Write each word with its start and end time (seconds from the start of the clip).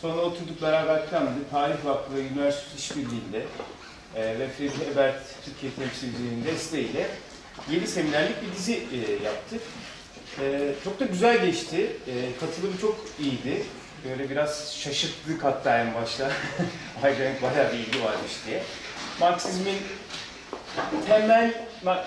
Sonra 0.00 0.20
oturduk 0.20 0.62
beraber 0.62 1.06
planladık. 1.06 1.50
Tarih 1.50 1.84
Vakfı 1.84 2.16
ve 2.16 2.20
Üniversite 2.20 2.76
İşbirliği'nde 2.78 3.42
e, 4.16 4.38
ve 4.38 4.48
Ferdi 4.48 4.90
Ebert 4.92 5.22
Türkiye 5.44 5.72
temsilciliğinin 5.72 6.44
desteğiyle 6.44 7.06
7 7.70 7.86
seminerlik 7.86 8.42
bir 8.42 8.56
dizi 8.56 8.72
e, 8.72 9.24
yaptık. 9.24 9.60
E, 10.40 10.74
çok 10.84 11.00
da 11.00 11.04
güzel 11.04 11.46
geçti. 11.46 11.96
E, 12.06 12.12
katılım 12.40 12.76
çok 12.80 13.04
iyiydi. 13.20 13.62
Böyle 14.08 14.30
biraz 14.30 14.76
şaşırttık 14.76 15.44
hatta 15.44 15.78
en 15.78 15.94
başta. 15.94 16.30
Ayderenk 17.02 17.42
bayağı 17.42 17.72
bir 17.72 17.78
ilgi 17.78 18.04
varmış 18.04 18.32
diye. 18.46 18.62
Marksizmin 19.20 19.76
temel, 21.06 21.54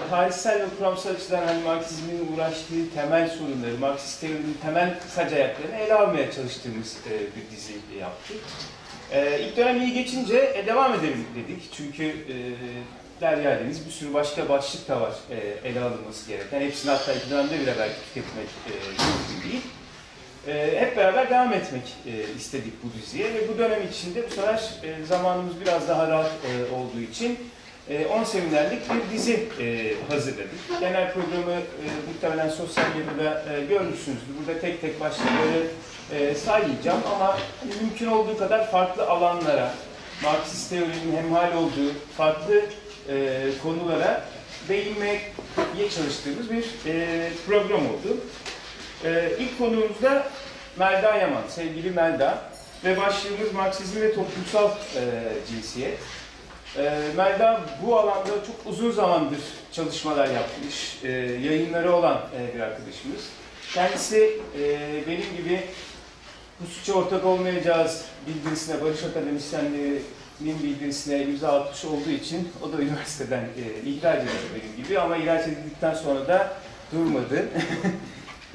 tarihsel 0.10 0.62
ve 0.62 0.66
kuramsal 0.78 1.10
açıdan 1.10 1.48
hani 1.48 1.64
Marksizmin 1.64 2.34
uğraştığı 2.34 2.94
temel 2.96 3.30
sorunları, 3.30 3.78
Marksist 3.80 4.21
teorinin 4.21 4.57
temel 4.62 5.00
sac 5.16 5.34
ayaklarını 5.34 5.76
ele 5.76 5.94
almaya 5.94 6.32
çalıştığımız 6.32 6.98
e, 7.10 7.12
bir 7.12 7.56
dizi 7.56 7.74
yaptık. 8.00 8.38
E, 9.12 9.39
ilk 9.39 9.57
dönem 9.57 9.82
iyi 9.82 9.94
geçince 9.94 10.54
e, 10.56 10.68
devam 10.68 10.94
edelim 10.94 11.25
dedik. 11.36 11.74
Çünkü 11.74 12.04
e, 12.04 12.36
Derya 13.21 13.60
Deniz 13.60 13.86
bir 13.86 13.92
sürü 13.92 14.14
başka 14.14 14.50
başlık 14.50 14.88
da 14.88 15.02
var 15.02 15.14
e, 15.30 15.70
ele 15.70 15.80
alınması 15.80 16.28
gereken. 16.28 16.61
Hepsini 16.61 16.92
hatta 16.92 17.14
iki 17.14 17.30
dönemde 17.30 17.60
bile 17.60 17.74
belki 17.80 17.96
tüketmek 18.08 18.47
e, 18.68 18.71
mümkün 18.74 19.50
değil. 19.50 19.61
E, 20.47 20.80
hep 20.82 20.97
beraber 20.97 21.30
devam 21.30 21.54
etmek 21.54 21.83
e, 22.05 22.33
istedik 22.38 22.74
bu 22.83 23.02
diziye 23.02 23.33
ve 23.33 23.47
bu 23.47 23.58
dönem 23.58 23.88
içinde 23.92 24.25
bu 24.30 24.33
sefer 24.33 24.64
e, 24.83 25.05
zamanımız 25.05 25.61
biraz 25.61 25.88
daha 25.89 26.08
rahat 26.08 26.32
e, 26.32 26.74
olduğu 26.75 27.02
için 27.02 27.39
e, 27.89 28.05
10 28.05 28.23
seminerlik 28.23 28.82
bir 28.89 29.18
dizi 29.18 29.47
e, 29.60 29.93
hazırladık. 30.10 30.50
Genel 30.79 31.14
programı 31.14 31.51
e, 31.51 31.86
muhtemelen 32.08 32.50
sosyal 32.50 32.86
medyada 32.95 33.44
e, 33.53 33.66
görmüşsünüzdür. 33.66 34.36
Burada 34.39 34.59
tek 34.59 34.81
tek 34.81 35.00
başlıkları 35.00 35.67
e, 36.11 36.36
saymayacağım 36.36 37.02
ama 37.16 37.38
mümkün 37.81 38.08
olduğu 38.08 38.38
kadar 38.38 38.72
farklı 38.72 39.08
alanlara, 39.08 39.73
Marksist 40.23 40.69
teorinin 40.69 41.17
hemhal 41.17 41.53
olduğu 41.58 41.93
farklı 42.17 42.61
e, 43.09 43.43
konulara 43.63 44.23
değinmeye 44.69 45.21
çalıştığımız 45.95 46.52
bir 46.52 46.65
e, 46.86 47.30
program 47.47 47.81
oldu. 47.81 48.17
E, 49.05 49.31
ilk 49.39 49.58
konuğumuz 49.58 50.02
da 50.02 50.27
Melda 50.77 51.15
Yaman, 51.15 51.43
sevgili 51.49 51.91
Melda 51.91 52.41
ve 52.86 52.97
başlığımız 52.97 53.53
Marksizm 53.53 54.02
ve 54.02 54.15
toplumsal 54.15 54.69
e, 54.69 55.02
cinsiyet. 55.49 55.99
E, 56.77 56.99
Melda 57.17 57.61
bu 57.85 57.99
alanda 57.99 58.27
çok 58.27 58.55
uzun 58.66 58.91
zamandır 58.91 59.39
çalışmalar 59.71 60.27
yapmış, 60.27 61.03
e, 61.03 61.11
yayınları 61.11 61.95
olan 61.95 62.21
e, 62.38 62.55
bir 62.55 62.59
arkadaşımız. 62.59 63.30
Kendisi 63.73 64.39
e, 64.59 64.80
benim 65.07 65.38
gibi 65.38 65.61
bu 66.59 66.65
suça 66.67 66.93
ortak 66.93 67.25
olmayacağız 67.25 68.05
bildirisine, 68.27 68.81
Barış 68.81 69.03
Akademisyenliği'nin 69.03 70.63
bildirisine 70.63 71.23
imza 71.23 71.61
atmış 71.61 71.85
olduğu 71.85 72.09
için 72.09 72.49
o 72.61 72.73
da 72.73 72.81
üniversiteden 72.81 73.41
e, 73.41 73.89
ihraç 73.89 74.17
edildi 74.17 74.61
benim 74.61 74.83
gibi 74.83 74.99
ama 74.99 75.17
ihraç 75.17 75.47
edildikten 75.47 75.93
sonra 75.93 76.27
da 76.27 76.53
durmadı. 76.91 77.45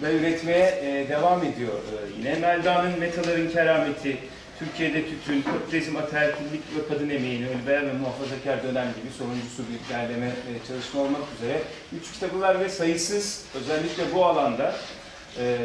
ve 0.03 0.17
üretmeye 0.17 0.81
e, 0.83 1.09
devam 1.09 1.45
ediyor 1.45 1.73
e, 1.73 2.19
yine. 2.19 2.35
Melda'nın 2.35 2.99
Metaların 2.99 3.51
Kerameti, 3.51 4.19
Türkiye'de 4.59 5.05
Tütün, 5.07 5.43
Kapitalizm, 5.43 5.97
Ataerkillik 5.97 6.63
ve 6.77 6.89
Kadın 6.89 7.09
Emeğini, 7.09 7.47
Ölüber 7.49 7.87
ve 7.87 7.93
Muhafazakar 7.93 8.63
Dönem 8.63 8.89
gibi 8.89 9.13
sonuncusu 9.19 9.63
bir 9.63 9.95
derleme 9.95 10.27
e, 10.27 10.67
çalışma 10.69 11.01
olmak 11.01 11.23
üzere 11.37 11.63
üç 12.01 12.13
kitabı 12.13 12.41
var 12.41 12.61
ve 12.61 12.69
sayısız, 12.69 13.45
özellikle 13.55 14.15
bu 14.15 14.25
alanda 14.25 14.75
e, 15.39 15.57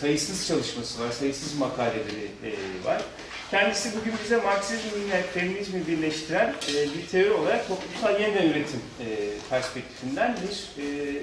sayısız 0.00 0.48
çalışması 0.48 1.04
var, 1.04 1.12
sayısız 1.12 1.58
makaleleri 1.58 2.30
e, 2.44 2.50
var. 2.86 3.02
Kendisi 3.50 3.90
bugün 4.00 4.14
bize 4.24 4.36
Marksizmle 4.36 5.22
feminizmi 5.34 5.86
birleştiren 5.86 6.54
e, 6.68 6.72
bir 6.72 7.06
teori 7.06 7.32
olarak 7.32 7.68
toplumsal 7.68 8.20
yeniden 8.20 8.48
üretim 8.48 8.80
e, 9.00 9.06
perspektifinden 9.50 10.36
bir, 10.36 10.82
e, 10.82 11.14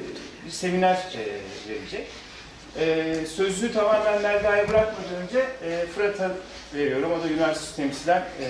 bir 0.45 0.51
seminer 0.51 0.95
e, 0.95 1.23
verecek. 1.69 2.07
Ee, 2.79 3.15
sözlüğü 3.35 3.73
tamamen 3.73 4.21
Melda'ya 4.21 4.69
bırakmadan 4.69 5.15
önce 5.23 5.39
e, 5.63 5.85
Fırat'a 5.95 6.31
veriyorum. 6.75 7.11
O 7.11 7.23
da 7.23 7.27
üniversite 7.27 7.83
temsilen 7.83 8.23
e, 8.41 8.47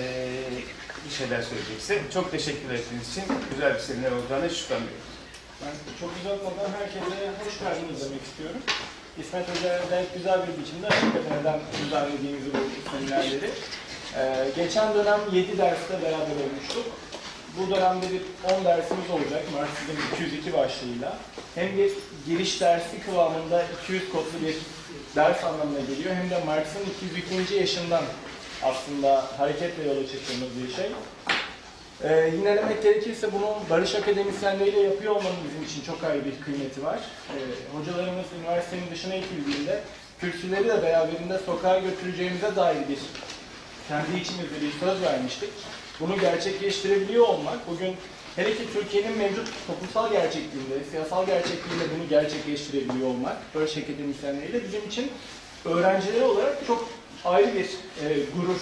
bir 1.04 1.14
şeyler 1.14 1.42
söyleyecekse. 1.42 1.98
Çok 2.14 2.30
teşekkür 2.30 2.70
ettiğiniz 2.74 3.08
için 3.10 3.24
güzel 3.50 3.74
bir 3.74 3.80
seminer 3.80 4.12
olacağına 4.12 4.44
yok. 4.44 4.52
Ben 5.62 5.72
çok 6.00 6.10
uzatmadan 6.20 6.70
herkese 6.78 7.16
hoş 7.44 7.58
geldiniz 7.58 8.00
demek 8.04 8.22
istiyorum. 8.22 8.60
İsmet 9.20 9.46
Hoca'ya 9.50 9.90
da 9.90 10.02
güzel 10.16 10.40
bir 10.46 10.62
biçimde 10.62 10.86
hakikaten 10.88 11.38
neden 11.40 11.60
düzenlediğimizi 11.84 12.50
bu 12.54 12.90
seminerleri. 12.90 13.50
Ee, 14.16 14.46
geçen 14.56 14.94
dönem 14.94 15.20
7 15.32 15.58
derste 15.58 16.02
beraber 16.02 16.36
olmuştuk. 16.44 16.86
Bu 17.58 17.70
dönemde 17.70 18.06
bir 18.10 18.22
10 18.54 18.64
dersimiz 18.64 19.10
olacak 19.10 19.42
Marksizm 19.54 20.14
202 20.14 20.52
başlığıyla. 20.52 21.16
Hem 21.54 21.76
bir 21.76 21.92
giriş 22.26 22.60
dersi 22.60 23.00
kıvamında 23.06 23.64
200 23.84 24.12
kodlu 24.12 24.46
bir 24.46 24.56
ders 25.16 25.44
anlamına 25.44 25.80
geliyor 25.80 26.14
hem 26.14 26.30
de 26.30 26.44
Marx'ın 26.44 26.80
202. 27.06 27.54
yaşından 27.54 28.04
aslında 28.62 29.24
hareketle 29.38 29.88
yola 29.88 30.06
çıktığımız 30.06 30.48
bir 30.62 30.74
şey. 30.74 30.86
Ee, 32.02 32.30
yine 32.36 32.56
demek 32.56 32.82
gerekirse 32.82 33.32
bunu 33.32 33.56
Barış 33.70 33.94
Akademisyenleriyle 33.94 34.80
yapıyor 34.80 35.16
olmanın 35.16 35.36
bizim 35.48 35.64
için 35.64 35.92
çok 35.92 36.04
ayrı 36.04 36.24
bir 36.24 36.40
kıymeti 36.44 36.84
var. 36.84 37.00
Ee, 37.30 37.78
hocalarımız 37.78 38.26
üniversitenin 38.40 38.90
dışına 38.90 39.14
itildiğinde 39.14 39.80
kürsüleri 40.20 40.68
de 40.68 40.82
beraberinde 40.82 41.38
sokağa 41.38 41.78
götüreceğimize 41.78 42.56
dair 42.56 42.88
bir 42.88 42.98
kendi 43.88 44.20
içimizde 44.20 44.60
bir 44.62 44.86
söz 44.86 45.02
vermiştik. 45.02 45.50
Bunu 46.00 46.18
gerçekleştirebiliyor 46.18 47.28
olmak, 47.28 47.68
bugün 47.70 47.96
hele 48.36 48.56
ki 48.56 48.62
Türkiye'nin 48.72 49.18
mevcut 49.18 49.48
toplumsal 49.66 50.10
gerçekliğinde, 50.10 50.84
siyasal 50.90 51.26
gerçekliğinde 51.26 51.84
bunu 51.96 52.08
gerçekleştirebiliyor 52.08 53.08
olmak, 53.08 53.36
Barış 53.54 53.76
Akademisyenleriyle 53.76 54.64
bizim 54.64 54.86
için 54.86 55.10
öğrencileri 55.64 56.24
olarak 56.24 56.66
çok 56.66 56.88
ayrı 57.24 57.54
bir 57.54 57.64
e, 57.64 58.18
gurur 58.36 58.60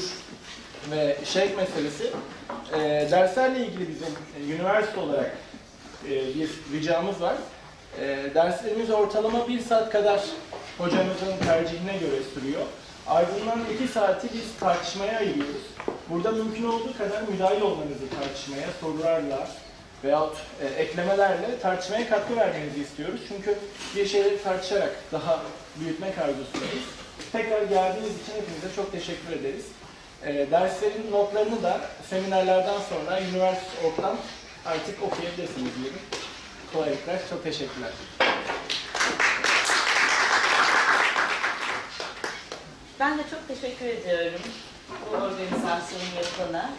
ve 0.91 1.17
şevk 1.25 1.57
meselesi. 1.57 2.11
E, 2.75 2.79
derslerle 3.11 3.67
ilgili 3.67 3.89
bizim 3.89 4.09
e, 4.39 4.55
üniversite 4.55 5.01
olarak 5.01 5.37
e, 6.09 6.11
bir 6.11 6.51
ricamız 6.73 7.21
var. 7.21 7.37
E, 8.01 8.35
derslerimiz 8.35 8.91
ortalama 8.91 9.49
bir 9.49 9.61
saat 9.61 9.91
kadar 9.91 10.21
hocamızın 10.79 11.37
tercihine 11.45 11.93
göre 11.93 12.23
sürüyor. 12.35 12.63
Ardından 13.07 13.61
iki 13.75 13.93
saati 13.93 14.29
biz 14.35 14.61
tartışmaya 14.61 15.19
ayırıyoruz. 15.19 15.63
Burada 16.11 16.31
mümkün 16.33 16.65
olduğu 16.65 16.99
kadar 16.99 17.23
müdahil 17.23 17.61
olmanızı 17.61 18.09
tartışmaya, 18.21 18.67
sorularla 18.81 19.49
veyahut 20.05 20.37
e, 20.63 20.67
eklemelerle 20.67 21.59
tartışmaya 21.63 22.09
katkı 22.09 22.37
vermenizi 22.37 22.81
istiyoruz. 22.81 23.21
Çünkü 23.29 23.59
bir 23.97 24.07
şeyleri 24.07 24.43
tartışarak 24.43 24.97
daha 25.13 25.43
büyütmek 25.77 26.19
arzusundayız. 26.19 26.85
Tekrar 27.33 27.63
geldiğiniz 27.63 28.23
için 28.23 28.33
hepinize 28.33 28.77
çok 28.77 28.93
teşekkür 28.93 29.33
ederiz. 29.33 29.65
E, 30.27 30.51
derslerin 30.51 31.11
notlarını 31.11 31.63
da 31.63 31.81
seminerlerden 32.11 32.81
sonra 32.89 33.21
Üniversite.org'dan 33.21 34.17
artık 34.67 35.03
okuyabilirsiniz 35.03 35.73
diyelim. 35.83 36.01
Kolaylıklar, 36.73 37.19
çok 37.31 37.45
teşekkürler. 37.45 37.91
Ben 43.01 43.19
de 43.19 43.23
çok 43.31 43.49
teşekkür 43.49 43.87
ediyorum 43.87 44.41
bu 45.03 45.17
organizasyonu 45.17 46.11
yapana. 46.23 46.71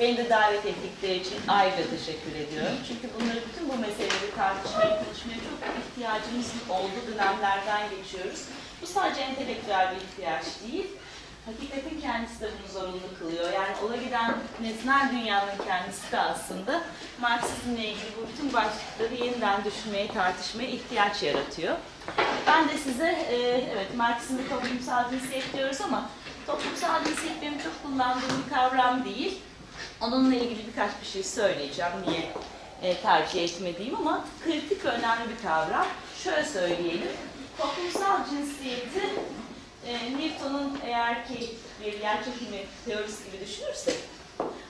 Beni 0.00 0.16
de 0.16 0.30
davet 0.30 0.66
ettikleri 0.66 1.16
için 1.16 1.38
ayrıca 1.48 1.90
teşekkür 1.90 2.34
ediyorum. 2.34 2.76
Çünkü 2.88 3.14
bunları, 3.14 3.40
bütün 3.48 3.68
bu 3.68 3.76
meseleleri 3.76 4.34
tartışmaya, 4.36 5.04
konuşmaya 5.04 5.38
çok 5.46 5.58
ihtiyacımız 5.82 6.52
olduğu 6.68 7.12
dönemlerden 7.12 7.82
geçiyoruz. 7.90 8.40
Bu 8.82 8.86
sadece 8.86 9.20
entelektüel 9.20 9.90
bir 9.90 10.00
ihtiyaç 10.06 10.44
değil, 10.62 10.86
hakikatin 11.46 12.00
kendisi 12.00 12.40
de 12.40 12.48
bunu 12.58 12.80
zorunlu 12.80 13.18
kılıyor. 13.18 13.52
Yani 13.52 13.74
ola 13.84 13.96
giden 13.96 14.34
nesnel 14.60 15.10
dünyanın 15.12 15.58
kendisi 15.66 16.12
de 16.12 16.20
aslında 16.20 16.82
Marksizmle 17.20 17.84
ilgili 17.84 18.10
bu 18.18 18.28
bütün 18.32 18.52
başlıkları 18.52 19.14
yeniden 19.24 19.64
düşünmeye, 19.64 20.08
tartışmaya 20.08 20.68
ihtiyaç 20.68 21.22
yaratıyor. 21.22 21.76
Ben 22.46 22.68
de 22.68 22.78
size, 22.78 23.26
e, 23.30 23.36
evet 23.74 23.96
Marksizmde 23.96 24.48
toplumsal 24.48 25.10
cinsiyet 25.10 25.54
diyoruz 25.54 25.80
ama 25.80 26.10
toplumsal 26.46 27.04
cinsiyet 27.04 27.42
benim 27.42 27.58
çok 27.58 27.82
kullandığım 27.82 28.44
bir 28.44 28.54
kavram 28.54 29.04
değil. 29.04 29.38
Onunla 30.00 30.34
ilgili 30.34 30.66
birkaç 30.66 30.90
bir 31.00 31.06
şey 31.06 31.22
söyleyeceğim 31.22 31.92
niye 32.06 32.32
e, 32.82 32.96
tercih 32.96 33.44
etmediğim 33.44 33.96
ama 33.96 34.24
kritik 34.44 34.84
önemli 34.84 35.30
bir 35.30 35.42
kavram. 35.42 35.86
Şöyle 36.24 36.44
söyleyelim, 36.44 37.12
toplumsal 37.58 38.18
cinsiyeti 38.30 39.00
e, 39.86 40.18
Newton'un 40.18 40.78
eğer 40.84 41.28
ki 41.28 41.56
bir 41.84 42.00
yer 42.00 42.24
çekimi 42.24 42.58
teorisi 42.86 43.24
gibi 43.24 43.46
düşünürsek, 43.46 43.96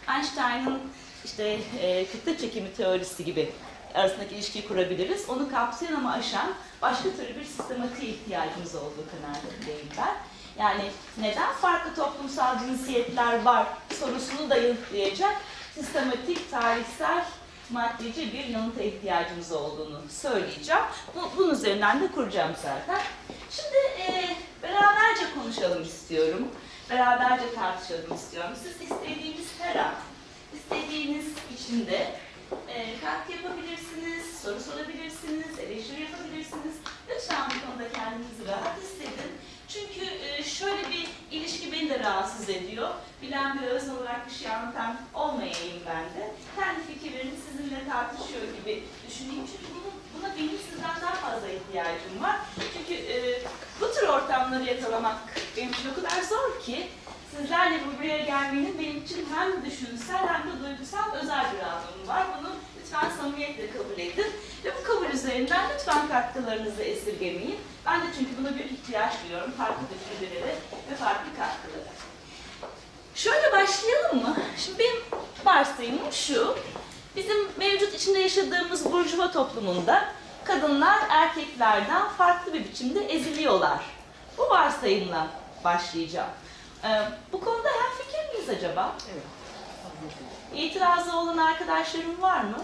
Einstein'ın 0.08 0.80
işte 1.24 1.58
e, 1.80 2.06
kütle 2.06 2.38
çekimi 2.38 2.72
teorisi 2.72 3.24
gibi 3.24 3.52
arasındaki 3.94 4.34
ilişkiyi 4.34 4.68
kurabiliriz. 4.68 5.28
Onu 5.28 5.50
kapsayan 5.50 5.92
ama 5.92 6.12
aşan 6.12 6.54
başka 6.82 7.02
türlü 7.02 7.40
bir 7.40 7.44
sistematiğe 7.44 8.12
ihtiyacımız 8.12 8.74
olduğu 8.74 9.04
kanaatindeyim 9.10 9.88
ben. 9.98 10.16
Yani 10.58 10.90
neden 11.18 11.52
farklı 11.52 11.94
toplumsal 11.94 12.58
cinsiyetler 12.58 13.42
var 13.42 13.66
sorusunu 14.00 14.50
da 14.50 14.56
yanıtlayacak 14.56 15.36
sistematik, 15.74 16.50
tarihsel, 16.50 17.24
maddeci 17.70 18.32
bir 18.32 18.44
yanıta 18.44 18.82
ihtiyacımız 18.82 19.52
olduğunu 19.52 20.00
söyleyeceğim. 20.10 20.82
Bu, 21.14 21.30
bunun 21.36 21.54
üzerinden 21.54 22.00
de 22.00 22.06
kuracağım 22.12 22.52
zaten. 22.62 23.02
Şimdi 23.50 23.76
e, 23.98 24.36
beraberce 24.62 25.24
konuşalım 25.34 25.82
istiyorum. 25.82 26.48
Beraberce 26.90 27.54
tartışalım 27.54 28.14
istiyorum. 28.14 28.50
Siz 28.62 28.90
istediğiniz 28.90 29.46
her 29.58 29.76
an, 29.76 29.94
istediğiniz 30.54 31.26
içinde 31.54 32.14
e, 32.68 33.00
katkı 33.00 33.32
yapabilirsiniz, 33.32 34.40
soru 34.42 34.60
sorabilirsiniz, 34.60 35.58
eleştiri 35.58 36.02
yapabilirsiniz. 36.02 36.74
Lütfen 37.08 37.44
bu 37.50 37.66
konuda 37.66 37.92
kendinizi 37.92 38.46
rahat 38.48 38.76
hissedin. 38.82 39.32
Çünkü 39.74 40.06
e, 40.06 40.42
şöyle 40.42 40.90
bir 40.90 41.08
ilişki 41.30 41.72
beni 41.72 41.90
de 41.90 41.98
rahatsız 41.98 42.48
ediyor. 42.48 42.88
Bilen 43.22 43.58
bir 43.58 43.66
özne 43.66 43.92
olarak 43.92 44.26
bir 44.28 44.34
şey 44.34 44.50
anlatan 44.50 44.96
olmayayım 45.14 45.82
ben 45.86 46.04
de. 46.04 46.30
Kendi 46.56 46.80
fikirlerimi 46.86 47.32
sizinle 47.46 47.88
tartışıyor 47.88 48.42
gibi 48.42 48.82
düşüneyim. 49.08 49.44
Çünkü 49.46 49.74
bunun, 49.74 49.94
buna 50.14 50.36
benim 50.36 50.58
sizden 50.70 51.00
daha 51.02 51.14
fazla 51.14 51.48
ihtiyacım 51.48 52.22
var. 52.22 52.36
Çünkü 52.72 52.94
e, 52.94 53.42
bu 53.80 53.92
tür 53.94 54.08
ortamları 54.08 54.64
yakalamak 54.64 55.16
benim 55.56 55.70
için 55.70 55.90
o 55.92 55.94
kadar 55.94 56.22
zor 56.22 56.60
ki 56.62 56.88
sizlerle 57.36 57.80
buraya 57.86 58.18
gelmenin 58.18 58.78
benim 58.78 59.04
için 59.04 59.26
hem 59.34 59.64
düşünsel 59.64 60.28
hem 60.28 60.42
de 60.42 60.66
duygusal 60.66 61.12
özel 61.22 61.44
bir 61.52 61.62
anlamı 61.62 62.06
var. 62.06 62.26
Bunu 62.38 62.50
lütfen 62.94 63.16
samimiyetle 63.16 63.70
kabul 63.70 63.98
edin. 63.98 64.32
Ve 64.64 64.72
bu 64.80 64.84
kabul 64.84 65.06
üzerinden 65.14 65.70
lütfen 65.74 66.08
katkılarınızı 66.08 66.82
esirgemeyin. 66.82 67.58
Ben 67.86 68.00
de 68.00 68.06
çünkü 68.18 68.30
buna 68.38 68.56
bir 68.58 68.64
ihtiyaç 68.64 69.12
duyuyorum. 69.24 69.52
Farklı 69.52 69.82
düşüncelere 69.94 70.56
ve 70.90 70.96
farklı 70.96 71.28
katkılara. 71.36 71.94
Şöyle 73.14 73.52
başlayalım 73.52 74.22
mı? 74.22 74.36
Şimdi 74.58 74.78
benim 74.78 74.96
varsayımım 75.44 76.12
şu. 76.12 76.56
Bizim 77.16 77.36
mevcut 77.56 77.94
içinde 77.94 78.18
yaşadığımız 78.18 78.92
burjuva 78.92 79.32
toplumunda 79.32 80.08
kadınlar 80.44 80.98
erkeklerden 81.08 82.08
farklı 82.08 82.54
bir 82.54 82.64
biçimde 82.64 83.00
eziliyorlar. 83.00 83.80
Bu 84.38 84.42
varsayımla 84.42 85.26
başlayacağım. 85.64 86.30
Ee, 86.84 87.02
bu 87.32 87.40
konuda 87.40 87.68
hem 87.68 88.06
fikir 88.06 88.34
miyiz 88.34 88.48
acaba? 88.48 88.96
Evet. 89.12 89.22
İtirazı 90.54 91.16
olan 91.16 91.38
arkadaşlarım 91.38 92.22
var 92.22 92.40
mı? 92.40 92.56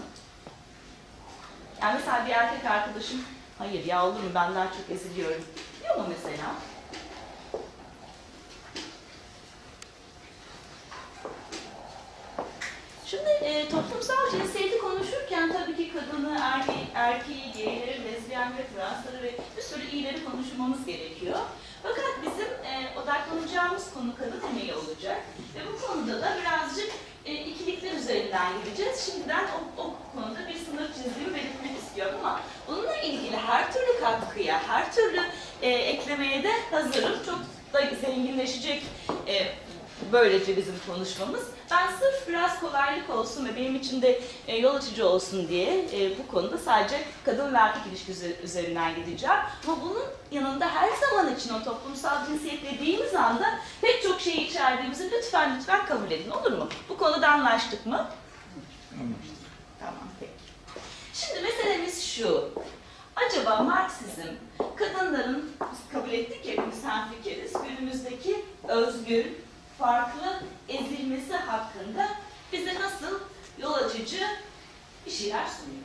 Yani 1.81 1.99
mesela 1.99 2.25
bir 2.25 2.31
erkek 2.31 2.65
arkadaşım, 2.65 3.21
hayır 3.57 3.85
ya 3.85 4.05
olur 4.05 4.19
mu 4.19 4.29
ben 4.35 4.55
daha 4.55 4.65
çok 4.65 4.95
eziliyorum 4.95 5.43
diyor 5.81 5.95
mu 5.95 6.05
mesela? 6.09 6.55
Şimdi 13.05 13.29
e, 13.29 13.69
toplumsal 13.69 14.31
cinsiyeti 14.31 14.79
konuşurken 14.79 15.53
tabii 15.53 15.75
ki 15.75 15.93
kadını, 15.93 16.37
erkeği, 16.41 16.87
erkeği 16.95 17.53
gayleri, 17.53 18.03
lezbiyenleri, 18.03 18.67
transları 18.75 19.23
ve 19.23 19.35
bir 19.57 19.61
sürü 19.61 19.87
iyileri 19.91 20.25
konuşmamız 20.25 20.85
gerekiyor. 20.85 21.39
Fakat 21.83 22.13
bizim 22.21 22.47
e, 22.47 22.99
odaklanacağımız 22.99 23.93
konu 23.93 24.15
kadın 24.17 24.41
emeği 24.49 24.73
olacak. 24.73 25.21
Ve 25.55 25.59
bu 25.73 25.87
konuda 25.87 26.21
da 26.21 26.37
birazcık 26.41 26.91
e, 27.25 27.33
ikilikler 27.33 27.91
üzerinden 27.91 28.47
gideceğiz. 28.63 29.11
Şimdiden 29.11 29.43
o, 29.43 29.81
o 29.81 29.95
konuda 30.15 30.47
bir 30.47 30.57
sınır 30.65 30.87
çizdiğimi 30.93 31.33
belirtmek 31.33 31.60
istiyorum 31.91 32.15
ama 32.19 32.39
bununla 32.67 32.97
ilgili 32.97 33.37
her 33.37 33.73
türlü 33.73 33.99
katkıya, 33.99 34.61
her 34.67 34.93
türlü 34.93 35.21
e, 35.61 35.69
eklemeye 35.69 36.43
de 36.43 36.51
hazırım. 36.71 37.11
Çok 37.25 37.39
da 37.73 37.95
zenginleşecek 38.01 38.83
e, 39.27 39.47
böylece 40.11 40.57
bizim 40.57 40.75
konuşmamız. 40.87 41.43
Ben 41.71 41.87
sırf 41.87 42.27
biraz 42.27 42.59
kolaylık 42.59 43.09
olsun 43.09 43.45
ve 43.45 43.55
benim 43.55 43.75
için 43.75 44.01
de 44.01 44.21
e, 44.47 44.57
yol 44.57 44.75
açıcı 44.75 45.07
olsun 45.07 45.47
diye 45.47 45.85
e, 45.93 46.17
bu 46.19 46.27
konuda 46.27 46.57
sadece 46.57 47.03
kadın 47.25 47.53
ve 47.53 47.57
erkek 47.57 47.81
ilişkisi 47.89 48.35
üzerinden 48.43 48.95
gideceğim. 48.95 49.35
Ama 49.67 49.81
bunun 49.81 50.03
yanında 50.31 50.69
her 50.69 50.89
zaman 51.09 51.35
için 51.35 51.53
o 51.53 51.63
toplumsal 51.63 52.25
cinsiyet 52.25 52.63
dediğimiz 52.73 53.15
anda 53.15 53.59
pek 53.81 54.03
çok 54.03 54.21
şeyi 54.21 54.47
içerdiğimizi 54.47 55.11
lütfen 55.11 55.57
lütfen 55.57 55.85
kabul 55.85 56.11
edin 56.11 56.31
olur 56.31 56.51
mu? 56.51 56.67
Bu 56.89 56.97
konuda 56.97 57.27
anlaştık 57.27 57.85
mı? 57.85 58.07
Peki. 58.89 59.40
Şimdi 61.27 61.41
meselemiz 61.41 62.03
şu. 62.03 62.49
Acaba 63.15 63.63
Marksizm 63.63 64.27
kadınların 64.75 65.51
biz 65.61 65.93
kabul 65.93 66.13
ettik 66.13 66.45
ya 66.45 66.51
hepimiz 66.51 66.83
hemfikiriz 66.83 67.53
günümüzdeki 67.53 68.45
özgür, 68.67 69.25
farklı 69.79 70.39
ezilmesi 70.69 71.33
hakkında 71.33 72.07
bize 72.53 72.75
nasıl 72.75 73.19
yol 73.59 73.73
açıcı 73.73 74.27
bir 75.05 75.11
şeyler 75.11 75.45
sunuyor. 75.47 75.83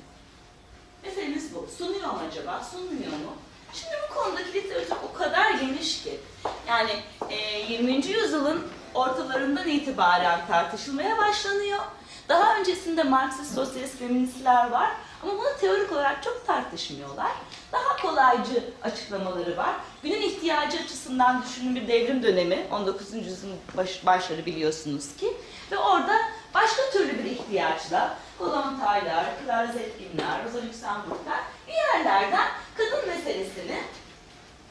Meselemiz 1.05 1.55
bu. 1.55 1.69
Sunuyor 1.79 2.11
mu 2.11 2.21
acaba? 2.31 2.65
Sunmuyor 2.73 3.13
mu? 3.13 3.37
Şimdi 3.73 3.95
bu 4.11 4.15
konudaki 4.15 4.53
literatür 4.53 4.97
o 5.11 5.19
kadar 5.19 5.51
geniş 5.51 6.03
ki. 6.03 6.21
Yani 6.69 6.93
e, 7.31 7.61
20. 7.73 7.93
yüzyılın 7.93 8.67
ortalarından 8.95 9.69
itibaren 9.69 10.47
tartışılmaya 10.47 11.19
başlanıyor. 11.19 11.81
Daha 12.29 12.59
öncesinde 12.59 13.03
Marksist, 13.03 13.55
sosyalist, 13.55 13.99
feministler 13.99 14.71
var 14.71 14.91
ama 15.23 15.33
bunu 15.33 15.57
teorik 15.61 15.93
olarak 15.93 16.23
çok 16.23 16.47
tartışmıyorlar. 16.47 17.33
Daha 17.73 17.97
kolaycı 18.03 18.65
açıklamaları 18.83 19.57
var. 19.57 19.75
Günün 20.03 20.23
ihtiyacı 20.23 20.79
açısından 20.79 21.43
düşünün 21.43 21.75
bir 21.75 21.89
devrim 21.89 22.23
dönemi, 22.23 22.67
19. 22.73 23.15
yüzyılın 23.15 23.59
baş, 23.77 24.07
başları 24.07 24.47
biliyorsunuz 24.47 25.17
ki. 25.17 25.37
Ve 25.73 25.79
orada 25.79 26.19
başka 26.55 26.83
türlü 26.93 27.19
bir 27.19 27.31
ihtiyaçla 27.31 28.19
Kollontajlar, 28.39 29.25
Clara 29.45 29.73
Zetkinler, 29.73 30.45
Rosa 30.45 30.67
Luxemburglar 30.67 31.41
bir 31.69 31.73
yerlerden 31.73 32.49
kadın 32.77 33.09
meselesini 33.09 33.83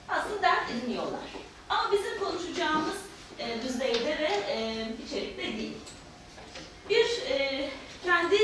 aslında 0.10 0.42
dert 0.42 0.72
ediniyorlar. 0.72 1.20
Ama 1.70 1.92
bizim 1.92 2.20
konuşacağımız 2.20 2.96
e, 3.40 3.62
düzeyde 3.64 4.20
ve 4.20 4.30
e, 4.52 4.88
içerikte 5.06 5.44
değil. 5.44 5.78
Bir 6.90 7.22
e, 7.30 7.70
kendi 8.04 8.38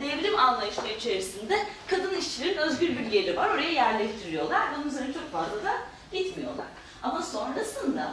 devrim 0.00 0.38
anlayışı 0.38 0.80
içerisinde 0.98 1.66
kadın 1.86 2.14
işçilerin 2.14 2.58
özgür 2.58 2.88
bir 2.88 3.12
yeri 3.12 3.36
var. 3.36 3.48
Oraya 3.48 3.70
yerleştiriyorlar. 3.70 4.68
Bunun 4.76 4.88
üzerine 4.88 5.14
çok 5.14 5.32
fazla 5.32 5.64
da 5.64 5.72
gitmiyorlar. 6.12 6.66
Ama 7.02 7.22
sonrasında 7.22 8.12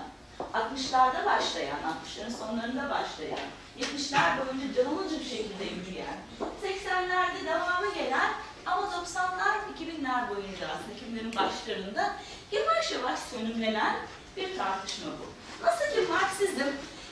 60'larda 0.54 1.26
başlayan, 1.26 1.78
60'ların 1.78 2.38
sonlarında 2.40 2.90
başlayan, 2.90 3.40
70'ler 3.80 4.38
boyunca 4.38 4.84
canlıcı 4.84 5.20
bir 5.20 5.26
şekilde 5.26 5.64
yürüyen, 5.64 6.18
80'lerde 6.64 7.46
devamı 7.46 7.94
gelen 7.94 8.30
ama 8.66 8.82
90'lar, 8.82 9.56
2000'ler 9.80 10.30
boyunca 10.30 10.68
aslında 10.68 10.94
2000'lerin 11.00 11.36
başlarında 11.36 12.14
yavaş 12.52 12.92
yavaş 12.92 13.20
sönümlenen 13.20 13.96
bir 14.38 14.58
tartışma 14.58 15.12
bu. 15.12 15.26
Nasıl 15.66 15.86
ki 15.86 16.12
Marksizm 16.12 16.64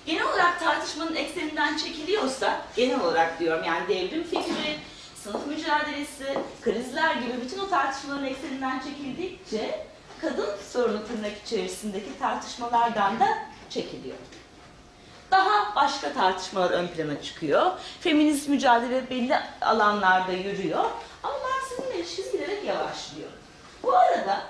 genel 0.06 0.24
olarak 0.24 0.60
tartışmanın 0.60 1.16
ekseninden 1.16 1.78
çekiliyorsa, 1.78 2.62
genel 2.76 3.00
olarak 3.00 3.40
diyorum 3.40 3.64
yani 3.64 3.88
devrim 3.88 4.24
fikri, 4.24 4.78
sınıf 5.24 5.48
mücadelesi, 5.48 6.38
krizler 6.62 7.16
gibi 7.16 7.42
bütün 7.46 7.60
o 7.60 7.70
tartışmaların 7.70 8.26
ekseninden 8.26 8.80
çekildikçe 8.80 9.86
kadın 10.22 10.50
sorunu 10.72 11.08
tırnak 11.08 11.32
içerisindeki 11.46 12.20
tartışmalardan 12.20 13.20
da 13.20 13.28
çekiliyor. 13.70 14.18
Daha 15.32 15.76
başka 15.76 16.14
tartışmalar 16.14 16.72
ön 16.72 16.88
plana 16.88 17.22
çıkıyor. 17.22 17.72
Feminist 18.00 18.50
mücadele 18.50 19.10
belli 19.10 19.36
alanlarda 19.62 20.32
yürüyor. 20.32 20.86
Ama 21.24 21.34
Marksizm'in 21.38 21.98
ilişkisi 21.98 22.32
giderek 22.32 22.64
yavaşlıyor. 22.66 23.30
Bu 23.84 23.98
arada 23.98 24.44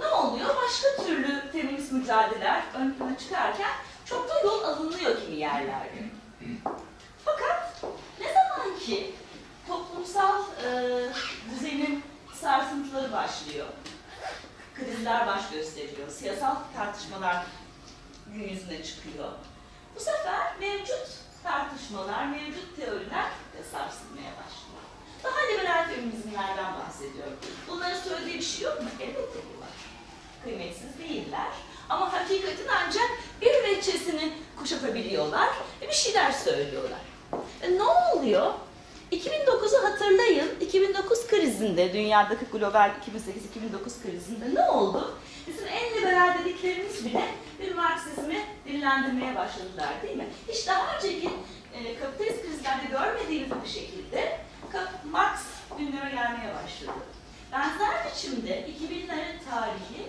ne 0.00 0.06
oluyor? 0.06 0.48
Başka 0.48 1.04
türlü 1.06 1.50
feminist 1.52 1.92
mücadeleler 1.92 2.62
ön 2.74 2.90
plana 2.90 3.18
çıkarken 3.18 3.70
çok 4.08 4.28
da 4.28 4.40
yol 4.40 4.64
alınıyor 4.64 5.20
kimi 5.20 5.36
yerlerde. 5.36 6.04
Fakat 7.24 7.82
ne 8.20 8.26
zaman 8.32 8.78
ki 8.78 9.14
toplumsal 9.68 10.42
e, 10.64 11.00
düzenin 11.50 12.04
sarsıntıları 12.34 13.12
başlıyor, 13.12 13.66
krizler 14.74 15.26
baş 15.26 15.50
gösteriyor, 15.50 16.08
siyasal 16.10 16.56
tartışmalar 16.76 17.46
gün 18.26 18.48
yüzüne 18.48 18.82
çıkıyor. 18.82 19.32
Bu 19.96 20.00
sefer 20.00 20.56
mevcut 20.60 21.08
tartışmalar, 21.42 22.26
mevcut 22.26 22.76
teoriler 22.76 23.26
de 23.26 23.62
sarsılmaya 23.72 24.30
başlıyor. 24.30 24.82
Daha 25.24 25.46
liberal 25.52 25.88
feminizmlerden 25.88 26.74
bahsediyorum. 26.74 27.36
Bunların 27.68 28.00
söylediği 28.00 28.38
bir 28.38 28.42
şey 28.42 28.64
yok 28.64 28.82
mu? 28.82 28.88
Elbette 29.00 29.40
ki 29.40 29.60
var. 29.60 29.76
Kıymetsiz 30.44 30.98
değiller. 30.98 31.52
Ama 31.88 32.12
hakikatin 32.12 32.66
ancak 32.86 33.10
bir 33.40 33.64
veçesini 33.64 34.32
kuşatabiliyorlar 34.58 35.48
ve 35.82 35.88
bir 35.88 35.92
şeyler 35.92 36.32
söylüyorlar. 36.32 37.00
E 37.62 37.76
ne 37.78 37.82
oluyor? 37.82 38.52
2009'u 39.12 39.84
hatırlayın. 39.84 40.48
2009 40.60 41.26
krizinde, 41.26 41.92
dünyadaki 41.92 42.44
global 42.52 42.90
2008-2009 42.90 44.02
krizinde 44.02 44.54
ne 44.54 44.70
oldu? 44.70 45.14
Bizim 45.46 45.66
en 45.66 45.94
liberal 45.94 46.38
dediklerimiz 46.38 47.04
bile 47.04 47.24
bir 47.60 47.74
Marksizmi 47.74 48.44
dillendirmeye 48.66 49.36
başladılar 49.36 49.88
değil 50.02 50.16
mi? 50.16 50.26
Hiç 50.48 50.66
daha 50.66 50.96
önceki 50.96 51.30
e, 51.74 51.98
kapitalist 51.98 52.42
krizlerde 52.42 52.84
görmediğimiz 52.90 53.50
bir 53.64 53.68
şekilde 53.68 54.40
Marx 55.10 55.40
gündeme 55.78 56.10
gelmeye 56.10 56.54
başladı. 56.54 56.98
Benzer 57.52 58.06
biçimde 58.06 58.66
2000'lerin 58.68 59.50
tarihi 59.50 60.02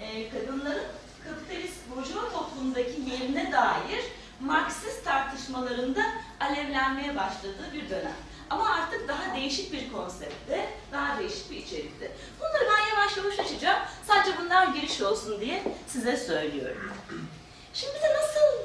e, 0.00 0.30
kadınların 0.30 0.84
kapitalist 1.24 1.80
burjuva 1.96 2.30
toplumdaki 2.32 3.00
yerine 3.10 3.52
dair 3.52 4.04
Marksist 4.40 5.04
tartışmalarında 5.04 6.02
alevlenmeye 6.40 7.16
başladığı 7.16 7.72
bir 7.72 7.90
dönem. 7.90 8.16
Ama 8.50 8.74
artık 8.74 9.08
daha 9.08 9.34
değişik 9.36 9.72
bir 9.72 9.92
konseptte, 9.92 10.70
daha 10.92 11.18
değişik 11.18 11.50
bir 11.50 11.56
içerikte. 11.56 12.12
Bunları 12.40 12.64
ben 12.72 12.96
yavaş 12.96 13.16
yavaş 13.16 13.38
açacağım. 13.38 13.78
Sadece 14.06 14.38
bunlar 14.38 14.66
giriş 14.66 15.00
olsun 15.00 15.40
diye 15.40 15.62
size 15.86 16.16
söylüyorum. 16.16 16.92
Şimdi 17.74 17.94
bize 17.94 18.14
nasıl 18.14 18.64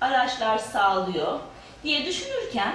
araçlar 0.00 0.58
sağlıyor 0.58 1.40
diye 1.82 2.06
düşünürken 2.06 2.74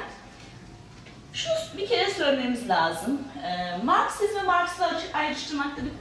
şu 1.34 1.50
bir 1.78 1.88
kere 1.88 2.12
söylememiz 2.12 2.70
lazım. 2.70 3.22
Ee, 3.44 3.78
Marksizm 3.84 4.48
ve 4.48 4.52
açık 4.86 5.16
ayrıştırmakta 5.16 5.82
bir, 5.86 5.92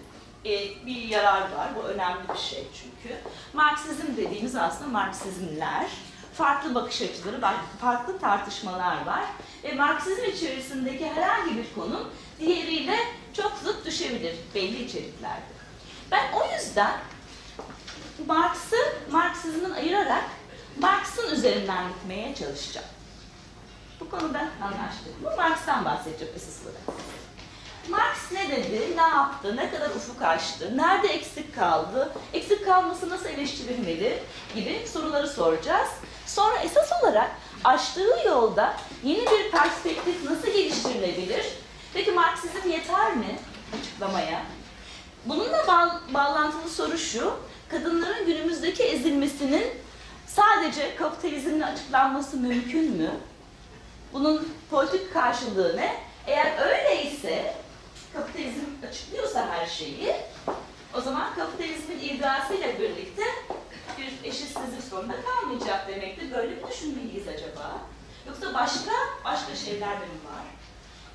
e, 0.46 0.86
bir 0.86 1.02
yarar 1.02 1.40
var. 1.40 1.68
Bu 1.76 1.82
önemli 1.82 2.28
bir 2.34 2.38
şey 2.38 2.66
çünkü. 2.74 3.16
Marksizm 3.52 4.16
dediğimiz 4.16 4.56
aslında 4.56 4.90
Marksizmler. 4.90 5.86
Farklı 6.34 6.74
bakış 6.74 7.02
açıları, 7.02 7.40
farklı 7.80 8.18
tartışmalar 8.18 9.06
var. 9.06 9.24
Ve 9.64 9.74
Marksizm 9.74 10.24
içerisindeki 10.24 11.10
herhangi 11.10 11.56
bir 11.56 11.74
konu 11.74 12.10
diğeriyle 12.40 12.96
çok 13.32 13.52
zıt 13.64 13.86
düşebilir 13.86 14.34
belli 14.54 14.84
içeriklerde. 14.84 15.56
Ben 16.10 16.32
o 16.32 16.54
yüzden 16.54 16.92
Marx'ı 18.26 18.76
Marksizm'den 19.10 19.70
ayırarak 19.70 20.24
Marx'ın 20.80 21.30
üzerinden 21.34 21.88
gitmeye 21.88 22.34
çalışacağım. 22.34 22.86
Bu 24.00 24.10
konuda 24.10 24.48
anlaştık. 24.62 25.24
Bu 25.24 25.36
Marx'tan 25.36 25.84
bahsedecek 25.84 26.28
esas 26.36 26.62
olarak. 26.62 27.15
Marx 27.90 28.16
ne 28.32 28.50
dedi, 28.56 28.96
ne 28.96 29.02
yaptı, 29.02 29.56
ne 29.56 29.70
kadar 29.70 29.90
ufuk 29.90 30.22
açtı, 30.22 30.76
nerede 30.76 31.08
eksik 31.08 31.54
kaldı, 31.54 32.12
eksik 32.32 32.64
kalması 32.66 33.08
nasıl 33.08 33.26
eleştirilmeli 33.26 34.22
gibi 34.54 34.86
soruları 34.92 35.28
soracağız. 35.28 35.88
Sonra 36.26 36.56
esas 36.58 36.90
olarak 37.02 37.30
açtığı 37.64 38.16
yolda 38.26 38.76
yeni 39.04 39.20
bir 39.30 39.50
perspektif 39.50 40.30
nasıl 40.30 40.46
geliştirilebilir? 40.46 41.46
Peki 41.94 42.10
Marksizm 42.12 42.68
yeter 42.70 43.16
mi 43.16 43.38
açıklamaya? 43.80 44.42
Bununla 45.24 45.66
bağ- 45.68 46.00
bağlantılı 46.14 46.68
soru 46.70 46.98
şu, 46.98 47.34
kadınların 47.68 48.26
günümüzdeki 48.26 48.82
ezilmesinin 48.82 49.66
sadece 50.26 50.96
kapitalizmle 50.96 51.66
açıklanması 51.66 52.36
mümkün 52.36 52.90
mü? 52.96 53.10
Bunun 54.12 54.48
politik 54.70 55.12
karşılığı 55.14 55.76
ne? 55.76 55.94
Eğer 56.26 56.52
öyleyse, 56.68 57.54
kapitalizm 58.16 58.64
açıklıyorsa 58.88 59.48
her 59.48 59.66
şeyi, 59.66 60.16
o 60.94 61.00
zaman 61.00 61.34
kapitalizmin 61.34 61.98
ilgasıyla 61.98 62.78
birlikte 62.78 63.22
bir 63.98 64.28
eşitsizlik 64.28 64.84
sorunu 64.90 65.12
kalmayacak 65.24 65.88
demektir. 65.88 66.34
Böyle 66.34 66.54
mi 66.54 66.60
düşünmeliyiz 66.70 67.28
acaba? 67.28 67.80
Yoksa 68.26 68.54
başka 68.54 68.92
başka 69.24 69.56
şeyler 69.56 70.00
de 70.00 70.04
mi 70.04 70.20
var? 70.32 70.44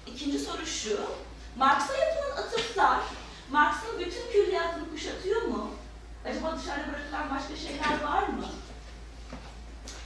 İkinci 0.07 0.39
soru 0.39 0.65
şu, 0.65 0.99
Marx'a 1.57 1.93
yapılan 1.97 2.43
atıflar, 2.43 2.99
Marx'ın 3.51 3.99
bütün 3.99 4.31
külliyatını 4.31 4.89
kuşatıyor 4.91 5.41
mu? 5.41 5.71
Acaba 6.25 6.57
dışarıda 6.59 6.87
bırakılan 6.87 7.37
başka 7.37 7.55
şeyler 7.55 8.03
var 8.03 8.27
mı? 8.27 8.45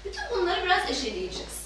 Bütün 0.05 0.23
bunları 0.31 0.63
biraz 0.63 0.89
eşeleyeceğiz. 0.89 1.65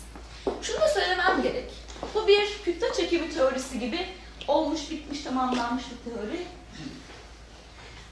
Şunu 0.62 0.82
da 0.82 0.88
söylemem 0.88 1.42
gerek. 1.42 1.72
Bu 2.16 2.28
bir 2.28 2.62
kütle 2.66 2.94
çekimi 2.94 3.34
teorisi 3.34 3.80
gibi 3.80 4.08
olmuş, 4.50 4.92
bitmiş, 4.92 5.22
tamamlanmış 5.24 5.84
bir 5.92 6.12
teori. 6.12 6.48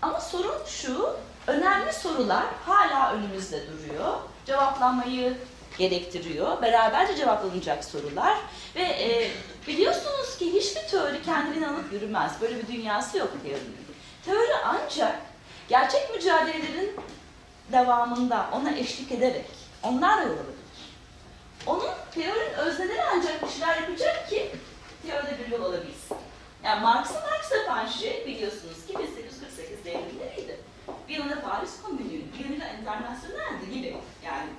Ama 0.02 0.22
sorun 0.22 0.66
şu, 0.68 1.16
önemli 1.48 1.94
sorular 1.94 2.46
hala 2.66 3.14
önümüzde 3.14 3.64
duruyor. 3.68 4.14
Cevaplanmayı 4.46 5.38
gerektiriyor. 5.78 6.62
Beraberce 6.62 7.16
cevaplanacak 7.16 7.86
sorular. 7.86 8.38
Ve 8.76 8.82
e, 8.82 9.32
biliyorsunuz 9.68 10.38
ki 10.40 10.54
hiçbir 10.54 10.82
teori 10.82 11.22
kendini 11.22 11.68
alıp 11.68 11.94
yürümez. 11.94 12.32
Böyle 12.42 12.58
bir 12.58 12.68
dünyası 12.68 13.18
yok 13.18 13.32
teorinin. 13.44 13.78
Teori 14.26 14.56
ancak 14.66 15.16
gerçek 15.70 16.16
mücadelelerin 16.16 16.96
devamında 17.72 18.50
ona 18.54 18.72
eşlik 18.72 19.12
ederek 19.12 19.46
onlarla 19.84 20.24
yol 20.24 20.30
alabilir. 20.30 20.58
Onun 21.66 21.90
teorinin 22.12 22.54
özneleri 22.54 23.04
ancak 23.16 23.44
bir 23.44 23.50
şeyler 23.50 23.82
yapacak 23.82 24.30
ki 24.30 24.52
teoride 25.08 25.38
bir 25.40 25.52
yol 25.52 25.66
alabilsin. 25.66 26.18
Yani 26.64 26.82
Marx'ı 26.82 27.14
Marx 27.14 27.52
yapan 27.52 27.86
şey 27.88 28.26
biliyorsunuz 28.28 28.86
ki 28.88 28.94
1848 29.00 29.86
devrimleriydi. 29.86 30.60
Bir 31.10 31.18
yanında 31.18 31.42
Paris 31.42 31.82
Komünü'ydü, 31.82 32.24
bir 32.40 32.46
yanında 32.46 32.68
Internasyonel'di 32.68 33.74
gibi. 33.74 33.98
Yani 34.26 34.50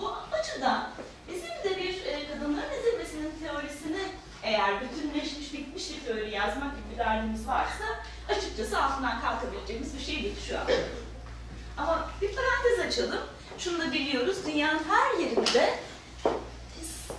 bu 0.00 0.12
açıdan 0.32 0.90
bizim 1.28 1.48
de 1.48 1.76
bir 1.82 2.04
e, 2.04 2.28
kadınların 2.28 2.70
ezilmesinin 2.70 3.32
teorisini 3.44 4.02
eğer 4.42 4.80
bütünleşmiş, 4.80 5.52
bitmiş 5.52 5.90
bir 5.90 6.06
teori 6.06 6.30
yazmak 6.30 6.76
gibi 6.76 6.92
bir 6.92 6.98
derdimiz 6.98 7.48
varsa 7.48 7.84
açıkçası 8.28 8.82
altından 8.82 9.20
kalkabileceğimiz 9.20 9.94
bir 9.94 10.02
şey 10.02 10.22
değil 10.22 10.36
şu 10.48 10.58
an. 10.58 10.64
Ama 11.78 12.10
bir 12.20 12.36
parantez 12.36 12.86
açalım. 12.86 13.20
Şunu 13.58 13.80
da 13.80 13.92
biliyoruz, 13.92 14.38
dünyanın 14.46 14.80
her 14.88 15.18
yerinde 15.18 15.78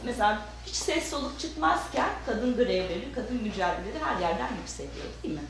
mesela 0.04 0.42
hiç 0.66 0.76
ses 0.76 1.10
soluk 1.10 1.40
çıkmazken 1.40 2.10
kadın 2.26 2.56
grevleri, 2.56 3.12
kadın 3.16 3.44
mücadeleleri 3.44 4.00
her 4.06 4.22
yerden 4.22 4.50
yükseliyor 4.62 5.06
değil 5.24 5.34
mi? 5.34 5.42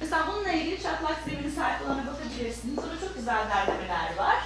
Mesela 0.00 0.26
bununla 0.28 0.52
ilgili 0.52 0.82
çatlak 0.82 1.16
zemini 1.24 1.50
sayfalarına 1.50 2.06
bakabilirsiniz. 2.06 2.78
Orada 2.78 3.00
çok 3.00 3.14
güzel 3.16 3.50
derlemeler 3.50 4.16
var. 4.16 4.36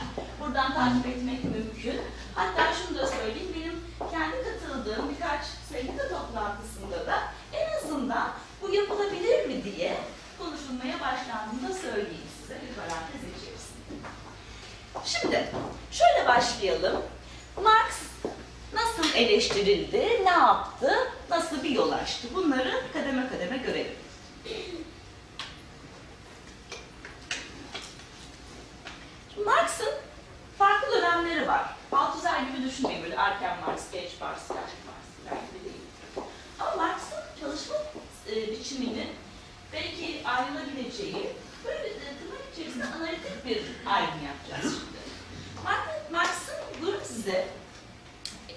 Buradan 0.40 0.74
takip 0.74 1.06
etmek 1.06 1.44
mümkün. 1.44 2.00
Hatta 2.34 2.72
şunu 2.74 2.98
da 2.98 3.06
söyleyeyim, 3.06 3.52
benim 3.56 3.80
kendi 4.10 4.36
katıldığım 4.44 5.10
birkaç 5.14 5.44
sendika 5.72 6.08
toplantısında 6.08 7.06
da 7.06 7.22
en 7.52 7.76
azından 7.76 8.30
bu 8.62 8.74
yapılabilir 8.74 9.46
mi 9.46 9.64
diye 9.64 9.96
konuşulmaya 10.38 11.00
başlandığını 11.00 11.68
da 11.68 11.74
söyleyeyim 11.74 12.28
size 12.40 12.54
bir 12.54 12.74
parantez 12.74 13.20
içerisinde. 13.20 13.94
Şimdi 15.04 15.50
şöyle 15.90 16.28
başlayalım 16.28 17.02
nasıl 18.98 19.14
eleştirildi, 19.14 20.20
ne 20.24 20.30
yaptı, 20.30 20.92
nasıl 21.30 21.62
bir 21.62 21.70
yol 21.70 21.92
açtı? 21.92 22.28
Bunları 22.34 22.82
kademe 22.92 23.28
kademe 23.28 23.56
görelim. 23.56 23.96
Marx'ın 29.44 29.94
farklı 30.58 30.92
dönemleri 30.92 31.48
var. 31.48 31.62
Baltazar 31.92 32.40
gibi 32.40 32.68
düşünmeyin 32.68 33.02
böyle 33.02 33.14
erken 33.14 33.56
Marx, 33.66 33.90
geç 33.92 34.10
Marx, 34.20 34.40
yaşlı 34.40 34.78
Marx 34.86 35.40
gibi 35.52 35.64
değil. 35.64 35.76
Ama 36.60 36.76
Marx'ın 36.76 37.40
çalışma 37.40 37.76
e, 38.30 38.50
biçimini 38.50 39.06
belki 39.72 40.22
ayrılabileceği 40.24 41.30
böyle 41.64 41.88
e, 41.88 41.98
tırnak 41.98 42.52
içerisinde 42.52 42.84
analitik 42.84 43.46
bir 43.46 43.62
ayrım 43.86 44.20
yapacağız 44.26 44.74
şimdi. 44.74 45.02
Marx'ın 45.64 46.12
Marx, 46.12 46.30
Marx 46.82 47.26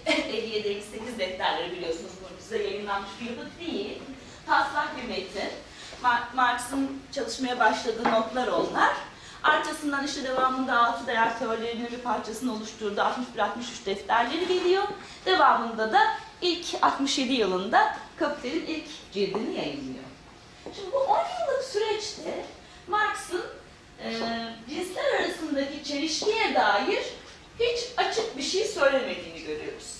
57 0.05 0.67
58 0.67 1.19
defterleri 1.19 1.71
biliyorsunuz 1.71 2.11
burada 2.21 2.63
yayınlanmış 2.63 3.09
bir 3.21 3.29
yapıt 3.29 3.59
değil. 3.59 3.99
Taslak 4.45 4.97
bir 4.97 5.07
metin. 5.07 5.49
Mar 6.03 6.21
Marx'ın 6.35 7.01
çalışmaya 7.11 7.59
başladığı 7.59 8.11
notlar 8.11 8.47
onlar. 8.47 8.93
Arkasından 9.43 10.05
işte 10.05 10.23
devamında 10.23 10.77
altı 10.77 11.07
değer 11.07 11.39
teorilerinin 11.39 11.91
bir 11.91 11.97
parçasını 11.97 12.53
oluşturduğu 12.53 13.01
61-63 13.01 13.85
defterleri 13.85 14.47
geliyor. 14.47 14.83
Devamında 15.25 15.93
da 15.93 15.99
ilk 16.41 16.65
67 16.81 17.33
yılında 17.33 17.97
Kapital'in 18.19 18.65
ilk 18.65 19.13
cildini 19.13 19.57
yayınlıyor. 19.57 20.05
Şimdi 20.75 20.91
bu 20.91 20.97
10 20.97 21.17
yıllık 21.17 21.63
süreçte 21.63 22.45
Marx'ın 22.87 23.45
e, 24.03 24.11
cinsler 24.69 25.19
arasındaki 25.19 25.83
çelişkiye 25.83 26.55
dair 26.55 27.03
hiç 27.59 27.79
açık 27.97 28.37
bir 28.37 28.43
şey 28.43 28.65
söylemediğini 28.65 29.41
görüyoruz. 29.41 29.94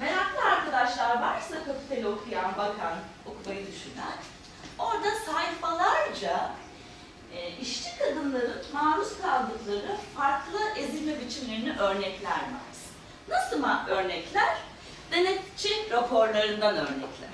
Meraklı 0.00 0.44
arkadaşlar 0.44 1.22
varsa 1.22 1.64
Kapital'i 1.64 2.06
okuyan, 2.06 2.52
bakan, 2.58 2.94
okumayı 3.26 3.66
düşünen, 3.66 4.16
orada 4.78 5.10
sayfalarca 5.26 6.50
e, 7.34 7.50
işçi 7.56 7.98
kadınların 7.98 8.62
maruz 8.72 9.20
kaldıkları 9.22 9.96
farklı 10.16 10.58
ezilme 10.76 11.20
biçimlerini 11.20 11.78
örnekler 11.78 12.32
Marx. 12.32 12.80
Nasıl 13.28 13.88
örnekler? 13.88 14.56
Denetçi 15.10 15.90
raporlarından 15.90 16.76
örnekler. 16.76 17.30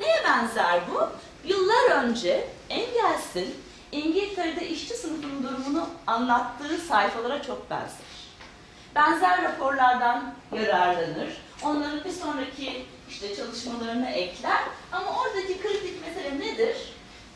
Neye 0.00 0.24
benzer 0.24 0.80
bu? 0.90 1.08
Yıllar 1.48 1.90
önce 1.90 2.48
Engels'in 2.70 3.54
İngiltere'de 3.92 4.68
işçi 4.68 4.94
sınıfının 4.94 5.42
durumunu 5.42 5.88
anlattığı 6.06 6.78
sayfalara 6.78 7.42
çok 7.42 7.70
benzer. 7.70 8.09
Benzer 8.94 9.42
raporlardan 9.44 10.34
yararlanır. 10.52 11.28
Onların 11.62 12.04
bir 12.04 12.12
sonraki 12.12 12.86
işte 13.08 13.36
çalışmalarını 13.36 14.10
ekler. 14.10 14.62
Ama 14.92 15.20
oradaki 15.20 15.62
kritik 15.62 16.06
mesele 16.06 16.38
nedir? 16.38 16.76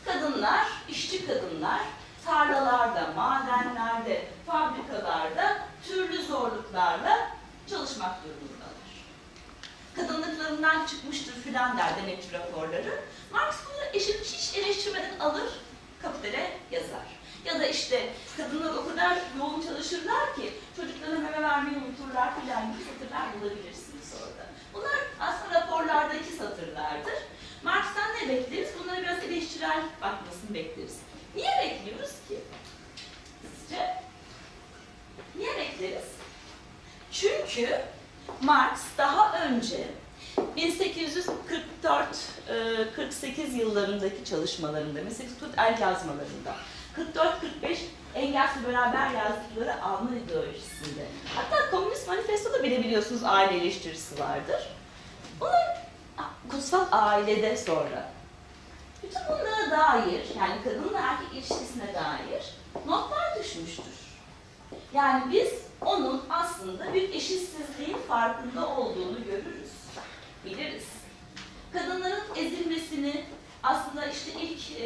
Kadınlar, 0.05 0.67
işçi 0.89 1.27
kadınlar 1.27 1.81
tarlalarda, 2.25 3.13
madenlerde, 3.15 4.25
fabrikalarda 4.47 5.57
türlü 5.87 6.21
zorluklarla 6.23 7.29
çalışmak 7.69 8.15
durumundalar. 8.23 8.75
Kadınlıklarından 9.95 10.85
çıkmıştır 10.85 11.33
filan 11.33 11.77
der 11.77 11.89
denetim 11.97 12.31
raporları. 12.33 13.03
Marx 13.31 13.55
bunu 13.65 13.83
eşit 13.93 14.25
hiç 14.25 14.57
eleştirmeden 14.57 15.19
alır, 15.19 15.49
kapitale 16.01 16.51
yazar. 16.71 17.14
Ya 17.45 17.59
da 17.59 17.65
işte 17.65 18.09
kadınlar 18.37 18.73
o 18.73 18.87
kadar 18.87 19.17
yoğun 19.39 19.61
çalışırlar 19.61 20.35
ki 20.35 20.53
çocuklarına 20.75 21.19
meme 21.19 21.41
vermeyi 21.41 21.77
unuturlar 21.77 22.41
filan 22.41 22.73
gibi 22.73 22.83
satırlar 22.83 23.41
bulabilirsiniz 23.41 24.13
orada. 24.21 24.45
Bunlar 24.73 24.95
aslında 25.19 25.61
raporlardaki 25.61 26.31
satırlardır. 26.39 27.13
Marx'tan 27.63 28.15
ne 28.15 28.29
bekleriz? 28.29 28.69
Bunlara 28.83 29.01
biraz 29.01 29.23
eleştirel 29.23 29.83
bakmasını 30.01 30.53
bekleriz. 30.53 30.95
Niye 31.35 31.51
bekliyoruz 31.63 32.11
ki? 32.27 32.39
Sizce? 33.41 33.93
Niye 35.35 35.57
bekleriz? 35.57 36.05
Çünkü 37.11 37.81
Marx 38.41 38.79
daha 38.97 39.39
önce 39.45 39.87
1844-48 40.57 43.55
yıllarındaki 43.55 44.25
çalışmalarında, 44.25 45.05
1840 45.05 45.57
el 45.57 45.79
yazmalarında, 45.81 46.55
44-45 46.97 47.77
Engels'le 48.15 48.67
beraber 48.67 49.09
yazdıkları 49.11 49.83
Alman 49.83 50.15
ideolojisinde, 50.15 51.05
hatta 51.35 51.71
Komünist 51.71 52.07
Manifesto'da 52.07 52.63
bile 52.63 52.83
biliyorsunuz 52.83 53.23
aile 53.23 53.57
eleştirisi 53.57 54.19
vardır. 54.19 54.69
Bunlar 55.39 55.77
kutsal 56.49 56.85
ailede 56.91 57.57
sonra. 57.57 58.11
Bütün 59.03 59.21
bunlara 59.29 59.71
dair, 59.71 60.25
yani 60.39 60.63
kadınla 60.63 60.99
erkek 60.99 61.33
ilişkisine 61.33 61.93
dair 61.93 62.53
notlar 62.85 63.39
düşmüştür. 63.39 63.95
Yani 64.93 65.31
biz 65.31 65.53
onun 65.81 66.23
aslında 66.29 66.93
bir 66.93 67.09
eşitsizliğin 67.09 67.97
farkında 68.07 68.67
olduğunu 68.67 69.25
görürüz, 69.25 69.71
biliriz. 70.45 70.85
Kadınların 71.73 72.23
ezilmesini 72.35 73.25
aslında 73.65 74.05
işte 74.05 74.31
ilk 74.41 74.71
e, 74.71 74.85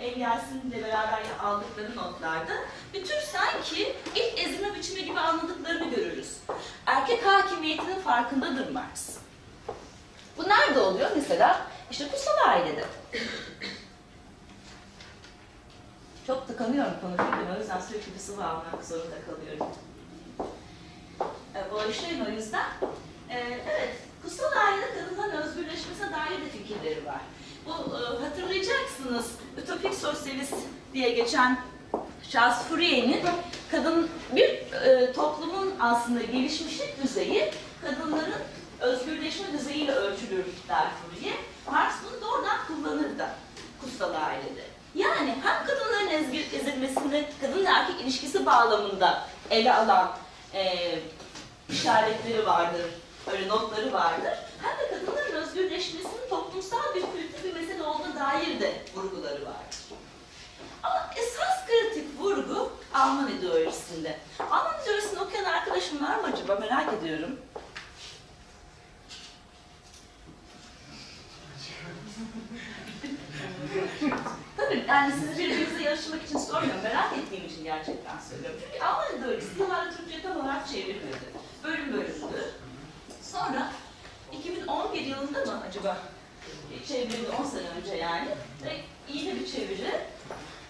Elyas'ınla 0.00 0.72
beraber 0.82 1.22
aldıkları 1.42 1.96
notlarda 1.96 2.52
bir 2.94 3.04
tür 3.04 3.20
sanki 3.32 3.96
ilk 4.14 4.38
ezilme 4.38 4.74
biçimi 4.74 5.04
gibi 5.04 5.20
anladıklarını 5.20 5.90
görürüz. 5.90 6.36
Erkek 6.86 7.26
hakimiyetinin 7.26 8.00
farkındadır 8.00 8.72
Marx. 8.72 9.16
Bu 10.36 10.48
nerede 10.48 10.80
oluyor? 10.80 11.10
Mesela 11.16 11.66
işte 11.90 12.08
kutsal 12.08 12.48
ailede. 12.48 12.84
Çok 16.26 16.48
tıkanıyorum 16.48 16.92
konuşurken 17.00 17.56
o 17.56 17.60
yüzden 17.60 17.80
sürekli 17.80 18.14
bir 18.14 18.18
sıvı 18.18 18.44
almak 18.44 18.84
zorunda 18.84 19.16
kalıyorum. 19.26 19.66
E, 21.54 21.72
Bağışlayın 21.72 22.26
o 22.26 22.28
yüzden. 22.30 22.66
E, 23.30 23.38
evet, 23.68 23.96
kutsal 24.22 24.52
ailede 24.56 25.00
kadınların 25.00 25.42
özgürleşmesine 25.42 26.12
dair 26.12 26.40
de 26.40 26.48
fikirleri 26.48 27.06
var. 27.06 27.20
Bu 27.68 27.96
e, 27.96 28.24
hatırlayacaksınız 28.24 29.26
Ütopik 29.58 29.94
Sosyalist 29.94 30.54
diye 30.94 31.10
geçen 31.10 31.58
Charles 32.30 32.56
Fourier'in 32.68 33.20
kadın 33.70 34.10
bir 34.36 34.48
e, 34.72 35.12
toplumun 35.12 35.74
aslında 35.80 36.22
gelişmişlik 36.22 37.02
düzeyi 37.02 37.50
kadınların 37.84 38.34
özgürleşme 38.80 39.46
düzeyiyle 39.52 39.92
ölçülür 39.92 40.44
der 40.68 40.86
Fourier. 41.02 41.34
Marx 41.72 41.92
bunu 42.04 42.20
doğrudan 42.20 42.56
kullanır 42.66 43.18
da 43.18 43.34
kutsal 43.80 44.14
ailede. 44.14 44.62
Yani 44.94 45.34
hem 45.42 45.66
kadınların 45.66 46.08
ezgi- 46.08 46.56
ezilmesini 46.60 47.24
kadın 47.40 47.64
erkek 47.64 48.00
ilişkisi 48.00 48.46
bağlamında 48.46 49.26
ele 49.50 49.74
alan 49.74 50.10
e, 50.54 50.74
işaretleri 51.70 52.46
vardır, 52.46 52.86
öyle 53.32 53.48
notları 53.48 53.92
vardır. 53.92 54.32
Hem 54.62 54.78
de 54.78 54.90
kadınların 55.06 55.34
özgürleşmesinin 55.42 56.28
toplumsal 56.30 56.94
bir 56.94 57.00
kültür 57.00 57.27
dair 58.18 58.60
de 58.60 58.82
vurguları 58.94 59.46
vardır. 59.46 59.78
Ama 60.82 61.10
esas 61.16 61.66
kritik 61.66 62.20
vurgu 62.20 62.72
Alman 62.94 63.28
ideolojisinde. 63.32 64.18
Alman 64.50 64.82
ideolojisini 64.82 65.20
okuyan 65.20 65.44
arkadaşım 65.44 66.04
var 66.04 66.16
mı 66.16 66.26
acaba 66.34 66.54
merak 66.54 66.92
ediyorum. 66.92 67.38
Tabii 74.56 74.84
yani 74.88 75.12
sizi 75.12 75.38
birbirinize 75.38 75.82
yarışmak 75.82 76.22
için 76.24 76.38
sormuyorum. 76.38 76.82
Merak 76.82 77.12
ettiğim 77.12 77.46
için 77.46 77.64
gerçekten 77.64 78.18
söylüyorum. 78.30 78.60
Çünkü 78.64 78.84
Alman 78.84 79.18
ideolojisi 79.18 79.60
yıllarca 79.60 79.96
Türkçe 79.96 80.22
tam 80.22 80.36
olarak 80.36 80.68
çevrilmedi. 80.68 81.18
Bölüm 81.64 81.92
bölümdü. 81.92 82.54
Sonra 83.22 83.72
2011 84.32 85.00
yılında 85.00 85.44
mı 85.44 85.62
acaba 85.68 85.98
çevrildi 86.88 87.28
10 87.40 87.44
sene 87.44 87.68
önce 87.80 87.94
yani. 87.94 88.28
Ve 88.64 88.76
iyi 89.12 89.26
de 89.26 89.40
bir 89.40 89.46
çeviri. 89.46 90.00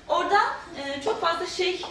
Oradan 0.08 0.46
e, 0.76 1.02
çok 1.02 1.20
fazla 1.20 1.46
şey 1.46 1.82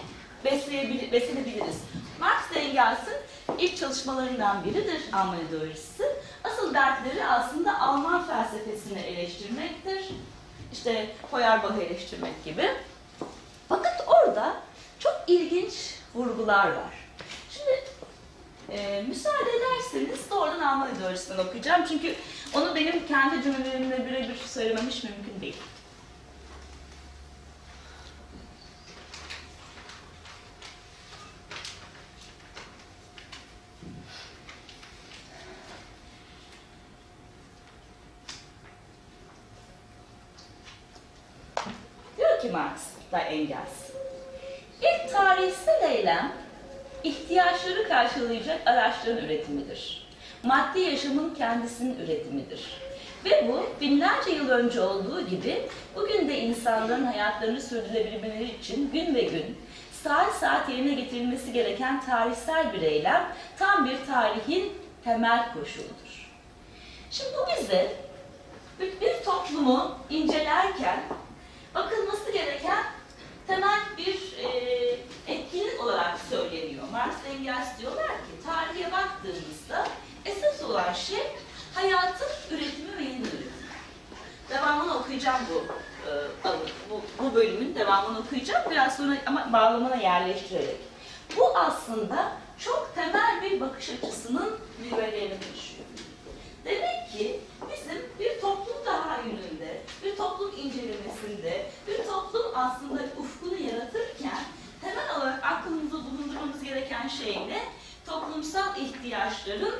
beslenebiliriz. 1.12 1.78
Marx 2.20 2.52
ve 2.56 2.60
Engels'in 2.60 3.15
ilk 3.58 3.78
çalışmalarından 3.78 4.65
biridir 4.65 5.02
Alman 5.13 5.39
ideolojisi. 5.50 6.04
Asıl 6.43 6.74
dertleri 6.74 7.26
aslında 7.26 7.80
Alman 7.80 8.28
felsefesini 8.28 9.00
eleştirmektir. 9.00 10.06
İşte 10.74 11.10
Feuerbach'ı 11.32 11.82
eleştirmek 11.82 12.46
gibi. 12.46 12.72
Fakat 13.70 14.08
orada 14.08 14.56
çok 15.00 15.15
ilginç 15.28 15.74
vurgular 16.15 16.67
var. 16.67 17.08
Şimdi 17.50 17.84
e, 18.69 19.03
müsaade 19.08 19.49
ederseniz 19.58 20.30
doğrudan 20.32 20.60
Alman 20.60 20.95
ideolojisinden 20.95 21.38
okuyacağım. 21.38 21.86
Çünkü 21.89 22.15
onu 22.53 22.75
benim 22.75 23.08
kendi 23.08 23.43
cümlelerimle 23.43 24.06
birebir 24.06 24.36
söylemem 24.36 24.88
hiç 24.89 25.03
mümkün 25.03 25.41
değil. 25.41 25.58
Diyor 42.17 42.41
ki 42.41 42.49
Marx 42.49 42.82
da 43.12 43.19
Engels, 43.19 43.89
ilk 44.82 45.12
tarihsel 45.12 45.91
eylem 45.91 46.47
ihtiyaçları 47.04 47.88
karşılayacak 47.88 48.68
araçların 48.68 49.26
üretimidir. 49.26 50.08
Maddi 50.44 50.80
yaşamın 50.80 51.36
kendisinin 51.36 52.00
üretimidir. 52.06 52.88
Ve 53.26 53.48
bu 53.48 53.82
binlerce 53.82 54.32
yıl 54.32 54.50
önce 54.50 54.82
olduğu 54.82 55.28
gibi 55.28 55.62
bugün 55.96 56.30
de 56.30 56.40
insanların 56.40 57.06
hayatlarını 57.06 57.62
sürdürebilmeleri 57.62 58.56
için 58.62 58.92
gün 58.92 59.16
ve 59.16 59.22
gün 59.22 59.58
saat 60.04 60.34
saat 60.34 60.70
yerine 60.70 60.94
getirilmesi 60.94 61.54
gereken 61.54 62.06
tarihsel 62.06 62.74
bir 62.74 62.82
eylem 62.82 63.28
tam 63.60 63.86
bir 63.86 63.98
tarihin 64.06 64.74
temel 65.04 65.54
koşuludur. 65.54 66.32
Şimdi 67.12 67.30
bu 67.38 67.62
bize 67.62 67.92
bir, 68.80 69.24
toplumu 69.26 69.98
incelerken 70.10 71.00
bakılması 71.76 72.32
gereken 72.32 72.84
temel 73.48 73.80
bir 73.98 74.44
e, 74.44 74.50
etkinlik 75.28 75.84
olarak 75.84 76.18
söyleniyor. 76.30 76.84
Marx 76.92 77.14
Engels 77.30 77.80
diyorlar 77.80 78.08
ki 78.08 78.46
tarihe 78.46 78.92
baktığımızda 78.92 79.88
esas 80.26 80.64
olan 80.64 80.94
şey 80.94 81.24
hayatın 81.76 82.28
üretimi 82.52 82.98
ve 82.98 83.04
yeniden. 83.04 83.58
Devamını 84.50 84.98
okuyacağım 84.98 85.42
bu, 85.54 85.66
e, 86.10 86.52
bu, 86.90 87.02
bu 87.24 87.36
bölümün 87.36 87.76
devamını 87.76 88.20
okuyacağım 88.20 88.72
biraz 88.72 88.98
sonra 88.98 89.18
ama 89.26 89.54
bağlamına 89.54 89.96
yerleştirerek. 89.96 90.78
Bu 91.38 91.58
aslında 91.58 92.32
çok 92.60 92.92
temel 92.96 93.42
bir 93.42 93.62
bakış 93.62 93.90
açısının 93.90 94.60
zirvelerini 94.84 95.40
taşıyor. 95.40 95.66
Demek 96.67 97.12
ki 97.12 97.39
bizim 97.71 98.06
bir 98.19 98.41
toplum 98.41 98.86
tahayyülünde, 98.86 99.82
bir 100.03 100.15
toplum 100.15 100.51
incelemesinde, 100.58 101.65
bir 101.88 101.97
toplum 101.97 102.45
aslında 102.56 103.01
ufkunu 103.17 103.58
yaratırken 103.58 104.43
temel 104.82 105.17
olarak 105.17 105.43
aklımızda 105.43 105.95
bulundurmamız 105.97 106.63
gereken 106.63 107.08
şey 107.08 107.36
ne? 107.47 107.63
Toplumsal 108.06 108.77
ihtiyaçların 108.77 109.75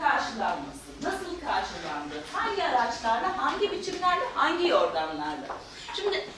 karşılanması. 0.00 0.82
Nasıl 1.02 1.40
karşılandı? 1.40 2.14
Hangi 2.32 2.64
araçlarla, 2.64 3.38
hangi 3.38 3.72
biçimlerle, 3.72 4.24
hangi 4.34 4.68
yordamlarla? 4.68 5.46
Şimdi 5.96 6.28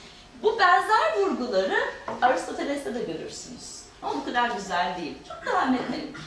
Bu 0.43 0.59
benzer 0.59 1.17
vurguları 1.17 1.79
Aristoteles'te 2.21 2.95
de 2.95 3.03
görürsünüz. 3.03 3.81
Ama 4.01 4.15
bu 4.15 4.25
kadar 4.25 4.49
güzel 4.49 4.95
değil. 4.97 5.17
Çok 5.27 5.53
daha 5.53 5.65
mekanik. 5.65 6.17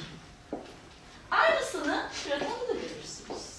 Aynısını 1.31 2.03
Platon'da 2.25 2.69
da 2.69 2.73
görürsünüz. 2.73 3.59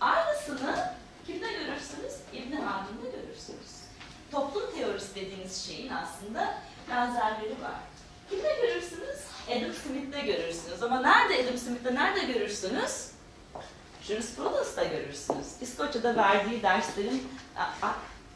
Aynısını 0.00 0.94
kimde 1.26 1.52
görürsünüz? 1.52 2.12
İbn 2.32 2.56
Haldun'da 2.56 3.16
görürsünüz. 3.16 3.72
Toplum 4.32 4.74
teorisi 4.76 5.11
dediğiniz 5.26 5.66
şeyin 5.66 5.92
aslında 5.92 6.54
benzerleri 6.90 7.62
var. 7.62 7.80
Kimde 8.30 8.56
görürsünüz? 8.62 9.18
Adam 9.48 9.72
Smith'te 9.72 10.20
görürsünüz. 10.20 10.82
Ama 10.82 11.00
nerede 11.00 11.44
Adam 11.44 11.58
Smith'te 11.58 11.94
nerede 11.94 12.32
görürsünüz? 12.32 13.10
Jurisprudens'ta 14.02 14.84
görürsünüz. 14.84 15.46
İskoçya'da 15.60 16.16
verdiği 16.16 16.62
derslerin 16.62 17.28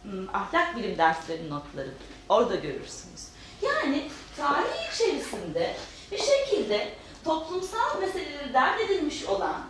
hmm, 0.02 0.28
ahlak 0.34 0.76
bilim 0.76 0.98
derslerinin 0.98 1.50
notları. 1.50 1.90
Orada 2.28 2.54
görürsünüz. 2.54 3.28
Yani 3.62 4.10
tarih 4.36 4.94
içerisinde 4.94 5.76
bir 6.12 6.18
şekilde 6.18 6.88
toplumsal 7.24 8.00
meseleleri 8.00 8.54
dert 8.54 8.80
edilmiş 8.80 9.24
olan 9.24 9.62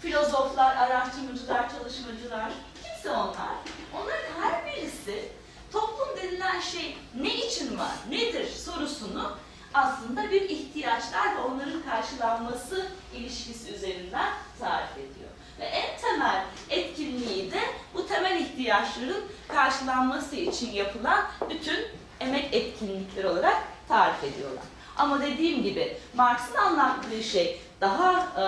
filozoflar, 0.00 0.76
araştırmacılar, 0.76 1.70
çalışmacılar, 1.78 2.52
kimse 2.84 3.10
onlar. 3.10 3.54
Onların 3.94 4.42
her 4.42 4.66
birisi 4.66 5.28
toplum 5.72 6.16
denilen 6.22 6.60
şey 6.60 6.96
ne 7.20 7.34
için 7.34 7.78
var, 7.78 7.92
nedir 8.10 8.48
sorusunu 8.48 9.32
aslında 9.74 10.30
bir 10.30 10.42
ihtiyaçlar 10.42 11.36
ve 11.36 11.40
onların 11.40 11.82
karşılanması 11.82 12.86
ilişkisi 13.14 13.74
üzerinden 13.74 14.28
tarif 14.60 14.92
ediyor. 14.92 15.28
Ve 15.60 15.64
en 15.64 16.00
temel 16.00 16.44
etkinliği 16.70 17.52
de 17.52 17.60
bu 17.94 18.06
temel 18.06 18.40
ihtiyaçların 18.40 19.24
karşılanması 19.48 20.36
için 20.36 20.72
yapılan 20.72 21.24
bütün 21.50 21.86
emek 22.20 22.54
etkinlikleri 22.54 23.28
olarak 23.28 23.56
tarif 23.88 24.24
ediyorlar. 24.24 24.64
Ama 24.96 25.22
dediğim 25.22 25.62
gibi 25.62 25.96
Marx'ın 26.14 26.56
anlattığı 26.56 27.22
şey 27.22 27.60
daha 27.80 28.12
e, 28.20 28.44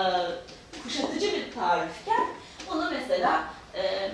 kuşatıcı 0.83 1.33
bir 1.33 1.51
tarifken 1.51 2.27
bunu 2.69 2.91
mesela 2.91 3.43
e, 3.75 4.11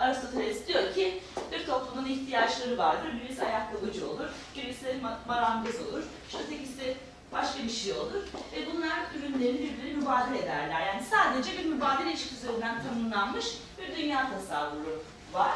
Aristoteles 0.00 0.66
diyor 0.68 0.94
ki 0.94 1.20
bir 1.52 1.66
toplumun 1.66 2.08
ihtiyaçları 2.08 2.78
vardır. 2.78 3.08
Birisi 3.24 3.44
ayakkabıcı 3.44 4.10
olur, 4.10 4.26
birisi 4.56 4.86
ma- 4.86 5.26
marangoz 5.28 5.74
olur, 5.74 6.02
işte 6.28 6.38
ötekisi 6.44 6.96
başka 7.32 7.62
bir 7.62 7.70
şey 7.70 7.92
olur. 7.92 8.22
Ve 8.52 8.58
bunlar 8.74 8.98
ürünlerini 9.18 9.58
birbirine 9.58 9.92
mübadele 9.92 10.38
ederler. 10.38 10.80
Yani 10.86 11.02
sadece 11.10 11.58
bir 11.58 11.64
mübadele 11.64 12.10
ilişkisi 12.10 12.36
üzerinden 12.36 12.82
tanımlanmış 12.82 13.46
bir 13.78 13.96
dünya 13.96 14.30
tasavvuru 14.30 15.02
var. 15.32 15.52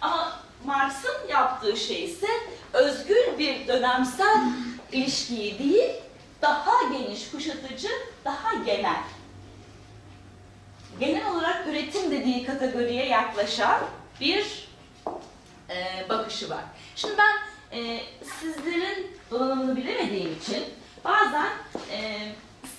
Ama 0.00 0.32
Marx'ın 0.64 1.28
yaptığı 1.28 1.76
şey 1.76 2.04
ise 2.04 2.28
özgür 2.72 3.38
bir 3.38 3.68
dönemsel 3.68 4.40
ilişkiyi 4.92 5.58
değil, 5.58 5.90
daha 6.42 6.72
geniş, 6.92 7.30
kuşatıcı, 7.30 7.88
daha 8.24 8.54
genel 8.54 9.02
genel 11.00 11.34
olarak 11.34 11.66
üretim 11.66 12.10
dediği 12.10 12.46
kategoriye 12.46 13.06
yaklaşan 13.06 13.80
bir 14.20 14.68
e, 15.70 16.08
bakışı 16.08 16.50
var. 16.50 16.64
Şimdi 16.96 17.14
ben 17.18 17.36
e, 17.78 18.00
sizlerin 18.40 19.16
donanımını 19.30 19.76
bilemediğim 19.76 20.38
için 20.42 20.64
bazen 21.04 21.48
e, 21.90 22.28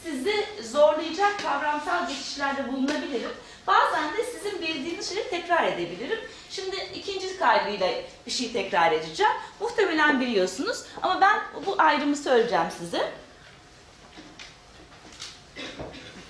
sizi 0.03 0.45
zorlayacak 0.71 1.39
kavramsal 1.43 2.07
geçişlerde 2.07 2.73
bulunabilirim. 2.73 3.31
Bazen 3.67 4.17
de 4.17 4.23
sizin 4.23 4.61
bildiğiniz 4.61 5.09
şeyi 5.09 5.29
tekrar 5.29 5.63
edebilirim. 5.63 6.19
Şimdi 6.49 6.75
ikinci 6.95 7.37
kaygıyla 7.37 7.89
bir 8.25 8.31
şey 8.31 8.53
tekrar 8.53 8.91
edeceğim. 8.91 9.31
Muhtemelen 9.59 10.21
biliyorsunuz 10.21 10.83
ama 11.01 11.21
ben 11.21 11.41
bu 11.65 11.75
ayrımı 11.77 12.15
söyleyeceğim 12.15 12.67
size. 12.79 13.11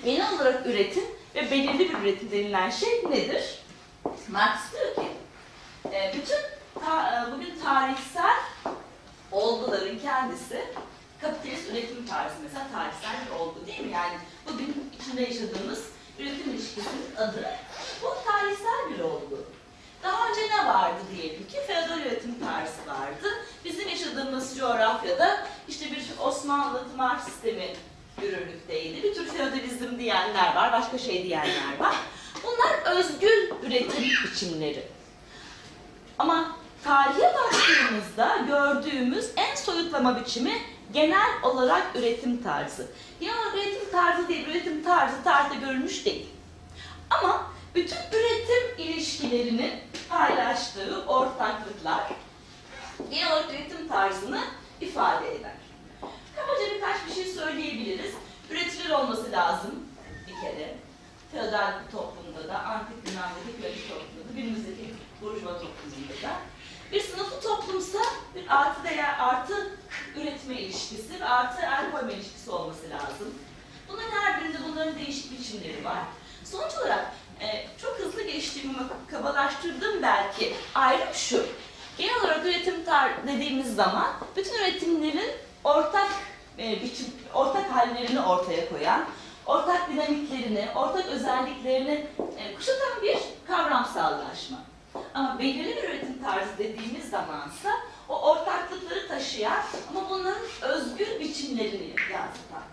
Genel 0.06 0.34
olarak 0.36 0.66
üretim 0.66 1.04
ve 1.36 1.52
belirli 1.52 1.80
bir 1.80 1.94
üretim 2.00 2.32
denilen 2.32 2.70
şey 2.70 3.04
nedir? 3.10 3.60
Marx 4.30 4.60
diyor 4.72 4.96
ki, 4.96 5.12
e, 5.96 6.14
bütün 6.16 6.38
ta- 6.86 7.28
e, 7.28 7.32
bugün 7.32 7.60
tarihsel 7.64 8.36
olguların 9.32 10.00
kendisi 10.00 10.66
kapitalist 11.22 11.70
üretim 11.72 12.06
tarzı 12.08 12.36
mesela 12.44 12.68
tarihsel 12.74 13.26
bir 13.26 13.40
olgu 13.40 13.68
değil 13.68 13.80
mi? 13.82 13.92
Yani 13.92 14.14
bugün 14.48 14.92
içinde 15.02 15.22
yaşadığımız 15.22 15.84
üretim 16.20 16.50
ilişkisinin 16.52 17.16
adı 17.18 17.46
bu 18.02 18.08
tarihsel 18.32 18.90
bir 18.94 19.00
olgu. 19.04 19.46
Daha 20.04 20.30
önce 20.30 20.42
ne 20.42 20.68
vardı 20.68 20.98
diyelim 21.16 21.48
ki 21.48 21.58
feodal 21.68 22.00
üretim 22.00 22.36
tarzı 22.40 22.88
vardı. 23.00 23.28
Bizim 23.66 23.90
yaşadığımız 23.90 24.58
coğrafyada 24.58 25.48
işte 25.68 25.92
bir 25.92 26.06
Osmanlı 26.20 26.90
tımar 26.92 27.20
sistemi 27.20 27.76
yürürlükteydi. 28.22 29.04
Bir 29.04 29.14
tür 29.14 29.28
feodalizm 29.28 30.00
diyenler 30.00 30.56
var, 30.56 30.72
başka 30.72 30.98
şey 30.98 31.24
diyenler 31.24 31.80
var. 31.80 31.96
Bunlar 32.44 32.98
özgül 32.98 33.52
üretim 33.64 34.04
biçimleri. 34.04 34.84
Ama 36.20 36.56
tarihe 36.84 37.34
baktığımızda 37.34 38.38
gördüğümüz 38.48 39.30
en 39.38 39.56
soyutlama 39.56 40.22
biçimi 40.22 40.62
genel 40.94 41.30
olarak 41.44 41.96
üretim 41.96 42.44
tarzı. 42.44 42.88
Olarak 43.22 43.56
üretim 43.56 43.92
tarzı 43.92 44.28
değil, 44.28 44.48
üretim 44.48 44.84
tarzı 44.84 45.24
tarihte 45.24 45.56
görülmüş 45.56 46.06
değil. 46.06 46.26
Ama 47.10 47.44
bütün 47.76 47.98
üretim 48.14 48.78
ilişkilerinin 48.78 49.74
paylaştığı 50.10 51.04
ortaklıklar 51.08 52.04
genel 53.12 53.50
üretim 53.50 53.88
tarzını 53.88 54.42
ifade 54.82 55.36
eder. 55.36 55.63
Kabaca 56.36 56.76
birkaç 56.76 57.08
bir 57.08 57.14
şey 57.14 57.26
söyleyebiliriz. 57.34 58.12
Üretilir 58.50 58.90
olması 58.90 59.32
lazım 59.32 59.72
bir 60.28 60.42
kere. 60.42 60.76
Feodal 61.32 61.74
toplumda 61.92 62.48
da, 62.48 62.60
antik 62.60 62.98
Yunan'daki 63.08 63.62
köylü 63.62 63.88
toplumda 63.90 64.30
da, 64.30 64.34
günümüzdeki 64.36 64.94
burjuva 65.22 65.54
toplumunda 65.54 66.14
da. 66.24 66.36
Bir 66.92 67.02
sınıflı 67.02 67.42
toplumsa 67.42 68.00
bir 68.36 68.44
artı 68.48 68.84
değer, 68.84 69.16
artı 69.20 69.78
üretme 70.16 70.56
ilişkisi 70.56 71.20
ve 71.20 71.26
artı 71.26 71.62
el 71.62 71.92
koyma 71.92 72.12
ilişkisi 72.12 72.52
olması 72.52 72.90
lazım. 72.90 73.34
Bunların 73.90 74.12
her 74.12 74.42
birinde 74.42 74.58
bunların 74.70 74.96
değişik 75.00 75.40
biçimleri 75.40 75.86
var. 75.86 75.98
Sonuç 76.46 76.74
olarak 76.82 77.06
e, 77.42 77.68
çok 77.82 78.00
hızlı 78.00 78.24
geçtiğimi 78.24 78.76
kabalaştırdım 79.12 80.02
belki. 80.02 80.56
Ayrım 80.76 81.14
şu. 81.14 81.46
Genel 81.98 82.22
olarak 82.22 82.46
üretim 82.46 82.86
tar 82.86 83.28
dediğimiz 83.28 83.76
zaman 83.76 84.14
bütün 84.36 84.54
üretimlerin 84.54 85.32
ortak 85.64 86.10
e, 86.60 86.84
biçim, 86.84 87.06
ortak 87.34 87.72
hallerini 87.72 88.22
ortaya 88.22 88.70
koyan, 88.70 89.06
ortak 89.46 89.90
dinamiklerini, 89.90 90.68
ortak 90.76 91.06
özelliklerini 91.06 92.08
e, 92.38 92.56
kuşatan 92.56 93.02
bir 93.02 93.18
kavramsallaşma. 93.48 94.58
Ama 95.14 95.40
belirli 95.40 95.76
bir 95.76 95.84
üretim 95.84 96.24
tarzı 96.24 96.58
dediğimiz 96.58 97.10
zamansa 97.10 97.70
o 98.10 98.22
ortaklıkları 98.22 99.08
taşıyan 99.08 99.64
ama 99.90 100.10
bunların 100.10 100.42
özgür 100.62 101.20
biçimlerini 101.20 101.90
yansıtan. 102.12 102.64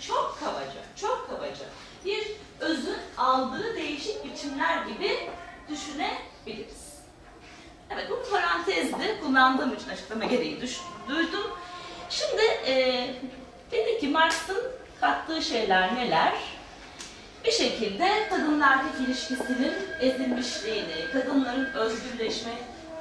Çok 0.00 0.38
kabaca, 0.40 0.80
çok 0.96 1.28
kabaca 1.30 1.66
bir 2.04 2.26
özün 2.60 2.98
aldığı 3.16 3.76
değişik 3.76 4.24
biçimler 4.24 4.86
gibi 4.86 5.30
düşünebiliriz. 5.68 6.90
Evet 7.90 8.10
bu 8.10 8.30
parantezde 8.30 9.20
kullandığım 9.20 9.74
için 9.74 9.88
açıklama 9.88 10.24
gereği 10.24 10.60
düş, 10.60 10.80
duydum. 11.08 11.50
Şimdi 12.10 12.42
e, 12.66 13.06
dedi 13.72 13.98
ki 14.00 14.08
Marx'ın 14.08 14.62
kattığı 15.00 15.42
şeyler 15.42 15.94
neler? 15.94 16.34
Bir 17.44 17.52
şekilde 17.52 18.28
erkek 18.70 19.08
ilişkisinin 19.08 19.72
ezilmişliğini, 20.00 21.10
kadınların 21.12 21.74
özgürleşme 21.74 22.52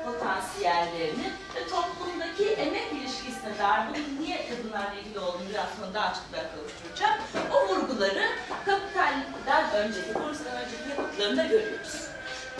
potansiyellerini 0.06 1.30
ve 1.56 1.68
toplumdaki 1.70 2.50
emek 2.50 2.88
ilişkisine 2.92 3.58
dair 3.60 3.82
bunun 3.90 4.26
niye 4.26 4.50
kadınlarla 4.50 4.94
ilgili 5.00 5.20
olduğunu 5.20 5.50
biraz 5.50 5.68
sonra 5.80 5.94
daha 5.94 6.10
açıklığa 6.10 6.42
kavuşturacağım. 6.56 7.22
O 7.54 7.68
vurguları 7.68 8.30
kapitalden 8.66 9.88
önceki, 9.88 10.16
Bursa'dan 10.16 10.58
önceki 10.62 10.90
yapıtlarında 10.90 11.44
görüyoruz. 11.44 12.08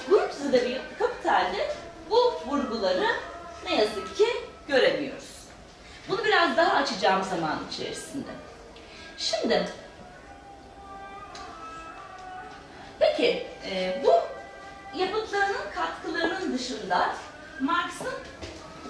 Bursa 0.10 0.54
da 0.54 0.66
bir 0.66 0.82
kapitalde 1.00 1.76
bu 2.10 2.34
vurguları 2.48 3.08
ne 3.66 3.76
yazık 3.76 4.18
ki 4.18 4.28
göremiyoruz. 4.68 5.39
Bunu 6.10 6.24
biraz 6.24 6.58
daha 6.58 6.74
açacağım 6.74 7.24
zaman 7.24 7.60
içerisinde. 7.72 8.30
Şimdi, 9.18 9.70
peki 13.00 13.48
e, 13.66 14.04
bu 14.04 14.14
yapıtlarının 14.98 15.72
katkılarının 15.76 16.54
dışında 16.54 17.16
Marx'ın 17.60 18.14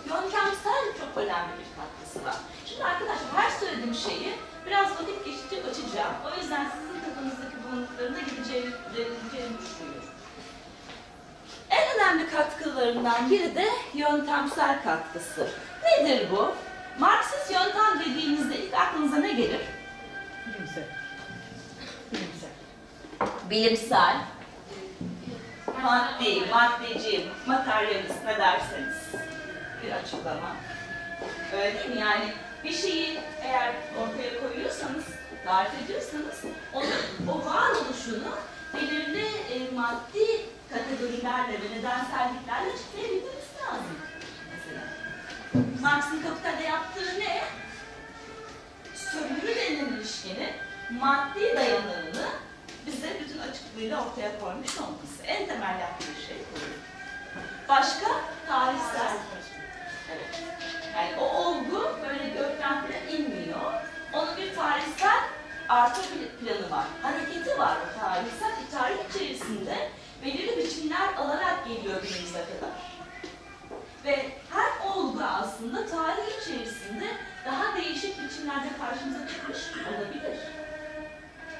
yöntemsel 0.09 0.83
çok 0.99 1.17
önemli 1.23 1.51
bir 1.59 1.69
katkısı 1.77 2.25
var. 2.25 2.35
Şimdi 2.65 2.83
arkadaşlar 2.83 3.33
her 3.35 3.49
söylediğim 3.49 3.95
şeyi 3.95 4.33
biraz 4.65 4.91
vakit 4.91 5.25
geçtikçe 5.25 5.57
açacağım. 5.57 6.15
O 6.25 6.41
yüzden 6.41 6.67
sizin 6.71 7.01
kafanızdaki 7.05 7.55
bulunduklarına 7.63 8.19
gideceğini, 8.19 8.71
düşünüyorum. 8.93 10.09
En 11.69 11.95
önemli 11.95 12.29
katkılarından 12.29 13.29
biri 13.29 13.55
de 13.55 13.65
yöntemsel 13.93 14.83
katkısı. 14.83 15.49
Nedir 15.83 16.27
bu? 16.31 16.53
Marksist 16.99 17.51
yöntem 17.51 17.99
dediğinizde 17.99 18.57
ilk 18.57 18.73
aklınıza 18.73 19.17
ne 19.17 19.33
gelir? 19.33 19.61
Bilimsel. 20.47 20.83
Bilimsel. 22.11 22.49
Bilimsel, 23.49 24.15
maddi, 25.83 26.41
maddeci, 26.51 27.25
materyalist 27.45 28.25
ne 28.25 28.37
derseniz 28.37 28.95
bir 29.83 29.91
açıklama. 29.91 30.55
Öyle 31.53 31.79
değil 31.79 31.89
mi? 31.89 32.01
Yani 32.01 32.33
bir 32.63 32.73
şeyi 32.73 33.19
eğer 33.41 33.73
ortaya 33.99 34.39
koyuyorsanız, 34.39 35.05
tarif 35.45 35.71
ediyorsanız 35.85 36.43
onun 36.73 37.31
o 37.33 37.45
varoluşunu 37.45 38.35
belirli 38.73 39.25
e, 39.25 39.71
maddi 39.75 40.45
kategorilerle 40.73 41.53
ve 41.53 41.77
nedenselliklerle 41.77 42.73
açıklayabilmemiz 42.73 43.49
lazım. 43.61 43.97
Marx'ın 45.81 46.21
Kapital'de 46.21 46.63
yaptığı 46.63 47.19
ne? 47.19 47.41
Sömürü 48.95 49.55
denilen 49.55 49.85
ilişkinin 49.85 50.49
maddi 50.91 51.55
dayanığını 51.55 52.29
bize 52.85 53.19
bütün 53.19 53.39
açıklığıyla 53.39 54.05
ortaya 54.05 54.39
koymuş 54.39 54.77
olması. 54.77 55.23
En 55.27 55.47
temel 55.47 55.79
yaptığı 55.79 56.05
şey 56.27 56.37
bu. 56.53 56.59
Başka? 57.69 58.07
Tarihsel. 58.47 59.17
Yani 60.95 61.15
o 61.19 61.23
olgu 61.25 61.99
böyle 62.07 62.29
gökten 62.29 62.81
falan 62.81 63.07
inmiyor. 63.17 63.73
Onun 64.13 64.37
bir 64.37 64.55
tarihsel 64.55 65.19
arka 65.69 66.01
pl- 66.01 66.45
planı 66.45 66.71
var. 66.71 66.85
Hareketi 67.01 67.59
var 67.59 67.77
o 67.77 67.99
tarihsel. 67.99 68.51
Tarih 68.71 68.97
içerisinde 69.09 69.89
belirli 70.25 70.57
biçimler 70.57 71.13
alarak 71.17 71.65
geliyor 71.67 72.01
günümüze 72.03 72.39
kadar. 72.45 72.98
Ve 74.05 74.29
her 74.49 74.89
olgu 74.89 75.23
aslında 75.23 75.85
tarih 75.85 76.41
içerisinde 76.41 77.07
daha 77.45 77.77
değişik 77.77 78.23
biçimlerde 78.23 78.67
karşımıza 78.79 79.27
çıkmış 79.27 79.57
olabilir. 79.87 80.39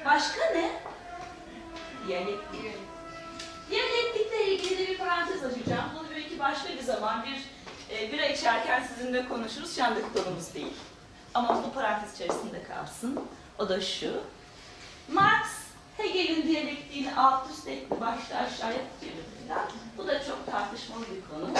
Başka 0.04 0.40
ne? 0.54 0.70
Diyalektik. 2.06 2.60
Diyalektikle 3.70 4.54
ilgili 4.54 4.88
bir 4.88 4.98
parantez 4.98 5.44
açacağım. 5.44 5.90
Bunu 5.98 6.08
belki 6.16 6.38
başka 6.38 6.68
bir 6.68 6.82
zaman 6.82 7.24
bir 7.24 7.40
e, 7.96 8.12
bira 8.12 8.26
içerken 8.26 8.82
sizinle 8.82 9.28
konuşuruz. 9.28 9.76
Şu 9.76 9.84
andaki 9.84 10.12
konumuz 10.12 10.54
değil. 10.54 10.72
Ama 11.34 11.64
bu 11.64 11.72
parantez 11.72 12.14
içerisinde 12.14 12.62
kalsın. 12.62 13.20
O 13.58 13.68
da 13.68 13.80
şu. 13.80 14.20
Marx, 15.12 15.46
Hegel'in 15.96 16.42
diyalektiğini 16.42 17.14
alt 17.14 17.50
üst 17.50 17.68
etti, 17.68 18.00
başta 18.00 18.36
aşağıya 18.36 18.80
çevirdi 19.00 19.39
falan. 19.50 19.66
Bu 19.98 20.06
da 20.06 20.24
çok 20.24 20.46
tartışmalı 20.46 21.00
bir 21.00 21.34
konu. 21.34 21.50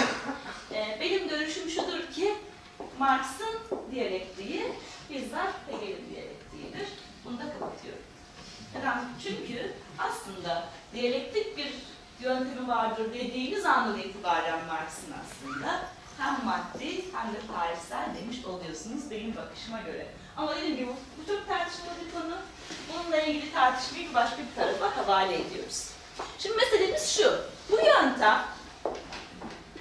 E, 0.73 0.97
benim 0.99 1.27
görüşüm 1.27 1.69
şudur 1.69 2.13
ki, 2.13 2.35
Marx'ın 2.99 3.59
diyalektiği 3.91 4.73
bizzat 5.09 5.53
Hegel'in 5.67 6.09
diyalektiğidir. 6.09 6.87
Bunu 7.25 7.39
da 7.39 7.43
kapatıyorum. 7.43 8.03
Neden? 8.75 9.03
Çünkü 9.23 9.73
aslında 9.99 10.63
diyalektik 10.93 11.57
bir 11.57 11.73
yöntemi 12.21 12.67
vardır 12.67 13.13
dediğimiz 13.13 13.65
andan 13.65 13.99
itibaren 13.99 14.65
Marx'ın 14.65 15.13
aslında 15.21 15.81
hem 16.17 16.45
maddi 16.45 17.05
hem 17.15 17.33
de 17.33 17.37
tarihsel 17.55 18.15
demiş 18.21 18.45
oluyorsunuz 18.45 19.11
benim 19.11 19.35
bakışıma 19.35 19.81
göre. 19.81 20.07
Ama 20.37 20.55
dediğim 20.55 20.75
gibi 20.75 20.87
bu, 20.87 20.95
bu 21.21 21.27
çok 21.27 21.47
tartışmalı 21.47 21.91
bir 22.05 22.13
konu. 22.13 22.35
Bununla 22.93 23.21
ilgili 23.21 23.53
tartışmayı 23.53 24.13
başka 24.13 24.37
bir 24.37 24.55
tarafa 24.55 24.97
havale 24.97 25.41
ediyoruz. 25.41 26.00
Şimdi 26.39 26.55
meselemiz 26.55 27.15
şu. 27.17 27.41
Bu 27.71 27.75
yöntem 27.75 28.43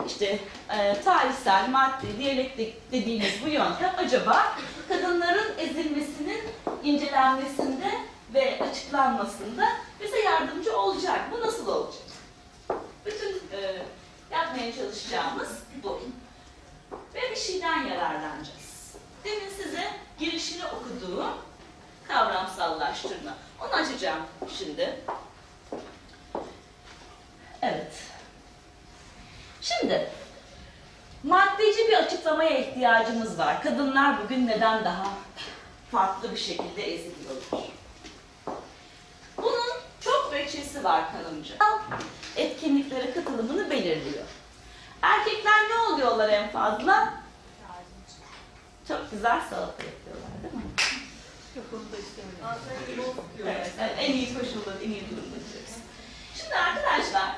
işte 0.07 0.39
e, 0.71 1.03
tarihsel, 1.05 1.69
maddi, 1.71 2.19
diyalektik 2.19 2.93
dediğimiz 2.93 3.45
bu 3.45 3.49
yöntem 3.49 3.95
acaba 3.99 4.57
kadınların 4.89 5.59
ezilmesinin 5.59 6.43
incelenmesinde 6.83 7.91
ve 8.35 8.59
açıklanmasında 8.63 9.69
bize 10.01 10.19
yardımcı 10.19 10.77
olacak. 10.77 11.21
Bu 11.33 11.41
nasıl 11.41 11.67
olacak? 11.67 12.03
Bütün 13.07 13.43
e, 13.53 13.83
yapmaya 14.31 14.73
çalışacağımız 14.75 15.49
bu. 15.83 16.01
Ve 17.15 17.31
bir 17.31 17.37
şeyden 17.37 17.87
yararlanacağız. 17.87 18.95
Demin 19.25 19.51
size 19.63 19.91
girişini 20.19 20.63
okuduğum 20.65 21.35
kavramsallaştırma. 22.09 23.35
Onu 23.61 23.73
açacağım 23.73 24.23
şimdi. 24.59 25.01
Evet. 27.63 27.93
Şimdi 29.61 30.11
maddeci 31.23 31.89
bir 31.89 31.95
açıklamaya 31.95 32.59
ihtiyacımız 32.59 33.39
var. 33.39 33.63
Kadınlar 33.63 34.25
bugün 34.25 34.47
neden 34.47 34.85
daha 34.85 35.07
farklı 35.91 36.33
bir 36.33 36.37
şekilde 36.37 36.95
eziliyorlar? 36.95 37.71
Bunun 39.37 39.71
çok 40.01 40.33
veçesi 40.33 40.85
var 40.85 41.05
kanımca. 41.13 41.55
Etkinliklere 42.37 43.13
katılımını 43.15 43.71
belirliyor. 43.71 44.25
Erkekler 45.03 45.69
ne 45.71 45.75
oluyorlar 45.79 46.29
en 46.29 46.51
fazla? 46.51 47.15
Çok 48.89 49.11
güzel 49.11 49.41
salata 49.51 49.83
yapıyorlar 49.85 50.31
değil 50.43 50.55
mi? 50.55 50.71
Yok 51.57 51.67
onu 51.73 51.93
da 51.93 51.97
istemiyorum. 51.97 52.61
Evet, 53.45 53.73
en 53.99 54.13
iyi 54.13 54.35
koşulda, 54.35 54.75
en 54.85 54.91
iyi 54.91 55.11
durumda. 55.11 55.37
Şimdi 56.51 56.63
arkadaşlar, 56.63 57.37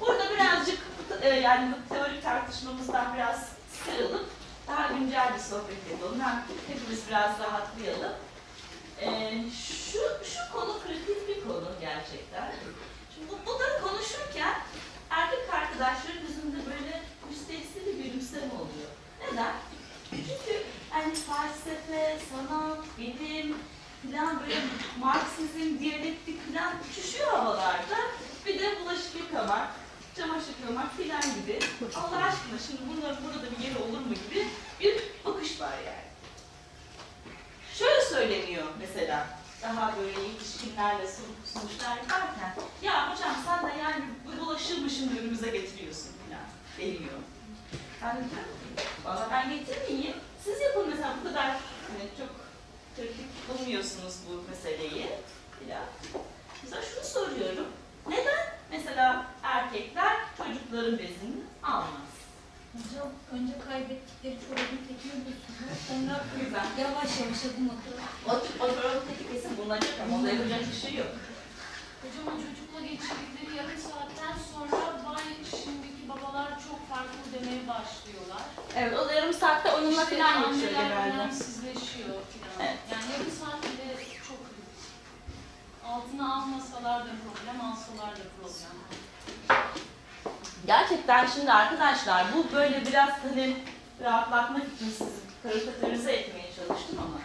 burada 0.00 0.30
birazcık 0.30 0.78
e, 1.22 1.28
yani 1.28 1.72
bu 1.72 1.94
teorik 1.94 2.22
tartışmamızdan 2.22 3.14
biraz 3.14 3.48
sıyrılıp 3.84 4.26
daha 4.68 4.86
güncel 4.86 5.34
bir 5.34 5.40
sohbet 5.40 5.90
yapalım. 5.90 6.22
Hepimiz 6.68 7.08
biraz 7.08 7.40
rahatlayalım. 7.40 8.12
E, 9.00 9.32
şu, 9.92 9.98
şu 10.24 10.52
konu 10.52 10.78
kritik 10.82 11.28
bir 11.28 11.44
konu 11.44 11.68
gerçekten. 11.80 12.52
Şimdi 13.14 13.28
bu, 13.28 13.46
bunları 13.46 13.82
konuşurken 13.82 14.54
erkek 15.10 15.54
arkadaşların 15.54 16.20
yüzünde 16.28 16.56
böyle 16.70 17.02
müstehsi 17.30 17.86
bir 17.86 18.04
gülümseme 18.04 18.52
oluyor. 18.54 18.90
Neden? 19.20 19.54
Çünkü 20.10 20.62
yani 20.92 21.14
felsefe, 21.14 22.18
sanat, 22.30 22.78
bilim 22.98 23.56
falan 24.12 24.40
böyle 24.40 24.60
Marksizm, 25.00 25.78
diyalektik 25.78 26.54
falan 26.54 26.72
uçuşuyor 26.90 27.28
havalarda. 27.28 27.96
Bir 28.46 28.58
de 28.58 28.80
bulaşık 28.80 29.14
yıkamak, 29.16 29.68
çamaşır 30.16 30.48
yıkamak 30.60 30.96
filan 30.96 31.22
gibi. 31.22 31.58
Allah 31.96 32.16
aşkına 32.16 32.58
şimdi 32.66 32.80
bunların 32.96 33.24
burada 33.24 33.58
bir 33.58 33.64
yeri 33.64 33.78
olur 33.78 33.98
mu 34.00 34.14
gibi 34.14 34.48
bir 34.80 35.02
bakış 35.24 35.60
var 35.60 35.72
yani. 35.86 36.04
Şöyle 37.74 38.00
söyleniyor 38.00 38.64
mesela 38.78 39.26
daha 39.62 39.96
böyle 39.96 40.20
yetişkinlerle 40.20 41.04
sun- 41.04 41.52
sunuşlar 41.60 41.96
yaparken 41.96 42.54
ya 42.82 43.14
hocam 43.14 43.34
sen 43.46 43.68
de 43.68 43.72
yani 43.82 44.04
bu 44.26 44.40
bulaşığı 44.46 44.80
mı 44.80 44.90
şimdi 44.90 45.20
önümüze 45.20 45.50
getiriyorsun 45.50 46.10
filan 46.26 46.44
deniyor. 46.78 47.18
Ben 48.02 48.16
de 48.16 48.24
valla 49.04 49.28
ben 49.30 49.50
getirmeyeyim. 49.50 50.16
Siz 50.44 50.60
yapın 50.60 50.88
mesela 50.88 51.14
bu 51.20 51.28
kadar 51.28 51.46
hani 51.46 52.08
çok 52.18 52.28
kritik 52.96 53.26
bulmuyorsunuz 53.48 54.14
bu 54.28 54.50
meseleyi. 54.50 55.06
Filan. 55.58 55.84
Mesela 56.62 56.82
şunu 56.82 57.04
soruyorum. 57.04 57.66
Neden 58.08 58.44
mesela 58.70 59.26
erkekler 59.42 60.16
çocukların 60.38 60.98
bezini 60.98 61.36
almaz? 61.62 62.10
Hocam 62.74 63.08
önce 63.32 63.52
kaybettikleri 63.68 64.36
çorabın 64.48 64.80
tekini 64.88 65.16
bulsunlar. 65.24 65.74
Sonra 65.88 66.24
Güzel. 66.44 66.66
yavaş 66.84 67.10
yavaş 67.20 67.40
adım 67.48 67.70
atıyorlar. 67.74 68.10
O, 68.28 68.32
o 68.64 68.66
çorabın 68.74 69.32
kesin 69.32 69.56
bulunacak 69.58 69.94
ama 70.06 70.16
onda 70.16 70.28
yapacak 70.30 70.60
bir 70.72 70.80
şey 70.88 70.94
yok. 70.94 71.12
Hocam 72.02 72.24
o 72.34 72.36
çocukla 72.44 72.80
geçirdikleri 72.80 73.56
yarım 73.56 73.78
saatten 73.88 74.34
sonra 74.52 74.82
vay 75.06 75.24
şimdiki 75.62 76.02
babalar 76.08 76.48
çok 76.68 76.80
farklı 76.90 77.18
demeye 77.34 77.62
başlıyorlar. 77.68 78.42
Evet 78.76 78.98
o 78.98 79.08
da 79.08 79.12
yarım 79.12 79.32
saatte 79.34 79.72
oyunla 79.72 80.02
İşte 80.02 80.18
falan 80.18 80.52
geçiyor 80.52 80.72
anneler 80.72 80.88
genelde. 80.88 81.14
önemsizleşiyor 81.14 82.08
falan. 82.08 82.58
Evet. 82.60 82.78
Yani 82.92 83.04
yarım 83.12 83.32
saat 83.40 83.62
bile. 83.62 84.03
Altına 85.92 86.34
almasalar 86.34 87.00
da 87.00 87.10
problem, 87.24 87.60
alsalar 87.60 88.16
da 88.16 88.22
problem. 88.40 88.74
Gerçekten 90.66 91.26
şimdi 91.26 91.52
arkadaşlar 91.52 92.26
bu 92.34 92.56
böyle 92.56 92.86
biraz 92.86 93.10
hani 93.10 93.56
rahatlatmak 94.02 94.62
için 94.62 94.90
sizi 94.90 95.10
karikatürize 95.42 96.12
etmeye 96.12 96.50
çalıştım 96.56 96.98
ama 96.98 97.18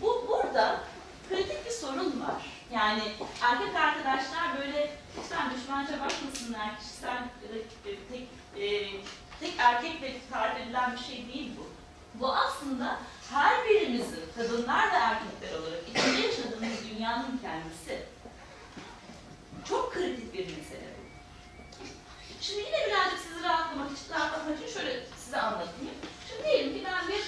bu 0.00 0.26
burada 0.28 0.80
kritik 1.28 1.66
bir 1.66 1.70
sorun 1.70 2.20
var. 2.20 2.42
Yani 2.72 3.02
erkek 3.42 3.76
arkadaşlar 3.76 4.58
böyle 4.58 4.90
lütfen 5.18 5.50
düşmanca 5.54 5.92
bakmasınlar 5.92 6.78
kişisel 6.78 7.16
e, 7.16 7.96
tek, 8.10 8.28
e, 8.56 8.90
tek 9.40 9.54
erkekle 9.58 10.14
tarif 10.32 10.56
edilen 10.56 10.92
bir 10.92 11.14
şey 11.14 11.34
değil 11.34 11.52
bu. 11.58 11.66
Bu 12.20 12.32
aslında 12.32 12.98
her 13.32 13.68
birimizin, 13.68 14.24
kadınlar 14.36 14.92
da 14.92 14.98
erkekler 14.98 15.58
olarak 15.58 15.88
içinde 15.88 16.26
yaşadığımız 16.26 16.90
dünyanın 16.90 17.40
kendisi 17.42 18.02
çok 19.68 19.92
kritik 19.92 20.34
bir 20.34 20.44
mesele 20.44 20.88
bu. 20.96 21.02
Şimdi 22.40 22.60
yine 22.60 22.86
birazcık 22.86 23.18
sizi 23.18 23.44
rahatlamak 23.44 23.90
için, 23.98 24.14
rahatlamak 24.14 24.58
için 24.58 24.78
şöyle 24.78 25.04
size 25.24 25.40
anlatayım. 25.40 25.94
Şimdi 26.28 26.48
diyelim 26.48 26.74
ki 26.74 26.84
ben 26.84 27.08
bir 27.08 27.24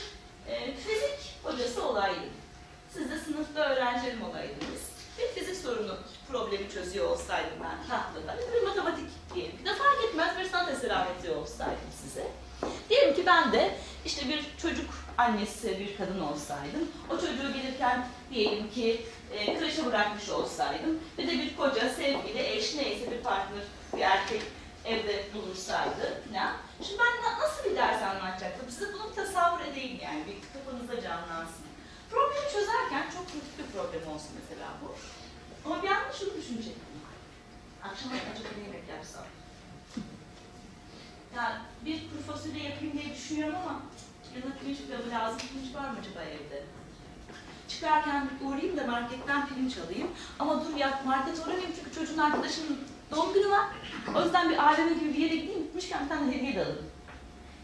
e, 0.52 0.74
fizik 0.74 1.34
hocası 1.42 1.88
olaydım. 1.88 2.32
Siz 2.92 3.10
de 3.10 3.18
sınıfta 3.18 3.60
öğrencilerim 3.60 4.22
olaydınız. 4.22 4.82
Bir 5.18 5.40
fizik 5.40 5.56
sorunu 5.56 5.98
problemi 6.28 6.70
çözüyor 6.70 7.10
olsaydım 7.10 7.58
ben 7.64 7.88
tahtada, 7.88 8.36
bir 8.54 8.62
matematik 8.62 9.06
diyelim 9.34 9.58
ki 9.58 9.64
de 9.64 9.74
fark 9.74 10.04
etmez 10.08 10.38
bir 10.38 10.44
sanat 10.44 10.72
eseri 10.72 10.94
anlatıyor 10.94 11.36
olsaydım 11.36 11.92
size. 12.02 12.26
Diyelim 12.88 13.14
ki 13.14 13.26
ben 13.26 13.52
de 13.52 13.78
işte 14.04 14.28
bir 14.28 14.44
çocuk 14.62 14.90
annesi, 15.18 15.78
bir 15.80 15.96
kadın 15.96 16.20
olsaydım, 16.20 16.88
o 17.10 17.16
çocuğu 17.20 17.52
gelirken 17.52 18.06
diyelim 18.30 18.70
ki 18.70 19.06
e, 19.32 19.58
kreşe 19.58 19.86
bırakmış 19.86 20.28
olsaydım 20.28 20.98
ve 21.18 21.26
de 21.26 21.32
bir 21.32 21.56
koca, 21.56 21.88
sevgili, 21.88 22.38
eş, 22.46 22.74
neyse 22.74 23.10
bir 23.10 23.22
partner, 23.22 23.62
bir 23.96 24.00
erkek 24.00 24.42
evde 24.84 25.24
bulursaydı 25.34 26.22
falan. 26.30 26.52
Şimdi 26.82 26.98
ben 27.00 27.22
na- 27.32 27.38
nasıl 27.38 27.70
bir 27.70 27.76
ders 27.76 28.02
anlatacaktım? 28.02 28.70
Size 28.70 28.92
bunu 28.92 29.10
bir 29.10 29.14
tasavvur 29.16 29.60
edeyim 29.60 29.98
yani, 30.02 30.22
bir 30.26 30.36
kafanızda 30.60 31.00
canlansın. 31.02 31.64
Problemi 32.10 32.52
çözerken 32.52 33.04
çok 33.14 33.26
kritik 33.26 33.58
bir 33.58 33.64
problem 33.78 34.14
olsun 34.14 34.30
mesela 34.40 34.68
bu. 34.82 34.94
Ama 35.64 35.82
bir 35.82 35.88
anda 35.88 36.12
şunu 36.18 36.30
düşünecektim. 36.36 36.82
Akşama 37.82 38.14
acaba 38.14 38.48
ne 38.58 38.62
yemek 38.62 38.88
yapsam? 38.88 39.24
Ya 41.36 41.62
bir 41.84 41.98
kuru 42.10 42.22
fasulye 42.32 42.64
yapayım 42.64 42.92
diye 42.98 43.14
düşünüyorum 43.14 43.56
ama 43.66 43.80
yanına 44.34 44.54
pirinç 44.60 44.78
pilavı 44.78 45.10
lazım. 45.10 45.38
Pirinç 45.38 45.74
var 45.74 45.88
mı 45.90 45.96
acaba 46.00 46.22
evde? 46.24 46.62
Çıkarken 47.68 48.28
uğrayayım 48.44 48.76
da 48.76 48.86
marketten 48.86 49.48
pirinç 49.48 49.78
alayım. 49.78 50.08
Ama 50.38 50.64
dur 50.64 50.76
ya 50.76 51.02
market 51.06 51.38
uğramayayım 51.38 51.72
çünkü 51.76 51.94
çocuğun 51.94 52.18
arkadaşının 52.18 52.78
doğum 53.10 53.34
günü 53.34 53.50
var. 53.50 53.66
O 54.16 54.22
yüzden 54.22 54.50
bir 54.50 54.68
AVM 54.68 55.00
gibi 55.00 55.14
bir 55.14 55.18
yere 55.18 55.36
gideyim. 55.36 55.62
Gitmişken 55.62 56.04
bir 56.04 56.08
tane 56.08 56.32
hediye 56.36 56.54
de 56.54 56.60
alayım. 56.60 56.90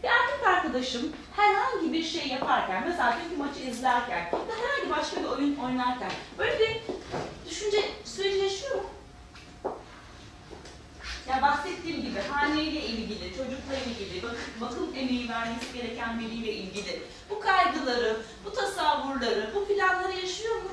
Bir 0.03 0.07
erkek 0.07 0.47
arkadaşım 0.47 1.11
herhangi 1.35 1.93
bir 1.93 2.03
şey 2.03 2.27
yaparken, 2.27 2.83
mesela 2.87 3.17
bir 3.31 3.37
maçı 3.37 3.59
izlerken 3.59 4.17
ya 4.17 4.31
herhangi 4.33 4.89
başka 4.89 5.21
bir 5.21 5.27
oyun 5.27 5.55
oynarken 5.55 6.11
böyle 6.37 6.59
bir 6.59 6.81
düşünce 7.49 7.77
süreci 8.05 8.37
yaşıyor 8.37 8.75
mu? 8.75 8.83
Ya 11.29 11.41
bahsettiğim 11.41 12.01
gibi 12.01 12.19
haneyle 12.19 12.85
ilgili, 12.85 13.29
çocukla 13.37 13.75
ilgili, 13.89 14.23
bak- 14.23 14.61
bakım 14.61 14.95
emeği 14.95 15.29
vermesi 15.29 15.73
gereken 15.73 16.19
biriyle 16.19 16.53
ilgili 16.53 17.03
bu 17.29 17.39
kaygıları, 17.39 18.17
bu 18.45 18.53
tasavvurları, 18.53 19.51
bu 19.55 19.67
planları 19.67 20.13
yaşıyor 20.19 20.55
mu? 20.55 20.69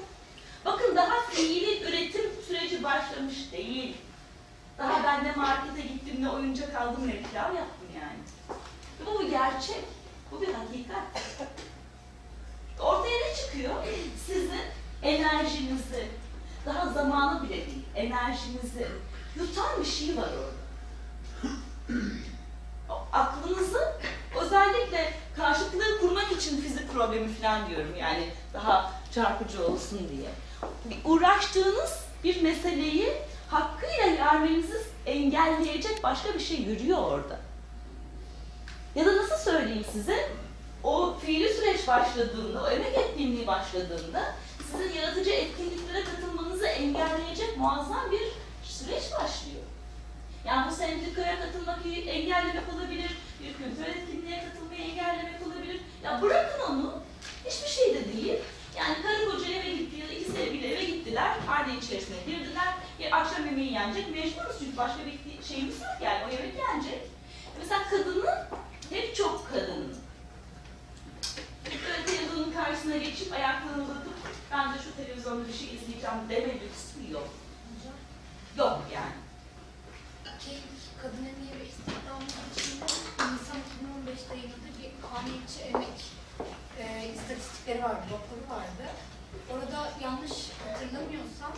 Bakın 0.64 0.97
daha 0.97 1.21
fiili 1.31 1.83
üretim 1.83 2.23
süreci 2.49 2.83
başlamış 2.85 3.53
değil. 3.53 3.97
Daha 4.79 5.05
ben 5.05 5.25
de 5.25 5.33
markete 5.37 5.81
gittim 5.83 6.16
ne 6.21 6.31
oyuncak 6.31 6.75
aldım 6.75 7.09
ne 7.09 7.12
pilav 7.23 7.55
yaptım 7.55 7.88
yani. 8.01 8.19
Bu 9.07 9.21
bir 9.25 9.31
gerçek, 9.31 9.85
bu 10.31 10.40
bir 10.40 10.49
hakikat. 10.55 11.03
Ortaya 12.81 13.19
ne 13.29 13.35
çıkıyor? 13.37 13.75
Sizin 14.27 14.61
enerjinizi, 15.03 16.07
daha 16.66 16.88
zamanı 16.92 17.42
bile 17.42 17.55
değil, 17.57 17.85
enerjinizi 17.95 18.87
yutan 19.38 19.81
bir 19.81 19.87
şey 19.87 20.16
var 20.16 20.29
orada. 20.38 20.57
Aklınızı 23.12 23.92
özellikle 24.40 25.12
karşıtlığı 25.37 26.01
kurmak 26.01 26.33
için 26.33 26.61
fizik 26.61 26.92
problemi 26.92 27.35
falan 27.35 27.68
diyorum 27.68 27.96
yani 27.99 28.31
daha 28.55 28.92
çarpıcı 29.14 29.66
olsun 29.66 29.99
diye. 29.99 30.31
Uğraştığınız 31.05 32.01
bir 32.25 32.42
meseleyi 32.42 33.12
hakkıyla 33.51 34.05
yermenizi 34.05 34.83
engelleyecek 35.07 36.03
başka 36.03 36.35
bir 36.35 36.40
şey 36.40 36.61
yürüyor 36.61 36.99
orada. 36.99 37.38
Ya 38.94 39.07
da 39.07 39.16
nasıl 39.16 39.37
söyleyeyim 39.37 39.85
size? 39.92 40.31
O 40.85 41.14
fiili 41.25 41.55
süreç 41.55 41.88
başladığında, 41.88 42.64
o 42.64 42.68
emek 42.68 42.99
etkinliği 42.99 43.46
başladığında 43.46 44.35
sizin 44.72 44.92
yaratıcı 44.92 45.31
etkinliklere 45.31 46.05
katılmanızı 46.05 46.66
engelleyecek 46.66 47.57
muazzam 47.57 48.11
bir 48.11 48.33
süreç 48.87 49.12
başlıyor. 49.12 49.64
Yani 50.44 50.70
bu 50.70 50.75
sendikaya 50.75 51.40
katılmak 51.40 51.79
engellemek 52.07 52.75
olabilir, 52.75 53.11
bir 53.40 53.55
kültürel 53.55 53.96
etkinliğe 53.96 54.44
katılmayı 54.44 54.81
engellemek 54.81 55.46
olabilir. 55.46 55.81
Ya 56.05 56.22
bırakın 56.22 56.61
onu, 56.70 57.03
hiçbir 57.46 57.68
şey 57.68 57.94
de 57.94 58.12
değil. 58.12 58.38
Yani 58.77 59.03
karı 59.03 59.31
koca 59.31 59.53
eve 59.53 59.75
gitti 59.75 60.01
ya 60.01 60.09
da 60.09 60.12
iki 60.12 60.31
sevgili 60.31 60.75
eve 60.75 60.85
gittiler, 60.85 61.37
aile 61.49 61.79
içerisine 61.79 62.16
girdiler. 62.27 62.75
Ya 62.99 63.16
akşam 63.16 63.46
yemeği 63.46 63.72
yenecek, 63.72 64.11
mecburuz 64.11 64.57
çünkü 64.59 64.77
başka 64.77 64.99
bir 65.07 65.44
şeyimiz 65.49 65.81
yok 65.81 65.96
yani, 66.03 66.25
o 66.25 66.29
yemek 66.29 66.55
yenecek. 66.59 67.01
Mesela 67.59 67.83
kadının, 67.90 68.27
hep 68.90 69.16
çok 69.16 69.49
kadının, 69.51 69.96
böyle 71.64 72.05
televizyonun 72.07 72.53
karşısına 72.53 72.96
geçip 72.96 73.33
ayaklarını 73.33 73.85
uzatıp 73.85 74.14
ben 74.53 74.75
de 74.75 74.79
şu 74.85 75.05
televizyonda 75.05 75.49
bir 75.49 75.53
şey 75.53 75.66
izleyeceğim 75.66 76.29
deme 76.29 76.55
lüksü 76.55 77.12
yok. 77.12 77.29
Yok 78.59 78.83
yani. 78.95 79.16
Ki 80.38 80.51
kadın 81.03 81.19
emeği 81.19 81.55
ve 81.61 81.66
istihdamı 81.69 82.25
içinde 82.57 82.85
Nisan 83.33 83.61
2015'te 83.69 84.35
yayınladığı 84.35 84.73
bir 84.79 84.90
hane 85.11 85.31
emek 85.69 85.99
e, 86.79 87.09
istatistikleri 87.14 87.83
vardı, 87.83 88.05
raporu 88.12 88.59
vardı. 88.59 88.87
Orada 89.53 89.92
yanlış 90.03 90.33
hatırlamıyorsam 90.64 91.53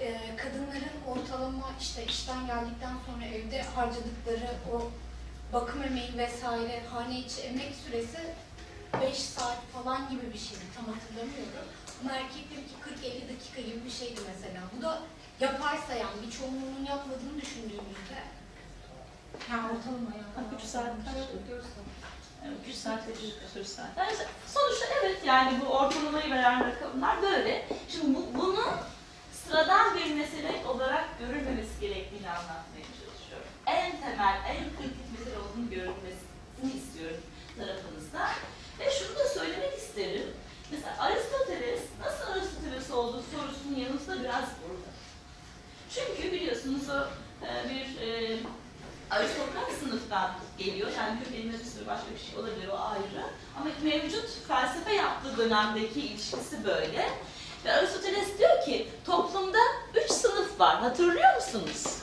e, 0.00 0.36
kadınların 0.36 0.96
ortalama 1.08 1.70
işte 1.80 2.04
işten 2.04 2.46
geldikten 2.46 2.96
sonra 3.06 3.24
evde 3.24 3.62
harcadıkları 3.62 4.50
o 4.72 4.90
bakım 5.52 5.82
emeği 5.82 6.18
vesaire 6.18 6.82
hane 6.92 7.18
içi 7.18 7.40
emek 7.40 7.74
süresi 7.86 8.34
5 9.02 9.18
saat 9.18 9.58
falan 9.72 10.10
gibi 10.10 10.32
bir 10.32 10.38
şeydi 10.38 10.64
tam 10.76 10.94
hatırlamıyorum. 10.94 11.66
Ama 12.00 12.12
erkeklerinki 12.12 12.74
40-50 13.04 13.34
dakika 13.34 13.60
gibi 13.60 13.84
bir 13.84 13.90
şeydi 13.90 14.20
mesela. 14.34 14.62
Bu 14.76 14.82
da 14.82 15.02
yaparsa 15.40 15.94
yani 15.94 16.22
bir 16.26 16.30
çoğunluğunun 16.30 16.84
yapmadığını 16.88 17.40
düşündüğümüzde 17.40 18.20
yani 19.50 19.64
ortalama 19.64 20.10
yani. 20.16 20.30
Bak, 20.36 20.60
üç 20.60 20.64
saat 20.64 20.84
kaç? 21.04 21.14
3 22.68 22.74
saat 22.74 23.08
ve 23.08 23.12
3 23.12 23.18
küsur 23.18 23.64
saat. 23.64 23.96
Yani 23.96 24.12
sonuçta 24.46 24.86
evet 25.00 25.20
yani 25.24 25.60
bu 25.60 25.66
ortalamayı 25.66 26.30
veren 26.30 26.64
rakamlar 26.64 27.22
böyle. 27.22 27.68
Şimdi 27.88 28.16
bu, 28.16 28.26
bunun 28.34 28.68
sıradan 29.32 29.96
bir 29.96 30.14
mesele 30.14 30.66
olarak 30.68 31.18
görülmemesi 31.18 31.80
gerektiğini 31.80 32.28
anlatmaya 32.28 32.84
çalışıyorum. 32.84 33.50
En 33.66 34.00
temel, 34.00 34.40
en 34.48 34.56
kritik 34.56 35.18
mesele 35.18 35.38
olduğunu 35.38 35.70
görülmesini 35.70 36.82
istiyorum 36.82 37.20
tarafınızda. 37.58 38.28
Ve 38.78 38.90
şunu 38.90 39.18
da 39.18 39.28
söylemek 39.28 39.78
isterim. 39.78 40.26
Mesela 40.70 40.96
Aristoteles 40.98 41.80
nasıl 42.04 42.32
Aristoteles 42.32 42.90
oldu 42.90 43.24
sorusunun 43.32 43.76
yanıtı 43.76 44.06
da 44.10 44.20
biraz 44.20 44.44
burada. 44.62 44.90
Çünkü 45.94 46.32
biliyorsunuz 46.32 46.90
o 46.90 47.08
e, 47.46 47.70
bir 47.70 48.00
e, 48.06 48.38
aristokrat 49.20 49.72
sınıftan 49.80 50.30
geliyor. 50.58 50.90
Yani 50.96 51.24
kökeninde 51.24 51.58
bir 51.58 51.64
sürü 51.64 51.86
başka 51.86 52.06
bir 52.14 52.30
şey 52.30 52.38
olabilir 52.38 52.68
o 52.68 52.78
ayrı. 52.78 53.24
Ama 53.56 53.70
mevcut 53.82 54.28
felsefe 54.48 54.94
yaptığı 54.94 55.36
dönemdeki 55.36 56.00
ilişkisi 56.00 56.64
böyle. 56.64 57.10
Ve 57.64 57.72
Aristoteles 57.72 58.38
diyor 58.38 58.64
ki 58.64 58.88
toplumda 59.06 59.58
üç 59.94 60.10
sınıf 60.10 60.60
var. 60.60 60.76
Hatırlıyor 60.80 61.34
musunuz? 61.34 61.98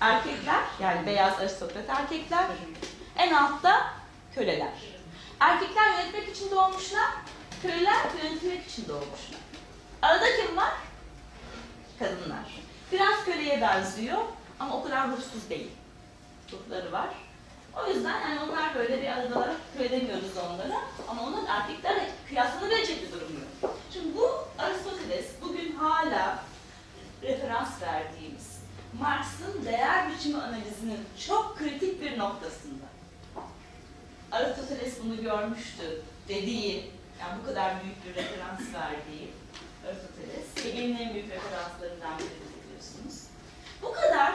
Erkekler, 0.00 0.62
yani 0.80 1.06
beyaz 1.06 1.40
aristokrat 1.40 1.88
erkekler. 1.88 2.46
En 3.16 3.32
altta 3.32 3.86
köleler. 4.34 4.72
Erkekler 5.40 5.98
yönetmek 5.98 6.28
için 6.28 6.50
doğmuşlar, 6.50 7.10
köleler 7.62 7.96
yönetmek 8.22 8.66
için 8.66 8.88
doğmuşlar. 8.88 9.40
Arada 10.02 10.26
kim 10.36 10.56
var? 10.56 10.72
Kadınlar. 11.98 12.60
Biraz 12.92 13.24
köleye 13.24 13.60
benziyor 13.60 14.18
ama 14.60 14.76
o 14.76 14.84
kadar 14.84 15.10
ruhsuz 15.10 15.50
değil. 15.50 15.70
Ruhları 16.52 16.92
var. 16.92 17.08
O 17.76 17.90
yüzden 17.90 18.20
yani 18.20 18.40
onlar 18.40 18.74
böyle 18.74 19.02
bir 19.02 19.06
aradalar, 19.06 19.50
köle 19.76 19.90
demiyoruz 19.90 20.36
onlara 20.36 20.80
ama 21.08 21.22
onlar 21.22 21.42
erkeklerle 21.48 22.10
kıyaslanabilecek 22.28 23.02
bir 23.02 23.12
durum 23.12 23.32
yok. 23.62 23.76
Şimdi 23.92 24.16
bu 24.16 24.30
Aristoteles 24.58 25.26
bugün 25.42 25.76
hala 25.76 26.44
referans 27.22 27.82
verdiğimiz 27.82 28.56
Marx'ın 29.00 29.64
değer 29.64 30.10
biçimi 30.10 30.42
analizinin 30.42 31.00
çok 31.26 31.58
kritik 31.58 32.02
bir 32.02 32.18
noktasında. 32.18 32.84
Aristoteles 34.32 34.94
bunu 35.04 35.22
görmüştü 35.22 36.02
dediği, 36.28 36.90
yani 37.20 37.40
bu 37.42 37.46
kadar 37.46 37.74
büyük 37.82 38.04
bir 38.04 38.22
referans 38.22 38.60
verdiği 38.60 39.30
Aristoteles, 39.86 40.64
Hegel'in 40.64 40.96
en 40.96 41.14
büyük 41.14 41.30
referanslarından 41.30 42.18
biri. 42.18 42.55
Bu 43.82 43.92
kadar 43.92 44.32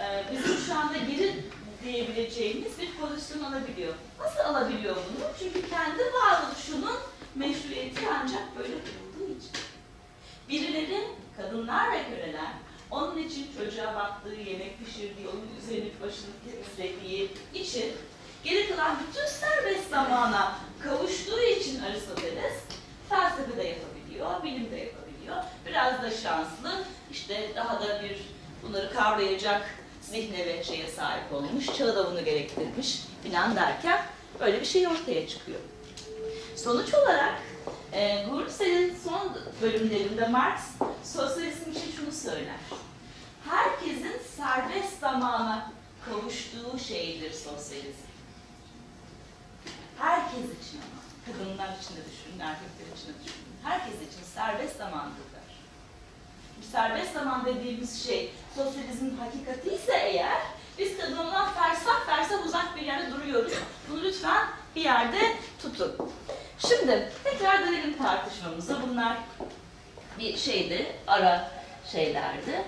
e, 0.00 0.24
bizim 0.32 0.58
şu 0.58 0.74
anda 0.74 0.98
geri 0.98 1.44
diyebileceğimiz 1.84 2.78
bir 2.78 2.90
pozisyon 2.94 3.42
alabiliyor. 3.44 3.94
Nasıl 4.20 4.40
alabiliyor 4.40 4.96
bunu? 4.96 5.26
Çünkü 5.38 5.70
kendi 5.70 6.02
varoluşunun 6.02 6.96
meşruiyeti 7.34 8.00
ancak 8.22 8.58
böyle 8.58 8.74
kurulduğu 8.74 9.38
için. 9.38 9.50
Birilerin, 10.48 11.08
kadınlar 11.36 11.92
ve 11.92 12.04
köleler, 12.04 12.52
onun 12.90 13.18
için 13.18 13.46
çocuğa 13.58 13.94
baktığı, 13.94 14.34
yemek 14.34 14.84
pişirdiği, 14.84 15.28
onun 15.28 15.48
üzerini 15.58 15.92
başını 16.02 16.30
temizlediği 16.44 17.30
için 17.54 17.92
geri 18.44 18.68
kalan 18.68 18.96
bütün 19.08 19.26
serbest 19.26 19.90
zamana 19.90 20.58
kavuştuğu 20.82 21.40
için 21.42 21.82
Aristoteles 21.82 22.54
felsefe 23.08 23.56
de 23.56 23.62
yapabiliyor, 23.62 24.42
bilim 24.42 24.70
de 24.70 24.76
yapabiliyor. 24.76 25.01
Bir 25.26 25.70
biraz 25.70 26.02
da 26.02 26.10
şanslı, 26.10 26.84
işte 27.10 27.52
daha 27.56 27.80
da 27.80 28.02
bir 28.02 28.18
bunları 28.62 28.92
kavrayacak 28.92 29.62
zihne 30.02 30.46
ve 30.46 30.64
şeye 30.64 30.88
sahip 30.88 31.32
olmuş, 31.32 31.66
çağı 31.66 31.96
da 31.96 32.10
bunu 32.10 32.24
gerektirmiş 32.24 33.00
filan 33.22 33.56
derken 33.56 34.04
böyle 34.40 34.60
bir 34.60 34.66
şey 34.66 34.88
ortaya 34.88 35.28
çıkıyor. 35.28 35.60
Sonuç 36.56 36.94
olarak 36.94 37.34
e, 37.92 38.24
Husserl'in 38.24 38.98
son 39.04 39.36
bölümlerinde 39.62 40.28
Marx 40.28 40.60
sosyalizm 41.04 41.70
için 41.70 41.92
şunu 41.96 42.12
söyler. 42.12 42.60
Herkesin 43.48 44.20
serbest 44.36 45.00
zamana 45.00 45.72
kavuştuğu 46.04 46.78
şeydir 46.78 47.32
sosyalizm. 47.32 48.12
Herkes 49.98 50.44
için 50.44 50.78
ama. 50.78 51.02
Kadınlar 51.26 51.68
için 51.78 51.96
de 51.96 52.02
düşünün, 52.10 52.40
erkekler 52.40 52.96
için 52.96 53.08
de 53.08 53.24
düşünün. 53.24 53.56
Herkes 53.62 53.94
için 53.94 54.21
serbest 54.34 54.76
zamandır. 54.76 55.32
Bu 56.58 56.66
serbest 56.72 57.14
zaman 57.14 57.44
dediğimiz 57.44 58.06
şey 58.06 58.30
sosyalizmin 58.56 59.16
hakikati 59.16 59.74
ise 59.74 59.92
eğer 59.92 60.38
biz 60.78 60.98
kadınlar 60.98 61.54
fersah 61.54 62.06
fersah 62.06 62.46
uzak 62.46 62.76
bir 62.76 62.82
yerde 62.82 63.10
duruyoruz. 63.12 63.52
Bunu 63.90 64.02
lütfen 64.02 64.46
bir 64.76 64.80
yerde 64.80 65.36
tutun. 65.62 65.96
Şimdi 66.58 67.12
tekrar 67.24 67.66
dönelim 67.66 67.98
tartışmamıza. 67.98 68.82
Bunlar 68.82 69.16
bir 70.18 70.36
şeydi, 70.36 70.86
ara 71.06 71.50
şeylerdi. 71.92 72.64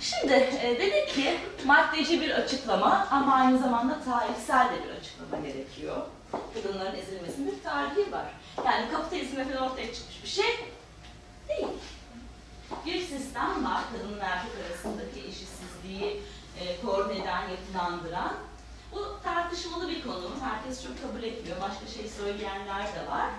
Şimdi 0.00 0.32
e, 0.32 0.78
dedik 0.80 1.08
ki 1.08 1.38
maddeci 1.64 2.20
bir 2.20 2.30
açıklama 2.30 3.08
ama 3.10 3.34
aynı 3.34 3.58
zamanda 3.58 4.00
tarihsel 4.04 4.66
de 4.66 4.84
bir 4.84 5.00
açıklama 5.00 5.46
gerekiyor. 5.46 5.96
Kadınların 6.54 6.96
ezilmesinin 6.96 7.52
bir 7.52 7.62
tarihi 7.62 8.12
var. 8.12 8.26
Yani 8.64 8.90
kapitalizmle 8.92 9.44
falan 9.44 9.70
ortaya 9.70 9.94
çıkmış 9.94 10.22
bir 10.22 10.28
şey 10.28 10.70
değil. 11.48 11.66
Bir 12.86 13.00
sistem 13.00 13.64
var, 13.64 13.82
kadınla 13.92 14.24
erkek 14.24 14.52
arasındaki 14.66 15.20
eşitsizliği 15.20 16.22
e, 16.60 16.80
koordine 16.80 17.22
eden, 17.22 17.44
yapılandıran. 17.48 18.34
Bu 18.92 19.18
tartışmalı 19.24 19.88
bir 19.88 20.02
konu, 20.02 20.30
herkes 20.42 20.82
çok 20.84 21.02
kabul 21.02 21.22
etmiyor, 21.22 21.60
başka 21.60 21.86
şey 21.86 22.08
söyleyenler 22.08 22.86
de 22.94 23.10
var. 23.10 23.30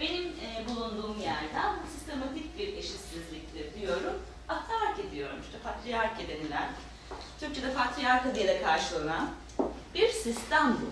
Benim 0.00 0.22
e, 0.22 0.68
bulunduğum 0.68 1.20
yerden 1.20 1.74
sistematik 1.96 2.58
bir 2.58 2.76
eşitsizliktir 2.76 3.80
diyorum. 3.80 4.14
Atark 4.48 4.98
ediyorum, 4.98 5.36
işte 5.42 5.58
patriarke 5.58 6.28
denilen, 6.28 6.68
Türkçe'de 7.40 7.74
patriarka 7.74 8.34
diye 8.34 8.48
de 8.48 8.62
karşılanan 8.62 9.30
bir 9.94 10.08
sistem 10.08 10.78
bu. 10.80 10.86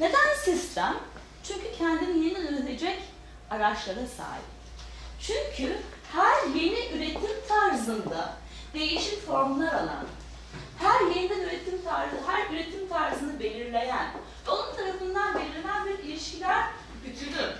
Neden 0.00 0.34
sistem? 0.44 0.96
Çünkü 1.44 1.78
kendini 1.78 2.24
yeniden 2.24 2.54
üretecek 2.54 3.02
araçlara 3.50 4.06
sahip. 4.16 4.44
Çünkü 5.20 5.76
her 6.12 6.46
yeni 6.54 6.96
üretim 6.96 7.46
tarzında 7.48 8.32
değişik 8.74 9.26
formlar 9.26 9.74
alan, 9.74 10.06
her 10.78 11.00
yeniden 11.00 11.40
üretim 11.40 11.82
tarzı, 11.84 12.16
her 12.26 12.54
üretim 12.54 12.88
tarzını 12.88 13.40
belirleyen 13.40 14.10
onun 14.48 14.76
tarafından 14.76 15.34
belirlenen 15.34 15.86
bir 15.86 15.98
ilişkiler 15.98 16.64
bütünü. 17.04 17.52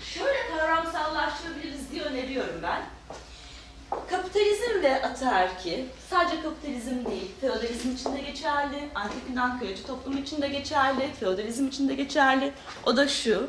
Şöyle 0.00 0.38
kavramsallaştırabiliriz 0.48 1.90
diye 1.92 2.02
öneriyorum 2.02 2.62
ben. 2.62 2.82
Kapitalizm 4.10 4.82
ve 4.82 5.02
ataerki 5.02 5.86
sadece 6.10 6.42
kapitalizm 6.42 7.04
feodalizm 7.82 7.90
için 7.90 8.16
de 8.16 8.30
geçerli, 8.30 8.88
antik 8.94 9.28
Yunan 9.28 9.60
köyücü 9.60 9.86
toplum 9.86 10.18
için 10.18 10.42
de 10.42 10.48
geçerli, 10.48 11.12
feodalizm 11.20 11.68
için 11.68 11.88
de 11.88 11.94
geçerli. 11.94 12.52
O 12.86 12.96
da 12.96 13.08
şu, 13.08 13.48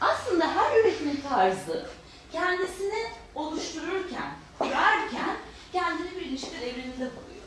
aslında 0.00 0.56
her 0.56 0.80
üretim 0.80 1.20
tarzı 1.28 1.86
kendisini 2.32 3.06
oluştururken, 3.34 4.30
kurarken 4.58 5.36
kendini 5.72 6.10
bir 6.10 6.26
ilişki 6.26 6.56
evreninde 6.56 7.10
buluyor. 7.16 7.44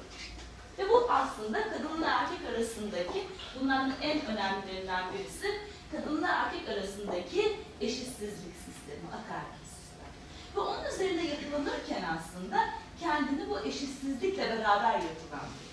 Ve 0.77 0.89
bu 0.89 1.11
aslında 1.11 1.69
kadınla 1.69 2.07
erkek 2.07 2.39
arasındaki, 2.49 3.27
bunların 3.59 3.93
en 4.01 4.25
önemlilerinden 4.25 5.03
birisi, 5.13 5.47
kadınla 5.91 6.27
erkek 6.27 6.69
arasındaki 6.69 7.57
eşitsizlik 7.81 8.55
sistemi, 8.65 9.07
ataerki 9.07 9.63
sistemi. 9.75 10.11
Ve 10.55 10.59
onun 10.59 10.93
üzerinde 10.93 11.21
yapılanırken 11.21 12.03
aslında 12.17 12.69
kendini 12.99 13.49
bu 13.49 13.59
eşitsizlikle 13.59 14.49
beraber 14.49 14.93
yapılandırıyor. 14.93 15.67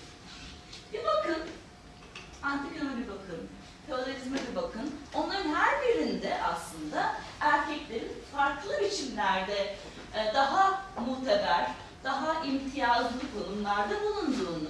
Bir 0.93 1.03
bakın, 1.03 1.43
antik 2.43 2.77
Yunan'a 2.77 2.97
bir 2.97 3.07
bakın, 3.07 3.49
feodalizme 3.87 4.37
bir 4.51 4.55
bakın. 4.55 4.95
Onların 5.13 5.55
her 5.55 5.81
birinde 5.81 6.37
aslında 6.43 7.15
erkeklerin 7.39 8.11
farklı 8.35 8.79
biçimlerde 8.81 9.75
e, 10.13 10.33
daha 10.33 10.81
muteber, 11.07 11.71
daha 12.03 12.43
imtiyazlı 12.45 13.19
konumlarda 13.33 14.01
bulunduğunu, 14.03 14.69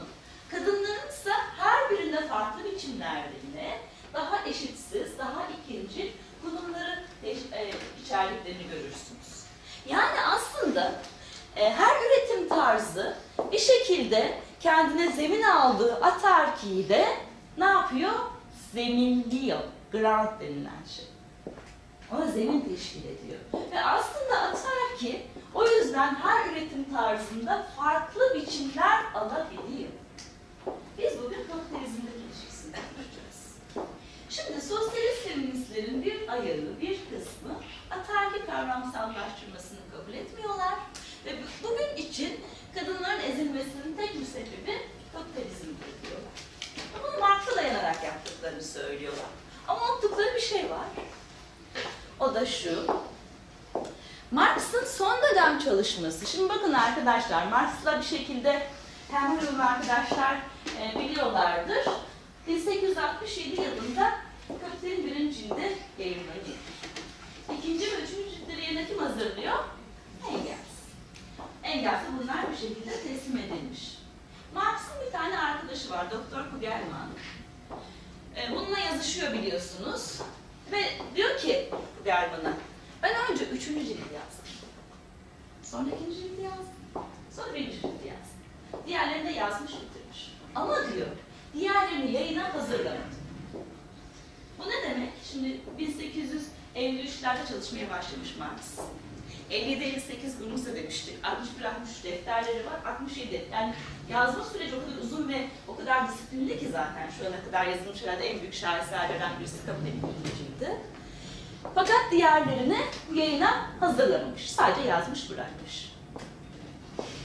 kadınların 0.51 1.09
ise 1.09 1.31
her 1.57 1.89
birinde 1.89 2.27
farklı 2.27 2.63
biçimlerde 2.63 3.33
yine 3.51 3.79
daha 4.13 4.45
eşitsiz, 4.45 5.17
daha 5.17 5.47
ikinci 5.47 6.13
konumları 6.43 7.03
eş- 7.23 7.37
e, 7.53 7.71
içerdiklerini 8.05 8.63
görürsünüz. 8.69 9.45
Yani 9.89 10.21
aslında 10.21 10.81
e, 10.91 11.14
her 11.55 11.95
üretim 12.05 12.49
tarzı 12.49 13.17
bir 13.51 13.59
şekilde 13.59 14.39
kendine 14.59 15.11
zemin 15.11 15.43
aldığı 15.43 15.95
atarkiyi 15.95 16.89
de 16.89 17.07
ne 17.57 17.65
yapıyor? 17.65 18.11
Zeminliyor. 18.73 19.59
Grant 19.91 20.41
denilen 20.41 20.83
şey. 20.95 21.05
Ona 22.11 22.27
zemin 22.27 22.61
teşkil 22.61 23.03
ediyor. 23.03 23.39
Ve 23.71 23.83
aslında 23.83 24.41
atarki 24.41 25.21
o 25.53 25.67
yüzden 25.67 26.15
her 26.15 26.51
üretim 26.51 26.93
tarzında 26.93 27.67
farklı 27.77 28.21
biçimler 28.35 29.03
alabiliyor. 29.15 29.89
Biz 30.97 31.23
bugün 31.23 31.47
kapitalizmdeki 31.47 32.17
ilişkisini 32.27 32.71
konuşacağız. 32.71 33.57
Şimdi 34.29 34.61
sosyalist 34.61 35.27
feministlerin 35.27 36.03
bir 36.03 36.27
ayağı, 36.29 36.81
bir 36.81 36.99
kısmı 36.99 37.55
atarki 37.91 38.45
kavramsallaştırmasını 38.45 39.79
kabul 39.91 40.13
etmiyorlar. 40.13 40.73
Ve 41.25 41.31
bu- 41.37 41.67
bugün 41.67 41.95
için 42.07 42.39
kadınların 42.75 43.19
ezilmesinin 43.19 43.97
tek 43.97 44.19
bir 44.19 44.25
sebebi 44.25 44.81
kapitalizmdir 45.13 45.85
diyorlar. 46.03 46.31
Bunu 47.03 47.19
Marx'a 47.19 47.55
dayanarak 47.55 48.03
yaptıklarını 48.03 48.63
söylüyorlar. 48.63 49.25
Ama 49.67 49.91
unuttukları 49.91 50.35
bir 50.35 50.41
şey 50.41 50.69
var. 50.69 50.85
O 52.19 52.35
da 52.35 52.45
şu. 52.45 52.85
Marx'ın 54.31 54.85
son 54.85 55.17
dönem 55.21 55.59
çalışması. 55.59 56.25
Şimdi 56.25 56.49
bakın 56.49 56.73
arkadaşlar, 56.73 57.47
Marx'la 57.47 57.99
bir 57.99 58.05
şekilde 58.05 58.67
hem 59.11 59.41
Hürüm 59.41 59.61
arkadaşlar 59.61 60.37
e, 60.81 60.99
biliyorlardır. 60.99 61.85
1867 62.47 63.61
yılında 63.61 64.13
Kapital'in 64.47 65.05
birinci 65.05 65.37
cildi 65.37 65.75
yayınlanıyor. 65.99 66.57
İkinci 67.59 67.85
ve 67.91 67.95
üçüncü 67.95 68.29
ciltleri 68.35 68.61
yerine 68.61 68.87
kim 68.87 68.97
hazırlıyor? 68.99 69.57
Engels. 70.29 70.64
Engels'e 71.65 72.05
bunlar 72.21 72.51
bir 72.51 72.57
şekilde 72.57 72.91
teslim 72.91 73.37
edilmiş. 73.37 73.97
Marx'ın 74.53 75.05
bir 75.07 75.11
tane 75.11 75.39
arkadaşı 75.39 75.89
var, 75.89 76.11
Doktor 76.11 76.51
Kugelman. 76.51 77.07
E, 78.35 78.51
bununla 78.51 78.79
yazışıyor 78.79 79.33
biliyorsunuz. 79.33 80.21
Ve 80.71 80.83
diyor 81.15 81.37
ki 81.37 81.69
Kugelman'a, 81.97 82.53
ben 83.03 83.31
önce 83.31 83.45
üçüncü 83.45 83.85
cildi 83.85 84.13
yazdım. 84.13 84.45
Sonra 85.63 85.89
ikinci 85.95 86.17
cildi 86.17 86.41
yazdım. 86.41 87.05
Sonra 87.35 87.53
birinci 87.53 87.75
cildi 87.75 88.07
yazdım. 88.07 88.85
Diğerlerini 88.87 89.29
de 89.29 89.33
yazmış 89.33 89.71
bitirmiş. 89.71 90.31
Ama 90.55 90.75
diyor, 90.93 91.07
diğerlerini 91.53 92.11
yayına 92.11 92.53
hazırlamadım. 92.53 93.15
Bu 94.59 94.69
ne 94.69 94.83
demek? 94.89 95.09
Şimdi 95.31 95.59
1853'lerde 95.79 97.47
çalışmaya 97.47 97.89
başlamış 97.89 98.35
Marx. 98.39 98.87
57-58 99.51 100.39
Gurmuz'a 100.39 100.75
demiştik. 100.75 101.15
61-63 101.23 102.03
defterleri 102.03 102.65
var. 102.65 102.91
67. 102.93 103.45
Yani 103.53 103.73
yazma 104.09 104.43
süreci 104.43 104.75
o 104.75 104.79
kadar 104.79 105.01
uzun 105.03 105.29
ve 105.29 105.47
o 105.67 105.75
kadar 105.75 106.07
disiplinli 106.07 106.59
ki 106.59 106.67
zaten 106.71 107.09
şu 107.19 107.27
ana 107.27 107.43
kadar 107.45 107.65
yazılmış 107.67 108.03
herhalde 108.03 108.29
en 108.29 108.39
büyük 108.41 108.53
şaheserlerden 108.53 109.31
birisi 109.39 109.65
kabul 109.65 109.81
edilmişti. 109.81 110.77
Fakat 111.75 112.11
diğerlerini 112.11 112.77
yayına 113.13 113.69
hazırlamamış. 113.79 114.51
Sadece 114.51 114.89
yazmış 114.89 115.29
bırakmış. 115.29 115.95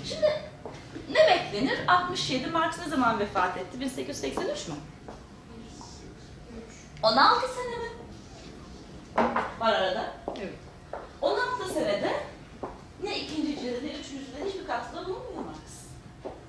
Şimdi 0.04 0.26
ne 1.10 1.26
beklenir? 1.30 1.78
67 1.88 2.46
Marx 2.46 2.78
ne 2.78 2.88
zaman 2.88 3.18
vefat 3.18 3.56
etti? 3.56 3.80
1883 3.80 4.68
mü? 4.68 4.74
16 7.02 7.40
sene 7.48 7.76
mi? 7.76 7.90
Var 9.60 9.72
arada. 9.72 10.12
Evet. 10.36 10.69
16 11.22 11.74
senede 11.74 12.22
ne 13.02 13.20
ikinci 13.20 13.60
cilde 13.60 13.86
ne 13.86 13.90
üçüncü 13.90 14.24
cilde 14.24 14.44
hiçbir 14.44 14.66
katkıda 14.66 15.04
bulunmuyor 15.04 15.44
Marx. 15.44 15.58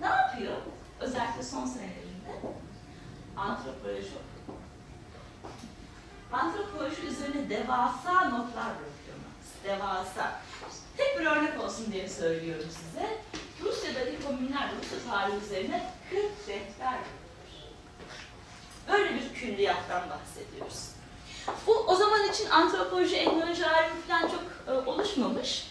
Ne 0.02 0.08
yapıyor? 0.08 0.58
Özellikle 1.00 1.44
son 1.44 1.66
senelerinde 1.66 2.42
antropoloji. 3.38 4.08
Antropoloji 6.32 7.02
üzerine 7.02 7.50
devasa 7.50 8.14
notlar 8.30 8.68
bırakıyor 8.68 9.18
Marx. 9.24 9.64
devasa. 9.64 10.40
Tek 10.98 11.20
bir 11.20 11.26
örnek 11.26 11.64
olsun 11.64 11.92
diye 11.92 12.10
söylüyorum 12.10 12.70
size. 12.70 13.18
Rusya'daki 13.62 14.24
komünler 14.28 14.70
Rusya 14.82 15.12
tarihi 15.12 15.38
üzerine 15.46 15.94
40 16.10 16.48
defter 16.48 16.94
yazılmış. 16.94 17.56
Böyle 18.88 19.16
bir 19.16 19.34
külliyattan 19.34 20.04
bahsediyoruz. 20.10 21.01
Bu 21.68 21.74
o 21.88 21.96
zaman 21.96 22.30
için 22.30 22.50
antropoloji, 22.50 23.16
etnoloji 23.16 23.68
alemi 23.68 24.02
falan 24.08 24.22
çok 24.22 24.44
e, 24.68 24.90
oluşmamış. 24.90 25.68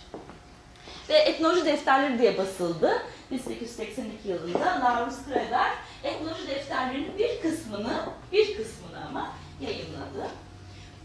Ve 1.09 1.15
etnoloji 1.19 1.65
defterleri 1.65 2.19
diye 2.19 2.39
basıldı. 2.39 3.03
1882 3.31 4.29
yılında 4.29 4.81
Laurens 4.85 5.25
Kreber 5.27 5.71
etnoloji 6.05 6.49
defterlerinin 6.49 7.19
bir 7.19 7.41
kısmını, 7.43 8.07
bir 8.33 8.47
kısmını 8.57 9.07
ama 9.09 9.33
yayınladı. 9.61 10.31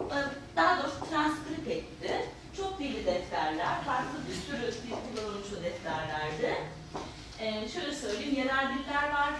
Ee, 0.01 0.15
Daha 0.55 0.83
doğrusu 0.83 1.09
transkript 1.09 1.67
etti. 1.67 2.25
Çok 2.57 2.79
dilli 2.79 3.05
defterler, 3.05 3.83
farklı 3.85 4.17
bir 4.29 4.35
sürü 4.35 4.71
dil 4.71 4.89
kullanılmış 4.89 5.47
o 5.59 5.63
defterlerde. 5.63 6.57
Ee, 7.39 7.69
şöyle 7.69 7.95
söyleyeyim, 7.95 8.35
yerel 8.35 8.67
diller 8.69 9.09
var, 9.13 9.33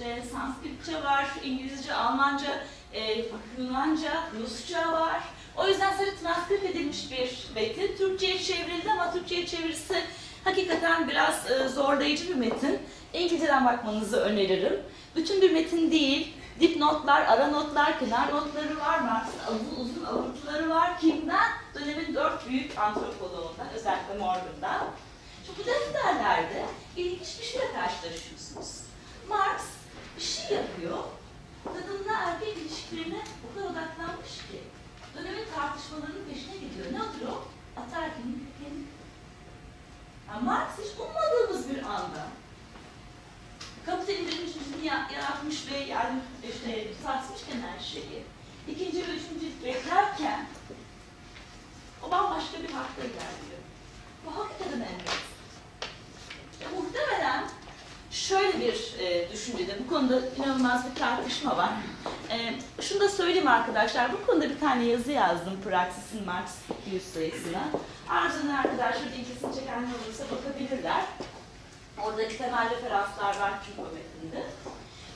işte 0.00 0.22
Sanskritçe 0.32 1.04
var, 1.04 1.26
İngilizce, 1.44 1.94
Almanca, 1.94 2.64
e, 2.92 3.24
Yunanca, 3.58 4.22
Rusça 4.40 4.92
var. 4.92 5.22
O 5.56 5.66
yüzden 5.66 5.92
sadece 5.92 6.16
transkript 6.16 6.64
edilmiş 6.64 7.10
bir 7.10 7.54
metin. 7.54 7.96
Türkçe'ye 7.96 8.38
çevrildi 8.38 8.92
ama 8.92 9.12
Türkçe'ye 9.12 9.46
çevirisi 9.46 10.02
hakikaten 10.44 11.08
biraz 11.08 11.50
e, 11.50 11.68
zorlayıcı 11.68 12.28
bir 12.28 12.34
metin. 12.34 12.78
İngilizceden 13.12 13.64
bakmanızı 13.64 14.16
öneririm. 14.16 14.80
Bütün 15.16 15.42
bir 15.42 15.50
metin 15.50 15.90
değil, 15.90 16.34
dipnotlar, 16.60 17.22
ara 17.22 17.46
notlar, 17.46 18.00
kenar 18.00 18.30
notları 18.30 18.80
var, 18.80 19.00
Marx'ın 19.00 19.80
uzun 19.80 20.04
avuntuları 20.04 20.70
var. 20.70 21.00
Kimden? 21.00 21.50
Dönemin 21.74 22.14
dört 22.14 22.48
büyük 22.48 22.78
antropoloğundan, 22.78 23.68
özellikle 23.74 24.14
Morgan'dan. 24.18 24.86
Şimdi 25.46 25.58
bu 25.58 25.66
defterlerde 25.66 26.64
ilginç 26.96 27.38
bir 27.40 27.44
şeyle 27.44 27.72
karşılaşıyorsunuz. 27.72 28.80
Marx 29.28 29.79
şey 30.22 30.56
yapıyor, 30.56 30.98
kadınla 31.64 32.12
erkek 32.18 32.56
ilişkilerine 32.56 33.22
o 33.50 33.54
kadar 33.54 33.66
odaklanmış 33.70 34.28
ki 34.50 34.60
dönemin 35.14 35.44
tartışmalarının 35.54 36.24
peşine 36.32 36.56
gidiyor. 36.56 36.86
Nedir 36.86 37.26
o? 37.28 37.48
Ataerkinin 37.80 38.48
kökeni. 38.58 38.82
Yani 40.28 40.44
Marx 40.44 40.70
hiç 40.78 40.98
ummadığımız 41.00 41.70
bir 41.70 41.82
anda 41.82 42.26
kapitalizmin 43.86 44.82
ya- 44.82 45.08
yaratmış 45.14 45.70
ve 45.72 45.76
yani 45.78 46.20
işte 46.54 46.94
sarsmışken 47.04 47.60
her 47.60 47.84
şeyi, 47.84 48.24
ikinci 48.68 48.98
ve 48.98 49.10
üçüncü 49.12 49.64
beklerken 49.64 50.46
o 52.06 52.10
bambaşka 52.10 52.62
bir 52.62 52.70
hakta 52.72 53.02
ilerliyor. 53.02 53.60
Bu 54.26 54.36
hakikaten 54.40 54.80
enteresan. 54.80 55.30
E, 56.60 56.64
muhtemelen 56.76 57.48
şöyle 58.10 58.60
bir 58.60 58.94
e, 58.98 59.32
düşüncede, 59.32 59.72
bu 59.84 59.94
konuda 59.94 60.20
inanılmaz 60.36 60.90
bir 60.90 61.00
tartışma 61.00 61.56
var. 61.56 61.70
E, 62.30 62.54
şunu 62.82 63.00
da 63.00 63.08
söyleyeyim 63.08 63.48
arkadaşlar, 63.48 64.12
bu 64.12 64.26
konuda 64.26 64.50
bir 64.50 64.60
tane 64.60 64.84
yazı 64.84 65.12
yazdım 65.12 65.60
Praxis'in 65.64 66.24
Marx 66.24 66.50
200 66.86 67.12
sayısına. 67.12 67.62
Arzu 68.08 68.38
eden 68.38 68.54
arkadaşlar 68.54 69.06
ilgisini 69.06 69.54
çekenler 69.54 69.88
olursa 69.88 70.24
bakabilirler. 70.36 71.04
Oradaki 72.04 72.38
temel 72.38 72.70
referanslar 72.70 73.40
var 73.40 73.52
çünkü 73.66 73.80
o 73.80 73.94
metinde. 73.94 74.46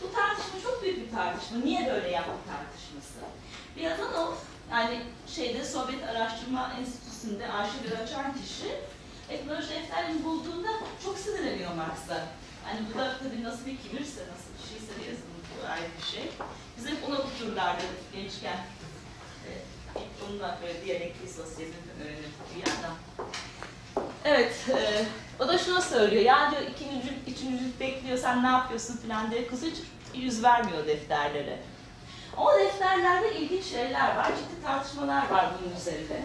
Bu 0.03 0.15
tartışma 0.15 0.61
çok 0.63 0.83
büyük 0.83 1.07
bir 1.07 1.17
tartışma. 1.17 1.59
Niye 1.59 1.91
böyle 1.95 2.11
yaptı 2.11 2.33
tartışması? 2.47 3.19
Birazdan 3.77 4.23
o 4.23 4.35
yani 4.71 5.01
şeyde 5.27 5.65
Sovyet 5.65 6.05
Araştırma 6.09 6.73
Enstitüsü'nde 6.81 7.53
arşivleri 7.53 8.03
açan 8.03 8.33
kişi 8.33 8.71
etnoloji 9.31 9.69
defterlerini 9.71 10.25
bulduğunda 10.25 10.69
çok 11.05 11.19
sinirleniyor 11.19 11.75
Marx'a. 11.75 12.27
Yani 12.69 12.81
bu 12.95 12.99
da 12.99 13.17
tabii 13.19 13.45
nasıl 13.45 13.67
bir 13.67 13.77
kibirse, 13.77 14.21
nasıl 14.33 14.51
bir 14.57 14.69
şeyse 14.69 15.01
bir 15.01 15.07
yazılım 15.07 15.35
bu 15.63 15.67
ayrı 15.73 15.89
bir 15.99 16.07
şey. 16.13 16.31
Biz 16.79 16.87
hep 16.87 17.09
ona 17.09 17.17
tuturlardı 17.17 17.83
gençken. 18.13 18.59
Ee, 19.47 19.53
ilk 19.95 20.29
onunla 20.29 20.59
böyle 20.63 20.85
diyalektik 20.85 21.31
sosyalizm 21.31 21.77
öğrenirdik 22.03 22.35
bir 22.55 22.71
yandan. 22.71 22.97
Evet, 24.25 24.55
e, 24.69 25.05
o 25.43 25.49
da 25.49 25.59
şunu 25.59 25.83
söylüyor. 25.83 26.23
Ya 26.23 26.51
diyor 26.51 26.63
ikinci 26.63 27.03
cilt, 27.03 27.29
üçüncü 27.29 27.59
cilt 27.59 27.81
bekliyor, 27.81 28.19
sen 28.19 28.43
ne 28.43 28.47
yapıyorsun 28.47 28.97
falan 28.97 29.31
diye. 29.31 29.47
Kız 29.47 29.63
hiç 29.63 29.77
yüz 30.15 30.43
vermiyor 30.43 30.87
defterlere. 30.87 31.59
O 32.37 32.59
defterlerde 32.59 33.37
ilginç 33.37 33.65
şeyler 33.65 34.17
var, 34.17 34.27
ciddi 34.27 34.65
tartışmalar 34.65 35.31
var 35.31 35.47
bunun 35.61 35.77
üzerine. 35.77 36.25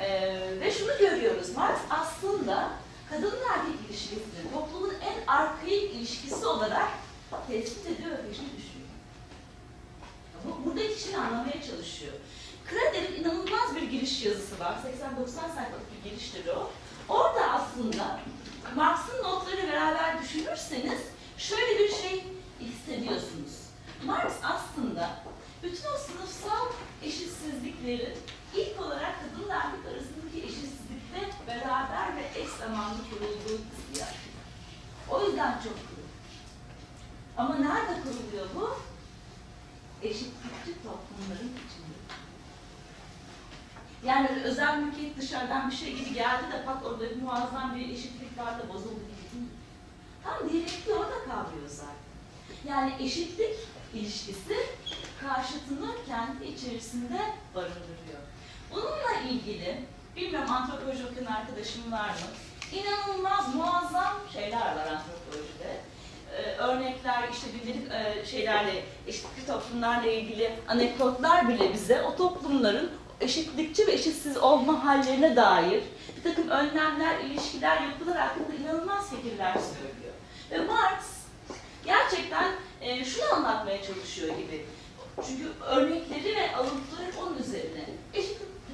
E, 0.00 0.38
ve 0.60 0.72
şunu 0.72 0.98
görüyoruz, 0.98 1.56
Marx 1.56 1.78
aslında 1.90 2.68
kadınla 3.10 3.54
erkek 3.54 3.90
ilişkisini 3.90 4.52
toplumun 4.54 4.94
en 5.00 5.26
arkaik 5.26 5.94
ilişkisi 5.94 6.46
olarak 6.46 6.90
tespit 7.48 7.86
ediyor 7.86 8.10
ve 8.10 8.28
peşine 8.28 8.46
düşüyor. 8.56 8.88
Bu, 10.44 10.64
buradaki 10.64 10.94
kişini 10.94 11.18
anlamaya 11.18 11.62
çalışıyor. 11.62 12.12
Krader'in 12.66 13.14
inanılmaz 13.14 13.76
bir 13.76 13.82
giriş 13.82 14.24
yazısı 14.24 14.60
var. 14.60 14.78
80-90 15.24 15.26
sayfalık 15.30 16.04
bir 16.04 16.10
giriştir 16.10 16.46
o. 16.48 16.70
Orada 17.08 17.50
aslında 17.50 18.20
Marx'ın 18.76 19.22
notları 19.22 19.68
beraber 19.68 20.22
düşünürseniz 20.22 21.00
şöyle 21.38 21.78
bir 21.78 21.92
şey 21.92 22.24
hissediyorsunuz. 22.60 23.68
Marx 24.04 24.32
aslında 24.42 25.10
bütün 25.62 25.88
o 25.94 25.98
sınıfsal 25.98 26.66
eşitsizliklerin 27.02 28.14
ilk 28.54 28.80
olarak 28.80 29.14
kadınla 29.20 29.54
erkek 29.54 29.86
arasındaki 29.92 30.46
eşitsizlikte 31.08 31.46
beraber 31.46 32.16
ve 32.16 32.40
eş 32.40 32.48
zamanlı 32.48 32.98
kurulduğu 33.10 33.62
hissiyat. 33.64 34.14
O 35.10 35.24
yüzden 35.24 35.52
çok 35.52 35.62
kuruluyor. 35.62 36.08
Ama 37.36 37.54
nerede 37.54 38.02
kuruluyor 38.02 38.46
bu? 38.54 38.78
Eşitlikçi 40.02 40.74
toplumların 40.82 41.52
içinde. 41.52 41.98
Yani 44.04 44.28
özel 44.44 44.78
mülkiyet 44.78 45.16
dışarıdan 45.16 45.70
bir 45.70 45.76
şey 45.76 45.96
gibi 45.96 46.14
geldi 46.14 46.52
de 46.52 46.64
pat 46.64 46.86
orada 46.86 47.10
bir 47.10 47.22
muazzam 47.22 47.76
bir 47.76 47.88
eşitlik 47.88 48.38
var 48.38 48.58
da 48.58 48.68
bozuldu 48.68 49.00
gibi 49.00 49.32
değil. 49.34 49.50
Tam 50.24 50.50
diyalektiği 50.50 50.94
orada 50.94 51.24
kavrıyor 51.24 51.68
zaten. 51.68 51.94
Yani 52.64 52.92
eşitlik 53.00 53.56
ilişkisi 53.94 54.56
karşıtını 55.20 55.94
kendi 56.06 56.44
içerisinde 56.44 57.18
barındırıyor. 57.54 58.20
Bununla 58.70 59.20
ilgili, 59.30 59.84
bilmiyorum 60.20 60.50
antropoloji 60.50 61.06
okuyan 61.06 61.32
arkadaşım 61.32 61.92
var 61.92 62.08
mı? 62.08 62.28
İnanılmaz 62.72 63.54
muazzam 63.54 64.14
şeyler 64.32 64.76
var 64.76 64.86
antropolojide. 64.86 65.80
Ee, 66.36 66.56
örnekler, 66.56 67.28
işte 67.32 67.46
gündelik 67.50 67.92
e, 67.92 68.26
şeylerle, 68.26 68.84
eşitlikçi 69.06 69.46
toplumlarla 69.46 70.10
ilgili 70.10 70.52
anekdotlar 70.68 71.48
bile 71.48 71.72
bize 71.72 72.02
o 72.02 72.16
toplumların 72.16 72.90
eşitlikçi 73.20 73.86
ve 73.86 73.92
eşitsiz 73.92 74.36
olma 74.36 74.84
hallerine 74.84 75.36
dair 75.36 75.82
bir 76.16 76.22
takım 76.22 76.48
önlemler, 76.48 77.20
ilişkiler, 77.20 77.82
yapılar 77.82 78.16
hakkında 78.16 78.56
inanılmaz 78.56 79.10
fikirler 79.10 79.52
söylüyor. 79.52 80.14
Ve 80.50 80.58
Marx 80.58 81.04
gerçekten 81.84 82.52
e, 82.80 83.04
şunu 83.04 83.34
anlatmaya 83.34 83.82
çalışıyor 83.82 84.28
gibi. 84.28 84.66
Çünkü 85.26 85.48
örnekleri 85.66 86.36
ve 86.36 86.56
alıntıları 86.56 87.10
onun 87.22 87.38
üzerine. 87.38 87.84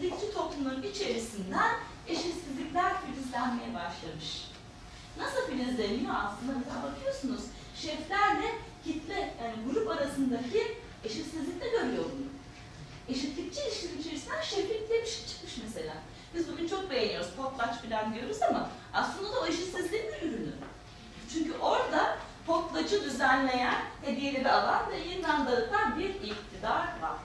Eşitlikçi 0.05 0.35
toplumların 0.35 0.83
içerisinden 0.83 1.75
eşitsizlikler 2.09 2.93
filizlenmeye 3.01 3.75
başlamış. 3.75 4.51
Nasıl 5.19 5.47
filizleniyor 5.51 6.15
aslında? 6.15 6.53
Mesela 6.59 6.83
bakıyorsunuz 6.83 7.41
şeflerle 7.77 8.51
kitle, 8.85 9.35
yani 9.43 9.55
grup 9.71 9.89
arasındaki 9.89 10.79
eşitsizlik 11.05 11.61
de 11.61 11.69
görüyor 11.69 12.05
bunu. 12.05 12.27
Eşitlikçi 13.09 13.61
ilişkinin 13.61 14.01
içerisinden 14.01 14.43
şeflik 14.43 14.89
diye 14.89 15.03
bir 15.03 15.07
şey 15.07 15.27
çıkmış 15.27 15.53
mesela. 15.65 15.95
Biz 16.35 16.53
bugün 16.53 16.69
çok 16.69 16.91
beğeniyoruz, 16.91 17.31
potlatch 17.37 17.89
falan 17.89 18.15
diyoruz 18.15 18.43
ama 18.43 18.71
aslında 18.93 19.33
da 19.33 19.41
o 19.41 19.47
eşitsizliğin 19.47 20.07
bir 20.07 20.29
ürünü. 20.29 20.53
Çünkü 21.33 21.59
orada 21.59 22.19
potlacı 22.47 23.05
düzenleyen, 23.05 23.85
hediyeleri 24.03 24.51
alan 24.51 24.91
ve 24.91 24.97
yeniden 24.97 25.47
dağıtan 25.47 25.99
bir 25.99 26.09
iktidar 26.09 27.01
var. 27.03 27.19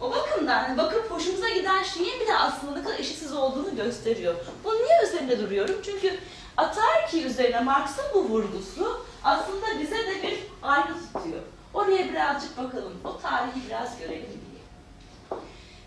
O 0.00 0.10
bakımdan 0.10 0.64
hani 0.64 0.78
bakıp 0.78 1.10
hoşumuza 1.10 1.48
giden 1.48 1.82
şeyin 1.82 2.20
bir 2.20 2.26
de 2.26 2.36
aslında 2.36 2.94
eşitsiz 2.96 3.32
olduğunu 3.32 3.76
gösteriyor. 3.76 4.34
Bunu 4.64 4.74
niye 4.74 5.02
üzerinde 5.08 5.40
duruyorum? 5.40 5.76
Çünkü 5.84 6.18
Ataerki 6.56 7.24
üzerine 7.24 7.60
Marx'ın 7.60 8.04
bu 8.14 8.24
vurgusu 8.24 9.06
aslında 9.24 9.80
bize 9.80 9.98
de 9.98 10.22
bir 10.22 10.38
ayna 10.62 10.86
tutuyor. 10.86 11.42
Oraya 11.74 12.08
birazcık 12.08 12.58
bakalım, 12.58 12.92
o 13.04 13.20
tarihi 13.20 13.66
biraz 13.68 13.98
görelim 13.98 14.26
diye. 14.26 14.62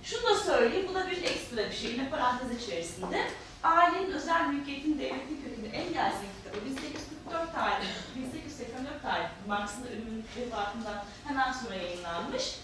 Şunu 0.03 0.29
da 0.29 0.35
söyleyeyim, 0.35 0.85
bu 0.89 0.95
da 0.95 1.11
bir 1.11 1.23
ekstra 1.23 1.69
bir 1.69 1.75
şey, 1.75 1.91
yine 1.91 2.09
parantez 2.09 2.63
içerisinde. 2.63 3.21
Ailenin 3.63 4.11
özel 4.11 4.47
mülkiyetin 4.47 4.99
devletin 4.99 5.41
kökünü 5.43 5.67
Engels'in 5.67 6.29
kitabı 6.37 6.65
1844 6.65 7.53
tarihli, 7.53 7.87
1884 8.15 9.01
tarihli 9.01 9.47
Marx'ın 9.47 9.87
ölümünün 9.87 10.25
vefatından 10.37 11.03
hemen 11.27 11.51
sonra 11.51 11.75
yayınlanmış. 11.75 12.55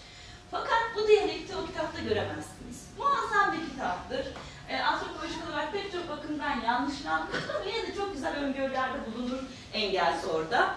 Fakat 0.54 0.82
bu 0.96 1.08
diyalekti 1.08 1.56
o 1.56 1.66
kitapta 1.66 2.00
göremezsiniz. 2.00 2.88
Muazzam 2.98 3.52
bir 3.52 3.70
kitaptır. 3.70 4.26
E, 4.68 4.80
antropolojik 4.80 5.48
olarak 5.50 5.72
pek 5.72 5.92
çok 5.92 6.08
bakımdan 6.08 6.60
yanlışlanmıştır 6.60 7.54
ama 7.54 7.64
yine 7.64 7.86
de 7.86 7.94
çok 7.94 8.12
güzel 8.12 8.36
öngörülerde 8.36 8.98
bulunur 9.06 9.38
Engels 9.72 10.24
orada. 10.34 10.74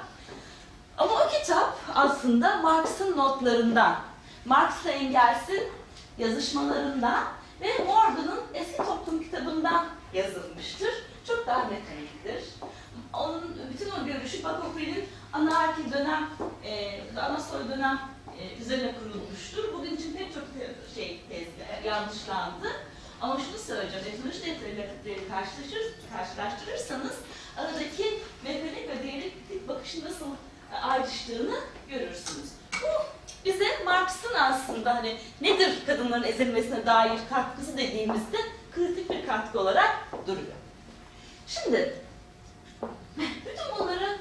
Ama 0.97 1.11
o 1.11 1.29
kitap 1.29 1.79
aslında 1.95 2.57
Marx'ın 2.57 3.17
notlarından, 3.17 3.95
Marx'la 4.45 4.91
Engels'in 4.91 5.63
yazışmalarından 6.17 7.23
ve 7.61 7.83
Morgan'ın 7.85 8.41
Eski 8.53 8.77
Toplum 8.77 9.23
kitabından 9.23 9.85
yazılmıştır. 10.13 10.93
Çok 11.27 11.47
daha 11.47 11.63
mekaniktir. 11.63 12.53
Onun 13.13 13.57
bütün 13.73 13.91
o 13.91 14.05
görüşü 14.05 14.43
Bakunin'in 14.43 15.09
anarki 15.33 15.93
dönem, 15.93 16.29
e, 16.63 17.01
ana 17.19 17.39
soy 17.39 17.69
dönem 17.69 18.16
e, 18.39 18.61
üzerine 18.61 18.95
kurulmuştur. 18.99 19.73
Bugün 19.73 19.95
için 19.95 20.13
pek 20.13 20.33
çok 20.33 20.43
şey 20.95 21.21
tez, 21.29 21.47
yanlışlandı. 21.85 22.67
Ama 23.21 23.39
şunu 23.39 23.57
söyleyeceğim, 23.57 24.07
etnoloji 24.07 24.45
defterleri 24.45 25.27
karşılaşır, 25.29 25.93
karşılaştırırsanız 26.13 27.15
aradaki 27.57 28.19
mekanik 28.43 28.89
ve 28.89 29.03
diyalektik 29.03 29.67
bakışın 29.67 30.05
nasıl 30.05 30.25
e, 30.73 30.75
ayrıştığını 30.75 31.59
görürsünüz. 31.89 32.49
Bu 32.81 32.87
bize 33.45 33.83
Marx'ın 33.85 34.33
aslında 34.33 34.95
hani 34.95 35.17
nedir 35.41 35.85
kadınların 35.85 36.23
ezilmesine 36.23 36.85
dair 36.85 37.19
katkısı 37.29 37.77
dediğimizde 37.77 38.37
kritik 38.75 39.09
bir 39.09 39.27
katkı 39.27 39.59
olarak 39.59 39.95
duruyor. 40.27 40.57
Şimdi 41.47 41.95
bütün 43.17 43.79
bunları 43.79 44.17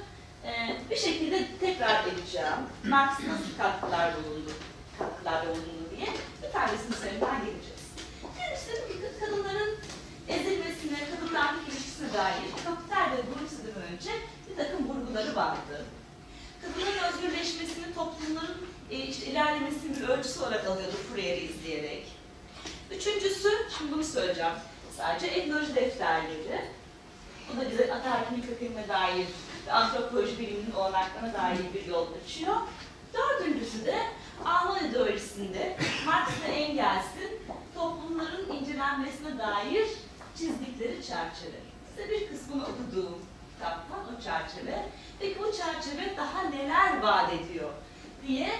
bir 0.89 0.97
şekilde 0.97 1.47
tekrar 1.59 2.07
edeceğim. 2.07 2.61
Marx 2.85 3.11
nasıl 3.11 3.57
katkılar 3.57 4.13
bulundu, 4.15 4.51
katkılarda 4.99 5.49
bulundu 5.49 5.89
diye 5.97 6.07
bir 6.43 6.51
tanesinin 6.53 6.91
üzerinden 6.97 7.39
geleceğiz. 7.39 7.83
Birincisi 8.37 9.19
kadınların 9.19 9.77
ezilmesine, 10.27 10.97
kadınla 11.11 11.39
erkek 11.39 11.73
ilişkisine 11.73 12.13
dair 12.13 12.41
kapital 12.65 13.11
ve 13.11 13.21
Brux'den 13.27 13.81
önce 13.93 14.11
bir 14.49 14.55
takım 14.55 14.89
vurguları 14.89 15.35
vardı. 15.35 15.85
Kadınların 16.61 17.13
özgürleşmesini 17.13 17.93
toplumların 17.95 18.57
e, 18.91 18.97
işte 18.97 19.25
ilerlemesinin 19.25 19.95
bir 19.95 20.07
ölçüsü 20.07 20.39
olarak 20.39 20.67
alıyordu 20.67 20.95
Fourier'i 21.09 21.39
izleyerek. 21.39 22.07
Üçüncüsü, 22.91 23.49
şimdi 23.77 23.91
bunu 23.91 24.03
söyleyeceğim, 24.03 24.53
sadece 24.97 25.27
etnoloji 25.27 25.75
defterleri. 25.75 26.61
Bu 27.49 27.61
da 27.61 27.71
bize 27.71 27.93
ataerkinin 27.93 28.41
kökenine 28.41 28.87
dair 28.87 29.27
ve 29.67 29.71
antropoloji 29.73 30.39
biliminin 30.39 30.71
olanaklarına 30.71 31.33
dair 31.33 31.73
bir 31.73 31.85
yol 31.85 32.07
açıyor. 32.23 32.55
Dördüncüsü 33.13 33.85
de 33.85 33.97
Alman 34.45 34.85
ideolojisinde 34.85 35.77
Marx 36.05 36.29
ve 36.47 36.51
Engels'in 36.51 37.41
toplumların 37.75 38.49
incelenmesine 38.53 39.37
dair 39.37 39.87
çizdikleri 40.37 40.95
çerçeve. 41.05 41.59
Size 41.89 42.09
bir 42.09 42.27
kısmını 42.29 42.63
okuduğum 42.63 43.19
kitaptan 43.53 43.99
o 44.17 44.21
çerçeve. 44.21 44.85
Peki 45.19 45.39
bu 45.39 45.51
çerçeve 45.57 46.17
daha 46.17 46.41
neler 46.41 47.01
vaat 47.01 47.33
ediyor 47.33 47.69
diye 48.27 48.51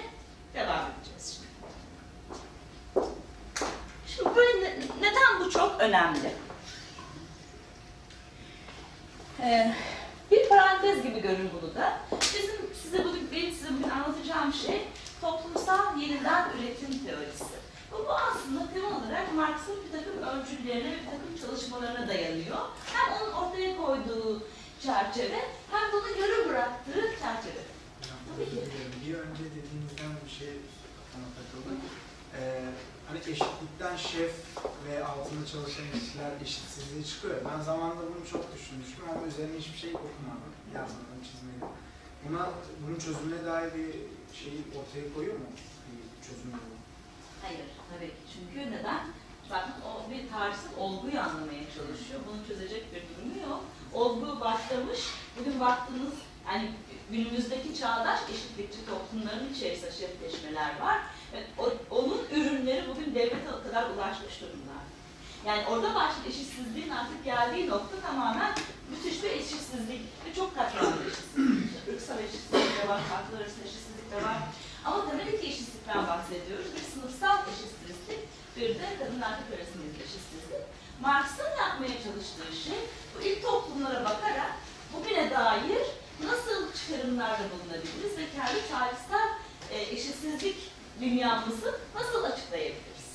devam 0.53 0.79
edeceğiz 0.91 1.39
şimdi. 1.39 1.47
Şimdi 4.07 4.35
böyle 4.35 4.63
ne- 4.63 4.85
neden 5.01 5.39
bu 5.39 5.49
çok 5.51 5.79
önemli? 5.79 6.31
Ee, 9.41 9.73
bir 10.31 10.49
parantez 10.49 11.03
gibi 11.03 11.21
görün 11.21 11.49
bunu 11.61 11.75
da. 11.75 11.99
Bizim 12.21 12.55
size 12.83 13.05
bugün, 13.05 13.31
benim 13.31 13.51
size 13.51 13.69
bugün 13.73 13.89
anlatacağım 13.89 14.53
şey 14.53 14.87
toplumsal 15.21 15.97
yeniden 15.97 16.49
üretim 16.57 17.05
teorisi. 17.05 17.57
Bu, 17.91 17.97
bu 17.97 18.11
aslında 18.11 18.73
temel 18.73 18.91
olarak 18.91 19.33
Marx'ın 19.35 19.75
bir 19.85 19.91
takım 19.97 20.17
öncüllerine 20.21 20.91
ve 20.91 20.95
bir 20.99 21.05
takım 21.05 21.31
çalışmalarına 21.41 22.07
dayanıyor. 22.07 22.57
Hem 22.93 23.13
onun 23.13 23.31
ortaya 23.31 23.77
koyduğu 23.77 24.43
çerçeve 24.83 25.41
hem 25.71 25.91
bunu 25.93 26.09
yarı 26.21 26.49
bıraktığı 26.49 27.01
çerçeve. 27.01 27.63
Tabii 28.29 28.49
ki. 28.49 28.63
Bir 29.05 29.13
önce 29.13 29.43
dediğinizden 29.43 30.13
bir 30.25 30.31
şey 30.39 30.53
kafama 30.97 31.27
takıldı. 31.37 31.73
Ee, 32.39 32.63
hani 33.07 33.19
eşitlikten 33.19 33.95
şef 33.97 34.33
ve 34.87 35.05
altında 35.05 35.45
çalışan 35.45 35.85
işçiler 35.97 36.31
eşitsizliği 36.43 37.05
çıkıyor. 37.05 37.35
Ben 37.49 37.61
zamanında 37.63 38.01
bunu 38.01 38.27
çok 38.31 38.55
düşünmüştüm 38.55 39.03
ama 39.11 39.27
üzerine 39.27 39.57
hiçbir 39.57 39.77
şey 39.77 39.89
okumadım. 39.89 40.53
Yazmadım, 40.75 41.19
çizmedim. 41.27 41.67
Buna, 42.23 42.49
bunun 42.81 42.99
çözümüne 42.99 43.45
dair 43.45 43.73
bir 43.73 43.91
şey 44.39 44.53
ortaya 44.77 45.13
koyuyor 45.13 45.35
mu? 45.39 45.45
Bir 45.87 46.27
çözüm 46.27 46.51
yolu. 46.51 46.77
Hayır, 47.41 47.67
tabii 47.91 48.07
ki. 48.07 48.21
Çünkü 48.33 48.71
neden? 48.71 49.01
Zaten 49.49 49.73
o 49.87 50.11
bir 50.11 50.29
tarihsel 50.29 50.73
olguyu 50.77 51.19
anlamaya 51.19 51.63
çalışıyor. 51.75 52.19
Bunu 52.27 52.47
çözecek 52.47 52.83
bir 52.93 53.03
durumu 53.09 53.49
yok. 53.49 53.63
Olgu 53.93 54.39
başlamış. 54.39 54.99
Bugün 55.39 55.59
baktığınız 55.59 56.13
yani 56.47 56.71
günümüzdeki 57.11 57.79
çağdaş 57.79 58.19
eşitlikçi 58.33 58.85
toplumların 58.85 59.53
içerisinde 59.53 59.91
şefleşmeler 59.91 60.79
var. 60.81 60.97
O- 61.57 61.95
onun 61.95 62.21
ürünleri 62.31 62.83
bugün 62.89 63.15
devlete 63.15 63.51
kadar 63.67 63.89
ulaşmış 63.89 64.41
durumlar. 64.41 64.83
Yani 65.45 65.65
orada 65.67 65.95
başlayan 65.95 66.27
eşitsizliğin 66.29 66.89
artık 66.89 67.23
geldiği 67.25 67.69
nokta 67.69 67.95
tamamen 68.07 68.51
müthiş 68.91 69.23
bir 69.23 69.29
eşitsizlik 69.31 70.01
ve 70.25 70.33
çok 70.35 70.55
katmanlı 70.55 71.03
eşitsizlik. 71.07 71.87
Irksal 71.89 72.19
eşitsizlik 72.19 72.83
de 72.83 72.87
var, 72.87 73.01
farklı 73.11 73.37
arasında 73.37 73.63
eşitsizlik 73.65 74.11
de 74.11 74.15
var. 74.15 74.37
Ama 74.85 75.05
tabii 75.09 75.41
ki 75.41 75.47
eşitsizlikten 75.47 76.07
bahsediyoruz. 76.07 76.67
Bir 76.75 76.85
sınıfsal 76.93 77.37
eşitsizlik, 77.51 78.21
bir 78.57 78.69
de 78.79 78.85
kadın 78.99 79.21
erkek 79.29 79.49
arasındaki 79.55 79.97
eşitsizlik. 80.07 80.63
Marx'ın 81.01 81.51
yapmaya 81.63 81.95
çalıştığı 82.05 82.51
şey 82.65 82.79
bu 83.13 83.17
ilk 83.27 83.41
toplumlara 83.43 84.05
bakarak 84.05 84.51
bugüne 84.93 85.31
dair 85.31 85.85
nasıl 86.25 86.73
çıkarımlarda 86.73 87.43
bulunabiliriz 87.51 88.17
ve 88.17 88.25
kendi 88.35 88.69
tarihsel 88.71 89.29
e, 89.71 89.81
eşitsizlik 89.81 90.71
dünyamızı 91.01 91.79
nasıl 91.95 92.23
açıklayabiliriz? 92.23 93.07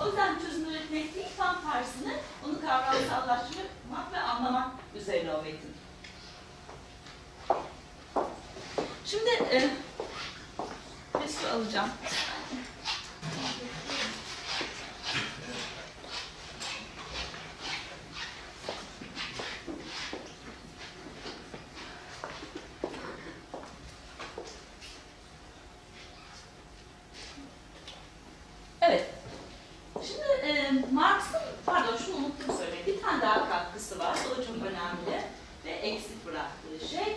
O 0.00 0.06
yüzden 0.06 0.38
çözüm 0.38 0.70
üretmek 0.70 1.14
değil, 1.14 1.26
tam 1.36 1.56
tersine 1.72 2.14
onu 2.46 2.60
kavramsallaştırmak 2.60 4.12
ve 4.12 4.20
anlamak 4.20 4.68
üzerine 4.94 5.32
o 5.32 5.42
metin. 5.42 5.74
Şimdi 9.06 9.30
e, 9.30 9.70
bir 11.14 11.28
su 11.28 11.48
alacağım. 11.48 11.90
Evet. 28.88 29.04
Şimdi 30.06 30.22
e, 30.22 30.63
Marx'ın, 30.92 31.40
pardon 31.66 31.96
şunu 31.96 32.16
unuttum 32.16 32.56
söylemeyi, 32.58 32.86
bir 32.86 33.02
tane 33.02 33.22
daha 33.22 33.50
katkısı 33.50 33.98
var. 33.98 34.16
O 34.26 34.38
da 34.38 34.46
çok 34.46 34.56
önemli 34.56 35.22
ve 35.64 35.70
eksik 35.70 36.26
bıraktığı 36.26 36.88
şey. 36.88 37.16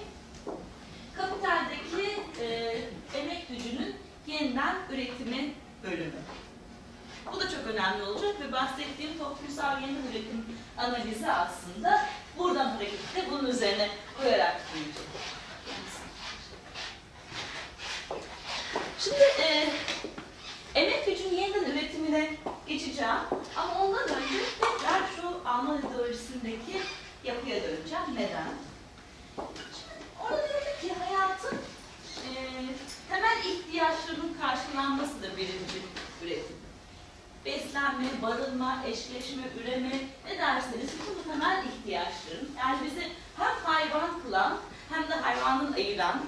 Kapitaldeki 1.17 2.21
e, 2.41 2.77
emek 3.19 3.47
gücünün 3.49 3.95
yeniden 4.27 4.75
üretimin 4.91 5.55
bölümü. 5.83 6.21
Bu 7.33 7.39
da 7.39 7.49
çok 7.49 7.67
önemli 7.67 8.03
olacak 8.03 8.35
ve 8.41 8.51
bahsettiğim 8.51 9.17
toplumsal 9.17 9.81
yeniden 9.81 10.11
üretim 10.11 10.45
analizi 10.77 11.31
aslında 11.31 12.05
buradan 12.37 12.65
hareketle 12.65 13.31
bunun 13.31 13.49
üzerine 13.49 13.89
koyarak 14.17 14.61
büyüyecek. 14.73 15.03
Şimdi 18.99 19.23
e, 19.41 19.69
emek 20.75 21.05
gücünün 21.05 21.35
yeniden 21.35 21.71
üretimine 21.71 22.37
geçeceğim 22.67 23.21
ama 23.57 23.85
ondan 23.85 24.03
önce 24.03 24.39
tekrar 24.61 25.01
şu 25.15 25.49
Alman 25.49 25.77
ideolojisindeki 25.77 26.81
yapıya 27.23 27.55
döneceğim. 27.63 28.03
Neden? 28.15 28.47
Şimdi 29.35 30.03
orada 30.23 30.47
diyor 30.47 30.81
ki 30.81 30.99
hayatın 30.99 31.57
e, 32.27 32.31
temel 33.09 33.37
ihtiyaçlarının 33.45 34.37
karşılanmasıdır 34.41 35.37
birinci 35.37 35.81
üretim. 36.23 36.57
Beslenme, 37.45 38.07
barınma, 38.21 38.83
eşleşme, 38.87 39.43
üreme 39.61 39.99
ne 40.25 40.37
derseniz 40.37 40.89
bütün 41.01 41.15
bu 41.19 41.31
temel 41.31 41.63
ihtiyaçların 41.63 42.51
yani 42.59 42.77
bizi 42.85 43.07
hem 43.37 43.55
hayvan 43.63 44.21
kılan 44.21 44.57
hem 44.89 45.09
de 45.09 45.13
hayvanın 45.13 45.73
ayıran 45.73 46.21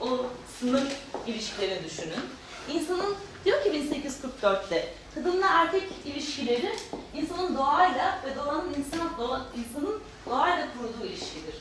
o 0.00 0.26
sınır 0.60 0.86
ilişkilerini 1.26 1.84
düşünün. 1.84 2.24
İnsanın 2.72 3.16
diyor 3.44 3.62
ki 3.62 3.68
1844'te 3.70 4.94
kadınla 5.16 5.46
erkek 5.46 5.92
ilişkileri 6.04 6.76
insanın 7.14 7.56
doğayla 7.56 8.18
ve 8.24 8.36
doğanın 8.36 8.74
insan, 8.74 9.18
doğa, 9.18 9.46
insanın 9.56 10.02
doğayla 10.26 10.68
kurduğu 10.72 11.06
ilişkidir. 11.06 11.54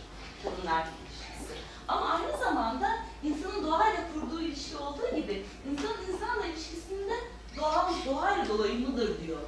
Kadın 0.43 0.67
erkek 0.67 0.93
ilişkisi. 0.93 1.53
Ama 1.87 2.09
aynı 2.09 2.37
zamanda 2.37 2.89
insanın 3.23 3.63
doğayla 3.63 3.99
kurduğu 4.13 4.41
ilişki 4.41 4.77
olduğu 4.77 5.15
gibi 5.15 5.45
insanın 5.71 6.13
insanla 6.13 6.45
ilişkisinde 6.45 7.13
doğa, 7.57 7.91
doğayla 8.05 8.47
dolayımlıdır 8.47 9.27
diyor 9.27 9.39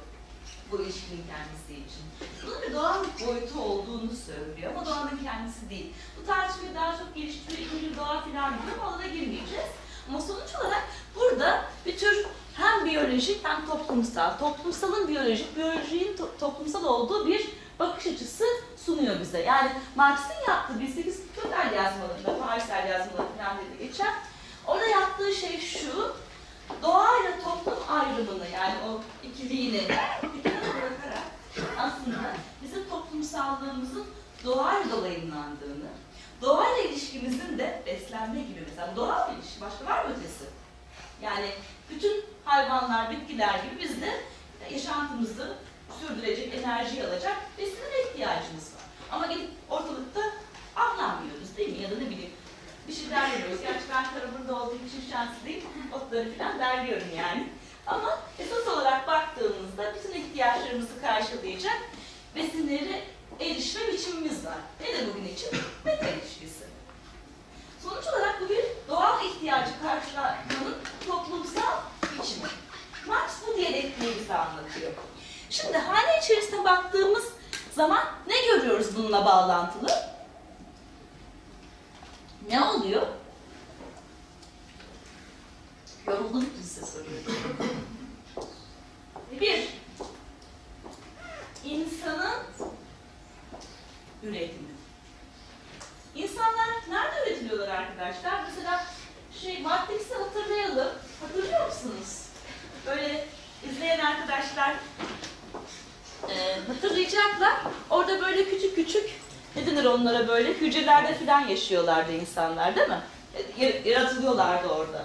bu 0.72 0.82
ilişkinin 0.82 1.24
kendisi 1.26 1.72
için. 1.72 2.04
Bunun 2.46 2.62
bir 2.62 2.74
doğal 2.74 3.04
bir 3.04 3.26
boyutu 3.26 3.60
olduğunu 3.60 4.10
söylüyor 4.26 4.72
ama 4.76 4.86
doğanın 4.86 5.18
kendisi 5.24 5.70
değil. 5.70 5.92
Bu 6.20 6.26
tartışmayı 6.26 6.74
daha 6.74 6.98
çok 6.98 7.14
geliştiriyor, 7.14 7.68
ikinci 7.68 7.96
doğa 7.96 8.24
filan 8.24 8.54
ama 8.80 8.96
ona 8.96 9.06
girmeyeceğiz. 9.06 9.70
Ama 10.08 10.20
sonuç 10.20 10.54
olarak 10.60 10.82
burada 11.16 11.64
bir 11.86 11.98
tür 11.98 12.26
hem 12.58 12.84
biyolojik 12.84 13.44
hem 13.44 13.66
toplumsal, 13.66 14.38
toplumsalın 14.38 15.08
biyolojik, 15.08 15.56
biyolojinin 15.56 16.16
to- 16.16 16.38
toplumsal 16.40 16.84
olduğu 16.84 17.26
bir 17.26 17.48
bakış 17.78 18.06
açısı 18.06 18.44
sunuyor 18.84 19.20
bize. 19.20 19.42
Yani 19.42 19.70
Marx'ın 19.96 20.50
yaptığı 20.52 20.80
1844 20.80 21.76
yazmalarında, 21.76 22.46
Paris 22.46 22.70
el 22.70 22.88
yazmaları 22.90 23.28
falan 23.38 23.58
dedi 23.58 23.86
geçen, 23.88 24.14
orada 24.66 24.86
yaptığı 24.86 25.32
şey 25.32 25.60
şu, 25.60 26.16
doğayla 26.82 27.30
toplum 27.44 27.78
ayrımını 27.88 28.48
yani 28.54 28.74
o 28.88 29.00
ikiliğini 29.26 29.80
bir 30.22 30.42
kenara 30.42 30.72
bırakarak 30.74 31.22
aslında 31.78 32.18
bizim 32.62 32.88
toplumsallığımızın 32.88 34.04
doğayla 34.44 34.90
dolayımlandığını, 34.90 35.88
doğayla 36.42 36.78
ilişkimizin 36.82 37.58
de 37.58 37.82
beslenme 37.86 38.40
gibi 38.40 38.64
mesela 38.68 38.96
doğal 38.96 39.34
ilişki, 39.34 39.60
başka 39.60 39.86
var 39.86 40.04
mı 40.04 40.10
ötesi? 40.10 40.57
Yani 41.22 41.50
bütün 41.90 42.24
hayvanlar, 42.44 43.10
bitkiler 43.10 43.54
gibi 43.54 43.82
biz 43.82 44.02
de 44.02 44.20
yaşantımızı 44.70 45.56
sürdürecek, 46.00 46.54
enerji 46.54 47.06
alacak 47.06 47.36
besinlere 47.58 48.02
ihtiyacımız 48.10 48.74
var. 48.74 48.82
Ama 49.12 49.26
gidip 49.26 49.50
ortalıkta 49.70 50.20
avlanmıyoruz 50.76 51.56
değil 51.56 51.76
mi? 51.76 51.82
Ya 51.82 51.90
da 51.90 51.94
ne 51.94 52.10
bileyim 52.10 52.30
bir 52.88 52.94
şey 52.94 53.10
derliyoruz. 53.10 53.60
Gerçi 53.62 53.84
ben 53.90 54.04
tarafında 54.04 54.62
olduğum 54.62 54.86
için 54.86 55.10
şanslıyım. 55.10 55.64
Otları 55.92 56.38
falan 56.38 56.58
derliyorum 56.58 57.08
yani. 57.16 57.48
Ama 57.86 58.18
esas 58.38 58.68
olarak 58.68 59.06
baktığımızda 59.06 59.94
bütün 59.94 60.20
ihtiyaçlarımızı 60.20 61.00
karşılayacak 61.00 61.78
besinlere 62.36 63.02
erişme 63.40 63.92
biçimimiz 63.92 64.46
var. 64.46 64.58
Ne 64.80 64.86
de 64.86 65.06
bugün 65.06 65.28
için? 65.28 65.48
Meta 65.84 66.08
ilişkisi. 66.08 66.67
Sonuç 67.82 68.06
olarak 68.06 68.40
bu 68.40 68.48
bir 68.48 68.64
doğal 68.88 69.24
ihtiyacı 69.24 69.72
karşılamanın 69.82 70.76
toplumsal 71.06 71.80
biçimi. 72.02 72.48
Marx 73.06 73.32
bu 73.46 73.56
diyalektiği 73.56 74.16
bize 74.20 74.34
anlatıyor. 74.34 74.92
Şimdi 75.50 75.78
hane 75.78 76.18
içerisine 76.22 76.64
baktığımız 76.64 77.24
zaman 77.74 78.04
ne 78.26 78.46
görüyoruz 78.46 78.96
bununla 78.96 79.24
bağlantılı? 79.24 79.90
Ne 82.48 82.64
oluyor? 82.64 83.06
Yoruldum 86.06 86.42
için 86.42 86.62
size 86.62 86.86
soruyorum. 86.86 87.32
Bir, 89.40 89.68
insanın 91.64 92.44
üretimi. 94.22 94.77
İnsanlar 96.22 96.68
nerede 96.90 97.30
üretiliyorlar 97.30 97.68
arkadaşlar? 97.68 98.40
Mesela 98.48 98.84
şey 99.42 99.62
Matrix'i 99.62 100.14
hatırlayalım. 100.14 100.88
Hatırlıyor 101.20 101.66
musunuz? 101.66 102.22
Böyle 102.86 103.24
izleyen 103.70 103.98
arkadaşlar 104.00 104.74
e, 106.28 106.34
hatırlayacaklar. 106.68 107.54
Orada 107.90 108.20
böyle 108.20 108.44
küçük 108.44 108.74
küçük 108.76 109.10
ne 109.56 109.66
denir 109.66 109.84
onlara 109.84 110.28
böyle 110.28 110.52
hücrelerde 110.54 111.14
falan 111.14 111.40
yaşıyorlardı 111.40 112.12
insanlar 112.12 112.76
değil 112.76 112.88
mi? 112.88 113.00
E, 113.60 113.88
Yaratılıyorlardı 113.88 114.68
orada. 114.68 115.04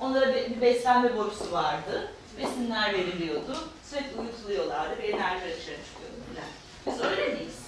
Onlara 0.00 0.34
bir 0.34 0.60
beslenme 0.60 1.16
borusu 1.16 1.52
vardı. 1.52 2.10
Besinler 2.38 2.92
veriliyordu. 2.94 3.58
Sürekli 3.90 4.20
uyutuluyorlardı. 4.20 5.02
Bir 5.02 5.08
enerji 5.08 5.44
dışarı 5.44 5.76
çıkıyordu. 5.76 6.46
Biz 6.86 7.00
öyle 7.00 7.34
miyiz? 7.34 7.61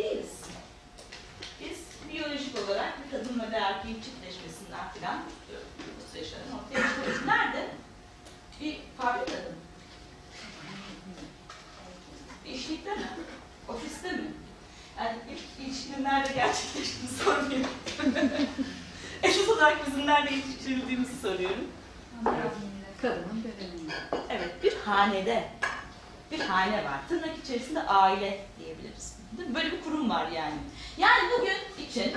Değiliz. 0.00 0.40
Biz 1.60 1.78
biyolojik 2.12 2.58
olarak 2.58 2.94
bir 3.04 3.10
kadın 3.10 3.40
ve 3.40 3.48
bir 3.48 3.52
erkeğin 3.52 4.00
çiftleşmesinden 4.00 4.92
filan 4.94 5.18
bu 5.78 6.12
süreçlerin 6.12 6.52
ortaya 6.52 6.88
çıkıyoruz. 6.88 7.26
Nerede? 7.26 7.68
Bir 8.60 8.80
fabrikada 8.98 9.36
mı? 9.36 9.56
Bir 12.44 12.50
işlikte 12.50 12.94
mi? 12.94 13.06
Ofiste 13.68 14.12
mi? 14.12 14.24
Yani 14.98 15.18
ilk 15.30 15.66
ilişkinin 15.66 16.04
nerede 16.04 16.32
gerçekleştiğini 16.32 17.10
sormuyorum. 17.24 17.70
Esas 19.22 19.48
olarak 19.48 19.86
bizim 19.86 20.06
nerede 20.06 20.34
yetiştirildiğimizi 20.34 21.20
soruyorum. 21.20 21.68
Kadının 23.02 23.44
bedeninde. 23.44 23.92
Evet, 24.30 24.62
bir 24.62 24.76
hanede. 24.76 25.48
Bir 26.30 26.40
hane 26.40 26.84
var. 26.84 27.00
Tırnak 27.08 27.38
içerisinde 27.44 27.82
aile 27.82 28.46
diyebiliriz. 28.58 29.19
Böyle 29.38 29.72
bir 29.72 29.82
kurum 29.82 30.10
var 30.10 30.28
yani. 30.28 30.54
Yani 30.98 31.30
bugün 31.38 31.84
için 31.88 32.12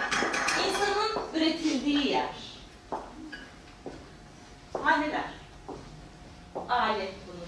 insanın 0.68 1.22
üretildiği 1.34 2.08
yer. 2.08 2.30
Haneler. 4.84 5.30
Aile 6.70 7.12
bunun. 7.28 7.44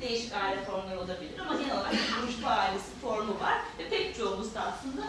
Değişik 0.00 0.32
aile 0.34 0.64
formları 0.64 1.00
olabilir 1.00 1.38
ama 1.38 1.54
genel 1.54 1.80
olarak 1.80 1.94
buluşma 2.22 2.50
ailesi 2.50 2.90
formu 3.02 3.40
var. 3.40 3.58
Ve 3.78 3.88
pek 3.88 4.16
çoğumuz 4.16 4.54
da 4.54 4.60
aslında 4.60 5.02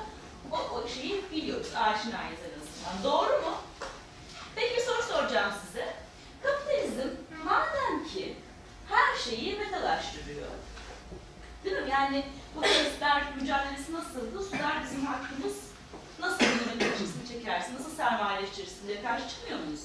o, 0.52 0.58
o 0.58 0.88
şeyi 0.88 1.24
biliyoruz. 1.32 1.68
Aşinayız 1.76 2.40
en 2.40 2.60
azından. 2.62 3.04
Doğru 3.04 3.42
mu? 3.42 3.58
Peki 4.56 4.76
bir 4.76 4.82
soru 4.82 5.04
soracağım 5.04 5.54
size. 5.68 5.94
Kapitalizm 6.44 7.10
madem 7.46 8.08
ki 8.14 8.36
her 8.90 9.18
şeyi 9.30 9.60
metalaştırıyor. 9.60 10.48
Değil 11.66 11.78
mi? 11.78 11.90
Yani 11.92 12.26
bu 12.56 12.62
testler 12.62 13.24
mücadelesi 13.42 13.94
nasıldı? 13.94 14.44
Sular 14.44 14.84
bizim 14.84 15.06
hakkımız. 15.06 15.56
Nasıl 16.20 16.46
bunu 16.46 16.74
metallaştırırsın 16.74 17.26
çekersin? 17.28 17.76
Nasıl 17.76 17.92
sermayeleştirirsin 17.96 18.88
diye 18.88 19.02
karşı 19.02 19.30
çıkmıyor 19.30 19.60
muyuz? 19.60 19.84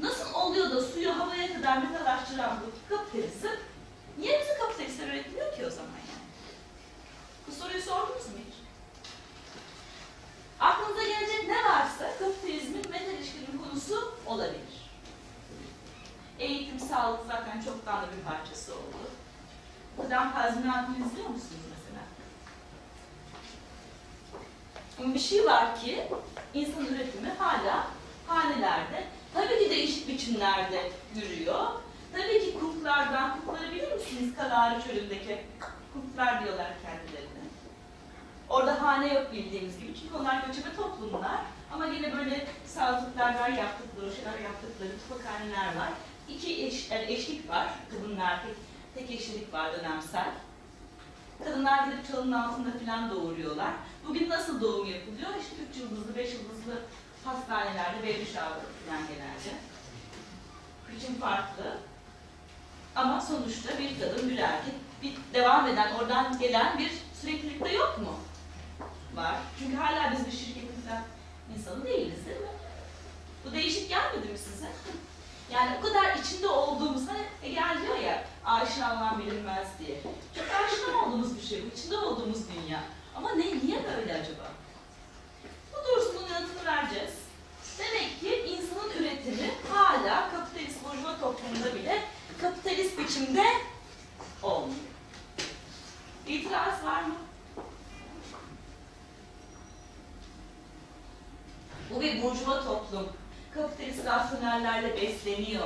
Nasıl 0.00 0.34
oluyor 0.34 0.70
da 0.70 0.82
suyu 0.82 1.18
havaya 1.18 1.54
kadar 1.54 1.78
metalaştıran 1.82 2.58
bu 2.60 2.96
kapitalizm 2.96 3.60
niye 4.18 4.40
bizi 4.40 4.58
kapitalistler 4.58 5.08
üretmiyor 5.08 5.56
ki 5.56 5.66
o 5.66 5.70
zaman 5.70 5.90
yani? 5.90 6.26
Bu 7.48 7.52
soruyu 7.52 7.82
sordunuz 7.82 8.26
mu 8.26 8.38
hiç? 8.48 8.54
Aklınıza 10.60 11.02
gelecek 11.02 11.48
ne 11.48 11.64
varsa 11.64 12.18
kapitalizmin 12.18 12.90
metal 12.90 13.12
ilişkinin 13.14 13.58
konusu 13.64 14.14
olabilir. 14.26 14.90
Eğitim, 16.38 16.80
sağlık 16.80 17.20
zaten 17.26 17.60
çoktan 17.60 18.02
da 18.02 18.06
bir 18.16 18.22
parçası 18.30 18.74
oldu. 18.74 19.10
Gıdan 20.02 20.32
tazminatını 20.32 20.96
izliyor 20.96 21.28
musunuz 21.28 21.62
mesela? 21.70 22.02
Ama 25.00 25.14
bir 25.14 25.18
şey 25.18 25.46
var 25.46 25.80
ki 25.80 26.08
insan 26.54 26.86
üretimi 26.86 27.28
hala 27.38 27.86
hanelerde, 28.26 29.04
tabii 29.34 29.64
ki 29.64 29.70
değişik 29.70 30.08
biçimlerde 30.08 30.92
yürüyor. 31.14 31.64
Tabii 32.12 32.40
ki 32.40 32.58
kuklardan, 32.60 33.40
kukları 33.40 33.72
bilir 33.72 33.92
misiniz? 33.92 34.34
Kalari 34.36 34.82
çölündeki 34.82 35.44
kuklar 35.92 36.44
diyorlar 36.44 36.72
kendilerine. 36.82 37.46
Orada 38.48 38.82
hane 38.82 39.14
yok 39.14 39.32
bildiğimiz 39.32 39.78
gibi 39.78 39.94
çünkü 40.00 40.14
onlar 40.14 40.46
göçebe 40.46 40.76
toplumlar. 40.76 41.40
Ama 41.72 41.86
yine 41.86 42.12
böyle 42.16 42.46
sağlıklardan 42.66 43.48
yaptıkları, 43.48 44.16
şeyler 44.16 44.38
yaptıkları 44.38 44.90
tufakhaneler 44.98 45.66
var. 45.66 45.88
İki 46.28 46.66
eş, 46.66 46.90
yani 46.90 47.12
eşlik 47.12 47.48
var, 47.48 47.66
kadın 47.90 48.16
ve 48.16 48.22
erkek. 48.22 48.54
Tek 48.96 49.10
eşlilik 49.10 49.52
var 49.52 49.72
dönemsel. 49.72 50.30
Kadınlar 51.44 51.86
gidip 51.86 52.08
çalının 52.08 52.32
altında 52.32 52.68
falan 52.84 53.10
doğuruyorlar. 53.10 53.70
Bugün 54.08 54.28
nasıl 54.28 54.60
doğum 54.60 54.86
yapılıyor? 54.86 55.28
İşte 55.40 55.56
üç 55.70 55.76
yıldızlı, 55.76 56.16
beş 56.16 56.34
yıldızlı 56.34 56.82
hastanelerde 57.24 57.98
baby 58.02 58.24
shower 58.24 58.62
falan 58.86 59.02
genelde. 59.08 59.60
Biçim 60.92 61.14
farklı. 61.14 61.78
Ama 62.94 63.20
sonuçta 63.20 63.78
bir 63.78 64.00
kadın, 64.00 64.30
bir 64.30 64.38
erkek, 64.38 64.74
bir 65.02 65.16
devam 65.34 65.66
eden, 65.66 65.94
oradan 65.94 66.38
gelen 66.38 66.78
bir 66.78 66.92
süreklilik 67.20 67.64
de 67.64 67.68
yok 67.68 67.98
mu? 67.98 68.18
Var. 69.14 69.36
Çünkü 69.58 69.76
hala 69.76 70.12
biz 70.12 70.26
bir 70.26 70.38
şirketin 70.38 70.66
insanı 71.58 71.84
değiliz 71.84 72.26
değil 72.26 72.40
mi? 72.40 72.46
Bu 73.44 73.52
değişik 73.52 73.88
gelmedi 73.88 74.28
mi 74.28 74.38
size? 74.38 74.66
Yani 75.52 75.76
o 75.78 75.82
kadar 75.82 76.16
içinde 76.16 76.48
olduğumuz, 76.48 77.08
hani 77.08 77.26
Egel 77.42 77.78
diyor 77.82 77.98
ya, 77.98 78.24
aşina 78.44 78.92
olan 78.96 79.18
bilinmez 79.18 79.68
diye. 79.78 80.00
Çok 80.34 80.44
aşina 80.50 81.04
olduğumuz 81.04 81.36
bir 81.36 81.46
şey 81.46 81.64
bu, 81.64 81.76
içinde 81.78 81.96
olduğumuz 81.96 82.38
dünya. 82.48 82.80
Ama 83.16 83.30
ne, 83.32 83.46
niye 83.46 83.84
böyle 83.84 84.14
acaba? 84.14 84.52
Bu 85.72 85.88
doğrusunun 85.88 86.28
yanıtını 86.28 86.64
vereceğiz. 86.64 87.14
Demek 87.78 88.20
ki 88.20 88.56
insanın 88.58 88.90
üretimi 88.90 89.50
hala 89.72 90.30
kapitalist 90.30 90.84
burjuva 90.84 91.18
toplumunda 91.20 91.74
bile 91.74 92.02
kapitalist 92.40 92.98
biçimde 92.98 93.44
olmuyor. 94.42 94.80
İtiraz 96.26 96.84
var 96.84 97.02
mı? 97.02 97.14
Bu 101.90 102.00
bir 102.00 102.22
burjuva 102.22 102.64
toplum. 102.64 103.08
Kapitalist 103.56 104.06
rasyonellerle 104.06 104.96
besleniyor. 105.02 105.64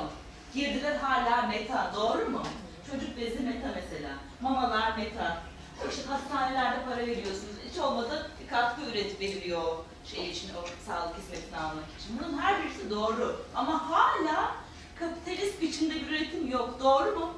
Girdiler 0.54 0.96
hala 0.96 1.46
meta, 1.46 1.92
doğru 1.96 2.30
mu? 2.30 2.42
Çocuk 2.90 3.16
bezi 3.16 3.40
meta 3.40 3.68
mesela. 3.74 4.10
Mamalar 4.40 4.96
meta. 4.96 5.42
İşte 5.90 6.02
hastanelerde 6.08 6.84
para 6.84 6.96
veriyorsunuz. 6.96 7.54
Hiç 7.70 7.78
olmadı 7.78 8.30
bir 8.42 8.48
katkı 8.48 8.82
üretip 8.82 9.20
veriliyor 9.20 9.62
şey 10.04 10.30
için, 10.30 10.48
o 10.54 10.64
sağlık 10.86 11.16
hizmetini 11.18 11.56
almak 11.56 11.84
için. 11.98 12.20
Bunun 12.20 12.38
her 12.38 12.62
birisi 12.62 12.90
doğru. 12.90 13.44
Ama 13.54 13.90
hala 13.90 14.54
kapitalist 14.98 15.62
biçimde 15.62 15.94
bir 15.94 16.06
üretim 16.06 16.50
yok. 16.50 16.76
Doğru 16.80 17.18
mu? 17.18 17.34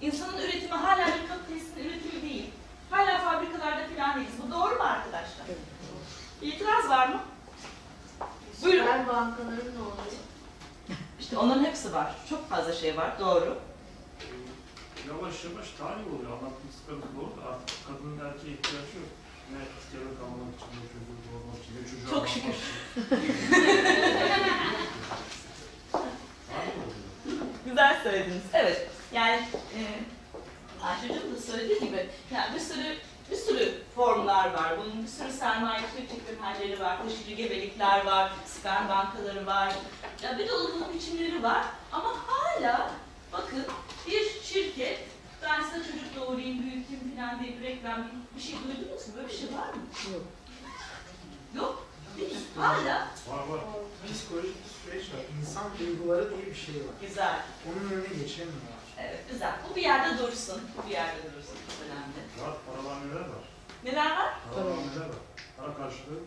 İnsanın 0.00 0.38
üretimi 0.38 0.74
hala 0.74 1.06
bir 1.06 1.28
kapitalistin 1.28 1.84
üretimi 1.84 2.22
değil. 2.22 2.50
Hala 2.90 3.18
fabrikalarda 3.18 3.88
falan 3.96 4.16
değiliz. 4.16 4.34
Bu 4.46 4.50
doğru 4.50 4.74
mu 4.74 4.82
arkadaşlar? 4.82 5.46
İtiraz 6.42 6.88
var 6.88 7.08
mı? 7.08 7.20
Buyurun. 8.62 8.86
Ben 8.86 9.06
bankaların 9.06 9.74
ne 9.74 9.80
oluyor? 9.80 9.96
İşte 11.20 11.36
onların 11.38 11.64
hepsi 11.64 11.92
var. 11.92 12.14
Çok 12.30 12.48
fazla 12.50 12.72
şey 12.72 12.96
var. 12.96 13.20
Doğru. 13.20 13.58
Yavaş 15.08 15.44
yavaş 15.44 15.70
tarih 15.78 16.06
oluyor. 16.14 16.30
Anlatmak 16.30 16.52
sıkıntı 16.80 17.06
doğru 17.16 17.44
da 17.44 17.48
artık 17.50 17.76
kadının 17.86 18.18
erkeğe 18.28 18.52
ihtiyacı 18.52 18.96
yok. 18.96 19.10
Ne 19.52 19.56
askerde 19.78 20.12
kalmak 20.20 20.50
için, 20.56 20.68
ne 20.76 20.82
çocuğu 20.92 21.18
doğurmak 21.26 21.58
için, 21.62 21.72
ne 21.76 21.82
çocuğu 21.90 22.10
Çok 22.10 22.24
şükür. 22.28 22.56
Güzel 27.66 28.00
söylediniz. 28.02 28.42
Evet. 28.52 28.88
Yani 29.12 29.36
e, 29.76 29.80
Ayşe'cim 30.84 31.34
de 31.34 31.40
söylediği 31.40 31.80
gibi 31.80 32.08
yani 32.34 32.54
bir 32.54 32.60
sürü 32.60 32.96
bir 33.30 33.36
sürü 33.36 33.74
formlar 33.94 34.54
var. 34.54 34.74
Bunun 34.78 35.02
bir 35.02 35.08
sürü 35.08 35.32
sermaye 35.32 35.82
tüketim 35.96 36.38
halleri 36.42 36.80
var, 36.80 36.98
taşıcı 37.02 37.34
gebelikler 37.34 38.06
var, 38.06 38.32
sperm 38.46 38.88
bankaları 38.88 39.46
var. 39.46 39.74
Ya 40.22 40.38
bir 40.38 40.48
dolu 40.48 40.70
bunun 40.74 40.94
biçimleri 40.94 41.42
var. 41.42 41.64
Ama 41.92 42.14
hala 42.26 42.90
bakın 43.32 43.64
bir 44.06 44.40
şirket 44.42 44.98
ben 45.42 45.62
size 45.62 45.76
çocuk 45.92 46.16
doğurayım, 46.16 46.62
büyüteyim 46.62 47.16
falan 47.16 47.42
diye 47.42 47.58
bir 47.58 47.62
reklam 47.62 48.06
bir 48.36 48.42
şey 48.42 48.54
duydunuz 48.54 49.08
mu? 49.08 49.14
Böyle 49.16 49.28
bir 49.28 49.34
şey 49.34 49.46
var 49.46 49.68
mı? 49.74 49.82
Yok. 50.12 50.22
Yok. 51.54 51.86
Değil? 52.18 52.36
Hala 52.56 53.08
Var 53.28 53.46
var. 53.48 53.60
Psikolojik 54.12 54.54
bir 54.64 54.90
süreç 54.92 55.04
var. 55.14 55.20
İnsan 55.40 55.64
duyguları 55.78 56.30
diye 56.30 56.46
bir 56.46 56.54
şey 56.54 56.74
var. 56.74 56.94
güzel. 57.08 57.42
Onun 57.68 57.90
önüne 57.90 58.22
geçemiyorlar. 58.22 58.69
Evet 59.00 59.30
güzel. 59.30 59.52
Bu 59.70 59.76
bir 59.76 59.82
yerde 59.82 60.18
dursun. 60.18 60.60
Bu 60.76 60.86
bir 60.86 60.92
yerde 60.92 61.22
dursun. 61.22 61.56
Çok 61.68 61.86
önemli. 61.86 62.20
Var, 62.42 62.56
paralar 62.66 63.00
neler 63.06 63.20
var? 63.20 63.44
Neler 63.84 64.16
var? 64.16 64.34
Paralar 64.54 64.76
neler 64.76 65.08
var? 65.08 65.22
Para 65.56 65.74
karşılığı 65.74 66.20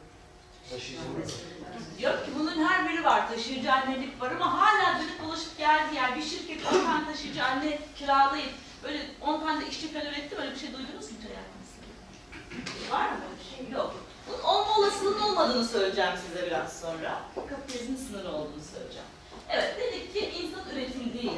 Diyor 1.97 2.25
ki 2.25 2.31
bunun 2.39 2.65
her 2.65 2.89
biri 2.89 3.03
var. 3.03 3.29
Taşıyıcı 3.29 3.73
annelik 3.73 4.21
var 4.21 4.31
ama 4.31 4.61
hala 4.61 4.99
dönüp 4.99 5.23
dolaşıp 5.23 5.57
geldi. 5.57 5.95
Yani 5.95 6.15
bir 6.15 6.23
şirket 6.23 6.65
10 6.65 6.85
tane 6.85 7.05
taşıyıcı 7.11 7.43
anne 7.43 7.79
kiralayıp 7.95 8.53
böyle 8.83 9.05
10 9.21 9.39
tane 9.39 9.61
de 9.61 9.69
işçi 9.69 9.93
falan 9.93 10.05
üretti. 10.05 10.37
Böyle 10.37 10.51
bir 10.51 10.59
şey 10.59 10.73
duydunuz 10.73 11.11
mu 11.11 11.17
hayatınızda? 11.23 12.95
Var 12.95 13.11
mı 13.11 13.17
böyle 13.21 13.39
bir 13.39 13.57
şey? 13.57 13.73
Yok. 13.79 13.95
Bunun 14.27 14.43
olma 14.43 14.77
olasılığının 14.77 15.21
olmadığını 15.21 15.65
söyleyeceğim 15.65 16.13
size 16.27 16.47
biraz 16.47 16.79
sonra. 16.79 17.21
Kapitalizmin 17.49 17.97
sınırı 17.97 18.31
olduğunu 18.31 18.63
söyleyeceğim. 18.73 19.07
Evet 19.49 19.77
dedik 19.79 20.13
ki 20.13 20.19
insan 20.41 20.69
üretim 20.73 21.13
değil. 21.13 21.31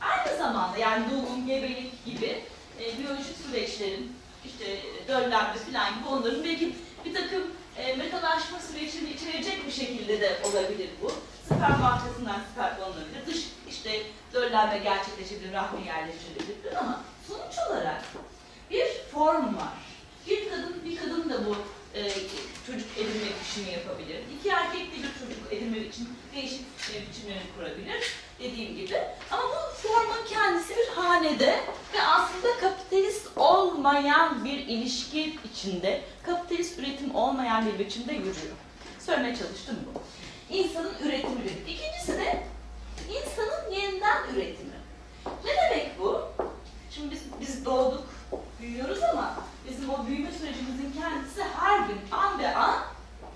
Aynı 0.00 0.38
zamanda 0.54 0.78
yani 0.78 1.04
doğum, 1.10 1.46
gebelik 1.46 2.04
gibi 2.04 2.42
e, 2.80 2.98
biyolojik 2.98 3.36
süreçlerin 3.46 4.16
işte 4.44 4.64
döllenme 5.08 5.54
falan 5.54 5.94
gibi 5.94 6.08
onların 6.08 6.44
belki 6.44 6.74
bir 7.04 7.14
takım 7.14 7.42
e, 7.76 7.96
metalaşma 7.96 8.58
sürecini 8.58 9.10
içerecek 9.10 9.66
bir 9.66 9.72
şekilde 9.72 10.20
de 10.20 10.38
olabilir 10.44 10.88
bu. 11.02 11.12
Sperm 11.44 11.82
bahçesinden 11.82 12.40
sperm 12.52 12.82
olabilir. 12.82 13.26
Dış 13.26 13.48
işte 13.68 14.02
döllenme 14.32 14.78
gerçekleşebilir, 14.78 15.52
rahmi 15.52 15.86
yerleştirilebilir 15.86 16.74
ama 16.80 17.00
sonuç 17.28 17.58
olarak 17.68 18.02
bir 18.70 18.86
form 19.12 19.56
var. 19.56 19.74
Bir 20.26 20.50
kadın, 20.50 20.84
bir 20.84 20.96
kadın 20.96 21.30
da 21.30 21.46
bu 21.46 21.56
e, 21.98 22.02
çocuk 22.66 22.88
edinme 22.98 23.28
işini 23.42 23.72
yapabilir. 23.72 24.20
İki 24.38 24.48
erkek 24.48 24.92
de 24.92 24.96
bir 24.96 25.12
çocuk 25.20 25.52
edinme 25.52 25.78
için 25.78 26.08
değişik 26.34 26.60
e, 26.60 26.94
biçimlerini 27.08 27.42
kurabilir 27.56 28.02
dediğim 28.40 28.76
gibi. 28.76 28.98
Ama 29.30 29.42
bu 29.42 29.88
formun 29.88 30.26
kendisi 30.28 30.76
bir 30.76 30.86
hanede 30.86 31.60
ve 31.94 32.02
aslında 32.02 32.60
kapitalist 32.60 33.28
olmayan 33.36 34.44
bir 34.44 34.58
ilişki 34.58 35.38
içinde, 35.52 36.02
kapitalist 36.22 36.78
üretim 36.78 37.14
olmayan 37.14 37.66
bir 37.66 37.78
biçimde 37.78 38.12
yürüyor. 38.12 38.56
Söylemeye 39.06 39.36
çalıştım 39.36 39.76
bu. 39.94 40.00
İnsanın 40.54 40.94
üretimi. 41.02 41.50
İkincisi 41.68 42.12
de 42.12 42.42
insanın 43.08 43.70
yeniden 43.70 44.18
üretimi. 44.34 44.74
Ne 45.44 45.50
demek 45.56 45.98
bu? 45.98 46.28
Şimdi 46.90 47.10
biz, 47.10 47.22
biz 47.40 47.64
doğduk, 47.64 48.04
büyüyoruz 48.66 49.02
ama 49.02 49.34
bizim 49.70 49.90
o 49.90 50.06
büyüme 50.06 50.32
sürecimizin 50.32 50.92
kendisi 51.00 51.42
her 51.42 51.78
gün 51.88 51.98
an 52.10 52.38
be 52.38 52.56
an 52.56 52.74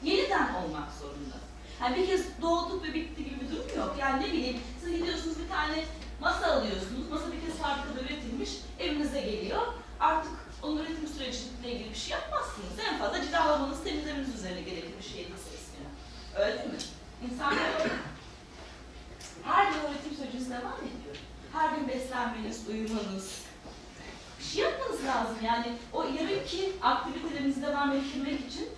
yeniden 0.03 0.55
olmak 0.55 0.93
zorunda. 1.01 1.37
Yani 1.83 1.97
bir 1.97 2.07
kez 2.07 2.43
doğduk 2.43 2.85
ve 2.85 2.95
bitti 2.95 3.24
gibi 3.24 3.41
bir 3.41 3.51
durum 3.51 3.79
yok. 3.79 3.97
Yani 3.99 4.22
ne 4.22 4.33
bileyim 4.33 4.61
siz 4.81 4.93
gidiyorsunuz 4.93 5.39
bir 5.39 5.49
tane 5.49 5.85
masa 6.20 6.47
alıyorsunuz. 6.47 7.11
Masa 7.11 7.24
bir 7.33 7.41
kez 7.41 7.59
fabrikada 7.59 8.01
üretilmiş 8.01 8.51
evinize 8.79 9.20
geliyor. 9.20 9.62
Artık 10.01 10.33
onun 10.62 10.76
üretim 10.76 11.09
süreciyle 11.09 11.72
ilgili 11.72 11.91
bir 11.91 11.99
şey 11.99 12.11
yapmazsınız. 12.11 12.79
En 12.89 12.99
fazla 12.99 13.22
cilalamanız, 13.22 13.85
temizlemeniz 13.85 14.35
üzerine 14.35 14.61
gerekli 14.61 14.99
bir 14.99 15.09
şey 15.09 15.29
meselesine. 15.31 15.87
Öyle 16.37 16.66
mi? 16.66 16.79
İnsanlar. 17.31 17.59
Her 19.43 19.72
gün 19.72 19.79
üretim 19.79 20.16
süreciniz 20.16 20.51
devam 20.51 20.79
ediyor. 20.79 21.16
Her 21.53 21.76
gün 21.76 21.89
beslenmeniz, 21.89 22.68
uyumanız, 22.68 23.43
şey 24.49 24.62
yapmanız 24.64 25.05
lazım. 25.05 25.36
Yani 25.44 25.66
o 25.92 26.03
yarınki 26.03 26.72
aktivitelerinizi 26.82 27.62
devam 27.62 27.92
ettirmek 27.92 28.40
için 28.51 28.68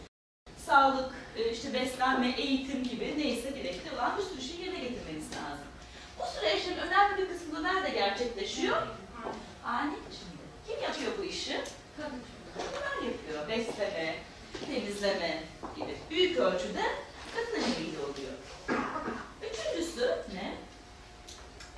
sağlık, 0.66 1.14
e, 1.36 1.50
işte 1.52 1.72
beslenme, 1.72 2.30
eğitim 2.30 2.82
gibi 2.84 3.14
neyse 3.18 3.50
gerekli 3.50 3.94
olan 3.94 4.18
bir 4.18 4.22
sürü 4.22 4.40
şeyi 4.42 4.60
yerine 4.60 4.78
getirmeniz 4.78 5.24
lazım. 5.24 5.66
Bu 6.18 6.22
süreçlerin 6.38 6.78
önemli 6.78 7.18
bir 7.18 7.28
kısmı 7.28 7.62
nerede 7.62 7.90
gerçekleşiyor? 7.90 8.76
Hane 9.62 9.92
içinde. 9.92 10.42
Kim 10.66 10.82
yapıyor 10.82 11.12
bu 11.18 11.24
işi? 11.24 11.60
Kadın. 11.96 12.20
Kadınlar 12.54 13.12
yapıyor. 13.12 13.48
Besleme, 13.48 14.14
temizleme 14.66 15.42
gibi. 15.76 15.96
Büyük 16.10 16.38
ölçüde 16.38 16.82
kadın 17.34 17.62
emeğiyle 17.62 17.98
oluyor. 17.98 18.32
Üçüncüsü 19.42 20.16
ne? 20.34 20.54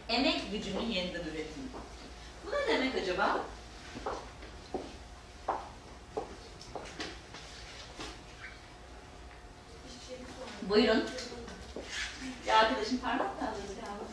Emek 0.08 0.50
gücünün 0.52 0.86
yeniden 0.86 1.20
üretimi. 1.20 1.68
Bu 2.46 2.50
ne 2.50 2.74
demek 2.74 2.94
acaba? 2.94 3.40
Buyurun. 10.62 11.04
Bir 12.46 12.50
arkadaşım 12.50 12.98
parmak 12.98 13.40
kaldırdı 13.40 13.74
galiba. 13.80 14.04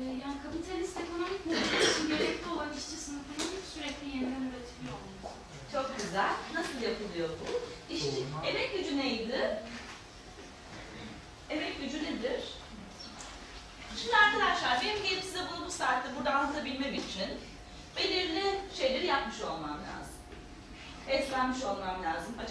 Ee, 0.00 0.04
yani 0.04 0.36
kapitalist 0.42 0.96
ekonomik 1.00 1.46
model 1.46 1.90
için 1.90 2.08
gerekli 2.08 2.50
olan 2.50 2.72
işçi 2.72 2.96
sınıfının 2.96 3.60
sürekli 3.74 4.08
yeniden 4.08 4.42
üretiliyor 4.50 4.94
olması. 4.98 5.36
Çok 5.72 5.96
güzel. 5.96 6.32
Nasıl 6.54 6.82
yapılıyor 6.82 7.28
bu? 7.28 7.44
İşçi, 7.94 8.24
emek 8.46 8.78
gücü 8.78 8.96
neydi? 8.96 9.62
Emek 11.50 11.80
gücü 11.80 12.04
nedir? 12.04 12.40
Şimdi 13.96 14.16
arkadaşlar 14.16 14.80
benim 14.82 15.02
gelip 15.02 15.24
size 15.24 15.40
bunu 15.52 15.66
bu 15.66 15.70
saatte 15.70 16.08
burada 16.18 16.34
anlatabilmem 16.34 16.94
için 16.94 17.30
belirli 17.98 18.60
şeyleri 18.78 19.06
yapmış 19.06 19.40
olmam 19.40 19.70
lazım. 19.70 20.16
Beslenmiş 21.08 21.62
olmam 21.62 22.02
lazım. 22.02 22.34
Aç. 22.42 22.50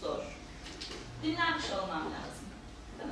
Zor. 0.00 0.18
Dinlenmiş 1.22 1.70
olmam 1.70 2.04
lazım. 2.04 2.46
Değil? 2.98 3.10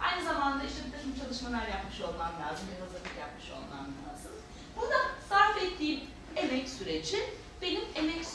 Aynı 0.00 0.24
zamanda 0.24 0.64
işte 0.64 0.80
bir 0.86 0.92
takım 0.92 1.18
çalışmalar 1.20 1.68
yapmış 1.68 2.00
olmam 2.00 2.32
lazım. 2.42 2.66
Bir 2.74 2.80
hazırlık 2.80 3.18
yapmış 3.20 3.50
olmam 3.50 3.86
lazım. 3.86 4.32
Burada 4.76 4.96
sarf 5.28 5.62
ettiğim 5.62 6.00
emek 6.36 6.68
süreci 6.68 7.18
benim 7.62 7.82
emek 7.94 8.26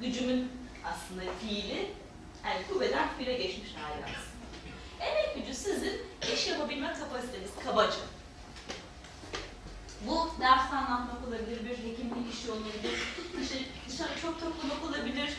gücümün 0.00 0.52
aslında 0.84 1.22
fiili, 1.40 1.90
yani 2.44 2.66
kuvveden 2.72 3.08
fiile 3.18 3.32
geçmiş 3.32 3.74
hali 3.74 4.04
aslında. 4.04 5.06
Emek 5.10 5.34
gücü 5.34 5.54
sizin 5.54 6.02
iş 6.34 6.46
yapabilme 6.46 6.92
kapasiteniz 6.92 7.50
kabaca. 7.64 7.96
Bu 10.06 10.30
ders 10.40 10.72
anlatmak 10.72 11.28
olabilir, 11.28 11.64
bir 11.64 11.78
hekimlik 11.78 12.34
işi 12.34 12.50
olabilir, 12.50 12.98
işte 13.42 13.58
dışarı 13.88 14.20
çok 14.22 14.40
toplamak 14.40 14.84
olabilir. 14.84 15.36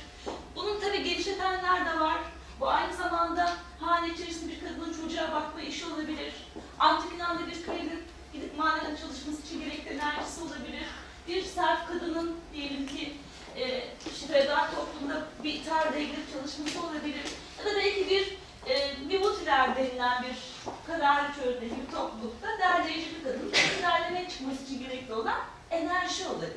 Bunun 0.55 0.79
tabii 0.79 1.03
genişletenler 1.03 1.85
de 1.85 1.99
var. 1.99 2.17
Bu 2.59 2.69
aynı 2.69 2.93
zamanda 2.93 3.53
hane 3.79 4.13
içerisinde 4.13 4.51
bir 4.51 4.59
kadının 4.59 4.93
çocuğa 4.93 5.31
bakma 5.31 5.61
işi 5.61 5.85
olabilir. 5.85 6.33
Antik 6.79 7.11
Yunan'da 7.11 7.47
bir 7.47 7.63
kralın 7.63 8.01
gidip 8.33 8.57
maden 8.57 8.95
çalışması 8.95 9.41
için 9.45 9.59
gerekli 9.59 9.89
enerjisi 9.89 10.41
olabilir. 10.41 10.83
Bir 11.27 11.43
serf 11.43 11.87
kadının 11.87 12.35
diyelim 12.53 12.87
ki 12.87 13.13
e, 13.55 13.83
işte 14.11 14.49
toplumda 14.75 15.27
bir 15.43 15.65
tarlaya 15.65 16.03
girip 16.03 16.33
çalışması 16.33 16.87
olabilir. 16.87 17.23
Ya 17.59 17.65
da 17.65 17.75
belki 17.75 18.09
bir 18.09 18.37
e, 18.71 18.95
Mivutiler 19.07 19.75
denilen 19.75 20.23
bir 20.23 20.56
kararı 20.87 21.61
bir 21.61 21.91
toplulukta 21.95 22.47
derleyicilik 22.59 23.27
adının 23.27 23.51
istidarleme 23.51 24.29
çıkması 24.29 24.63
için 24.63 24.79
gerekli 24.79 25.13
olan 25.13 25.39
enerji 25.71 26.27
olabilir. 26.27 26.53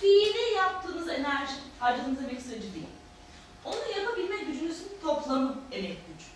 Fiili 0.00 0.54
yaptığınız 0.56 1.08
enerji 1.08 1.52
harcadığınız 1.80 2.22
emek 2.22 2.42
süreci 2.42 2.74
değil. 2.74 2.86
Onu 3.64 4.00
yapabilme 4.00 4.36
gücünüzün 4.36 4.88
toplamı 5.02 5.56
emek 5.72 5.98
gücü. 6.06 6.26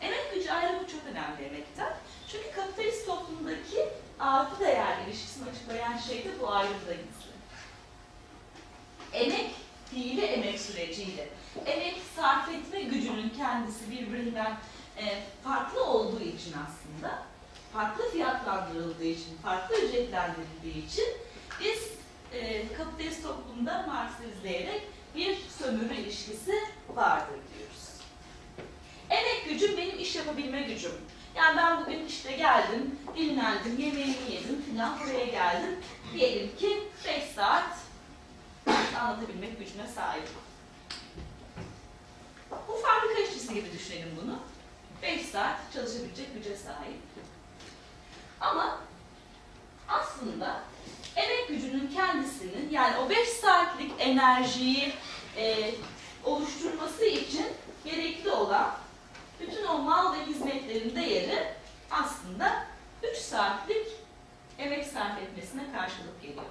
Emek 0.00 0.34
gücü 0.34 0.50
ayrımı 0.50 0.88
çok 0.88 1.00
önemli 1.10 1.42
emekten. 1.44 1.96
Çünkü 2.28 2.50
kapitalist 2.50 3.06
toplumdaki 3.06 3.88
artı 4.18 4.60
değer 4.60 5.06
ilişkisini 5.06 5.50
açıklayan 5.50 5.98
şey 5.98 6.24
de 6.24 6.40
bu 6.40 6.52
ayrımda. 6.52 6.92
Emek, 9.12 9.50
fiili 9.90 10.20
emek 10.20 10.60
süreciyle, 10.60 11.28
emek 11.66 11.96
sarf 12.16 12.48
etme 12.48 12.82
gücünün 12.82 13.32
kendisi 13.36 13.90
birbirinden 13.90 14.56
e, 15.00 15.22
farklı 15.44 15.84
olduğu 15.84 16.20
için 16.20 16.52
aslında, 16.52 17.22
farklı 17.72 18.10
fiyatlandırıldığı 18.10 19.04
için, 19.04 19.36
farklı 19.42 19.76
ücretlendirildiği 19.76 20.86
için 20.86 21.06
biz 21.60 21.90
e, 22.32 22.72
kapitalist 22.72 23.22
toplumda 23.22 23.86
Marx'ı 23.86 24.24
izleyerek 24.24 24.82
bir 25.16 25.36
sömürü 25.58 25.94
ilişkisi 25.94 26.54
vardır 26.88 27.38
diyoruz. 27.54 27.90
Emek 29.10 29.44
gücüm 29.48 29.76
benim 29.76 29.98
iş 29.98 30.16
yapabilme 30.16 30.62
gücüm. 30.62 30.92
Yani 31.36 31.56
ben 31.56 31.80
bugün 31.80 32.06
işte 32.06 32.32
geldim, 32.32 32.98
dinlendim, 33.16 33.78
yemeğimi 33.78 34.32
yedim 34.32 34.62
filan 34.70 35.00
buraya 35.00 35.24
geldim. 35.24 35.78
Diyelim 36.14 36.56
ki 36.56 36.82
5 37.04 37.24
saat 37.24 37.76
anlatabilmek 39.00 39.58
gücüne 39.58 39.88
sahibim. 39.88 40.28
Bu 42.50 42.72
fabrika 42.72 43.20
işçisi 43.20 43.54
gibi 43.54 43.72
düşünelim 43.72 44.18
bunu. 44.22 44.38
5 45.02 45.26
saat 45.26 45.56
çalışabilecek 45.74 46.34
güce 46.34 46.56
sahip. 46.56 47.00
Ama 48.40 48.78
aslında 49.88 50.60
emek 51.16 51.48
gücünün 51.48 51.90
kendisinin 51.94 52.70
yani 52.70 52.96
o 52.96 53.10
5 53.10 53.28
saatlik 53.28 53.92
enerjiyi 53.98 54.92
e, 55.36 55.74
oluşturması 56.24 57.04
için 57.04 57.46
gerekli 57.84 58.30
olan 58.30 58.74
bütün 59.40 59.64
o 59.66 59.78
mal 59.78 60.14
ve 60.14 60.26
hizmetlerin 60.26 60.96
değeri 60.96 61.54
aslında 61.90 62.66
3 63.02 63.18
saatlik 63.18 63.86
emek 64.58 64.86
sarf 64.86 65.18
etmesine 65.18 65.72
karşılık 65.72 66.22
geliyor. 66.22 66.44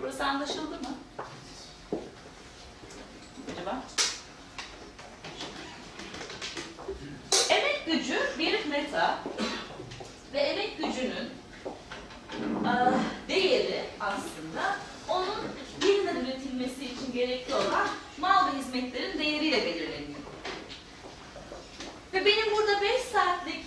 Burası 0.00 0.24
anlaşıldı 0.24 0.80
mı? 0.80 0.94
Acaba? 3.52 3.82
Emek 7.52 7.86
gücü 7.86 8.18
bir 8.38 8.66
meta 8.66 9.18
ve 10.32 10.38
emek 10.38 10.78
gücünün 10.78 11.30
ah, 12.66 12.92
değeri 13.28 13.84
aslında 14.00 14.76
onun 15.08 15.36
yeniden 15.86 16.16
üretilmesi 16.16 16.84
için 16.84 17.12
gerekli 17.12 17.54
olan 17.54 17.88
mal 18.18 18.46
ve 18.46 18.58
hizmetlerin 18.58 19.18
değeriyle 19.18 19.66
belirleniyor. 19.66 20.20
Ve 22.12 22.24
benim 22.24 22.56
burada 22.56 22.80
5 22.80 23.00
saatlik 23.00 23.64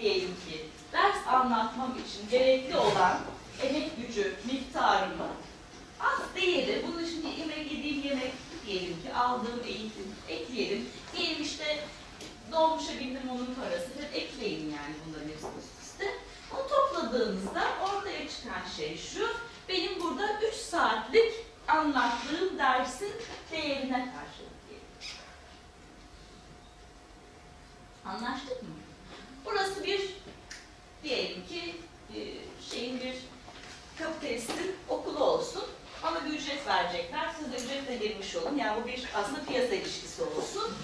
diyelim 0.00 0.28
ki 0.48 0.66
ders 0.92 1.26
anlatmam 1.26 1.92
için 1.92 2.30
gerekli 2.30 2.76
olan 2.76 3.18
emek 3.62 3.90
gücü 3.96 4.34
miktarımı 4.52 5.28
az 6.00 6.34
değeri, 6.34 6.82
bunun 6.86 7.04
için 7.04 7.26
yemek 7.38 7.72
yediğim 7.72 8.04
yemek 8.04 8.32
diyelim 8.66 9.02
ki 9.02 9.14
aldığım 9.14 9.60
eğitim 9.66 10.14
ekleyelim. 10.28 10.88
Diyelim 11.16 11.42
işte 11.42 11.78
dolmuşa 12.52 12.98
bindim 13.00 13.30
onun 13.30 13.54
parası 13.54 13.88
ekleyin 14.14 14.70
yani 14.70 14.94
bunların 15.06 15.28
hepsi 15.28 15.46
üst 15.46 15.82
üste. 15.82 16.14
Onu 16.54 16.68
topladığınızda 16.68 17.64
ortaya 17.82 18.28
çıkan 18.28 18.68
şey 18.76 18.98
şu, 18.98 19.28
benim 19.68 20.00
burada 20.02 20.40
3 20.48 20.54
saatlik 20.54 21.32
anlattığım 21.68 22.58
dersin 22.58 23.12
değerine 23.52 23.92
karşılık 24.14 24.68
geliyor. 24.68 25.18
Anlaştık 28.04 28.62
mı? 28.62 28.68
Burası 29.44 29.84
bir 29.84 30.00
diyelim 31.02 31.46
ki 31.46 31.76
e, 32.14 32.18
şeyin 32.70 33.00
bir 33.00 33.14
kapitalistin 33.98 34.76
okulu 34.88 35.24
olsun 35.24 35.64
ama 36.02 36.24
bir 36.24 36.30
ücret 36.30 36.66
verecekler. 36.66 37.30
Siz 37.38 37.52
de 37.52 37.56
ücretle 37.56 37.96
girmiş 37.96 38.36
olun. 38.36 38.56
Yani 38.56 38.82
bu 38.82 38.86
bir 38.88 39.08
aslında 39.14 39.44
piyasa 39.44 39.74
ilişkisi 39.74 40.22
olsun. 40.22 40.74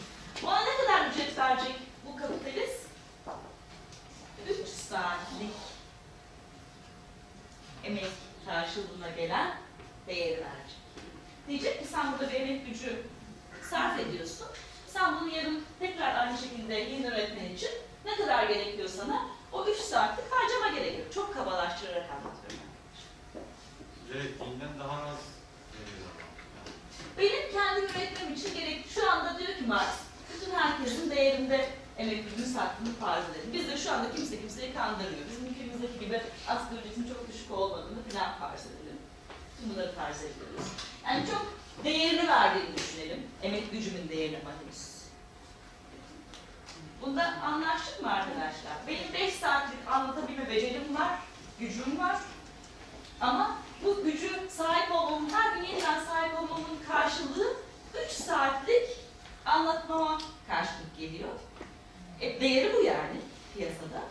Bana 0.43 0.61
ne 0.65 0.77
kadar 0.77 1.11
ücret 1.11 1.39
verecek 1.39 1.77
bu 2.07 2.17
kapitalist? 2.17 2.85
3 4.49 4.69
saatlik 4.69 5.51
emek 7.85 8.11
karşılığına 8.47 9.11
gelen 9.17 9.57
değeri 10.07 10.31
verecek. 10.41 10.79
Diyecek 11.49 11.81
ki 11.81 11.87
sen 11.89 12.13
burada 12.13 12.33
bir 12.33 12.41
emek 12.41 12.67
gücü 12.67 13.03
sarf 13.71 14.01
ediyorsun. 14.01 14.47
Sen 14.89 15.21
bunu 15.21 15.37
yarın 15.37 15.65
tekrar 15.81 16.15
aynı 16.15 16.39
şekilde 16.39 16.75
yeni 16.75 17.11
öğretmen 17.11 17.51
için 17.51 17.71
ne 18.05 18.17
kadar 18.17 18.45
gerekiyor 18.45 18.89
sana? 18.89 19.27
O 19.53 19.67
3 19.67 19.77
saatlik 19.77 20.33
harcama 20.33 20.79
gerekiyor. 20.79 21.07
Çok 21.15 21.35
kabalaştırarak 21.35 22.11
anlatıyorum. 22.11 22.69
Ürettiğinden 24.11 24.79
daha 24.79 25.03
az 25.03 25.19
veriyor. 25.75 26.11
Benim 27.19 27.53
kendim 27.53 27.85
üretmem 27.85 28.35
için 28.35 28.55
gerek 28.55 28.87
şu 28.95 29.11
anda 29.11 29.39
diyor 29.39 29.57
ki 29.59 29.65
Marx, 29.67 29.89
bütün 30.35 30.53
herkesin 30.55 31.11
değerinde 31.11 31.69
gücünü 31.99 32.47
sattığını 32.47 32.95
farz 33.01 33.25
edelim. 33.31 33.51
Biz 33.53 33.69
de 33.69 33.77
şu 33.77 33.93
anda 33.93 34.15
kimse 34.15 34.41
kimseyi 34.41 34.75
kandırmıyor. 34.75 35.23
Bizim 35.31 35.47
ülkemizdeki 35.47 36.05
gibi 36.05 36.23
asgari 36.49 36.81
ücretin 36.81 37.09
çok 37.09 37.29
düşük 37.29 37.51
olmadığını 37.51 38.03
falan 38.09 38.39
farz 38.39 38.61
edelim. 38.67 38.99
Tüm 39.61 39.71
bunları 39.71 39.95
farz 39.95 40.19
ediyoruz. 40.19 40.67
Yani 41.07 41.27
çok 41.27 41.55
değerini 41.85 42.29
verdiğini 42.29 42.77
düşünelim. 42.77 43.27
Emek 43.43 43.73
gücümün 43.73 44.09
değerini 44.09 44.37
henüz. 44.37 44.95
Bunda 47.03 47.25
anlaştık 47.25 48.03
mı 48.03 48.13
arkadaşlar? 48.13 48.75
Benim 48.87 49.13
5 49.13 49.35
saatlik 49.35 49.79
anlatabilme 49.91 50.51
becerim 50.51 50.95
var, 50.95 51.19
gücüm 51.61 51.99
var. 51.99 52.17
Ama 53.21 53.59
bu 53.85 54.05
gücü 54.05 54.31
sahip 54.51 54.93
olmamın, 54.93 55.31
her 55.31 55.57
gün 55.57 55.63
yeniden 55.65 56.05
sahip 56.05 56.35
olmamın 56.39 56.79
karşılığı 56.89 57.57
3 58.07 58.13
saatlik 58.13 59.05
anlatmama 59.55 60.19
karşılık 60.49 60.99
geliyor. 60.99 61.29
E, 62.21 62.41
değeri 62.41 62.75
bu 62.75 62.83
yani 62.83 63.21
piyasada. 63.55 64.03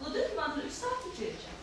Bu 0.00 0.14
diyor 0.14 0.28
ki 0.28 0.34
ben 0.36 0.50
sana 0.50 0.62
3 0.62 0.72
saatlik 0.72 1.12
vereceğim. 1.12 1.56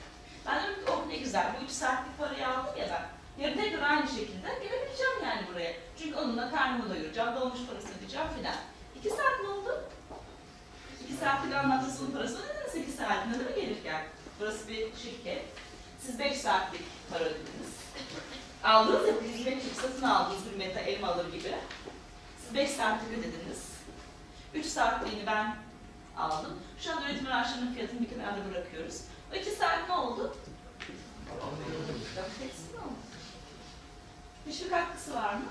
Ben 0.46 0.64
diyorum 0.64 0.86
ki 0.86 0.92
oh 0.92 1.08
ne 1.08 1.18
güzel 1.18 1.54
bu 1.60 1.66
3 1.66 1.72
saatlik 1.72 2.18
parayı 2.18 2.48
aldım 2.48 2.78
ya 2.80 2.88
ben. 2.90 3.06
Yarın 3.44 3.58
tekrar 3.58 3.90
aynı 3.90 4.08
şekilde 4.08 4.48
gelebileceğim 4.48 5.24
yani 5.24 5.42
buraya. 5.54 5.74
Çünkü 5.98 6.16
onunla 6.16 6.52
karnımı 6.52 6.90
doyuracağım, 6.90 7.36
dolmuş 7.36 7.60
parasını 7.70 7.98
ödeyeceğim 7.98 8.28
filan. 8.38 8.56
2 9.00 9.10
saat 9.10 9.42
ne 9.44 9.48
oldu? 9.48 9.84
2 11.06 11.14
saatlik 11.14 11.56
anlatmasının 11.56 12.12
parası 12.12 12.38
ödediniz 12.38 12.72
8 12.72 12.96
saatinde 12.96 13.40
değil 13.40 13.50
mi 13.50 13.56
gelirken? 13.56 14.04
Burası 14.40 14.68
bir 14.68 14.96
şirket. 14.96 15.46
Siz 16.00 16.20
5 16.20 16.38
saatlik 16.38 16.82
para 17.10 17.24
ödediniz. 17.24 17.74
Aldınız 18.64 19.08
ya 19.08 19.14
hizmet 19.22 19.64
satın 19.82 20.04
aldığınız 20.04 20.52
bir 20.52 20.58
meta 20.58 20.80
elma 20.80 21.08
alır 21.08 21.32
gibi. 21.32 21.54
Siz 22.54 22.62
5 22.62 22.70
saatlik 22.70 23.20
ödediniz. 23.20 23.74
3 24.54 24.66
saatliğini 24.66 25.28
ben 25.28 25.56
aldım. 26.18 26.60
Şu 26.80 26.92
an 26.92 27.04
üretim 27.04 27.28
araçlarının 27.28 27.74
fiyatını 27.74 28.02
bir 28.02 28.10
kenarda 28.10 28.50
bırakıyoruz. 28.52 29.02
O 29.32 29.36
2 29.36 29.50
saat 29.52 29.90
ne 29.90 29.96
oldu? 29.96 30.36
Hiçbir 34.48 34.70
katkısı 34.70 35.14
var 35.14 35.34
mı? 35.34 35.46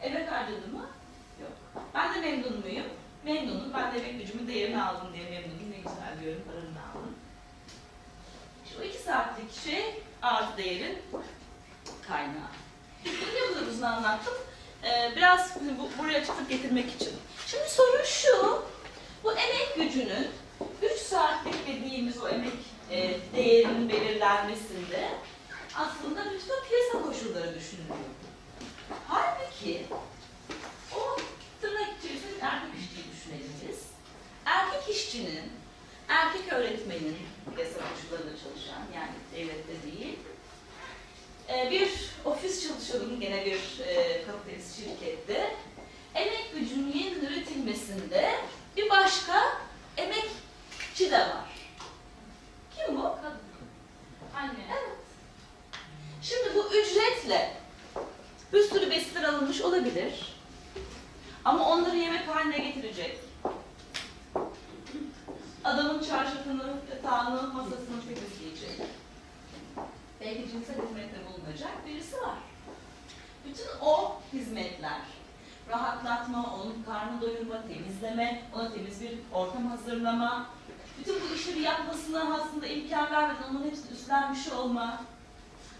Emek 0.00 0.32
harcadı 0.32 0.68
mı? 0.68 0.86
Yok. 1.40 1.52
Ben 1.94 2.14
de 2.14 2.20
memnun 2.20 2.60
muyum? 2.60 2.86
Memnunum. 3.24 3.72
Ben 3.74 3.94
de 3.94 3.98
emek 3.98 4.20
gücümün 4.20 4.48
değerini 4.48 4.82
aldım 4.82 5.08
diye 5.14 5.30
memnunum. 5.30 5.70
Ne 5.70 5.76
güzel 5.76 6.22
diyorum, 6.22 6.42
paranı 6.46 6.90
aldım. 6.90 7.14
Şu 8.72 8.82
iki 8.82 8.98
saatlik 8.98 9.52
şey 9.64 10.02
artı 10.22 10.56
değerin 10.56 11.02
kaynağı. 12.08 12.50
Bunu 13.04 13.14
bu 13.14 13.54
kadar 13.54 13.66
uzun 13.66 13.82
anlattım? 13.82 14.34
Ee, 14.84 15.12
biraz 15.16 15.54
bu, 15.78 16.02
buraya 16.02 16.24
çıkıp 16.24 16.48
getirmek 16.48 16.94
için. 16.94 17.12
Şimdi 17.46 17.70
soru 17.70 18.04
şu, 18.06 18.64
bu 19.24 19.32
emek 19.32 19.74
gücünün 19.76 20.28
3 20.82 20.92
saatlik 21.00 21.66
dediğimiz 21.66 22.22
o 22.22 22.28
emek 22.28 22.52
e, 22.90 23.16
değerinin 23.36 23.88
belirlenmesinde 23.88 25.08
aslında 25.76 26.24
bütün 26.24 26.68
piyasa 26.68 27.06
koşulları 27.06 27.54
düşünülüyor. 27.54 27.98
Halbuki 29.08 29.86
o 30.96 31.16
tırnak 31.60 31.88
içerisinde 31.98 32.40
erkek 32.40 32.70
işçiyi 32.80 33.04
düşünelim 33.12 33.52
biz. 33.68 33.78
Erkek 34.44 34.96
işçinin, 34.96 35.52
erkek 36.08 36.52
öğretmenin 36.52 37.16
piyasa 37.56 37.78
koşullarında 37.78 38.36
çalışan 38.44 38.82
yani 38.94 39.14
devlette 39.34 39.82
değil, 39.82 40.18
ee, 41.48 41.70
bir 41.70 41.90
ofis 42.24 42.68
çalışıyordum 42.68 43.20
gene 43.20 43.44
bir 43.46 43.80
e, 43.86 44.24
kapitalist 44.26 44.76
şirkette. 44.76 45.54
Emek 46.14 46.52
gücünün 46.54 46.92
yeniden 46.92 47.26
üretilmesinde 47.26 48.34
bir 48.76 48.90
başka 48.90 49.42
emekçi 49.96 51.10
de 51.10 51.18
var. 51.18 51.50
Kim 52.76 52.96
bu? 52.96 53.02
Kadın. 53.02 53.40
Anne. 54.36 54.64
Evet. 54.70 54.96
Şimdi 56.22 56.54
bu 56.54 56.74
ücretle 56.74 57.56
bir 58.52 58.62
sürü 58.62 58.90
besler 58.90 59.22
alınmış 59.22 59.60
olabilir. 59.60 60.36
Ama 61.44 61.68
onları 61.68 61.96
yemek 61.96 62.28
haline 62.28 62.58
getirecek. 62.58 63.18
Adamın 65.64 66.02
çarşafını, 66.02 66.74
tağını, 67.02 67.42
masasını 67.52 68.00
temizleyecek. 68.00 68.86
Belki 70.20 70.50
cinsel 70.50 70.76
hizmette 70.76 71.16
bulunacak 71.26 71.86
birisi 71.86 72.16
var. 72.16 72.38
Bütün 73.46 73.66
o 73.82 74.20
hizmetler, 74.32 75.00
rahatlatma, 75.68 76.54
onun 76.54 76.82
karnı 76.82 77.20
doyurma, 77.20 77.62
temizleme, 77.68 78.42
ona 78.54 78.72
temiz 78.72 79.00
bir 79.00 79.18
ortam 79.32 79.66
hazırlama, 79.66 80.46
bütün 80.98 81.14
bu 81.14 81.34
işleri 81.34 81.60
yapmasına 81.60 82.34
aslında 82.34 82.66
imkan 82.66 83.10
vermeden 83.10 83.50
onun 83.50 83.64
hepsini 83.64 83.92
üstlenmiş 83.92 84.48
olma, 84.52 85.02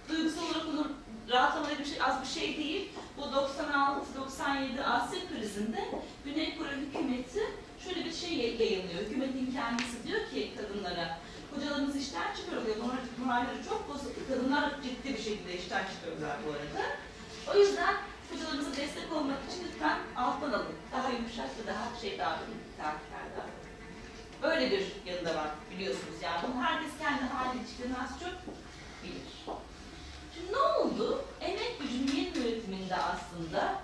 duygusal 0.08 0.42
olarak 0.42 0.66
onu 0.68 0.92
rahatlamaları 1.30 1.78
bir 1.78 1.84
şey, 1.84 2.02
az 2.02 2.22
bir 2.22 2.40
şey 2.40 2.56
değil. 2.56 2.90
Bu 3.16 3.22
96-97 3.22 4.82
Asya 4.84 5.20
krizinde 5.28 5.88
Güney 6.24 6.58
Kore 6.58 6.76
hükümeti 6.76 7.40
şöyle 7.84 8.04
bir 8.04 8.12
şey 8.12 8.36
yayınlıyor. 8.36 9.00
Hükümetin 9.00 9.52
kendisi 9.52 10.06
diyor 10.06 10.20
ki 10.30 10.52
kadınlara, 10.56 11.18
kocalarınız 11.56 11.96
işten 11.96 12.34
çıkarılıyor, 12.36 12.76
moral- 12.76 13.24
moralleri 13.24 13.64
çok 13.68 13.88
bozuk. 13.88 14.28
Kadınlar 14.28 14.82
ciddi 14.82 15.08
bir 15.14 15.22
şekilde 15.22 15.58
işten 15.58 15.84
çıkarıyorlar 15.92 16.36
bu 16.46 16.50
arada. 16.50 16.86
O 17.54 17.58
yüzden 17.60 17.94
kocalarınıza 18.30 18.76
destek 18.76 19.12
olmak 19.12 19.38
için 19.50 19.64
lütfen 19.68 19.98
alttan 20.16 20.52
alın. 20.52 20.76
Daha 20.92 21.08
yumuşak 21.10 21.48
ve 21.58 21.66
daha 21.66 22.00
şey 22.00 22.18
davranın, 22.18 22.60
takipler 22.78 23.26
davranın. 23.36 23.66
Böyle 24.42 24.70
bir 24.70 24.84
yanı 25.06 25.24
da 25.26 25.34
var 25.34 25.48
biliyorsunuz 25.70 26.16
yani. 26.22 26.40
Bunu 26.48 26.62
herkes 26.62 26.90
kendi 27.02 27.22
hali 27.24 27.58
ilişkilerini 27.58 27.94
az 27.98 28.10
çok 28.20 28.54
bilir. 29.04 29.56
Şimdi 30.34 30.52
ne 30.52 30.58
oldu? 30.58 31.24
Emek 31.40 31.80
gücünün 31.80 32.16
yeni 32.16 32.38
üretiminde 32.38 32.96
aslında 32.96 33.74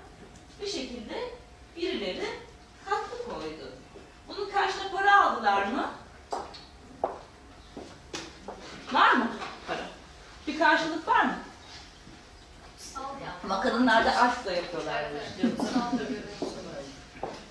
bir 0.60 0.66
şekilde 0.66 1.30
birileri 1.76 2.26
katkı 2.84 3.24
koydu. 3.24 3.72
Bunun 4.28 4.50
karşına 4.50 4.90
para 4.92 5.20
aldılar 5.24 5.66
mı? 5.66 5.90
Var 8.92 9.12
mı 9.12 9.26
para? 9.66 9.86
Bir 10.46 10.58
karşılık 10.58 11.08
var 11.08 11.24
mı? 11.24 11.34
Ama 13.44 13.60
kadınlar 13.60 14.04
da 14.04 14.16
aşkla 14.16 14.52
yapıyorlar 14.52 15.04
bu 15.12 15.16
işi. 15.16 15.42
diyor 15.42 15.58
musun? 15.58 16.00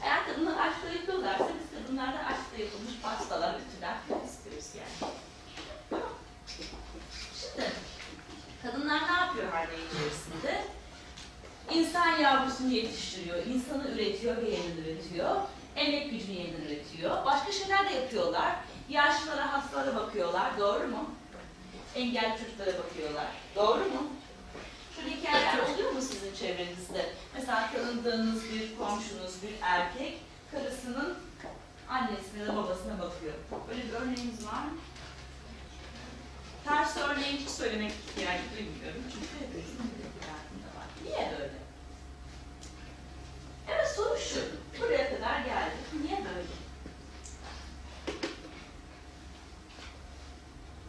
Eğer 0.03 0.25
kadınlar 0.25 0.53
aşkla 0.67 0.89
yapıyorlarsa 0.89 1.47
biz 1.47 1.79
kadınlarda 1.79 2.17
aşkla 2.19 2.63
yapılmış 2.63 2.93
pastalar, 3.03 3.55
ütüler 3.59 3.95
istiyoruz 4.25 4.65
yani. 4.77 5.11
Tamam. 5.89 6.05
Şimdi 6.47 7.69
kadınlar 8.63 9.01
ne 9.07 9.19
yapıyor 9.19 9.51
hane 9.51 9.65
içerisinde? 9.65 10.63
İnsan 11.71 12.07
yavrusunu 12.07 12.71
yetiştiriyor, 12.71 13.45
insanı 13.45 13.87
üretiyor 13.87 14.37
ve 14.37 14.49
yeniden 14.49 14.83
üretiyor. 14.83 15.35
Emek 15.75 16.11
gücünü 16.11 16.35
yeniden 16.35 16.61
üretiyor. 16.61 17.25
Başka 17.25 17.51
şeyler 17.51 17.89
de 17.89 17.93
yapıyorlar. 17.93 18.55
Yaşlılara, 18.89 19.53
hastalara 19.53 19.95
bakıyorlar. 19.95 20.59
Doğru 20.59 20.87
mu? 20.87 21.09
Engelli 21.95 22.37
çocuklara 22.39 22.79
bakıyorlar. 22.83 23.27
Doğru 23.55 23.79
mu? 23.85 24.07
Şöyle 24.95 25.15
hikayeler 25.15 25.57
oluyor 25.59 25.91
mu 25.91 26.01
sizin 26.01 26.35
çevrenizde? 26.35 27.09
Mesela 27.33 27.69
tanıdığınız 27.73 28.43
bir 28.53 28.77
komşunuz, 28.77 29.43
bir 29.43 29.53
erkek 29.61 30.17
karısının 30.51 31.17
annesine 31.89 32.47
da 32.47 32.55
babasına 32.55 32.99
bakıyor. 32.99 33.33
Böyle 33.69 33.83
bir 33.87 33.93
örneğiniz 33.93 34.45
var 34.47 34.63
mı? 34.63 34.77
Ters 36.65 36.97
örneği 36.97 37.37
hiç 37.37 37.49
söylemek 37.49 37.91
yani 38.25 38.39
duymuyorum. 38.57 39.03
Çünkü 39.13 39.27
hepimizin. 39.45 39.91
Niye 41.05 41.31
böyle? 41.39 41.53
Evet 43.69 43.87
soru 43.95 44.17
şu. 44.19 44.39
Buraya 44.81 45.15
kadar 45.15 45.39
geldik. 45.39 45.77
Niye 46.03 46.17
böyle? 46.17 46.47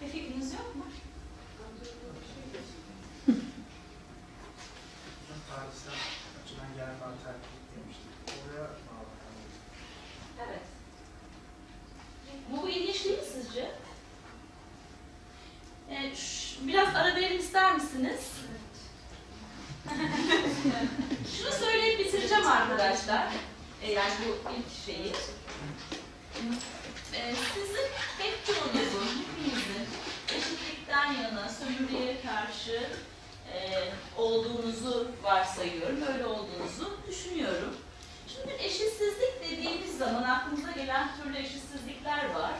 Bir 0.00 0.08
fikriniz 0.08 0.52
yok 0.52 0.76
mu? 0.76 0.84
Hocam 5.20 5.40
tarihsel 5.50 5.92
açıdan 6.44 6.66
yer 6.78 6.88
alternatif 6.94 7.52
demiştik. 7.76 8.44
Oraya 8.48 8.62
bağlı. 8.62 9.12
Evet. 10.48 10.60
Bu 12.50 12.68
ilginç 12.68 13.04
değil 13.04 13.18
mi 13.18 13.24
sizce? 13.32 13.70
Ee, 15.90 16.16
ş- 16.16 16.56
biraz 16.66 16.96
ara 16.96 17.16
verin 17.16 17.38
ister 17.38 17.74
misiniz? 17.74 18.20
Şunu 21.38 21.52
söyleyip 21.52 21.98
bitireceğim 21.98 22.46
arkadaşlar. 22.46 23.28
Ee, 23.82 23.92
yani 23.92 24.12
bu 24.20 24.50
ilk 24.50 24.84
şeyi. 24.86 25.12
Ee, 27.14 27.34
sizin 27.54 27.86
pek 28.18 28.46
çoğunuzun, 28.46 29.06
hepinizin 29.06 29.86
eşitlikten 30.36 31.12
yana, 31.12 31.48
sömürüye 31.48 32.16
karşı 32.22 32.86
e, 33.54 33.82
olduğunuzu 34.16 35.10
varsayıyorum. 35.22 36.02
Öyle 36.12 36.26
olduğunuzu 36.26 36.98
düşünüyorum. 37.08 37.76
Şimdi 38.28 38.48
bir 38.48 38.64
eşitsizlik 38.64 39.50
dediğimiz 39.50 39.98
zaman 39.98 40.22
aklımıza 40.22 40.70
gelen 40.72 41.08
türlü 41.22 41.36
eşitsizlikler 41.38 42.30
var. 42.34 42.52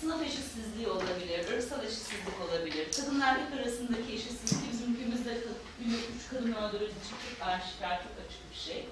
Sınıf 0.00 0.22
eşitsizliği 0.22 0.88
olabilir, 0.88 1.52
ırksal 1.52 1.84
eşitsizlik 1.84 2.40
olabilir. 2.48 2.88
Kadın 2.96 3.20
erkek 3.20 3.52
arasındaki 3.60 4.12
eşitsizlik 4.12 4.72
bizim 4.72 4.94
ülkemizde 4.94 5.30
kad- 5.30 5.84
günde 5.84 5.96
üç 5.96 6.28
kadın 6.30 6.52
öldürüldüğü 6.52 6.94
için 7.62 7.72
çok 7.80 7.88
aşikar, 7.88 8.02
çok 8.02 8.26
açık 8.26 8.50
bir 8.50 8.72
şey. 8.72 8.88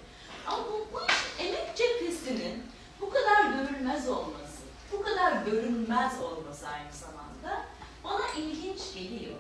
Ama 0.46 0.58
bu, 0.64 0.88
bu 0.92 1.00
işin 1.08 1.46
emek 1.46 1.76
cephesinin 1.76 2.66
bu 3.00 3.10
kadar 3.10 3.44
görülmez 3.44 4.08
olması, 4.08 4.60
bu 4.92 5.02
kadar 5.02 5.32
görünmez 5.32 6.20
olması 6.20 6.68
aynı 6.68 6.92
zamanda 6.92 7.64
bana 8.04 8.34
ilginç 8.36 8.94
geliyor. 8.94 9.36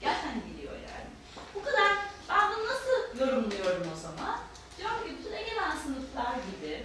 Gerçekten 0.00 0.40
geliyor 0.52 0.72
yani. 0.72 1.10
Bu 1.54 1.64
kadar, 1.64 1.92
ben 2.28 2.50
bunu 2.50 2.66
nasıl 2.66 3.20
yorumluyorum 3.20 3.86
o 3.96 4.00
zaman? 4.00 4.38
Diyorum 4.78 5.04
ki 5.04 5.16
bütün 5.18 5.32
egemen 5.32 5.76
sınıflar 5.76 6.34
gibi 6.34 6.84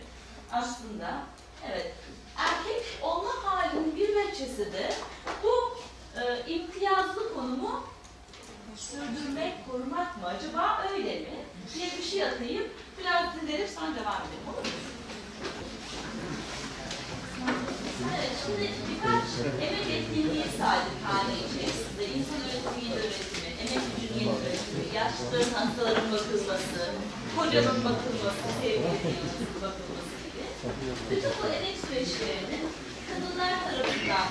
aslında 0.51 1.23
evet 1.71 1.93
erkek 2.37 2.83
olma 3.01 3.31
halinin 3.43 3.95
bir 3.95 4.15
veçesi 4.15 4.73
de 4.73 4.93
bu 5.43 5.77
e, 6.21 6.51
imtiyazlı 6.51 7.33
konumu 7.33 7.83
sürdürmek, 8.75 9.71
korumak 9.71 10.17
mı? 10.17 10.27
Acaba 10.27 10.85
öyle 10.93 11.19
mi? 11.19 11.45
diye 11.73 11.87
bir 11.97 12.03
şey 12.03 12.23
atayım. 12.23 12.63
Biraz 12.99 13.25
dinlenip 13.35 13.69
sonra 13.69 13.91
devam 13.99 14.21
edelim. 14.25 14.45
Olur 14.49 14.65
mu? 14.65 14.71
Evet, 18.17 18.31
şimdi 18.45 18.69
birkaç 18.89 19.29
emek 19.65 19.87
etkinliği 19.97 20.49
saydık 20.59 20.97
hane 21.07 21.33
içerisinde. 21.45 22.03
İnsan 22.15 22.39
üretimi, 22.45 22.83
üretimi, 22.95 23.49
emek 23.61 23.83
gücünün 23.89 24.19
yeni 24.19 24.35
üretimi, 24.41 24.95
yaşlıların, 24.95 25.53
hastaların 25.59 26.11
bakılması, 26.11 26.81
kocanın 27.35 27.79
bakılması, 27.87 28.45
sevgilinin 28.61 29.53
bakılması 29.65 30.15
gibi. 30.23 30.43
Bütün 31.11 31.31
bu 31.39 31.47
emek 31.57 31.77
süreçlerinin 31.85 32.63
kadınlar 33.07 33.53
tarafından 33.65 34.27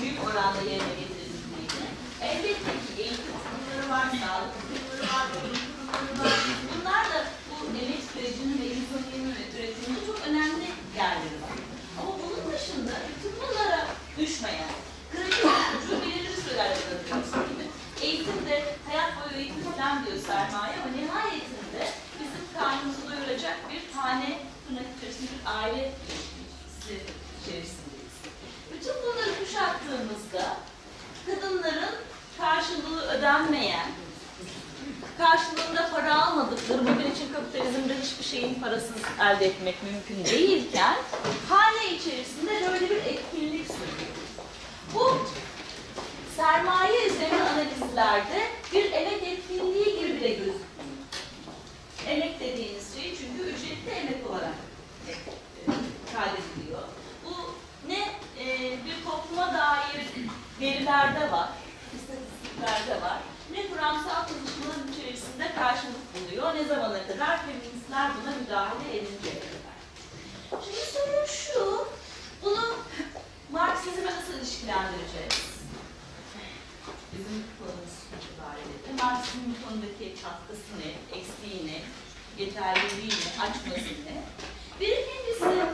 büyük 0.00 0.18
oranda 0.24 0.62
yerine 0.70 0.94
getirildiğini, 1.00 1.86
elbette 2.22 2.72
ki 2.84 2.92
eğitim 3.02 3.34
kurumları 3.42 3.90
var, 3.90 4.06
sağlık 4.20 4.52
kurumları 4.58 5.04
var, 5.12 5.26
bilim 5.44 5.66
kurumları 5.76 6.30
var. 6.30 6.40
Bunlar 6.72 7.04
da 7.12 7.18
bu 7.48 7.54
emek 7.82 8.02
sürecinin 8.12 8.58
ve 8.62 8.66
insan 8.76 9.02
yeni 9.12 9.30
üretiminde 9.54 10.00
çok 10.06 10.18
önemli 10.28 10.66
yerleri 10.96 11.38
var. 11.44 11.56
Ama 11.98 12.12
bunun 12.20 12.42
dışında 12.52 12.94
bütün 13.08 13.32
bunlara 13.40 13.80
düşmeyen, 14.18 14.72
kritik 15.12 15.44
ucu 15.78 16.02
belirli 16.02 16.28
bir 16.28 16.42
sürelerde 16.42 16.80
bırakıyoruz 16.88 17.32
gibi. 17.50 17.64
Eğitimde, 18.06 18.56
hayat 18.88 19.12
boyu 19.16 19.40
eğitim 19.40 19.72
falan 19.72 20.06
diyor 20.06 20.18
sermaye 20.26 20.74
ama 20.80 20.90
nihayetinde 20.96 21.82
bizim 22.20 22.44
karnımızı 22.58 23.02
doyuracak 23.08 23.56
bir 23.70 23.98
hane, 23.98 24.38
tırnak 24.64 24.88
içerisinde 24.96 25.30
bir 25.34 25.42
aile 25.58 25.92
ilişkisi 26.02 26.94
içerisindeyiz. 27.38 28.16
Bütün 28.72 28.94
bunları 29.02 29.32
kuşattığımızda 29.38 30.56
kadınların 31.26 31.94
karşılığı 32.38 33.02
ödenmeyen, 33.02 33.90
karşılığında 35.18 35.90
para 35.94 36.26
almadıkları, 36.26 36.80
bugün 36.80 37.10
için 37.12 37.32
kapitalizmde 37.32 37.94
hiçbir 38.02 38.24
şeyin 38.24 38.54
parasız 38.54 38.96
elde 39.20 39.46
etmek 39.46 39.76
mümkün 39.82 40.24
değilken, 40.24 40.96
hane 41.48 41.94
içerisinde 41.94 42.68
böyle 42.72 42.90
bir 42.90 42.96
etkinlik 42.96 43.66
sunuyor. 43.66 44.12
Bu 44.94 45.18
sermaye 46.36 47.06
üzerine 47.06 47.42
analizlerde 47.42 48.42
bir 48.72 48.92
emek 48.92 49.22
etkinliği 49.22 50.00
gibi 50.00 50.20
bile 50.20 50.28
gözüküyor. 50.28 50.54
Emek 52.08 52.40
dediğiniz 52.40 52.94
şey 52.94 53.16
çünkü 53.16 53.50
ücretli 53.50 53.90
emek 53.90 54.30
olarak 54.30 54.54
e, 55.08 55.12
kaydediliyor. 56.14 56.82
Bu 57.24 57.54
ne 57.88 57.98
e, 58.40 58.70
bir 58.70 59.04
topluma 59.04 59.54
dair 59.54 60.06
verilerde 60.82 61.32
var, 61.32 61.48
istatistiklerde 61.94 63.02
var, 63.02 63.18
ne 63.52 63.68
kuramsal 63.68 64.28
çalışmaların 64.28 64.92
içerisinde 64.92 65.54
karşılık 65.54 66.06
buluyor. 66.14 66.54
Ne 66.54 66.64
zamana 66.64 67.06
kadar? 67.06 67.40
Feministler 67.46 68.10
buna 68.22 68.36
müdahale 68.36 68.96
edinceye 68.96 69.40
kadar. 69.40 70.62
Şimdi 70.64 70.86
sorun 70.92 71.26
şu, 71.26 71.88
bunu 72.42 72.74
Marksizme 73.52 74.04
nasıl 74.04 74.34
ilişkilendireceğiz? 74.38 75.52
Bizim 77.12 77.44
konumuz 77.58 77.96
itibariyle. 78.14 79.02
Marksizmin 79.02 79.54
bu 79.54 79.68
konudaki 79.68 80.22
katkısı 80.22 80.72
ne, 80.78 81.18
eksiği 81.18 81.66
ne, 81.66 81.78
yeterliliği 82.44 83.08
ne, 83.08 83.42
açması 83.42 83.94
ne? 84.06 84.22
Birincisi, 84.80 85.66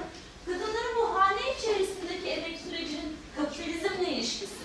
kadınların 0.46 0.96
bu 0.96 1.20
hane 1.20 1.40
içerisindeki 1.58 2.28
emek 2.28 2.58
sürecinin 2.60 3.16
kapitalizmle 3.36 4.12
ilişkisini, 4.12 4.58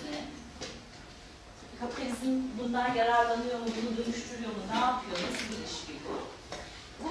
kapitalizm 2.14 2.42
bundan 2.60 2.94
yararlanıyor 2.94 3.60
mu, 3.60 3.66
bunu 3.66 3.98
dönüştürüyor 3.98 4.50
mu, 4.50 4.64
ne 4.74 4.80
yapıyor, 4.80 5.18
nasıl 5.18 5.54
bir 5.54 5.58
ilişki 5.58 5.94
bu? 6.08 6.14
Bu 7.04 7.10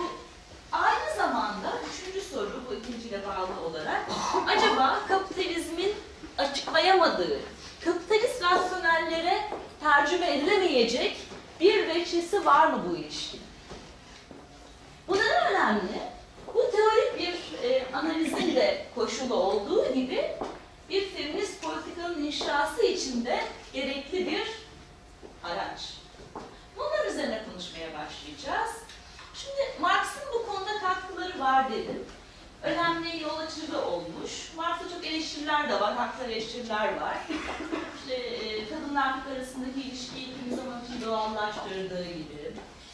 aynı 0.73 1.16
zamanda 1.16 1.73
üçüncü 1.91 2.27
soru, 2.27 2.62
bu 2.70 2.74
ikinciyle 2.74 3.20
bağlı 3.27 3.66
olarak, 3.66 4.03
acaba 4.49 5.01
kapitalizmin 5.09 5.95
açıklayamadığı, 6.39 7.41
kapitalist 7.85 8.43
rasyonellere 8.43 9.51
tercüme 9.81 10.35
edilemeyecek 10.35 11.16
bir 11.61 11.89
veçesi 11.89 12.47
var 12.47 12.66
mı 12.66 12.83
bu 12.91 12.97
ilişkinin? 12.97 13.45
Bu 15.09 15.16
neden 15.16 15.53
önemli? 15.53 16.03
Bu 16.55 16.70
teorik 16.70 17.19
bir 17.19 17.69
e, 17.69 17.87
analizin 17.93 18.57
de 18.57 18.87
koşulu 18.95 19.35
olduğu 19.35 19.95
gibi 19.95 20.31
bir 20.91 21.09
feminist 21.09 21.62
politikanın 21.62 22.24
inşası 22.24 22.83
için 22.83 23.24
de 23.24 23.41
gerekli 23.73 24.27
bir 24.27 24.61
araç. 25.44 25.81
Bunlar 26.77 27.06
üzerine 27.10 27.43
konuşmaya 27.51 27.89
başlayacağız. 27.89 28.70
Şimdi 29.35 29.81
Marx'ın 29.81 30.23
bu 30.35 30.47
konuda 30.47 30.81
katkıları 30.81 31.40
var 31.40 31.73
dedim. 31.73 32.05
Önemli 32.62 33.23
yol 33.23 33.39
açıcı 33.39 33.81
olmuş. 33.81 34.52
Marx'ta 34.56 34.89
çok 34.89 35.06
eleştiriler 35.06 35.69
de 35.69 35.81
var, 35.81 35.94
haklı 35.94 36.24
eleştiriler 36.24 37.01
var. 37.01 37.16
İşte 37.98 38.14
e, 38.14 38.69
kadın 38.69 38.97
erkek 38.97 39.32
arasındaki 39.36 39.81
ilişkiyi 39.81 40.27
kimi 40.27 40.56
zaman 40.56 40.85
için 40.85 41.06
doğallaştırdığı 41.06 42.05
gibi. 42.05 42.52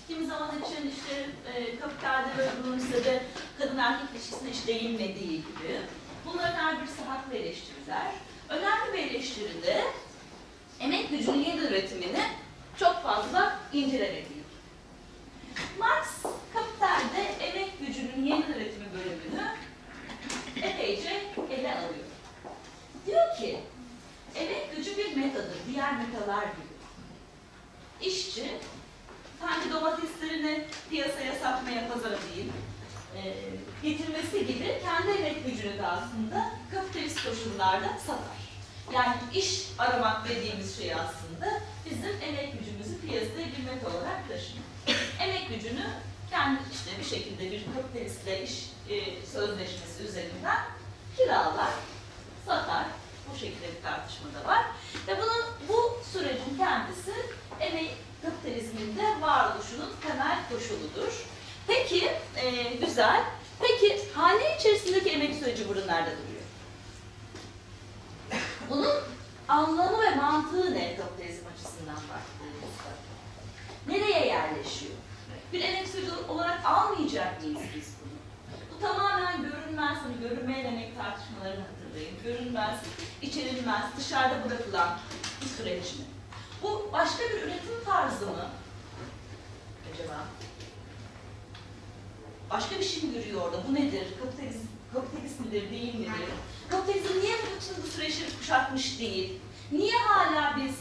Kimi 0.08 0.26
zaman 0.26 0.50
için 0.50 0.90
işte 0.90 1.26
e, 1.54 1.78
kapitalde 1.78 2.28
böyle 2.38 2.50
bulunursa 2.62 3.04
da 3.04 3.20
kadın 3.58 3.78
erkek 3.78 4.10
ilişkisine 4.10 4.50
hiç 4.50 4.66
değinmediği 4.66 5.36
gibi. 5.36 5.80
Bunların 6.26 6.54
her 6.54 6.80
birisi 6.80 7.02
haklı 7.02 7.34
eleştiriler. 7.34 8.12
Önemli 8.48 8.92
bir 8.92 8.98
eleştiride 8.98 9.84
emek 10.80 11.10
gücünün 11.10 11.44
yeniden 11.44 11.66
üretimini 11.66 12.22
çok 12.78 13.02
fazla 13.02 13.58
incelemediği. 13.72 14.38
Marx 15.78 16.06
kapitalde 16.54 17.22
emek 17.40 17.78
gücünün 17.86 18.24
yeniden 18.26 18.52
üretimi 18.52 18.86
bölümünü 18.92 19.48
epeyce 20.62 21.22
ele 21.50 21.74
alıyor. 21.74 22.08
Diyor 23.06 23.36
ki, 23.36 23.60
emek 24.34 24.76
gücü 24.76 24.96
bir 24.96 25.16
metadır, 25.16 25.56
diğer 25.72 25.92
metalar 25.96 26.42
gibi. 26.42 26.68
İşçi, 28.00 28.50
sanki 29.40 29.70
domateslerini 29.72 30.64
piyasaya 30.90 31.34
satmaya, 31.34 31.88
pazara 31.88 32.18
değil, 32.34 32.52
e, 33.16 33.22
getirmesi 33.82 34.46
gibi 34.46 34.80
kendi 34.82 35.18
emek 35.18 35.46
gücünü 35.46 35.78
de 35.78 35.86
aslında 35.86 36.50
kapitalist 36.70 37.24
koşullarda 37.24 37.98
satar. 38.06 38.47
Yani 38.94 39.16
iş 39.34 39.66
aramak 39.78 40.28
dediğimiz 40.28 40.76
şey 40.76 40.94
aslında 40.94 41.60
bizim 41.84 42.22
emek 42.22 42.52
gücümüzü 42.58 43.00
piyasaya 43.00 43.46
bir 43.46 43.64
meta 43.64 43.88
olarak 43.88 44.28
taşımak. 44.28 44.64
Emek 45.20 45.48
gücünü 45.48 45.86
kendi 46.30 46.60
işte 46.72 46.90
bir 47.00 47.04
şekilde 47.04 47.50
bir 47.52 47.64
kapitalistle 47.74 48.42
iş 48.44 48.70
e, 48.88 49.26
sözleşmesi 49.26 50.02
üzerinden 50.08 50.58
kiralar, 51.16 51.70
satar. 52.46 52.84
Bu 53.32 53.38
şekilde 53.38 53.66
bir 53.76 53.82
tartışma 53.82 54.28
da 54.34 54.48
var. 54.48 54.64
Ve 55.08 55.16
bunun 55.16 55.44
bu 55.68 56.00
sürecin 56.12 56.58
kendisi 56.58 57.12
emek 57.60 57.90
kapitalizmin 58.22 58.96
de 58.96 59.20
varoluşunun 59.20 59.90
temel 60.06 60.38
koşuludur. 60.52 61.12
Peki, 61.66 62.10
e, 62.36 62.74
güzel. 62.80 63.24
Peki 63.60 64.00
hane 64.14 64.56
içerisindeki 64.58 65.10
emek 65.10 65.34
süreci 65.34 65.68
burada 65.68 65.86
nerede 65.86 66.10
duruyor? 66.10 66.37
Bunun 68.70 68.94
anlamı 69.48 70.02
ve 70.02 70.14
mantığı 70.14 70.74
ne 70.74 70.96
kapitalizm 70.96 71.46
açısından 71.54 71.96
baktığımızda? 71.96 72.90
Nereye 73.86 74.26
yerleşiyor? 74.26 74.92
Bir 75.52 75.64
emek 75.64 75.88
süreci 75.88 76.12
olarak 76.28 76.64
almayacak 76.64 77.42
mıyız 77.42 77.60
biz 77.76 77.94
bunu? 78.00 78.18
Bu 78.74 78.80
tamamen 78.80 79.42
görünmez, 79.42 79.98
hani 80.02 80.20
görünmeye 80.20 80.64
demek 80.64 80.96
tartışmalarını 80.96 81.64
hatırlayın. 81.66 82.22
Görünmez, 82.24 82.78
içerilmez, 83.22 83.84
dışarıda 83.98 84.44
bırakılan 84.44 84.98
bir 85.40 85.46
süreç 85.46 85.92
mi? 85.92 86.04
Bu 86.62 86.90
başka 86.92 87.24
bir 87.24 87.42
üretim 87.42 87.84
tarzı 87.84 88.26
mı? 88.26 88.46
Acaba? 89.94 90.24
Başka 92.50 92.78
bir 92.78 92.84
şey 92.84 93.02
mi 93.02 93.14
görüyor 93.14 93.42
orada? 93.42 93.68
Bu 93.68 93.74
nedir? 93.74 94.06
Kapitalizm, 94.20 94.66
kapitalist 94.94 95.40
midir, 95.40 95.70
değil 95.70 95.94
midir? 95.94 96.12
Kapitalizm 96.70 97.20
niye 97.20 97.36
bütün 97.36 97.82
bu 97.82 97.86
süreçleri 97.86 98.38
kuşatmış 98.38 99.00
değil? 99.00 99.40
Niye 99.72 99.98
hala 99.98 100.56
biz 100.56 100.74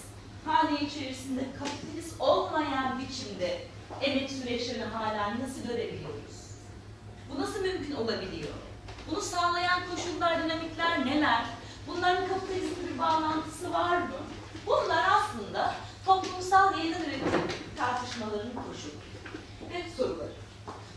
hane 0.45 0.79
içerisinde 0.79 1.41
kapitalist 1.59 2.21
olmayan 2.21 2.99
biçimde 2.99 3.61
emek 4.01 4.31
süreçlerini 4.31 4.83
hala 4.83 5.39
nasıl 5.39 5.67
görebiliyoruz? 5.67 6.37
Bu 7.29 7.41
nasıl 7.41 7.61
mümkün 7.61 7.95
olabiliyor? 7.95 8.53
Bunu 9.11 9.21
sağlayan 9.21 9.81
koşullar, 9.91 10.43
dinamikler 10.43 11.05
neler? 11.05 11.45
Bunların 11.87 12.27
kapitalizmle 12.27 12.93
bir 12.93 12.99
bağlantısı 12.99 13.73
var 13.73 13.97
mı? 13.97 14.15
Bunlar 14.67 15.05
aslında 15.11 15.75
toplumsal 16.05 16.77
yeniden 16.77 17.01
üretim 17.01 17.41
tartışmalarının 17.77 18.53
koşulu 18.53 18.93
ve 19.73 19.83
soruları. 19.97 20.33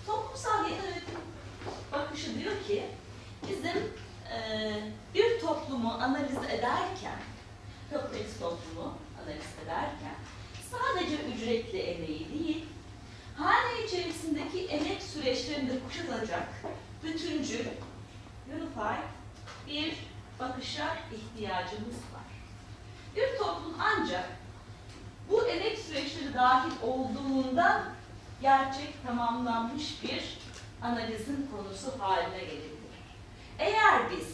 Toplumsal 0.06 0.64
yeniden 0.64 0.88
üretim 0.88 1.20
bakışı 1.92 2.38
diyor 2.38 2.54
ki 2.68 2.86
bizim 3.48 3.92
bir 5.15 5.40
toplumu 5.40 5.93
analiz 5.93 6.36
ederken, 6.51 7.19
kapitalist 7.90 8.40
toplumu 8.40 8.94
analiz 9.23 9.47
ederken 9.65 10.15
sadece 10.70 11.16
ücretli 11.16 11.78
emeği 11.78 12.28
değil, 12.32 12.66
hane 13.36 13.85
içerisindeki 13.86 14.66
emek 14.66 15.02
süreçlerinde 15.02 15.73
kuşatılacak 15.89 16.48
bütüncül, 17.05 17.66
unified 18.48 19.05
bir 19.66 19.94
bakışa 20.40 20.97
ihtiyacımız 21.15 21.97
var. 21.97 22.31
Bir 23.16 23.39
toplum 23.39 23.74
ancak 23.78 24.28
bu 25.31 25.47
emek 25.47 25.78
süreçleri 25.78 26.35
dahil 26.35 26.73
olduğunda 26.82 27.82
gerçek 28.43 29.07
tamamlanmış 29.07 30.02
bir 30.02 30.39
analizin 30.82 31.51
konusu 31.57 31.98
haline 31.98 32.39
gelebilir. 32.39 32.80
Eğer 33.60 34.10
biz 34.10 34.26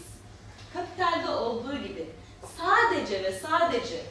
kapitalde 0.74 1.30
olduğu 1.30 1.76
gibi 1.76 2.10
sadece 2.58 3.22
ve 3.22 3.32
sadece 3.38 4.02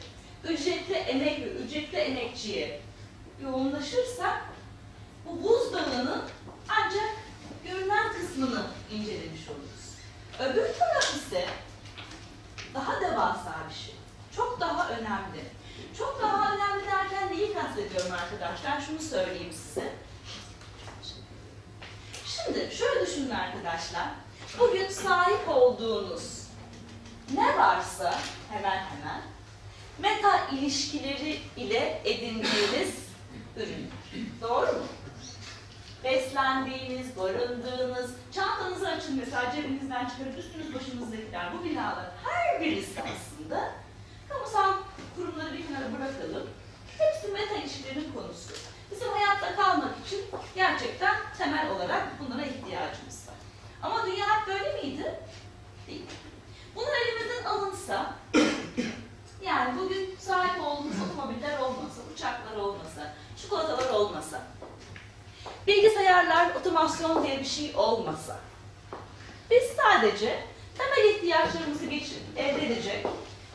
ücretli 0.44 0.94
emek 0.94 1.40
ve 1.40 1.50
ücretli 1.50 1.96
emekçiye 1.96 2.80
yoğunlaşırsak 3.42 4.42
bu 5.24 5.42
buzdağının 5.42 6.22
ancak 6.68 7.10
görünen 7.64 8.12
kısmını 8.12 8.66
incelemiş 8.92 9.48
oluruz. 9.48 9.86
Öbür 10.40 10.78
taraf 10.78 11.14
ise 11.16 11.48
daha 12.74 13.00
devasa 13.00 13.54
bir 13.68 13.74
şey. 13.74 13.94
Çok 14.36 14.60
daha 14.60 14.88
önemli. 14.90 15.44
Çok 15.98 16.22
daha 16.22 16.54
önemli 16.54 16.86
derken 16.86 17.32
neyi 17.32 17.54
kastediyorum 17.54 18.12
arkadaşlar? 18.12 18.80
Şunu 18.80 19.00
söyleyeyim 19.00 19.52
size. 19.52 19.92
Şimdi 22.26 22.76
şöyle 22.76 23.06
düşünün 23.06 23.30
arkadaşlar. 23.30 24.08
Bugün 24.58 24.88
sahip 24.88 25.48
olduğunuz 25.48 26.42
ne 27.34 27.58
varsa 27.58 28.14
hemen 28.50 28.78
hemen 28.78 29.22
meta 29.98 30.46
ilişkileri 30.52 31.40
ile 31.56 32.00
edindiğiniz 32.04 32.94
ürün. 33.56 33.90
Doğru 34.42 34.66
mu? 34.72 34.86
Beslendiğiniz, 36.04 37.16
barındığınız, 37.16 38.10
çantanızı 38.32 38.88
açın 38.88 39.16
mesela 39.16 39.52
cebinizden 39.56 40.08
çıkarıp 40.08 40.38
üstünüz 40.38 40.74
başınızdakiler, 40.74 41.52
bu 41.58 41.64
binaların 41.64 42.12
her 42.24 42.60
birisi 42.60 43.00
aslında 43.00 43.72
kamusal 44.28 44.72
kurumları 45.16 45.52
bir 45.52 45.66
kenara 45.66 45.92
bırakalım. 45.92 46.50
Hepsi 46.98 47.32
meta 47.32 47.54
ilişkilerin 47.54 48.12
konusu. 48.14 48.54
Bizim 48.90 49.08
hayatta 49.08 49.56
kalmak 49.56 50.06
için 50.06 50.20
gerçekten 50.54 51.16
temel 51.38 51.70
olarak 51.70 52.02
bunlara 52.20 52.42
ihtiyacımız. 52.46 53.25
Ama 53.82 54.06
dünya 54.06 54.26
hep 54.26 54.46
böyle 54.46 54.82
miydi? 54.82 55.20
Değil 55.86 56.00
mi? 56.00 56.06
Elimizden 56.76 57.44
alınsa, 57.44 58.14
yani 59.42 59.78
bugün 59.78 60.16
sahip 60.18 60.62
olduğumuz 60.62 60.96
otomobiller 61.10 61.58
olmasa, 61.58 62.00
uçaklar 62.14 62.56
olmasa, 62.56 63.14
çikolatalar 63.42 63.90
olmasa, 63.90 64.42
bilgisayarlar, 65.66 66.54
otomasyon 66.54 67.26
diye 67.26 67.38
bir 67.40 67.44
şey 67.44 67.72
olmasa, 67.76 68.40
biz 69.50 69.62
sadece 69.62 70.44
temel 70.78 71.14
ihtiyaçlarımızı 71.14 71.86
geçir, 71.86 72.18
elde 72.36 72.66
edecek, 72.66 73.06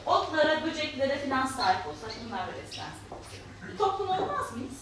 otlara, 0.06 0.64
böceklere 0.66 1.20
filan 1.20 1.46
sahip 1.46 1.88
olsak, 1.88 2.12
bunlarla 2.26 2.54
beslensek. 2.54 3.02
Bir 3.72 3.78
toplum 3.78 4.10
olmaz 4.10 4.54
mıyız? 4.56 4.82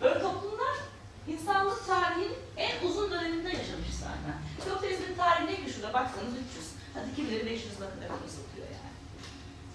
Böyle 0.00 0.22
toplumlar 0.22 0.76
insanlık 1.28 1.86
tarihinin 1.86 2.32
en 2.56 2.86
uzun 2.86 3.10
döneminde 3.10 3.48
yaşamış 3.48 3.92
zaten. 4.00 4.36
Kapitalizmin 4.64 5.16
tarihi 5.16 5.46
ne 5.46 5.72
şurada 5.72 5.92
baksanız 5.94 6.34
300. 6.50 6.66
Hadi 6.94 7.16
kimileri 7.16 7.46
500 7.46 7.80
bakın 7.80 8.00
kadar 8.00 8.20
uzatıyor 8.26 8.66
yani. 8.78 8.94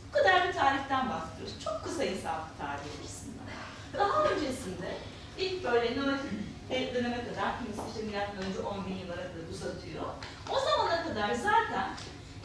Bu 0.10 0.14
kadar 0.18 0.48
bir 0.48 0.54
tarihten 0.54 1.10
bahsediyoruz. 1.10 1.54
Çok 1.64 1.84
kısa 1.84 2.04
insanlık 2.04 2.58
tarihi 2.58 2.90
açısından. 3.00 3.48
Daha 3.94 4.24
öncesinde 4.24 4.98
ilk 5.38 5.64
böyle 5.64 5.96
Neolitik 5.96 6.40
döneme 6.70 7.20
kadar, 7.28 7.50
kimisi 7.60 7.82
işte 7.90 8.02
milattan 8.08 8.44
önce 8.48 8.60
10 8.60 8.86
bin 8.86 8.96
yıllara 9.02 9.24
kadar 9.32 9.46
uzatıyor. 9.54 10.06
O 10.50 10.60
zamana 10.60 11.04
kadar 11.04 11.34
zaten 11.34 11.90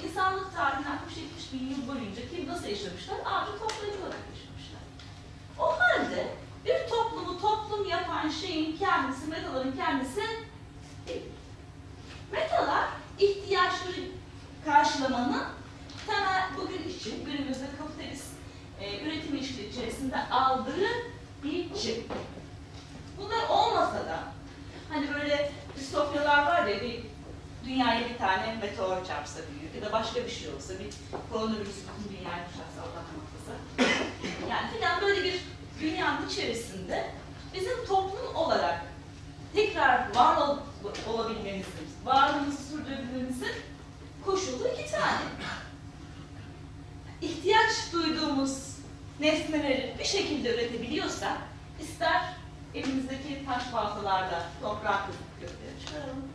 insanlık 0.05 0.55
tarihinin 0.56 0.86
60-70 0.86 1.52
bin 1.52 1.64
yıl 1.70 1.89
boyunca 1.89 2.22
kim 2.31 2.48
nasıl 2.48 2.66
yaşamışlar? 2.66 3.18
Avcı 3.24 3.52
toplayıcı 3.59 3.98
olarak 4.02 4.24
yaşamışlar. 4.35 4.85
O 5.59 5.66
halde 5.81 6.22
bir 6.64 6.88
toplumu 6.88 7.40
toplum 7.40 7.88
yapan 7.88 8.28
şeyin 8.28 8.76
kendisi, 8.76 9.26
metaların 9.26 9.76
kendisi 9.76 10.22
değil. 11.06 11.22
Metalar 12.32 12.84
ihtiyaçları 13.18 14.00
karşılamanın 14.64 15.44
temel 16.06 16.42
bugün 16.56 16.88
için 16.88 17.24
günümüzde 17.24 17.66
kapitalist 17.78 18.28
e, 18.80 19.00
üretim 19.00 19.34
ilişkileri 19.34 19.68
içerisinde 19.68 20.28
aldığı 20.30 20.88
biçim. 21.44 22.04
Bunlar 23.18 23.48
olmasa 23.48 24.06
da 24.06 24.18
hani 24.88 25.14
böyle 25.14 25.52
distopyalar 25.76 26.46
var 26.46 26.66
ya 26.66 26.80
bir 26.80 27.00
dünyaya 27.64 28.08
bir 28.08 28.18
tane 28.18 28.56
meteor 28.62 29.04
çarpsa 29.04 29.40
büyük 29.50 29.74
ya 29.74 29.82
da 29.82 29.92
başka 29.92 30.24
bir 30.24 30.30
şey 30.30 30.48
olsa 30.48 30.74
bir 30.78 30.90
koronavirüs 31.32 31.76
bütün 31.76 32.18
dünyayı 32.18 32.42
kuşatsa 32.46 32.80
Allah 32.82 33.04
muhafaza. 33.14 33.54
Yani 34.50 34.70
filan 34.70 35.00
böyle 35.00 35.24
bir 35.24 35.40
dünyanın 35.80 36.28
içerisinde 36.28 37.10
bizim 37.55 37.86
toplum 37.86 38.34
olarak 38.34 38.80
tekrar 39.55 40.14
var 40.14 40.36
ol, 40.36 40.59
olabilmemizin, 41.09 41.88
varlığımızı 42.05 42.62
sürdürebilmemizin 42.64 43.52
koşulu 44.24 44.68
iki 44.68 44.92
tane. 44.92 45.20
İhtiyaç 47.22 47.92
duyduğumuz 47.92 48.76
nesneleri 49.20 49.96
bir 49.98 50.05
şekilde 50.05 50.55
üretebiliyorsak, 50.55 51.38
ister 51.80 52.22
elimizdeki 52.74 53.46
taş 53.46 53.72
baltalarda 53.72 54.42
toprak 54.62 55.06
kökleri 55.40 55.86
çıkaralım, 55.86 56.28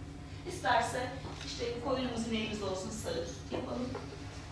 isterse 0.47 1.09
işte 1.45 1.65
koyunumuz 1.85 2.27
ineğimiz 2.27 2.63
olsun 2.63 2.89
sarı 2.89 3.25
süt 3.25 3.51
yapalım. 3.51 3.89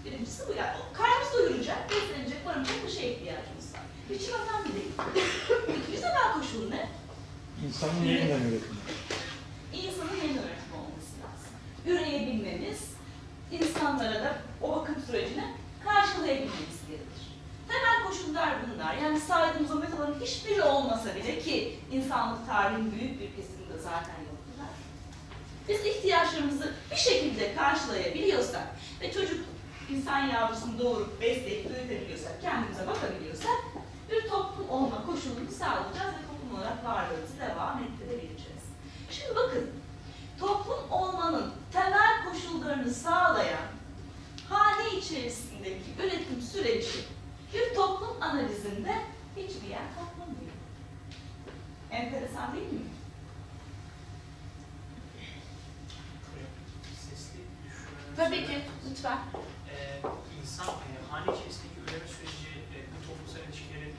Birincisi 0.05 0.47
bu 0.47 0.53
yani. 0.53 0.77
Karnımız 0.93 1.33
doyuracak, 1.33 1.89
beslenecek, 1.89 2.45
barınacak 2.45 2.75
bir 2.87 2.91
şeye 2.91 3.11
ihtiyacımız 3.11 3.76
Biçim 4.09 4.33
önemli 4.33 4.73
değil. 4.75 4.91
İkinci 5.69 6.01
temel 6.01 6.33
koşul 6.33 6.69
ne? 6.69 6.89
İnsanın 7.67 8.03
yeniden 8.05 8.41
üretimi. 8.41 8.77
İnsanın 9.73 10.15
yeniden 10.21 10.43
üretim 10.43 10.73
olması 10.73 11.13
lazım. 11.23 11.51
Üreyebilmemiz, 11.85 12.79
insanlara 13.51 14.13
da 14.23 14.37
o 14.61 14.75
bakım 14.75 14.95
sürecini 15.07 15.43
karşılayabilmemiz 15.85 16.79
gerekir. 16.87 17.23
Temel 17.67 18.03
koşullar 18.07 18.55
bunlar. 18.67 18.97
Yani 18.97 19.19
saydığımız 19.19 19.71
o 19.71 19.75
metaların 19.75 20.19
hiçbiri 20.21 20.61
olmasa 20.61 21.15
bile 21.15 21.39
ki 21.39 21.79
insanlık 21.91 22.47
tarihinin 22.47 22.91
büyük 22.91 23.19
bir 23.21 23.35
kesiminde 23.35 23.77
zaten 23.83 24.15
yoktular. 24.29 24.73
Biz 25.69 25.85
ihtiyaçlarımızı 25.85 26.73
bir 26.91 26.95
şekilde 26.95 27.55
karşılayabiliyorsak 27.55 28.67
ve 29.01 29.11
çocuk 29.13 29.39
insan 29.89 30.19
yavrusunu 30.19 30.79
doğurup 30.79 31.21
besleyip 31.21 31.69
büyütebiliyorsak, 31.75 32.41
kendimize 32.41 32.87
bakabiliyorsak 32.87 33.57
bir 34.11 34.29
toplum 34.29 34.69
olma 34.69 35.05
koşulunu 35.05 35.51
sağlayacağız 35.59 36.13
ve 36.13 36.21
toplum 36.27 36.59
olarak 36.59 36.85
varlığımızı 36.85 37.39
devam 37.39 37.83
ettirebileceğiz. 37.83 38.63
Şimdi 39.09 39.35
bakın, 39.35 39.69
toplum 40.39 40.91
olmanın 40.91 41.53
temel 41.73 42.25
koşullarını 42.25 42.93
sağlayan 42.93 43.67
hane 44.49 44.97
içerisindeki 44.97 45.91
üretim 45.99 46.41
süreci 46.41 46.99
bir 47.53 47.75
toplum 47.75 48.21
analizinde 48.21 49.01
hiçbir 49.37 49.67
yer 49.67 49.83
kaplamıyor. 49.95 50.51
Enteresan 51.91 52.55
değil 52.55 52.73
mi? 52.73 52.79
Tabii 58.17 58.45
ki, 58.45 58.61
lütfen. 58.89 59.17
Ee, 59.69 60.01
insan 60.41 60.67
e, 60.67 61.11
hane 61.11 61.37
içerisindeki 61.37 61.79
üreme 61.83 62.07
süreci 62.07 62.49
e, 62.75 62.77
bu 62.91 63.07
toplumsal 63.07 63.41
ilişkilerin 63.47 63.93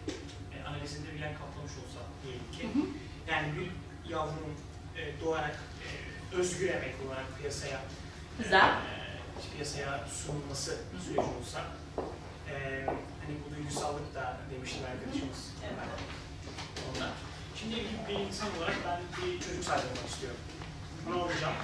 e, 0.55 0.68
analizinde 0.68 1.14
bir 1.14 1.20
yer 1.20 1.32
kaplamış 1.39 1.72
olsa 1.72 2.01
diyelim 2.22 2.51
ki. 2.52 2.62
Yani 3.39 3.52
bir 3.59 3.70
yavrunun 4.12 4.55
e, 4.97 5.20
doğarak 5.24 5.59
e, 5.85 6.36
özgür 6.36 6.69
emek 6.69 6.94
olarak 7.06 7.39
piyasaya 7.39 7.81
Güzel. 8.39 8.69
e, 8.69 9.55
piyasaya 9.55 10.05
sunulması 10.09 10.77
süreci 11.05 11.20
olsa 11.20 11.60
e, 12.51 12.55
hani 13.20 13.35
bu 13.44 13.56
duygusallık 13.56 14.15
da 14.15 14.36
demişti 14.55 14.78
arkadaşımız. 14.93 15.40
Evet. 15.65 15.78
Onda. 16.89 17.10
Şimdi 17.56 17.77
bir 18.09 18.15
insan 18.27 18.48
olarak 18.59 18.77
ben 18.86 19.01
bir 19.16 19.40
çocuk 19.40 19.65
sahibi 19.65 19.86
olmak 19.86 20.10
istiyorum. 20.10 20.40
Ne 21.09 21.15
olacağım? 21.15 21.55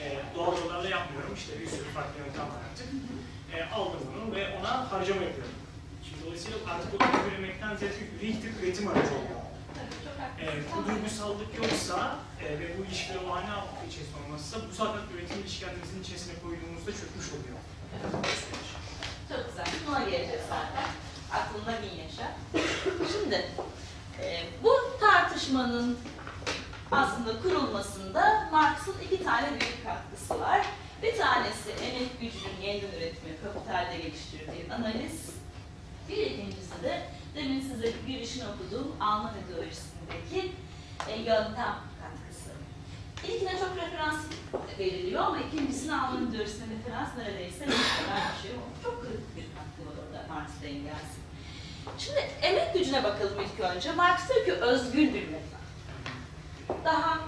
Ee, 0.00 0.18
doğal 0.34 0.58
yollarla 0.58 0.88
yapmıyorum. 0.88 1.34
İşte 1.34 1.60
bir 1.60 1.66
sürü 1.68 1.88
farklı 1.94 2.18
yöntem 2.20 2.42
var 2.42 2.60
artık. 2.70 2.86
Ee, 3.52 3.74
aldım 3.74 4.00
bunu 4.14 4.36
ve 4.36 4.58
ona 4.58 4.92
harcama 4.92 5.22
yapıyorum. 5.22 5.54
Şimdi 6.04 6.24
dolayısıyla 6.24 6.58
artık 6.70 6.94
o 6.94 6.98
çocuk 6.98 7.26
üretmekten 7.28 7.70
rihtir 8.22 8.62
üretim 8.62 8.88
aracı 8.88 9.14
oluyor. 9.14 9.45
Haklısın. 10.26 10.64
bu 10.76 10.90
duygusallık 10.90 11.50
yoksa 11.62 12.16
e, 12.44 12.58
ve 12.60 12.78
bu 12.78 12.84
ilişkiler 12.84 13.18
o 13.28 13.32
altı 13.32 13.86
içerisinde 13.88 14.18
olmazsa 14.26 14.56
bu 14.68 14.74
zaten 14.74 15.00
üretim 15.14 15.40
ilişkilerimizin 15.40 16.02
içerisine 16.02 16.34
koyduğumuzda 16.42 16.92
çökmüş 16.92 17.28
oluyor. 17.36 17.58
Çok 19.28 19.48
güzel. 19.48 19.66
Buna 19.86 20.00
geleceğiz 20.00 20.42
zaten. 20.48 20.88
Aklında 21.32 21.82
bin 21.82 22.02
yaşa. 22.02 22.26
Şimdi 23.12 23.46
e, 24.22 24.44
bu 24.62 24.74
tartışmanın 25.00 25.98
aslında 26.90 27.42
kurulmasında 27.42 28.48
Marx'ın 28.52 28.94
iki 29.04 29.24
tane 29.24 29.48
büyük 29.48 29.84
katkısı 29.84 30.40
var. 30.40 30.66
Bir 31.02 31.18
tanesi 31.18 31.70
emek 31.70 32.20
gücünün 32.20 32.60
yeniden 32.62 32.98
üretimi, 32.98 33.36
kapitalde 33.44 33.96
geliştirdiği 33.98 34.72
analiz. 34.72 35.30
Bir 36.08 36.16
ikincisi 36.16 36.82
de 36.82 37.02
demin 37.34 37.60
size 37.60 37.92
girişini 38.06 38.44
okuduğum 38.48 38.96
Alman 39.00 39.34
ideolojisindeki 40.06 40.52
e, 41.08 41.16
yöntem 41.16 41.74
katkısı. 42.00 42.50
İlkine 43.24 43.58
çok 43.58 43.76
referans 43.76 44.16
veriliyor 44.78 45.22
ama 45.24 45.38
ikincisine 45.38 45.94
Alman 45.94 46.26
ideolojisine 46.26 46.66
referans 46.78 47.08
neredeyse 47.18 47.66
bir 47.66 47.72
şey 48.42 48.50
olmuş. 48.50 48.82
Çok 48.84 49.02
kritik 49.02 49.36
bir 49.36 49.42
katkı 49.42 49.80
var 49.86 50.04
orada 50.06 50.34
Marx'la 50.34 50.66
Engels'in. 50.66 51.26
Şimdi 51.98 52.18
emek 52.42 52.74
gücüne 52.74 53.04
bakalım 53.04 53.34
ilk 53.40 53.60
önce. 53.60 53.92
Marx 53.92 54.28
diyor 54.28 54.44
ki 54.44 54.52
özgür 54.52 55.14
bir 55.14 55.28
meta. 55.28 55.56
Daha 56.84 57.18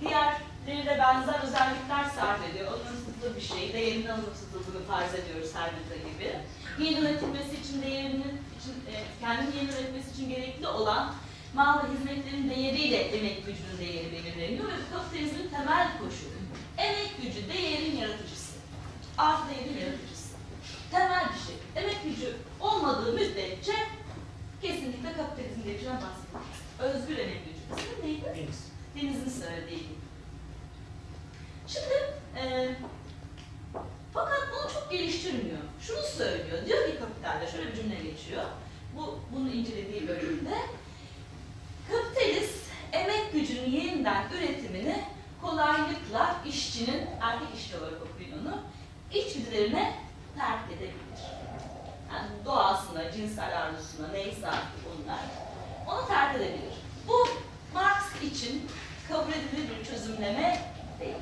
diğerlerine 0.00 0.98
benzer 0.98 1.42
özellikler 1.42 2.04
sarf 2.16 2.50
ediyor. 2.50 2.72
Alımsızlığı 2.72 3.36
bir 3.36 3.40
şey, 3.40 3.72
değerinin 3.72 4.08
alımsızlığını 4.08 4.84
farz 4.88 5.14
ediyoruz 5.14 5.50
her 5.54 5.70
gibi. 6.12 6.36
Yeni 6.78 7.00
üretilmesi 7.00 7.56
için 7.56 7.82
değerinin 7.82 8.42
için, 8.58 8.74
e, 8.92 8.94
kendini 9.20 9.56
yeni 9.56 9.68
üretmesi 9.70 10.10
için 10.14 10.28
gerekli 10.28 10.68
olan 10.68 11.14
mal 11.54 11.84
ve 11.84 11.92
hizmetlerin 11.92 12.50
değeriyle 12.50 12.96
emek 12.96 13.46
gücünün 13.46 13.78
değeri 13.78 14.12
belirleniyor 14.12 14.64
ve 14.64 14.72
kapitalizmin 14.92 15.48
temel 15.48 15.98
koşulu. 15.98 16.38
Emek 16.78 17.16
gücü 17.22 17.48
değerin 17.48 17.96
yaratıcısı. 17.96 18.52
Artı 19.18 19.42
değerin 19.50 19.80
yaratıcısı. 19.80 20.28
Temel 20.90 21.24
bir 21.24 21.46
şey. 21.46 21.56
Emek 21.76 22.04
gücü 22.04 22.36
olmadığı 22.60 23.12
müddetçe 23.12 23.74
kesinlikle 24.62 25.12
kapitalizm 25.12 25.62
şeyden 25.64 26.00
bahsediyoruz. 26.02 26.58
Özgür 26.78 27.18
emek 27.18 27.40
gücü. 27.44 27.82
İsmi 27.82 28.06
neydi? 28.06 28.24
Deniz. 28.24 28.68
Deniz'in 28.94 29.40
söylediği 29.42 29.78
gibi. 29.78 29.98
Şimdi 31.66 31.94
e, 32.36 32.74
fakat 34.14 34.48
bunu 34.52 34.72
çok 34.72 34.90
geliştirmiyor. 34.90 35.58
Şunu 35.80 36.02
söylüyor. 36.02 36.66
Diyor 36.66 36.86
ki 36.86 36.98
kapitalde 36.98 37.50
şöyle 37.50 37.70
bir 37.70 37.76
cümle 37.76 37.94
geçiyor. 37.94 38.44
Bu 38.96 39.18
bunu 39.32 39.50
incelediği 39.50 40.08
bölümde 40.08 40.54
kapitalist 41.90 42.58
emek 42.92 43.32
gücünün 43.32 43.70
yeniden 43.70 44.24
üretimini 44.32 45.04
kolaylıkla 45.42 46.36
işçinin, 46.46 47.06
erkek 47.20 47.48
işçi 47.56 47.76
olarak 47.76 48.02
okuyun 48.02 48.38
içgüdülerine 49.12 49.94
terk 50.36 50.72
edebilir. 50.72 51.20
Yani 52.12 52.28
doğasına, 52.44 53.12
cinsel 53.12 53.62
arzusuna, 53.62 54.08
neyse 54.08 54.46
artık 54.46 54.80
onlar, 54.86 55.18
onu 55.86 56.08
terk 56.08 56.36
edebilir. 56.36 56.74
Bu 57.08 57.28
Marx 57.74 58.22
için 58.22 58.68
betimleme 60.18 60.60
değil. 61.00 61.14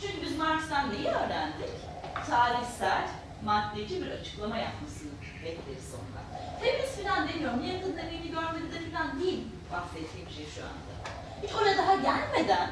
Çünkü 0.00 0.22
biz 0.22 0.38
Marx'tan 0.38 0.92
neyi 0.92 1.08
öğrendik? 1.08 1.70
Tarihsel, 2.30 3.08
maddeci 3.44 4.02
bir 4.02 4.10
açıklama 4.10 4.56
yapmasını 4.56 5.10
bekleriz 5.44 5.90
ondan. 5.98 6.26
Feminist 6.60 7.02
falan 7.02 7.28
demiyorum, 7.28 7.62
niye 7.62 7.80
kadın 7.80 7.96
emeğini 7.96 8.30
görmedi 8.30 8.90
falan 8.92 9.20
değil 9.20 9.40
bahsettiğim 9.72 10.30
şey 10.36 10.46
şu 10.54 10.60
anda. 10.62 10.92
Hiç 11.42 11.52
oraya 11.54 11.78
daha 11.78 11.94
gelmeden 11.94 12.70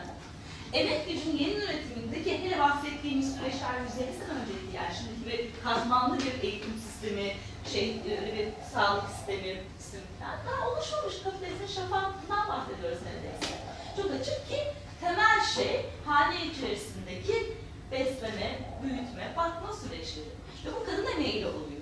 emek 0.72 1.09
gücünün 1.09 1.36
yeni 1.36 1.55
üretimindeki 1.55 2.38
hele 2.38 2.59
bahsettiğimiz 2.59 3.36
süreçler 3.36 3.74
yüzeysel 3.84 4.30
öncelikli 4.38 4.76
yani 4.76 4.94
şimdiki 4.98 5.26
bir 5.26 5.62
katmanlı 5.64 6.18
bir 6.18 6.43
eğitim 6.43 6.74
sistemi, 6.86 7.32
şey 7.72 7.90
e, 7.90 8.36
bir 8.36 8.48
sağlık 8.74 9.05
sistemi, 9.10 9.62
sistemi 9.78 10.05
falan 10.20 10.38
daha 10.47 10.68
oluşmamış 10.68 11.22
kapitalizmin 11.24 11.66
şafağından 11.66 12.48
bahsediyoruz 12.48 12.98
neredeyse. 13.06 13.55
Çok 13.97 14.10
açık 14.20 14.48
ki 14.48 14.59
temel 15.01 15.40
şey 15.55 15.86
hane 16.06 16.47
içerisindeki 16.47 17.52
besleme, 17.93 18.59
büyütme, 18.82 19.34
bakma 19.36 19.72
süreçleri. 19.72 20.26
Ve 20.64 20.68
bu 20.80 20.84
kadın 20.86 21.06
emeğiyle 21.06 21.47
oluyor. 21.47 21.76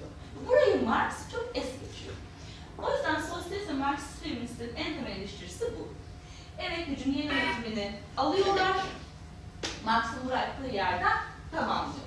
Burayı 0.48 0.84
Marx 0.84 1.14
çok 1.32 1.44
es 1.54 1.64
geçiyor. 1.64 2.14
O 2.78 2.96
yüzden 2.96 3.20
sosyalist 3.20 3.68
ve 3.68 3.72
Marksist 3.72 4.22
feministlerin 4.22 4.76
en 4.76 4.94
temel 4.94 5.16
eleştirisi 5.16 5.64
bu. 5.64 5.88
Emek 6.62 6.86
gücünün 6.86 7.16
yeni 7.16 7.32
üretimini 7.32 7.92
alıyorlar, 8.16 8.76
Marx'ın 9.84 10.28
bıraktığı 10.28 10.66
yerden 10.66 11.16
tamamlıyorlar. 11.50 12.04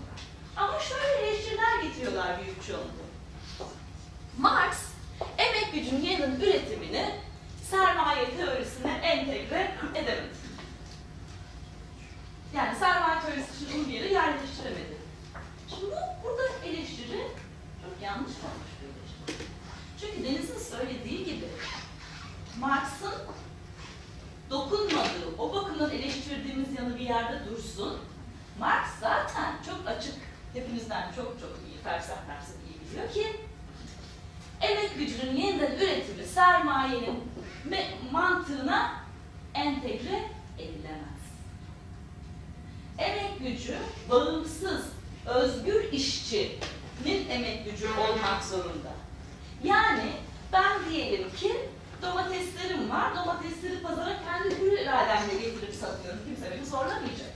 Ama 0.57 0.79
şöyle 0.79 1.27
eleştiriler 1.27 1.83
getiriyorlar 1.83 2.41
büyük 2.43 2.67
çoğunluğu. 2.67 3.07
Marx, 4.37 4.77
emek 5.37 5.73
gücünün 5.73 6.01
yeniden 6.01 6.31
üretimini 6.31 7.15
sermaye 7.71 8.37
teorisine 8.37 8.91
entegre 8.91 9.71
edemedi. 9.95 10.37
Yani 12.55 12.75
sermaye 12.75 13.21
teorisi 13.21 13.65
için 13.65 13.79
onu 13.79 13.87
bir 13.87 13.93
yere 13.93 14.13
yerleştiremedi. 14.13 14.97
Şimdi 15.69 15.85
bu, 15.85 16.23
burada 16.23 16.65
eleştiri 16.65 17.27
yanlış 18.01 18.31
olmuş 18.31 18.71
bir 18.81 18.87
eleştiri. 18.87 19.47
Çünkü 20.01 20.23
Deniz'in 20.23 20.75
söylediği 20.75 21.25
gibi 21.25 21.45
Marx'ın 22.59 23.13
dokunmadığı, 24.49 25.35
o 25.37 25.55
bakımdan 25.55 25.91
eleştirdiğimiz 25.91 26.73
yanı 26.77 26.95
bir 26.95 27.03
yerde 27.05 27.49
dursun. 27.49 27.99
Marx 28.59 28.87
zaten 29.01 29.55
çok 29.65 29.87
açık, 29.87 30.15
hepimizden 30.53 31.11
çok 31.15 31.39
çok 31.39 31.49
iyi, 31.67 31.77
fersah 31.83 32.15
fersah 32.27 32.53
iyi 32.67 32.91
biliyor 32.91 33.13
ki 33.13 33.39
emek 34.61 34.97
gücünün 34.97 35.35
yeniden 35.35 35.71
üretimi 35.71 36.25
sermayenin 36.25 37.23
mantığına 38.11 38.93
entegre 39.53 40.31
edilemez. 40.59 41.17
Emek 42.97 43.39
gücü 43.39 43.77
bağımsız, 44.09 44.85
özgür 45.25 45.91
işçinin 47.05 47.29
emek 47.29 47.65
gücü 47.65 47.87
olmak 47.87 48.43
zorunda. 48.43 48.91
Yani 49.63 50.11
ben 50.53 50.89
diyelim 50.89 51.31
ki 51.31 51.69
domateslerim 52.01 52.89
var, 52.89 53.15
domatesleri 53.15 53.81
pazara 53.81 54.15
kendi 54.25 54.61
hür 54.61 54.71
irademle 54.71 55.33
getirip 55.33 55.75
satıyorum. 55.75 56.19
Kimse 56.25 56.51
beni 56.51 56.65
zorlamayacak. 56.65 57.33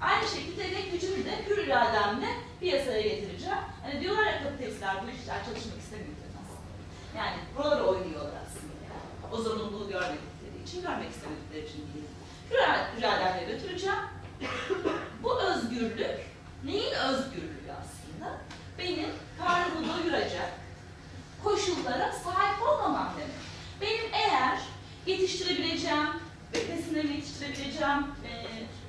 Aynı 0.00 0.28
şekilde 0.28 0.64
emek 0.64 0.92
gücümü 0.92 1.24
de 1.24 1.46
hür 1.46 1.58
irademle 1.58 2.28
piyasaya 2.60 3.00
getireceğim. 3.00 3.58
Hani 3.82 4.00
diyorlar 4.00 4.26
ya 4.26 4.42
kapitalistler 4.42 4.94
bu 5.02 5.10
işler 5.10 5.44
çalışmak 5.44 5.78
istemiyor. 5.78 6.16
Yani 7.16 7.36
buralara 7.56 7.82
oynuyorlar 7.82 8.32
aslında. 8.46 8.74
Yani. 8.88 9.32
O 9.32 9.36
zorunluluğu 9.36 9.88
görmedikleri 9.88 10.62
için, 10.66 10.82
görmek 10.82 11.10
istemedikleri 11.10 11.66
için 11.66 11.78
değil. 11.94 12.06
Hür 12.50 12.58
irademle 13.00 13.52
götüreceğim. 13.52 13.98
bu 15.22 15.40
özgürlük, 15.40 16.20
neyin 16.64 16.92
özgürlüğü 16.92 17.72
aslında? 17.72 18.05
Benim 18.78 19.08
karnımı 19.38 19.88
doyuracak, 19.88 20.52
koşullara 21.44 22.12
sahip 22.12 22.62
olmamam 22.62 23.12
demek. 23.16 23.36
Benim 23.80 24.14
eğer 24.14 24.58
yetiştirebileceğim, 25.06 26.08
besinlerimi 26.54 27.14
yetiştirebileceğim, 27.14 28.06
e, 28.24 28.32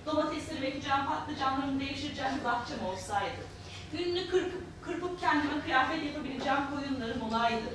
domateslerimi 0.05 0.65
ekeceğim, 0.65 1.05
patlıcanlarımı 1.05 1.80
devşireceğim 1.80 2.31
bir 2.39 2.43
bahçem 2.43 2.85
olsaydı, 2.85 3.41
günlük 3.91 4.31
kırpıp, 4.31 4.64
kırpıp 4.81 5.19
kendime 5.22 5.61
kıyafet 5.61 6.03
yapabileceğim 6.03 6.59
koyunlarım 6.76 7.22
olaydı, 7.22 7.69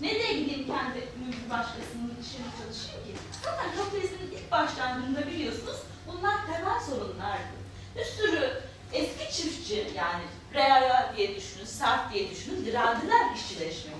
nereye 0.00 0.40
gideyim 0.40 0.66
kendi 0.66 0.98
mülkü 0.98 1.50
başkasının 1.50 2.16
işini 2.20 2.46
çalışayım 2.58 3.04
ki? 3.06 3.14
Zaten 3.44 3.76
kapitalizmin 3.76 4.36
ilk 4.36 4.52
başlangıcında 4.52 5.26
biliyorsunuz 5.26 5.76
bunlar 6.06 6.36
temel 6.46 6.80
sorunlardı. 6.80 7.54
Bir 7.96 8.04
sürü 8.04 8.62
eski 8.92 9.36
çiftçi 9.36 9.92
yani 9.96 10.22
reaya 10.54 11.14
diye 11.16 11.36
düşünün, 11.36 11.64
sert 11.64 12.12
diye 12.12 12.30
düşünün, 12.30 12.64
direndiler 12.66 13.34
işçileşmeye. 13.34 13.96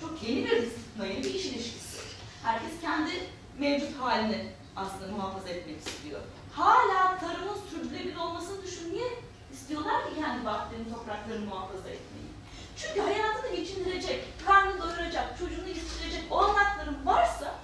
Çok 0.00 0.22
yeni 0.22 0.44
bir 0.46 0.62
disipline, 0.62 1.08
yeni 1.08 1.24
bir 1.24 1.34
iş 1.34 1.46
ilişkisi. 1.46 1.98
Herkes 2.42 2.80
kendi 2.80 3.10
mevcut 3.58 4.00
halini 4.00 4.46
aslında 4.76 5.12
muhafaza 5.16 5.48
etmek 5.48 5.78
istiyor. 5.86 6.20
Hala 6.52 7.18
tarımın 7.18 7.56
sürdürülebilir 7.70 8.16
olmasını 8.16 8.62
düşünmeye 8.62 9.08
istiyorlar 9.52 10.04
ki 10.08 10.20
kendi 10.20 10.44
bahçenin 10.44 10.94
topraklarını 10.94 11.46
muhafaza 11.46 11.88
etmeyi. 11.88 12.32
Çünkü 12.76 13.00
hayatını 13.00 13.56
geçindirecek, 13.56 14.24
karnını 14.46 14.82
doyuracak, 14.82 15.38
çocuğunu 15.38 15.68
yetiştirecek 15.68 16.22
olanakların 16.30 17.06
varsa 17.06 17.54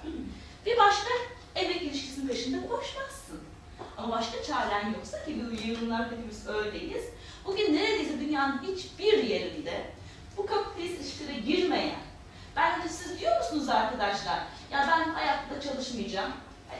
bir 0.65 0.77
başka 0.77 1.09
emek 1.55 1.81
ilişkisinin 1.81 2.27
peşinde 2.27 2.67
koşmazsın. 2.67 3.39
Ama 3.97 4.17
başka 4.17 4.43
çaren 4.43 4.93
yoksa 4.93 5.25
ki 5.25 5.45
bu 5.51 5.67
yığınlar 5.67 6.11
hepimiz 6.11 6.47
öyleyiz. 6.47 7.03
Bugün 7.45 7.75
neredeyse 7.75 8.19
dünyanın 8.19 8.63
hiçbir 8.63 9.23
yerinde 9.23 9.83
bu 10.37 10.45
kapitalist 10.45 11.01
ilişkilere 11.01 11.39
girmeyen, 11.39 11.99
ben 12.55 12.71
hani 12.71 12.89
siz 12.89 13.19
diyor 13.19 13.37
musunuz 13.37 13.69
arkadaşlar, 13.69 14.39
ya 14.71 14.87
ben 14.91 15.09
hayatta 15.13 15.61
çalışmayacağım. 15.61 16.31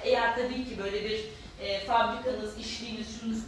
Eğer 0.03 0.35
tabii 0.35 0.69
ki 0.69 0.77
böyle 0.77 1.03
bir 1.09 1.25
e, 1.61 1.85
fabrikanız, 1.85 2.57
işliğiniz, 2.57 3.19
şunuz 3.19 3.39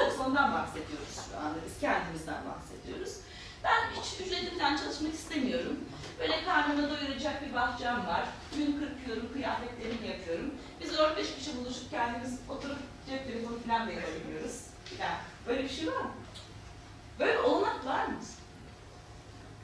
yoksa 0.00 0.24
ondan 0.26 0.52
bahsediyoruz 0.52 1.14
şu 1.14 1.38
anda. 1.38 1.58
Biz 1.66 1.80
kendimizden 1.80 2.42
bahsediyoruz. 2.44 3.16
Ben 3.64 4.00
hiç 4.00 4.20
ücretli 4.26 4.58
falan 4.58 4.76
çalışmak 4.76 5.14
istemiyorum. 5.14 5.76
Böyle 6.20 6.44
karnımı 6.44 6.90
doyuracak 6.90 7.42
bir 7.42 7.54
bahçem 7.54 8.06
var. 8.06 8.24
Gün 8.56 8.80
kırpıyorum, 8.80 9.32
kıyafetlerimi 9.32 10.06
yapıyorum. 10.08 10.54
Biz 10.80 10.92
4-5 10.92 11.34
kişi 11.38 11.56
buluşup 11.56 11.90
kendimiz 11.90 12.38
oturup 12.48 12.78
cep 13.10 13.26
telefonu 13.26 13.58
falan 13.66 13.88
da 13.88 13.92
yapabiliyoruz. 13.92 14.60
Yani 15.00 15.16
böyle 15.46 15.64
bir 15.64 15.68
şey 15.68 15.86
var 15.86 16.00
mı? 16.00 16.10
Böyle 17.18 17.38
olanak 17.38 17.86
var 17.86 18.06
mı? 18.06 18.18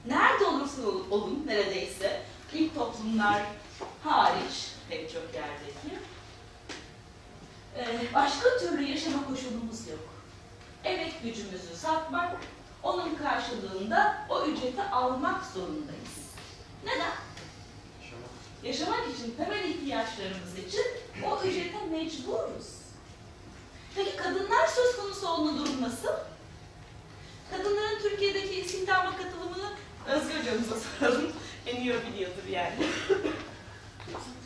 Nerede 0.07 0.45
olursa 0.45 0.83
olun 1.11 1.45
neredeyse 1.47 2.23
ilk 2.53 2.75
toplumlar 2.75 3.43
hariç 4.05 4.69
pek 4.89 5.13
çok 5.13 5.35
yerdeki 5.35 5.99
e, 7.77 8.15
başka 8.15 8.59
türlü 8.59 8.83
yaşama 8.83 9.27
koşulumuz 9.29 9.89
yok. 9.89 10.09
Emek 10.85 11.23
gücümüzü 11.23 11.77
satmak, 11.77 12.37
onun 12.83 13.15
karşılığında 13.15 14.27
o 14.29 14.47
ücreti 14.47 14.83
almak 14.83 15.45
zorundayız. 15.47 16.00
Neden? 16.85 17.13
Yaşamak 18.63 19.01
için, 19.15 19.35
temel 19.37 19.65
ihtiyaçlarımız 19.65 20.59
için 20.59 20.85
o 21.25 21.43
ücrete 21.45 21.87
mecburuz. 21.91 22.67
Peki 23.95 24.17
kadınlar 24.17 24.67
söz 24.67 24.97
konusu 24.97 25.29
olduğu 25.29 25.59
durum 25.59 25.83
nasıl? 25.83 26.13
Kadınların 27.51 27.99
Türkiye'deki 28.03 28.61
istihdama 28.61 29.17
katılımını 29.17 29.71
Özgür 30.07 30.41
hocamıza 30.41 30.77
soralım. 31.01 31.33
En 31.67 31.77
iyi 31.77 31.93
o 31.93 32.13
biliyordur 32.13 32.47
yani. 32.51 32.75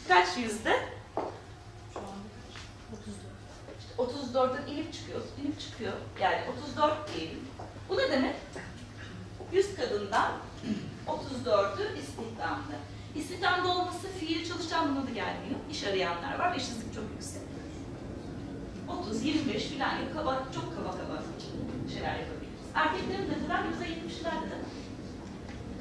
Kaç 0.09 0.37
yüzde? 0.37 0.89
Şu 1.93 1.99
anda 1.99 2.29
kaç? 3.97 4.09
34'ten 4.09 4.67
inip 4.73 4.93
çıkıyor, 4.93 5.21
inip 5.45 5.61
çıkıyor. 5.61 5.93
Yani 6.21 6.41
34 6.77 7.15
diyelim. 7.17 7.49
Bu 7.89 7.97
ne 7.97 8.11
demek? 8.11 8.35
100 9.53 9.77
kadından 9.77 10.33
34'ü 11.07 11.99
istihdamda. 11.99 12.77
İstihdamda 13.15 13.69
olması 13.69 14.09
fiil 14.21 14.49
çalışan 14.49 14.79
anlamına 14.79 15.07
da 15.07 15.11
gelmiyor. 15.11 15.61
İş 15.71 15.85
arayanlar 15.85 16.39
var 16.39 16.57
işsizlik 16.57 16.95
çok 16.95 17.05
yüksek. 17.13 17.43
30, 18.89 19.25
25 19.25 19.65
filan 19.65 19.91
kaba, 20.15 20.43
çok 20.55 20.77
kaba 20.77 20.91
kaba 20.91 21.23
şeyler 21.93 22.19
yapabiliriz. 22.19 22.65
Erkeklerin 22.75 23.29
ne 23.31 23.47
kadar? 23.47 23.61
%70'lerde 23.61 24.51
de. 24.51 24.59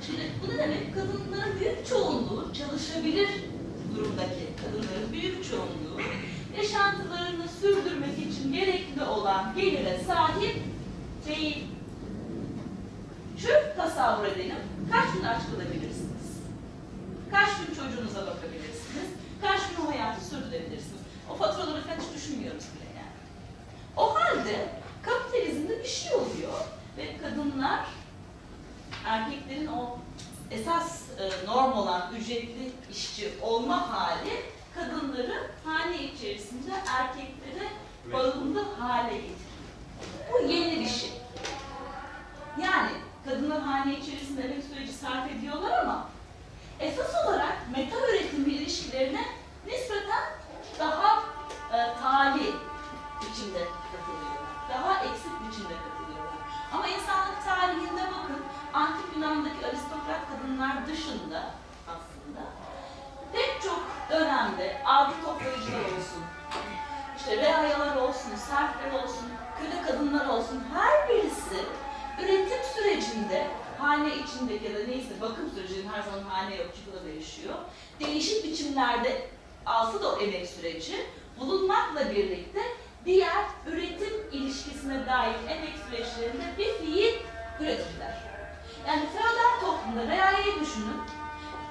Şimdi 0.06 0.22
bu 0.44 0.54
ne 0.54 0.58
demek? 0.58 0.96
Kadınların 0.96 1.60
büyük 1.60 1.88
çoğunluğu 1.88 2.54
çalışabilir 2.54 3.30
durumdaki 3.96 4.48
kadınların 4.64 5.14
büyük 5.14 5.50
çoğunluğu 5.50 6.02
yaşantılarını 6.58 7.48
sürdürmek 7.62 8.18
için 8.18 8.54
gerekli 8.54 9.04
olan 9.04 9.56
gelire 9.56 10.00
sahip 10.08 10.56
değil. 11.28 11.64
Çöp 13.44 13.78
tasavvur 13.78 14.26
edelim. 14.26 14.56
Kaç 14.92 15.14
gün 15.14 15.24
aç 15.24 15.42
kalabilirsiniz? 15.52 16.40
Kaç 17.32 17.50
gün 17.58 17.76
çocuğunuza 17.76 18.22
bakabilirsiniz? 18.22 19.08
Kaç 19.42 19.62
gün 19.70 19.86
o 19.86 19.92
hayatı 19.92 20.26
sürdürebilirsiniz? 20.26 21.02
O 21.30 21.36
faturaları 21.36 21.82
hiç 21.82 22.16
düşünmüyoruz 22.16 22.64
bile 22.64 22.90
yani. 22.98 23.18
O 23.98 24.16
halde 24.16 24.70
kapitalizmde 25.02 25.80
bir 25.80 25.88
şey 25.88 26.16
oluyor 26.16 26.54
ve 26.98 27.18
kadınlar 27.18 27.86
erkeklerin 29.06 29.68
o 29.68 29.98
esas 30.52 31.02
e, 31.20 31.46
norm 31.48 31.72
olan 31.72 32.16
ücretli 32.16 32.72
işçi 32.92 33.34
olma 33.42 33.90
hali 33.92 34.32
kadınları 34.76 35.50
hane 35.66 36.04
içerisinde 36.04 36.72
erkeklere 36.88 37.68
bağımlı 38.14 38.64
hale 38.80 39.14
getiriyor. 39.14 39.38
Bu 40.34 40.52
yeni 40.52 40.80
bir 40.80 40.90
şey. 40.90 41.12
Yani 42.62 42.92
kadınlar 43.26 43.62
hane 43.62 44.00
içerisinde 44.00 44.42
emek 44.42 44.64
süreci 44.64 44.94
sarf 44.94 45.32
ediyorlar 45.32 45.80
ama 45.80 46.08
esas 46.80 47.26
olarak 47.26 47.58
meta 47.76 47.98
üretim 48.08 48.46
ilişkilerine 48.50 49.26
nispeten 49.68 50.24
daha 50.80 51.24
e, 51.74 51.78
tali 52.02 52.54
biçimde 53.22 53.60
katılıyorlar. 53.92 54.44
Daha 54.70 55.04
eksik 55.04 55.34
biçimde 55.48 55.74
katılıyorlar. 55.84 56.34
Ama 56.74 56.88
insanlık 56.88 57.46
tarihinde 57.46 58.02
bakın 58.02 58.42
antik 58.74 59.16
Yunan'daki 59.16 59.68
aristokrat 59.68 60.22
kadınlar 60.30 60.88
dışında 60.88 61.44
aslında 61.88 62.42
pek 63.34 63.62
çok 63.62 63.82
dönemde 64.10 64.82
avcı 64.86 65.16
toplayıcılar 65.26 65.80
olsun, 65.80 66.24
işte 67.18 67.38
reayalar 67.38 67.96
olsun, 67.96 68.36
serfler 68.36 69.04
olsun, 69.04 69.30
köle 69.60 69.82
kadınlar 69.82 70.26
olsun 70.26 70.64
her 70.74 71.10
birisi 71.10 71.66
üretim 72.20 72.64
sürecinde 72.76 73.48
hane 73.80 74.10
içindeki 74.16 74.66
ya 74.66 74.80
da 74.80 74.88
neyse 74.88 75.22
bakım 75.22 75.52
sürecinin 75.56 75.90
her 75.90 76.02
zaman 76.02 76.24
hane 76.30 76.58
da 76.58 77.06
değişiyor. 77.06 77.56
Değişik 78.00 78.44
biçimlerde 78.44 79.28
altı 79.66 80.04
da 80.04 80.16
o 80.16 80.20
emek 80.20 80.48
süreci 80.50 80.96
bulunmakla 81.40 82.12
birlikte 82.12 82.62
diğer 83.06 83.46
üretim 83.68 84.14
ilişkisine 84.32 85.08
dair 85.08 85.36
emek 85.50 85.74
süreçlerinde 85.90 86.44
bir 86.58 86.74
fiil 86.74 87.14
üretirler. 87.60 88.24
Yani 88.88 89.08
feodal 89.14 89.60
toplumda 89.62 90.08
reayayı 90.08 90.60
düşünün. 90.60 91.02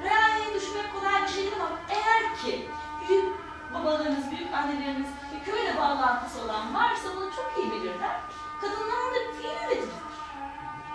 Reayayı 0.02 0.54
düşünmek 0.54 0.92
kolay 0.94 1.22
bir 1.22 1.28
şey 1.28 1.42
değil 1.42 1.56
ama 1.56 1.78
eğer 1.88 2.36
ki 2.44 2.68
büyük 3.08 3.34
babalarınız, 3.74 4.30
büyük 4.30 4.54
anneleriniz 4.54 5.08
köyle 5.44 5.76
bağlantısı 5.76 6.44
olan 6.44 6.74
varsa 6.74 7.16
bunu 7.16 7.30
çok 7.36 7.52
iyi 7.58 7.72
bilirler. 7.72 8.20
Kadınlar 8.60 9.14
da 9.14 9.32
fiil 9.36 9.66
üretirler. 9.66 10.11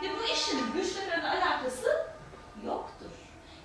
Ve 0.01 0.07
bu 0.19 0.23
işin 0.33 0.73
güçle 0.73 1.21
alakası 1.27 2.07
yoktur. 2.65 3.11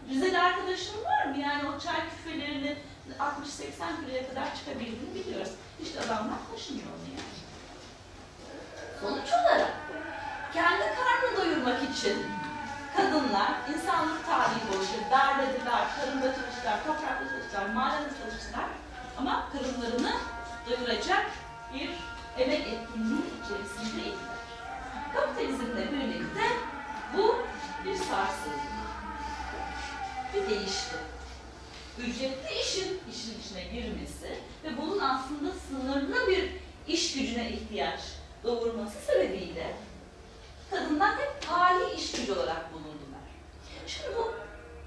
Rize'de 0.09 0.41
arkadaşım 0.43 1.05
var 1.05 1.27
mı? 1.27 1.39
Yani 1.39 1.63
o 1.69 1.81
çay 1.81 1.97
küfelerini 2.11 2.77
60-80 3.19 4.07
kiloya 4.07 4.29
kadar 4.29 4.57
çıkabildiğini 4.57 5.15
biliyoruz. 5.15 5.53
İşte 5.83 6.01
adamlar 6.01 6.39
taşımıyor 6.53 6.87
onu 6.87 7.09
yani. 7.17 7.39
Sonuç 9.01 9.29
olarak 9.33 9.73
kendi 10.55 10.85
karnını 10.97 11.37
doyurmak 11.37 11.83
için 11.83 12.27
kadınlar 12.97 13.53
insanlık 13.75 14.27
tarihi 14.27 14.69
boyunca 14.69 15.11
darbediler, 15.11 15.97
tarımda 15.97 16.35
çalıştılar, 16.35 16.85
toprakta 16.87 17.29
çalıştılar, 17.29 17.67
madende 17.67 18.09
çalıştılar 18.23 18.67
ama 19.19 19.49
karınlarını 19.53 20.13
doyuracak 20.69 21.27
bir 21.75 21.91
emek 22.39 22.67
etkinliği 22.67 23.23
içerisindeydiler. 23.45 24.12
Değişti. 30.51 30.97
Ücretli 31.99 32.61
işin 32.63 33.01
işin 33.13 33.41
içine 33.41 33.65
girmesi 33.65 34.39
ve 34.65 34.79
bunun 34.83 34.99
aslında 34.99 35.53
sınırlı 35.69 36.29
bir 36.29 36.51
iş 36.87 37.15
gücüne 37.15 37.51
ihtiyaç 37.51 38.01
doğurması 38.45 38.99
sebebiyle 39.07 39.77
kadınlar 40.71 41.15
hep 41.17 41.45
hali 41.47 41.95
iş 41.95 42.13
gücü 42.13 42.33
olarak 42.33 42.73
bulundular. 42.73 43.23
Şimdi 43.87 44.17
bu 44.17 44.35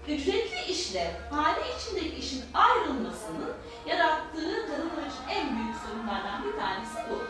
ücretli 0.07 0.71
işle 0.71 1.21
hali 1.31 1.59
içindeki 1.77 2.15
işin 2.15 2.43
ayrılmasının 2.53 3.53
yarattığı 3.87 4.67
kadınlar 4.67 5.07
için 5.07 5.27
en 5.29 5.57
büyük 5.57 5.75
sorunlardan 5.75 6.43
bir 6.43 6.59
tanesi 6.59 6.97
bu. 7.09 7.23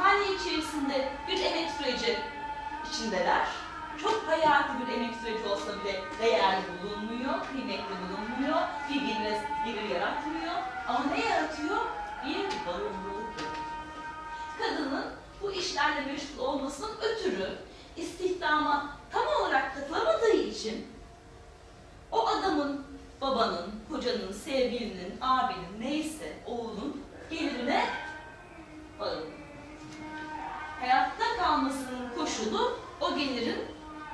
Hali 0.00 0.34
içerisinde 0.34 1.08
bir 1.28 1.44
emek 1.44 1.70
süreci 1.70 2.18
içindeler. 2.90 3.46
Çok 4.02 4.28
hayati 4.28 4.72
bir 4.80 4.92
emek 4.94 5.14
süreci 5.14 5.48
olsa 5.48 5.72
bile 5.84 6.00
değerli 6.22 6.64
bulunmuyor, 6.82 7.34
kıymetli 7.52 7.94
bulunmuyor, 8.02 8.60
bir 8.88 9.00
gelir, 9.00 9.38
gelir 9.64 9.88
yaratmıyor. 9.94 10.54
Ama 10.88 11.04
ne 11.04 11.20
yaratıyor? 11.20 11.78
Bir 12.26 12.66
bağımlılık. 12.66 13.34
Kadının 14.58 15.06
bu 15.42 15.52
işlerle 15.52 16.12
meşgul 16.12 16.44
olmasının 16.44 16.96
ötürü 17.02 17.58
istihdama 17.96 18.96
tam 19.12 19.26
olarak 19.26 19.74
katılamadığı 19.74 20.36
için 20.36 20.86
o 22.12 22.26
adamın, 22.26 22.86
babanın, 23.20 23.70
kocanın, 23.90 24.32
sevgilinin, 24.32 25.14
abinin, 25.20 25.80
neyse 25.80 26.38
oğlun 26.46 27.02
gelirine 27.30 27.86
bağımlı. 29.00 29.26
Hayatta 30.80 31.36
kalmasının 31.38 32.10
koşulu 32.18 32.78
o 33.00 33.14
gelirin, 33.14 33.64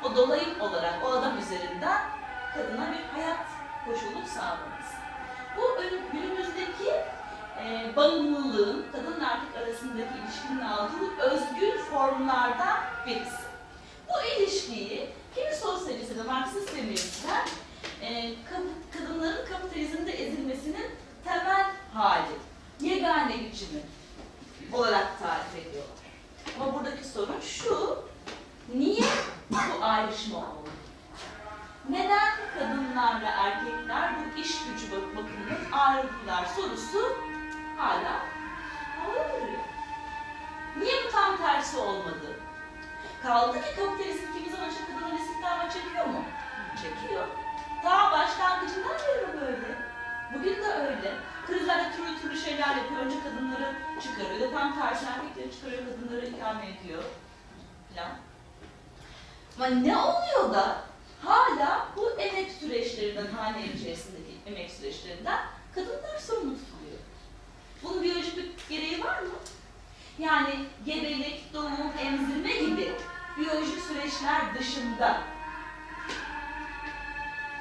o 0.07 0.16
dolayım 0.16 0.61
olarak 0.61 1.05
o 1.05 1.09
adam 1.09 1.39
üzerinden 1.39 2.03
kadına 2.55 2.93
bir 2.93 3.20
hayat 3.20 3.47
koşulu 3.85 4.27
sağlaması. 4.35 4.97
Bu 5.57 5.62
günümüzdeki 6.12 6.91
e, 7.65 7.97
bağımlılığın 7.97 8.87
kadın 8.93 9.20
erkek 9.20 9.57
arasındaki 9.62 10.15
ilişkinin 10.19 10.61
aldığı 10.61 11.23
özgür 11.23 11.78
formlardan 11.78 12.78
birisi. 13.07 13.47
Bu 14.09 14.43
ilişkiyi 14.43 15.11
kimi 15.35 15.55
sosyalist 15.55 16.19
ve 16.19 16.23
Marksist 16.23 16.70
feministler 16.70 17.49
e, 18.03 18.35
kadınların 18.93 19.47
kapitalizmde 19.47 20.12
ezilmesinin 20.12 20.91
temel 21.24 21.66
hali, 21.95 22.37
yegane 22.81 23.35
biçimi 23.35 23.81
olarak 24.73 25.20
tarif 25.23 25.66
ediyorlar. 25.66 25.97
Ama 26.61 26.74
buradaki 26.74 27.05
sorun 27.05 27.41
şu, 27.41 28.05
niye 28.74 29.02
bu 29.51 29.84
ayrışma 29.84 30.38
oldu? 30.38 30.68
Neden 31.88 32.28
kadınlar 32.59 33.20
ve 33.20 33.26
erkekler 33.26 34.12
bu 34.18 34.40
iş 34.40 34.48
gücü 34.64 34.93
bak- 34.93 35.16
bakımından 35.16 35.72
ayrıldılar 35.72 36.44
sorusu 36.56 37.16
hala 37.76 38.20
havada. 39.01 39.36
Niye 40.78 40.94
bu 41.06 41.12
tam 41.12 41.36
tersi 41.36 41.76
olmadı? 41.78 42.40
Kaldı 43.22 43.60
ki 43.62 43.76
kapitalizm 43.76 44.32
kimi 44.34 44.51
zaman 44.51 44.70
için 44.70 44.86
kadınları 44.86 45.22
istihdama 45.22 45.70
çekiyor 45.70 46.06
mu? 46.06 46.24
Çekiyor. 46.82 47.26
Ta 47.82 48.12
başlangıcından 48.12 48.93
beri 49.09 49.40
böyle. 49.40 49.78
Bugün 50.34 50.56
de 50.62 50.72
öyle. 50.72 51.14
Krizlerde 51.47 51.97
türlü 51.97 52.20
türlü 52.20 52.38
şeyler 52.40 52.76
yapıyor. 52.76 53.01
Önce 53.01 53.16
kadınları 53.22 53.74
çıkarıyor 54.02 54.40
da 54.40 54.55
tam 54.55 54.80
tersi 54.80 55.06
erkekleri 55.06 55.52
çıkarıyor, 55.52 55.82
kadınları 55.86 56.26
ikame 56.26 56.66
ediyor. 56.70 57.02
Falan. 57.94 58.10
Ama 59.57 59.66
ne 59.66 59.97
oluyor 59.97 60.55
da 60.55 60.81
hala 61.24 61.89
bu 61.97 62.11
emek 62.11 62.51
süreçlerinden, 62.53 63.27
hane 63.27 63.65
içerisindeki 63.66 64.33
emek 64.47 64.70
süreçlerinden 64.70 65.39
kadınlar 65.74 66.19
sorumlu 66.19 66.55
tutuluyor. 66.55 66.99
Bunun 67.83 68.03
biyolojik 68.03 68.37
bir 68.37 68.77
gereği 68.77 69.05
var 69.05 69.23
mı? 69.23 69.28
Yani 70.19 70.55
gebelik, 70.87 71.55
doğum, 71.55 71.93
emzirme 72.07 72.53
gibi 72.53 72.93
biyolojik 73.39 73.78
süreçler 73.81 74.55
dışında 74.59 75.20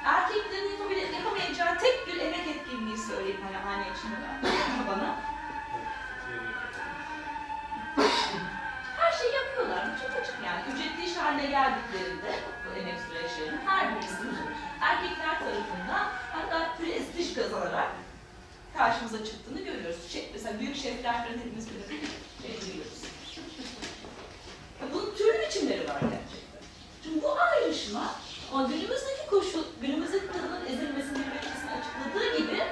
erkeklerin 0.04 0.70
yapabile- 0.70 1.16
yapamayacağı 1.16 1.78
tek 1.78 2.06
bir 2.06 2.20
emek 2.20 2.48
etkinliği 2.48 2.98
söyleyeyim 2.98 3.40
hani 3.44 3.56
hane 3.56 3.82
içinde 3.82 4.16
ben 4.42 4.86
bana. 4.88 5.16
Her 9.06 9.18
şeyi 9.18 9.34
yapıyorlar. 9.34 9.86
Çok 10.00 10.20
açık 10.20 10.34
yani. 10.46 10.60
Ücretli 10.70 11.04
iş 11.10 11.16
haline 11.16 11.46
geldiklerinde 11.46 12.30
bu 12.64 12.78
emek 12.78 12.98
süreçlerinin 13.08 13.66
her 13.66 13.96
birisinin 13.96 14.36
erkekler 14.80 15.38
tarafından 15.38 16.04
hatta 16.32 16.76
prestij 16.78 17.34
kazanarak 17.34 17.90
karşımıza 18.76 19.24
çıktığını 19.24 19.60
görüyoruz. 19.60 20.12
Şey, 20.12 20.30
mesela 20.32 20.60
büyük 20.60 20.76
şefler 20.76 21.12
falan 21.12 21.38
hepimiz 21.38 21.66
böyle 21.70 21.86
şey 22.42 22.60
duyuyoruz. 22.60 23.02
Bunun 24.92 25.14
türlü 25.14 25.46
biçimleri 25.46 25.88
var 25.88 26.00
gerçekten. 26.00 26.62
Şimdi 27.02 27.22
bu 27.22 27.32
ayrışma 27.40 28.14
o 28.54 28.68
günümüzdeki 28.68 29.26
koşul, 29.30 29.64
günümüzdeki 29.80 30.26
kadının 30.26 30.66
ezilmesini 30.66 31.18
bir 31.18 31.36
açıkladığı 31.78 32.38
gibi 32.38 32.62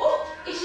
o 0.00 0.26
eşitsizliğin 0.46 0.57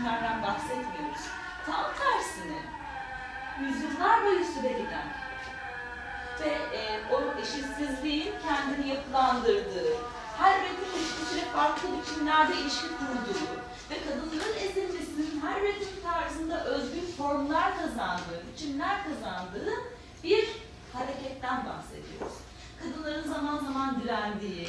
biçimlerden 0.00 0.42
bahsetmiyoruz. 0.42 1.24
Tam 1.66 1.84
tersine 1.98 2.58
yüzyıllar 3.60 4.24
boyu 4.24 4.44
süre 4.44 4.72
giden 4.72 5.06
ve 6.40 6.76
e, 6.76 7.00
o 7.12 7.40
eşitsizliğin 7.40 8.32
kendini 8.48 8.88
yapılandırdığı, 8.88 9.96
her 10.38 10.60
üretim 10.60 10.98
ilişkisiyle 10.98 11.44
farklı 11.44 11.88
biçimlerde 12.00 12.56
ilişki 12.56 12.86
kurduğu 12.88 13.60
ve 13.90 13.94
kadınların 14.04 14.56
ezilmesinin 14.56 15.40
her 15.40 15.62
üretim 15.62 16.02
tarzında 16.02 16.64
özgün 16.64 17.06
formlar 17.18 17.76
kazandığı, 17.76 18.42
biçimler 18.52 18.96
kazandığı 19.04 19.74
bir 20.24 20.48
hareketten 20.92 21.66
bahsediyoruz. 21.66 22.36
Kadınların 22.82 23.28
zaman 23.28 23.58
zaman 23.58 24.02
direndiği, 24.02 24.68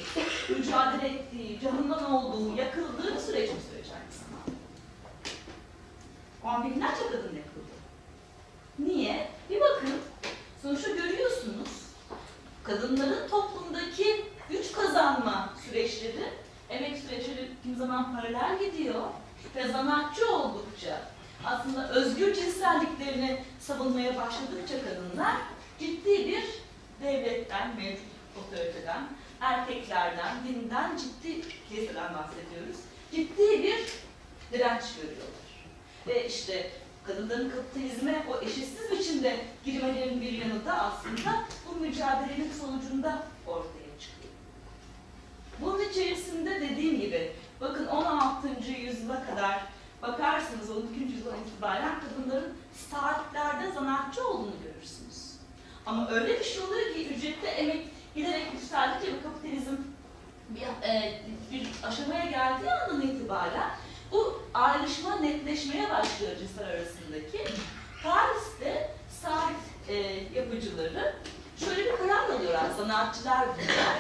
mücadele 0.50 1.08
ettiği, 1.08 1.60
canından 1.60 2.12
olduğu, 2.12 2.56
yakıldığı 2.56 3.14
bir 3.14 3.20
süreç 3.20 3.50
bu 3.50 3.70
süreç 3.70 3.86
aynı 3.86 4.12
zamanda. 4.12 4.32
On 6.44 6.64
binlerce 6.64 7.04
kadın 7.12 7.36
yakıldı. 7.36 7.72
Niye? 8.80 9.28
Bir 9.50 9.62
bakın, 9.62 9.94
sonuçta 10.62 10.90
görüyorsunuz, 10.90 11.70
kadınların 12.64 13.30
toplumdaki 13.30 14.26
güç 14.50 14.72
kazanma 14.72 15.54
süreçleri, 15.66 16.30
emek 16.70 16.98
süreçleri 16.98 17.50
kim 17.64 17.76
zaman 17.76 18.16
paralel 18.16 18.60
gidiyor 18.60 19.04
ve 19.56 19.68
zanaatçı 19.68 20.32
oldukça, 20.36 21.02
aslında 21.46 21.90
özgür 21.90 22.34
cinselliklerini 22.34 23.44
savunmaya 23.60 24.18
başladıkça 24.18 24.76
kadınlar 24.86 25.36
ciddi 25.80 26.28
bir 26.28 26.44
devletten, 27.04 27.76
mevcut 27.76 28.06
otoriteden, 28.38 29.08
erkeklerden, 29.42 30.36
dinden 30.48 30.98
ciddi 30.98 31.42
kiliseden 31.70 32.14
bahsediyoruz. 32.14 32.78
Ciddi 33.12 33.64
bir 33.64 33.80
direnç 34.52 34.84
görüyorlar. 34.96 35.31
Ve 36.08 36.28
işte 36.28 36.72
kadınların 37.04 37.50
kapitalizme 37.50 38.26
o 38.30 38.46
eşitsiz 38.46 38.92
biçimde 38.92 39.46
girmelerinin 39.66 40.22
bir 40.22 40.32
yanı 40.32 40.66
da 40.66 40.74
aslında 40.74 41.44
bu 41.70 41.80
mücadelenin 41.80 42.52
sonucunda 42.60 43.24
ortaya 43.48 44.00
çıkıyor. 44.00 44.34
Bunun 45.62 45.90
içerisinde 45.90 46.62
dediğim 46.62 47.02
gibi 47.02 47.32
bakın 47.62 47.88
16. 47.88 48.48
yüzyıla 48.72 49.26
kadar 49.26 49.62
bakarsınız 50.02 50.70
12. 50.70 51.00
yüzyıldan 51.00 51.40
itibaren 51.40 51.96
kadınların 52.02 52.54
saatlerde 52.92 53.72
zanaatçı 53.72 54.28
olduğunu 54.28 54.56
görürsünüz. 54.64 55.32
Ama 55.86 56.10
öyle 56.10 56.40
bir 56.40 56.44
şey 56.44 56.64
oluyor 56.64 56.94
ki 56.94 57.08
ücretli 57.08 57.48
emek 57.48 57.88
giderek 58.16 58.48
yükseldikçe 58.54 59.14
ve 59.14 59.22
kapitalizm 59.22 59.76
bir, 60.50 60.88
e, 60.88 61.22
bir 61.52 61.68
aşamaya 61.84 62.26
geldiği 62.26 62.72
andan 62.72 63.02
itibaren 63.02 63.72
bu 64.12 64.42
ayrışma 64.54 65.16
netleşmeye 65.16 65.90
başlıyor 65.90 66.32
cinsler 66.40 66.68
arasındaki. 66.68 67.54
Paris'te 68.04 68.90
saat 69.22 69.54
e, 69.88 69.94
yapıcıları 70.36 71.16
şöyle 71.60 71.86
bir 71.86 71.98
karar 71.98 72.30
alıyorlar, 72.30 72.66
sanatçılar 72.78 73.48
bunlar. 73.48 73.98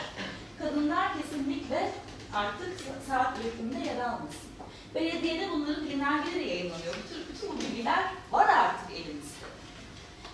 Kadınlar 0.59 1.11
kesinlikle 1.21 1.91
artık 2.33 2.67
sa- 2.67 3.09
saat 3.09 3.37
üretiminde 3.39 3.87
yer 3.87 3.99
almasın. 3.99 4.51
Belediyede 4.95 5.49
bunların 5.51 5.89
genelgeleri 5.89 6.49
yayınlanıyor. 6.49 6.95
Bütün, 7.03 7.33
bütün 7.33 7.57
bu 7.57 7.61
bilgiler 7.61 8.03
var 8.31 8.47
artık 8.49 8.91
elimizde. 8.95 9.45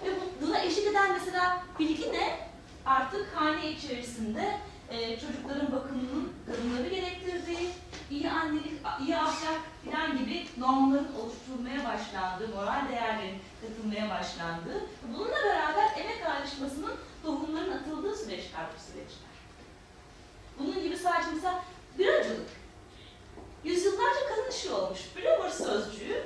Ve 0.06 0.10
bu, 0.16 0.46
buna 0.48 0.60
eşlik 0.64 0.88
eden 0.88 1.12
mesela 1.14 1.64
bilgi 1.80 2.12
ne? 2.14 2.38
Artık 2.86 3.36
hane 3.36 3.72
içerisinde 3.72 4.58
e, 4.90 5.20
çocukların 5.20 5.72
bakımının 5.72 6.34
kadınları 6.46 6.90
gerektirdiği, 6.90 7.70
iyi 8.12 8.30
annelik, 8.32 8.74
iyi 9.06 9.18
ahlak 9.18 9.62
falan 9.92 10.18
gibi 10.18 10.46
normların 10.58 11.08
oluşturulmaya 11.22 11.78
başlandığı, 11.86 12.48
moral 12.56 12.90
değerlerin 12.90 13.38
katılmaya 13.62 14.10
başlandığı, 14.10 14.86
bununla 15.08 15.36
beraber 15.46 15.92
emek 15.98 16.26
ayrışmasının 16.26 16.94
tohumların 17.24 17.72
atıldığı 17.72 18.16
süreçler 18.16 18.66
bu 18.76 18.92
süreçler. 18.92 19.28
Bunun 20.60 20.84
gibi 20.84 20.98
sadece 20.98 21.30
mesela 21.36 21.64
biracılık. 22.00 22.48
Yüzyıllarca 23.64 24.20
kadın 24.30 24.50
işi 24.58 24.70
olmuş. 24.72 25.00
Bloomer 25.16 25.50
sözcüğü 25.50 26.24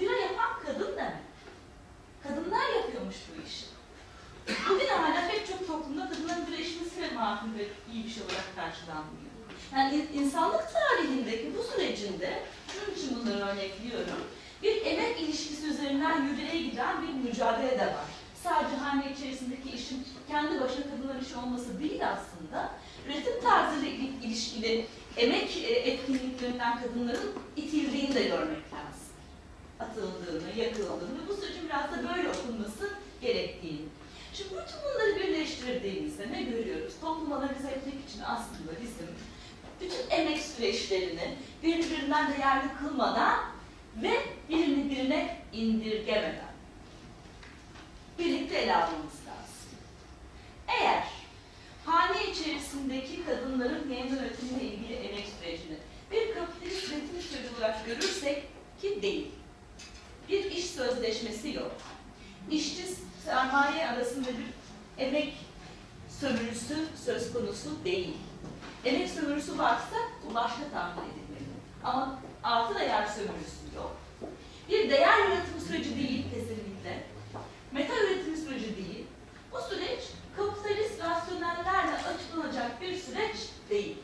bira 0.00 0.12
yapan 0.16 0.50
kadın 0.66 0.96
demek. 0.96 1.12
Kadınlar 2.22 2.68
yapıyormuş 2.76 3.16
bu 3.30 3.42
işi. 3.48 3.66
Bugün 4.70 4.86
hala 4.86 5.28
pek 5.30 5.46
çok 5.48 5.66
toplumda 5.66 6.08
kadınların 6.08 6.46
bira 6.46 6.56
içmesi 6.56 7.02
ve 7.02 7.10
makul 7.14 7.48
ve 7.58 7.66
iyi 7.92 8.04
bir 8.04 8.10
şey 8.10 8.22
olarak 8.22 8.56
karşılanmıyor. 8.56 9.26
Yani 9.74 9.94
in- 9.96 10.22
insanlık 10.22 10.64
tarihindeki 10.72 11.52
bu 11.58 11.62
sürecinde, 11.62 12.42
şunun 12.72 12.96
için 12.96 13.16
bunları 13.20 13.44
örnekliyorum, 13.52 14.24
bir 14.62 14.86
emek 14.86 15.20
ilişkisi 15.20 15.66
üzerinden 15.66 16.22
yürüye 16.26 16.62
giden 16.62 17.02
bir 17.02 17.28
mücadele 17.28 17.78
de 17.78 17.86
var. 17.86 18.06
Sadece 18.42 18.76
hane 18.76 19.12
içerisindeki 19.12 19.70
işin 19.70 20.06
kendi 20.28 20.60
başına 20.60 20.84
kadınlar 20.84 21.20
işi 21.22 21.36
olması 21.36 21.80
değil 21.80 22.00
aslında, 22.08 22.70
üretim 23.06 23.40
tarzıyla 23.42 23.88
il- 23.88 24.22
ilişkili 24.22 24.86
emek 25.16 25.56
e, 25.56 25.72
etkinliklerinden 25.72 26.82
kadınların 26.82 27.32
itildiğini 27.56 28.14
de 28.14 28.22
görmek 28.22 28.62
lazım. 28.72 29.06
Atıldığını, 29.80 30.50
yakıldığını 30.56 31.24
ve 31.24 31.28
bu 31.28 31.34
sürecin 31.34 31.64
biraz 31.68 31.84
da 31.92 32.16
böyle 32.16 32.28
okunması 32.28 32.90
gerektiğini. 33.20 33.86
Şimdi 34.34 34.50
bütün 34.50 34.76
bunları 34.84 35.16
birleştirdiğimizde 35.16 36.32
ne 36.32 36.42
görüyoruz? 36.42 36.92
Toplum 37.00 37.32
analiz 37.32 37.64
etmek 37.64 37.94
için 38.10 38.20
aslında 38.26 38.72
bizim 38.82 39.08
bütün 39.80 40.10
emek 40.10 40.38
süreçlerini 41.16 41.36
birbirinden 41.62 42.32
değerli 42.32 42.68
kılmadan 42.80 43.38
ve 44.02 44.20
birini 44.48 44.90
birine 44.90 45.36
indirgemeden 45.52 46.56
birlikte 48.18 48.58
ele 48.58 48.76
almamız 48.76 48.96
lazım. 49.26 49.70
Eğer 50.68 51.04
hane 51.84 52.30
içerisindeki 52.30 53.24
kadınların 53.24 53.90
yeniden 53.90 54.16
üretimle 54.16 54.62
ilgili 54.62 54.94
emek 54.94 55.26
sürecini 55.40 55.76
bir 56.10 56.34
kapitalist 56.34 56.88
üretim 56.88 57.22
süreci 57.22 57.54
olarak 57.58 57.86
görürsek 57.86 58.42
ki 58.80 59.02
değil. 59.02 59.28
Bir 60.28 60.44
iş 60.44 60.64
sözleşmesi 60.64 61.52
yok. 61.52 61.76
İşçi 62.50 62.84
sermaye 63.24 63.88
arasında 63.88 64.28
bir 64.28 65.04
emek 65.04 65.34
sömürüsü 66.20 66.76
söz 67.04 67.32
konusu 67.32 67.84
değil. 67.84 68.14
Emek 68.86 69.10
sömürüsü 69.10 69.58
varsa 69.58 69.96
bu 70.24 70.34
başka 70.34 70.70
tahmin 70.72 71.02
edilmeli. 71.02 71.54
Ama 71.84 72.18
altı 72.44 72.74
değer 72.78 73.06
sömürüsü 73.06 73.76
yok. 73.76 73.96
Bir 74.68 74.90
değer 74.90 75.18
yaratım 75.18 75.60
süreci 75.68 75.96
değil 75.96 76.24
kesinlikle. 76.34 77.04
Meta 77.72 77.94
üretim 77.94 78.36
süreci 78.36 78.76
değil. 78.76 79.06
Bu 79.52 79.60
süreç 79.60 80.00
kapitalist 80.36 81.00
rasyonellerle 81.00 81.96
açıklanacak 81.96 82.80
bir 82.80 82.96
süreç 82.96 83.36
değil. 83.70 83.96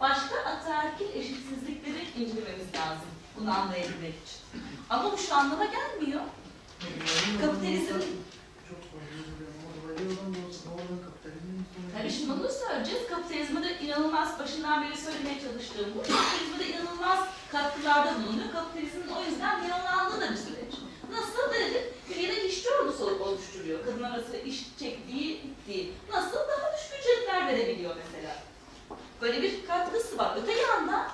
Başka 0.00 0.36
ataerkil 0.36 1.08
eşitsizlikleri 1.14 2.04
incelememiz 2.16 2.74
lazım 2.74 3.08
bunu 3.36 3.50
anlayabilmek 3.50 4.14
için. 4.14 4.62
Ama 4.90 5.12
bu 5.12 5.18
şu 5.18 5.34
anlama 5.34 5.64
gelmiyor. 5.64 6.20
Kapitalizm 7.40 7.94
Karışmalı 11.94 12.52
sözcüğüz 12.52 13.06
kapitalizme 13.10 13.62
de 13.62 13.80
inanılmaz 13.80 14.38
başından 14.38 14.82
beri 14.82 14.96
söylemeye 14.96 15.40
çalıştığım 15.40 15.94
bu. 15.94 16.02
Kapitalizme 16.02 16.58
de 16.58 16.66
inanılmaz 16.66 17.18
katkılarda 17.52 18.14
bulunuyor. 18.14 18.52
Kapitalizmin 18.52 19.08
o 19.08 19.30
yüzden 19.30 19.62
yalanlandığı 19.62 20.20
da 20.20 20.30
bir 20.30 20.36
süreç. 20.36 20.74
Nasıl 21.10 21.54
dedik? 21.54 21.82
Ülkede 22.10 22.44
işçi 22.48 22.68
ordusu 22.70 23.24
oluşturuyor. 23.24 23.84
Kadın 23.84 24.02
arası 24.02 24.36
iş 24.36 24.64
çektiği, 24.78 25.42
gittiği. 25.42 25.92
Nasıl? 26.12 26.36
Daha 26.36 26.72
düşük 26.76 27.00
ücretler 27.00 27.46
verebiliyor 27.46 27.96
mesela. 27.96 28.36
Böyle 29.22 29.42
bir 29.42 29.66
katkısı 29.66 30.18
var. 30.18 30.38
Öte 30.42 30.52
yandan 30.52 31.08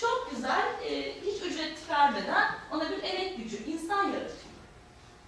çok 0.00 0.30
güzel, 0.30 0.64
e, 0.84 1.20
hiç 1.20 1.42
ücret 1.42 1.90
vermeden 1.90 2.54
ona 2.72 2.90
bir 2.90 3.02
emek 3.02 3.36
gücü, 3.36 3.64
insan 3.64 4.04
yaratıyor. 4.04 4.54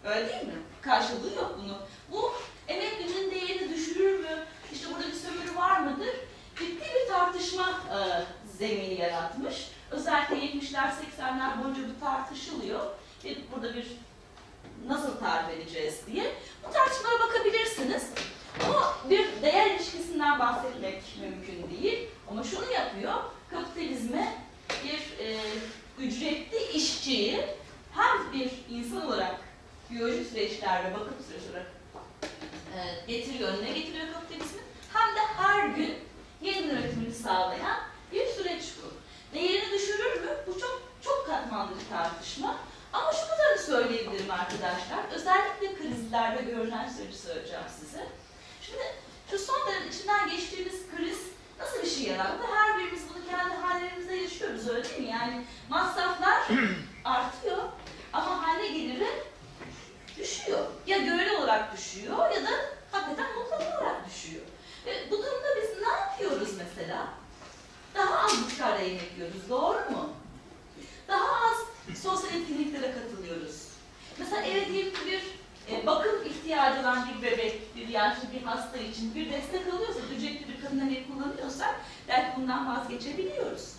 Öyle 0.05 0.29
değil 0.29 0.43
mi? 0.47 0.63
Karşılığı 0.83 1.35
yok 1.35 1.59
bunu. 1.63 1.79
Bu 2.13 2.33
emek 2.69 2.99
gücünün 2.99 3.31
değerini 3.31 3.75
düşürür 3.75 4.19
mü? 4.19 4.47
işte 4.73 4.87
burada 4.91 5.07
bir 5.07 5.13
sömürü 5.13 5.57
var 5.57 5.81
mıdır? 5.81 6.15
Ciddi 6.59 6.81
bir 6.81 7.13
tartışma 7.13 7.69
e, 7.71 7.99
zemini 8.59 9.01
yaratmış. 9.01 9.71
Özellikle 9.91 10.37
70'ler 10.37 10.91
80'ler 11.19 11.65
boyunca 11.65 11.83
bu 11.83 12.01
tartışılıyor. 12.01 12.81
Ve 13.25 13.37
burada 13.53 13.75
bir 13.75 13.87
nasıl 14.87 15.19
tarif 15.19 15.51
edeceğiz 15.51 16.01
diye. 16.07 16.35
Bu 16.69 16.73
tartışmalara 16.73 17.21
bakabilirsiniz. 17.21 18.07
Ama 18.65 18.95
bir 19.11 19.43
değer 19.43 19.71
ilişkisinden 19.71 20.39
bahsetmek 20.39 21.03
mümkün 21.21 21.71
değil. 21.71 22.09
Ama 22.31 22.45
şunu 22.45 22.73
yapıyor, 22.73 23.15
kapitalizme 23.51 24.35
bir 24.85 25.25
e, 25.25 25.39
ücretli 25.99 26.59
işçiyi 26.75 27.45
hem 27.93 28.33
bir 28.33 28.51
insan 28.71 29.07
olarak 29.07 29.35
biyolojik 29.91 30.27
süreçlerde, 30.27 30.95
bakım 30.95 31.15
süreç 31.29 31.51
olarak 31.51 31.76
e, 32.75 33.13
getiriyor, 33.13 33.49
önüne 33.49 33.73
getiriyor 33.73 34.07
kapitalizmin. 34.13 34.63
Hem 34.93 35.15
de 35.17 35.21
her 35.37 35.69
gün 35.69 35.95
yeni 36.43 36.67
üretimini 36.67 37.15
sağlayan 37.15 37.79
bir 38.13 38.27
süreç 38.27 38.63
bu. 38.83 38.95
Değerini 39.35 39.73
düşürür 39.73 40.21
mü? 40.21 40.31
Bu 40.47 40.61
çok 40.61 40.83
çok 41.05 41.27
katmanlı 41.27 41.73
bir 41.81 41.89
tartışma. 41.89 42.57
Ama 42.93 43.13
şu 43.13 43.29
kadarını 43.29 43.63
söyleyebilirim 43.63 44.31
arkadaşlar. 44.31 45.05
Özellikle 45.15 45.75
krizlerde 45.75 46.43
görünen 46.43 46.89
süreci 46.89 47.19
söyleyeceğim 47.19 47.65
size. 47.81 48.07
Şimdi 48.63 48.83
şu 49.31 49.39
son 49.39 49.57
dönem 49.67 49.89
içinden 49.89 50.31
geçtiğimiz 50.31 50.75
kriz 50.97 51.19
nasıl 51.61 51.83
bir 51.83 51.91
şey 51.91 52.05
yarattı? 52.05 52.47
Her 52.55 52.79
birimiz 52.79 53.03
bunu 53.15 53.27
kendi 53.31 53.55
hallerimizde 53.55 54.15
yaşıyoruz 54.15 54.69
öyle 54.69 54.85
değil 54.85 55.01
mi? 55.01 55.09
Yani 55.09 55.45
masraflar 55.69 56.43
artıyor 57.05 57.63
ama 58.13 58.43
hane 58.43 58.67
geliri 58.69 59.09
düşüyor. 60.19 60.67
Ya 60.87 60.99
göğül 60.99 61.31
olarak 61.31 61.77
düşüyor 61.77 62.31
ya 62.31 62.43
da 62.45 62.51
hakikaten 62.93 63.37
mutlak 63.39 63.61
olarak 63.61 64.07
düşüyor. 64.07 64.43
E, 64.87 65.11
bu 65.11 65.17
durumda 65.17 65.49
biz 65.63 65.83
ne 65.83 65.89
yapıyoruz 65.89 66.49
mesela? 66.59 67.09
Daha 67.95 68.25
az 68.25 68.39
miktarda 68.39 68.79
yemek 68.83 69.13
yiyoruz, 69.17 69.51
doğru 69.51 69.91
mu? 69.91 70.11
Daha 71.09 71.51
az 71.51 71.57
sosyal 72.03 72.35
etkinliklere 72.35 72.93
katılıyoruz. 72.93 73.69
Mesela 74.19 74.43
eve 74.43 74.69
diyelim 74.69 74.93
ki 74.93 75.01
bir 75.07 75.23
e, 75.75 75.87
bakım 75.87 76.27
ihtiyacı 76.27 76.81
olan 76.81 77.09
bir 77.09 77.23
bebek, 77.27 77.77
bir 77.77 77.89
yaşlı 77.89 78.33
bir 78.33 78.43
hasta 78.43 78.79
için 78.79 79.15
bir 79.15 79.33
destek 79.33 79.75
alıyorsa, 79.75 80.01
ücretli 80.17 80.49
bir 80.49 80.63
kadın 80.63 80.79
emeği 80.79 81.07
kullanıyorsak 81.07 81.75
belki 82.09 82.37
bundan 82.37 82.77
vazgeçebiliyoruz. 82.77 83.73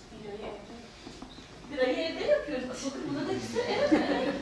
Bir 1.72 1.78
ayı 1.78 1.98
evde 1.98 2.24
yapıyoruz. 2.24 2.68
Bakın 2.70 3.02
buna 3.10 3.28
da 3.28 3.34
güzel, 3.34 3.90
evet? 3.92 4.34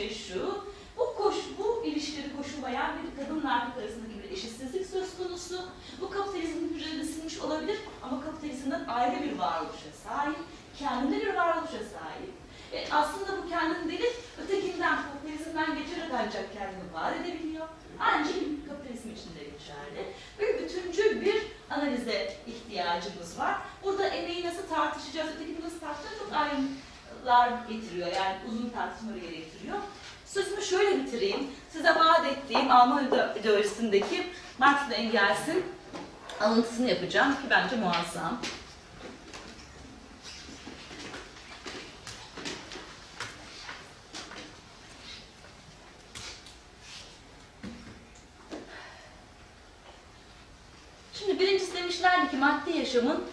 Şey 0.00 0.14
şu. 0.14 0.64
Bu 0.96 1.14
koş, 1.16 1.36
bu 1.58 1.84
ilişkileri 1.84 2.36
koşulayan 2.36 2.90
bir 3.02 3.22
kadınla 3.22 3.52
erkek 3.52 3.82
arasındaki 3.82 4.22
bir 4.22 4.30
eşitsizlik 4.30 4.86
söz 4.86 5.18
konusu. 5.18 5.60
Bu 6.00 6.10
kapitalizmin 6.10 6.74
hücrelerine 6.74 7.04
sinmiş 7.04 7.38
olabilir 7.38 7.78
ama 8.02 8.24
kapitalizmden 8.24 8.84
ayrı 8.88 9.22
bir 9.22 9.38
varoluşa 9.38 9.92
sahip, 10.04 10.36
kendine 10.78 11.20
bir 11.20 11.34
varoluşa 11.34 11.82
sahip. 11.94 12.32
E, 12.72 12.92
aslında 12.92 13.42
bu 13.42 13.48
kendini 13.48 13.88
değil, 13.88 14.10
ötekinden, 14.44 14.98
kapitalizmden 15.02 15.78
geçerek 15.78 16.10
ancak 16.12 16.54
kendini 16.54 16.92
var 16.92 17.12
edebiliyor. 17.12 17.68
Ancak 18.00 18.34
kapitalizm 18.68 19.10
içinde 19.10 19.44
geçerli. 19.44 20.02
Bir 20.38 20.64
bütüncül 20.64 21.20
bir 21.20 21.46
analize 21.70 22.36
ihtiyacımız 22.46 23.38
var. 23.38 23.58
Burada 23.84 24.08
emeği 24.08 24.46
nasıl 24.46 24.62
tartışacağız, 24.74 25.30
öteki 25.36 25.60
nasıl 25.64 25.80
tartışacağız 25.80 26.18
çok 26.18 26.32
ayrıntılar 27.28 27.68
getiriyor. 27.68 28.08
Yani 28.08 28.36
uzun 28.48 28.70
tartışmaları 28.70 29.18
gerektiriyor. 29.18 29.78
Sözümü 30.26 30.62
şöyle 30.62 31.04
bitireyim. 31.04 31.46
Size 31.72 31.94
vaat 31.94 32.26
ettiğim 32.26 32.70
Alman 32.70 33.06
ideolojisindeki 33.40 34.26
Marx 34.58 34.80
Engels'in 34.92 35.64
alıntısını 36.40 36.88
yapacağım 36.88 37.32
ki 37.32 37.42
bence 37.50 37.76
muazzam. 37.76 38.40
Şimdi 51.14 51.40
birincisi 51.40 51.76
demişlerdi 51.76 52.30
ki 52.30 52.36
maddi 52.36 52.78
yaşamın 52.78 53.24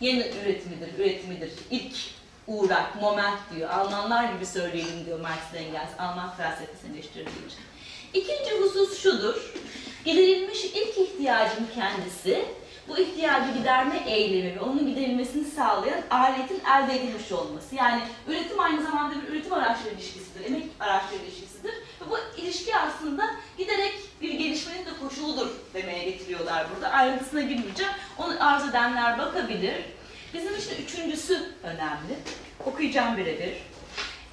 yeni 0.00 0.20
üretimidir, 0.20 0.98
üretimidir. 0.98 1.52
İlk 1.70 2.15
uğrak, 2.46 3.02
moment 3.02 3.38
diyor. 3.54 3.70
Almanlar 3.70 4.32
gibi 4.32 4.46
söyleyelim 4.46 5.06
diyor 5.06 5.20
Marx 5.20 5.54
Engels, 5.54 5.90
Alman 5.98 6.30
felsefesini 6.36 6.94
eleştirdiği 6.94 7.46
için. 7.46 7.60
İkinci 8.14 8.60
husus 8.60 9.02
şudur, 9.02 9.54
giderilmiş 10.04 10.64
ilk 10.64 10.98
ihtiyacın 10.98 11.66
kendisi, 11.74 12.44
bu 12.88 12.98
ihtiyacı 12.98 13.58
giderme 13.58 14.02
eylemi 14.06 14.56
ve 14.56 14.60
onun 14.60 14.86
giderilmesini 14.86 15.44
sağlayan 15.44 16.02
aletin 16.10 16.60
elde 16.76 16.96
edilmiş 16.96 17.32
olması. 17.32 17.74
Yani 17.74 18.02
üretim 18.28 18.60
aynı 18.60 18.82
zamanda 18.82 19.14
bir 19.22 19.28
üretim 19.28 19.52
araçları 19.52 19.94
ilişkisidir, 19.94 20.44
emek 20.44 20.62
araçları 20.80 21.22
ilişkisidir. 21.22 21.72
Ve 21.72 22.10
bu 22.10 22.40
ilişki 22.40 22.76
aslında 22.76 23.30
giderek 23.58 23.94
bir 24.22 24.32
gelişmenin 24.34 24.86
de 24.86 24.90
koşuludur 25.02 25.48
demeye 25.74 26.04
getiriyorlar 26.04 26.66
burada. 26.74 26.88
Ayrıntısına 26.88 27.40
girmeyeceğim. 27.40 27.92
Onu 28.18 28.34
arzu 28.40 28.70
edenler 28.70 29.18
bakabilir. 29.18 29.74
Bizim 30.34 30.56
için 30.56 30.84
üçüncüsü 30.84 31.52
önemli. 31.62 32.18
Okuyacağım 32.66 33.16
birebir. 33.16 33.54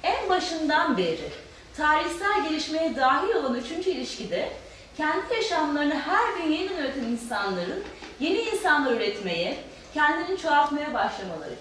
En 0.02 0.28
başından 0.28 0.98
beri 0.98 1.28
tarihsel 1.76 2.48
gelişmeye 2.48 2.96
dahil 2.96 3.34
olan 3.34 3.54
üçüncü 3.54 3.90
ilişkide 3.90 4.52
kendi 4.96 5.34
yaşamlarını 5.34 5.94
her 5.94 6.36
gün 6.36 6.52
yeniden 6.52 6.76
üreten 6.76 7.02
insanların 7.02 7.84
yeni 8.20 8.38
insanlar 8.38 8.92
üretmeye, 8.92 9.56
kendini 9.94 10.38
çoğaltmaya 10.38 10.94
başlamalarıdır. 10.94 11.58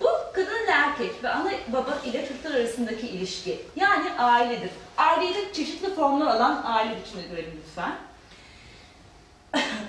Bu 0.00 0.08
kadın 0.34 0.64
ile 0.64 0.70
erkek 0.70 1.24
ve 1.24 1.28
ana 1.28 1.50
baba 1.68 1.98
ile 2.04 2.28
çocuklar 2.28 2.54
arasındaki 2.54 3.08
ilişki. 3.08 3.60
Yani 3.76 4.12
ailedir. 4.18 4.70
Aileyi 4.96 5.34
de 5.34 5.52
çeşitli 5.52 5.94
formlar 5.94 6.26
alan 6.26 6.62
aile 6.64 6.96
biçimini 7.00 7.28
görelim 7.28 7.60
lütfen. 7.66 7.92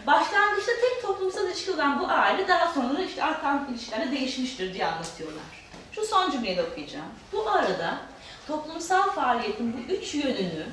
Başlangıçta 0.08 0.72
tek 0.82 1.02
toplumsal 1.02 1.48
ilişki 1.48 1.72
olan 1.72 2.00
bu 2.00 2.08
aile 2.08 2.48
daha 2.48 2.74
sonra 2.74 3.02
işte 3.02 3.24
artan 3.24 3.68
ilişkilerle 3.72 4.12
değişmiştir 4.12 4.74
diye 4.74 4.86
anlatıyorlar. 4.86 5.44
Şu 5.92 6.06
son 6.06 6.32
cümleyi 6.32 6.58
de 6.58 6.64
okuyacağım. 6.64 7.06
Bu 7.34 7.50
arada 7.50 7.98
toplumsal 8.48 9.10
faaliyetin 9.10 9.74
bu 9.74 9.94
üç 9.94 10.16
yönünü 10.16 10.66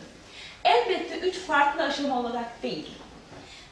elbette 0.65 1.19
üç 1.19 1.39
farklı 1.39 1.83
aşama 1.83 2.21
olarak 2.21 2.63
değil, 2.63 2.89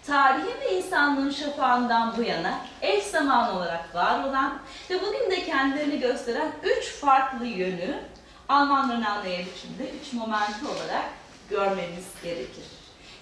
tarihin 0.07 0.61
ve 0.61 0.79
insanlığın 0.79 1.31
şafağından 1.31 2.15
bu 2.17 2.23
yana 2.23 2.61
eş 2.83 3.05
zamanlı 3.05 3.59
olarak 3.59 3.95
var 3.95 4.25
olan 4.25 4.59
ve 4.91 5.03
bugün 5.03 5.31
de 5.31 5.45
kendilerini 5.45 6.01
gösteren 6.01 6.53
üç 6.63 6.93
farklı 6.93 7.47
yönü 7.47 8.01
Almanların 8.49 9.03
anlayabildiğinde 9.03 9.91
üç 10.01 10.13
momenti 10.13 10.67
olarak 10.67 11.05
görmemiz 11.51 12.05
gerekir. 12.23 12.65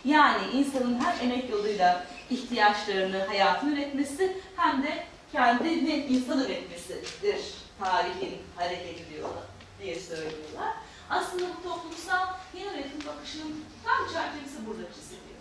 Yani 0.05 0.51
insanın 0.53 1.01
hem 1.01 1.31
emek 1.31 1.51
yoluyla 1.51 2.07
ihtiyaçlarını, 2.31 3.25
hayatını 3.25 3.73
üretmesi 3.73 4.37
hem 4.57 4.83
de 4.83 5.05
kendini 5.33 5.95
insan 5.95 6.45
üretmesidir 6.45 7.55
tarihin 7.81 8.39
hareket 8.57 9.11
diyorlar 9.11 9.45
diye 9.83 10.01
söylüyorlar. 10.01 10.75
Aslında 11.11 11.45
bu 11.45 11.69
toplumsal 11.69 12.27
yeni 12.55 12.67
üretim 12.67 13.07
bakışının 13.07 13.65
tam 13.85 14.07
çerçevesi 14.13 14.67
burada 14.67 14.93
çiziliyor. 14.95 15.41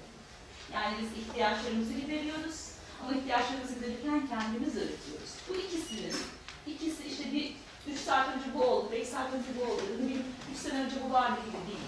Yani 0.74 0.96
biz 1.02 1.24
ihtiyaçlarımızı 1.24 1.94
gideriyoruz 1.94 2.72
ama 3.02 3.18
ihtiyaçlarımızı 3.18 3.74
giderirken 3.74 4.28
kendimiz 4.28 4.76
üretiyoruz. 4.76 5.32
Bu 5.50 5.56
ikisinin, 5.56 6.16
ikisi 6.68 7.04
işte 7.08 7.32
bir 7.32 7.56
üç 7.88 8.00
saat 8.00 8.28
önce 8.28 8.46
bu 8.56 8.64
oldu, 8.64 8.92
beş 8.92 9.08
saat 9.08 9.34
önce 9.34 9.50
bu 9.60 9.72
oldu, 9.72 9.82
bileyim 10.00 10.24
üç 10.54 10.58
sene 10.58 10.84
önce 10.84 10.96
bu 11.08 11.14
vardı 11.14 11.40
gibi 11.46 11.68
değil. 11.68 11.88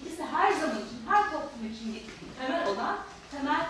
İkisi 0.00 0.22
her 0.24 0.52
zaman 0.52 0.76
için, 0.76 1.00
her 1.08 1.24
toplum 1.24 1.72
için 1.72 2.02
temel 2.40 2.66
olan 2.68 2.98
temel 3.30 3.66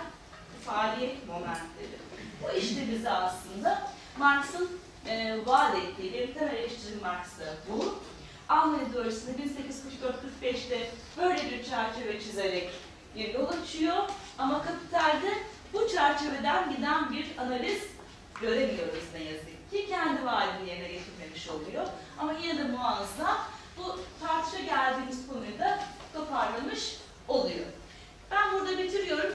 faaliyet 0.65 1.27
momentleri. 1.27 1.97
Bu 2.43 2.57
işte 2.57 2.81
bize 2.91 3.09
aslında 3.09 3.91
Marx'ın 4.17 4.69
e, 5.07 5.37
vaat 5.45 5.75
ettiği, 5.75 6.13
bir 6.13 6.33
temel 6.33 6.53
eleştiri 6.53 6.95
Marx'ta 7.01 7.43
bu. 7.69 7.95
Almanya 8.49 8.91
teorisinde 8.91 9.31
1844-45'te 10.41 10.91
böyle 11.17 11.51
bir 11.51 11.63
çerçeve 11.63 12.19
çizerek 12.19 12.69
bir 13.15 13.33
yol 13.33 13.47
açıyor. 13.47 13.97
Ama 14.37 14.61
kapitalde 14.63 15.33
bu 15.73 15.87
çerçeveden 15.87 16.75
giden 16.75 17.11
bir 17.11 17.37
analiz 17.37 17.83
göremiyoruz 18.41 19.03
ne 19.13 19.23
yazık 19.23 19.71
ki. 19.71 19.87
Kendi 19.89 20.25
vaadini 20.25 20.69
yerine 20.69 20.87
getirmemiş 20.87 21.49
oluyor. 21.49 21.87
Ama 22.19 22.33
yine 22.33 22.57
de 22.57 22.63
muazzam 22.63 23.37
toparlamış 26.13 26.97
oluyor. 27.27 27.65
Ben 28.31 28.53
burada 28.53 28.77
bitiriyorum. 28.77 29.29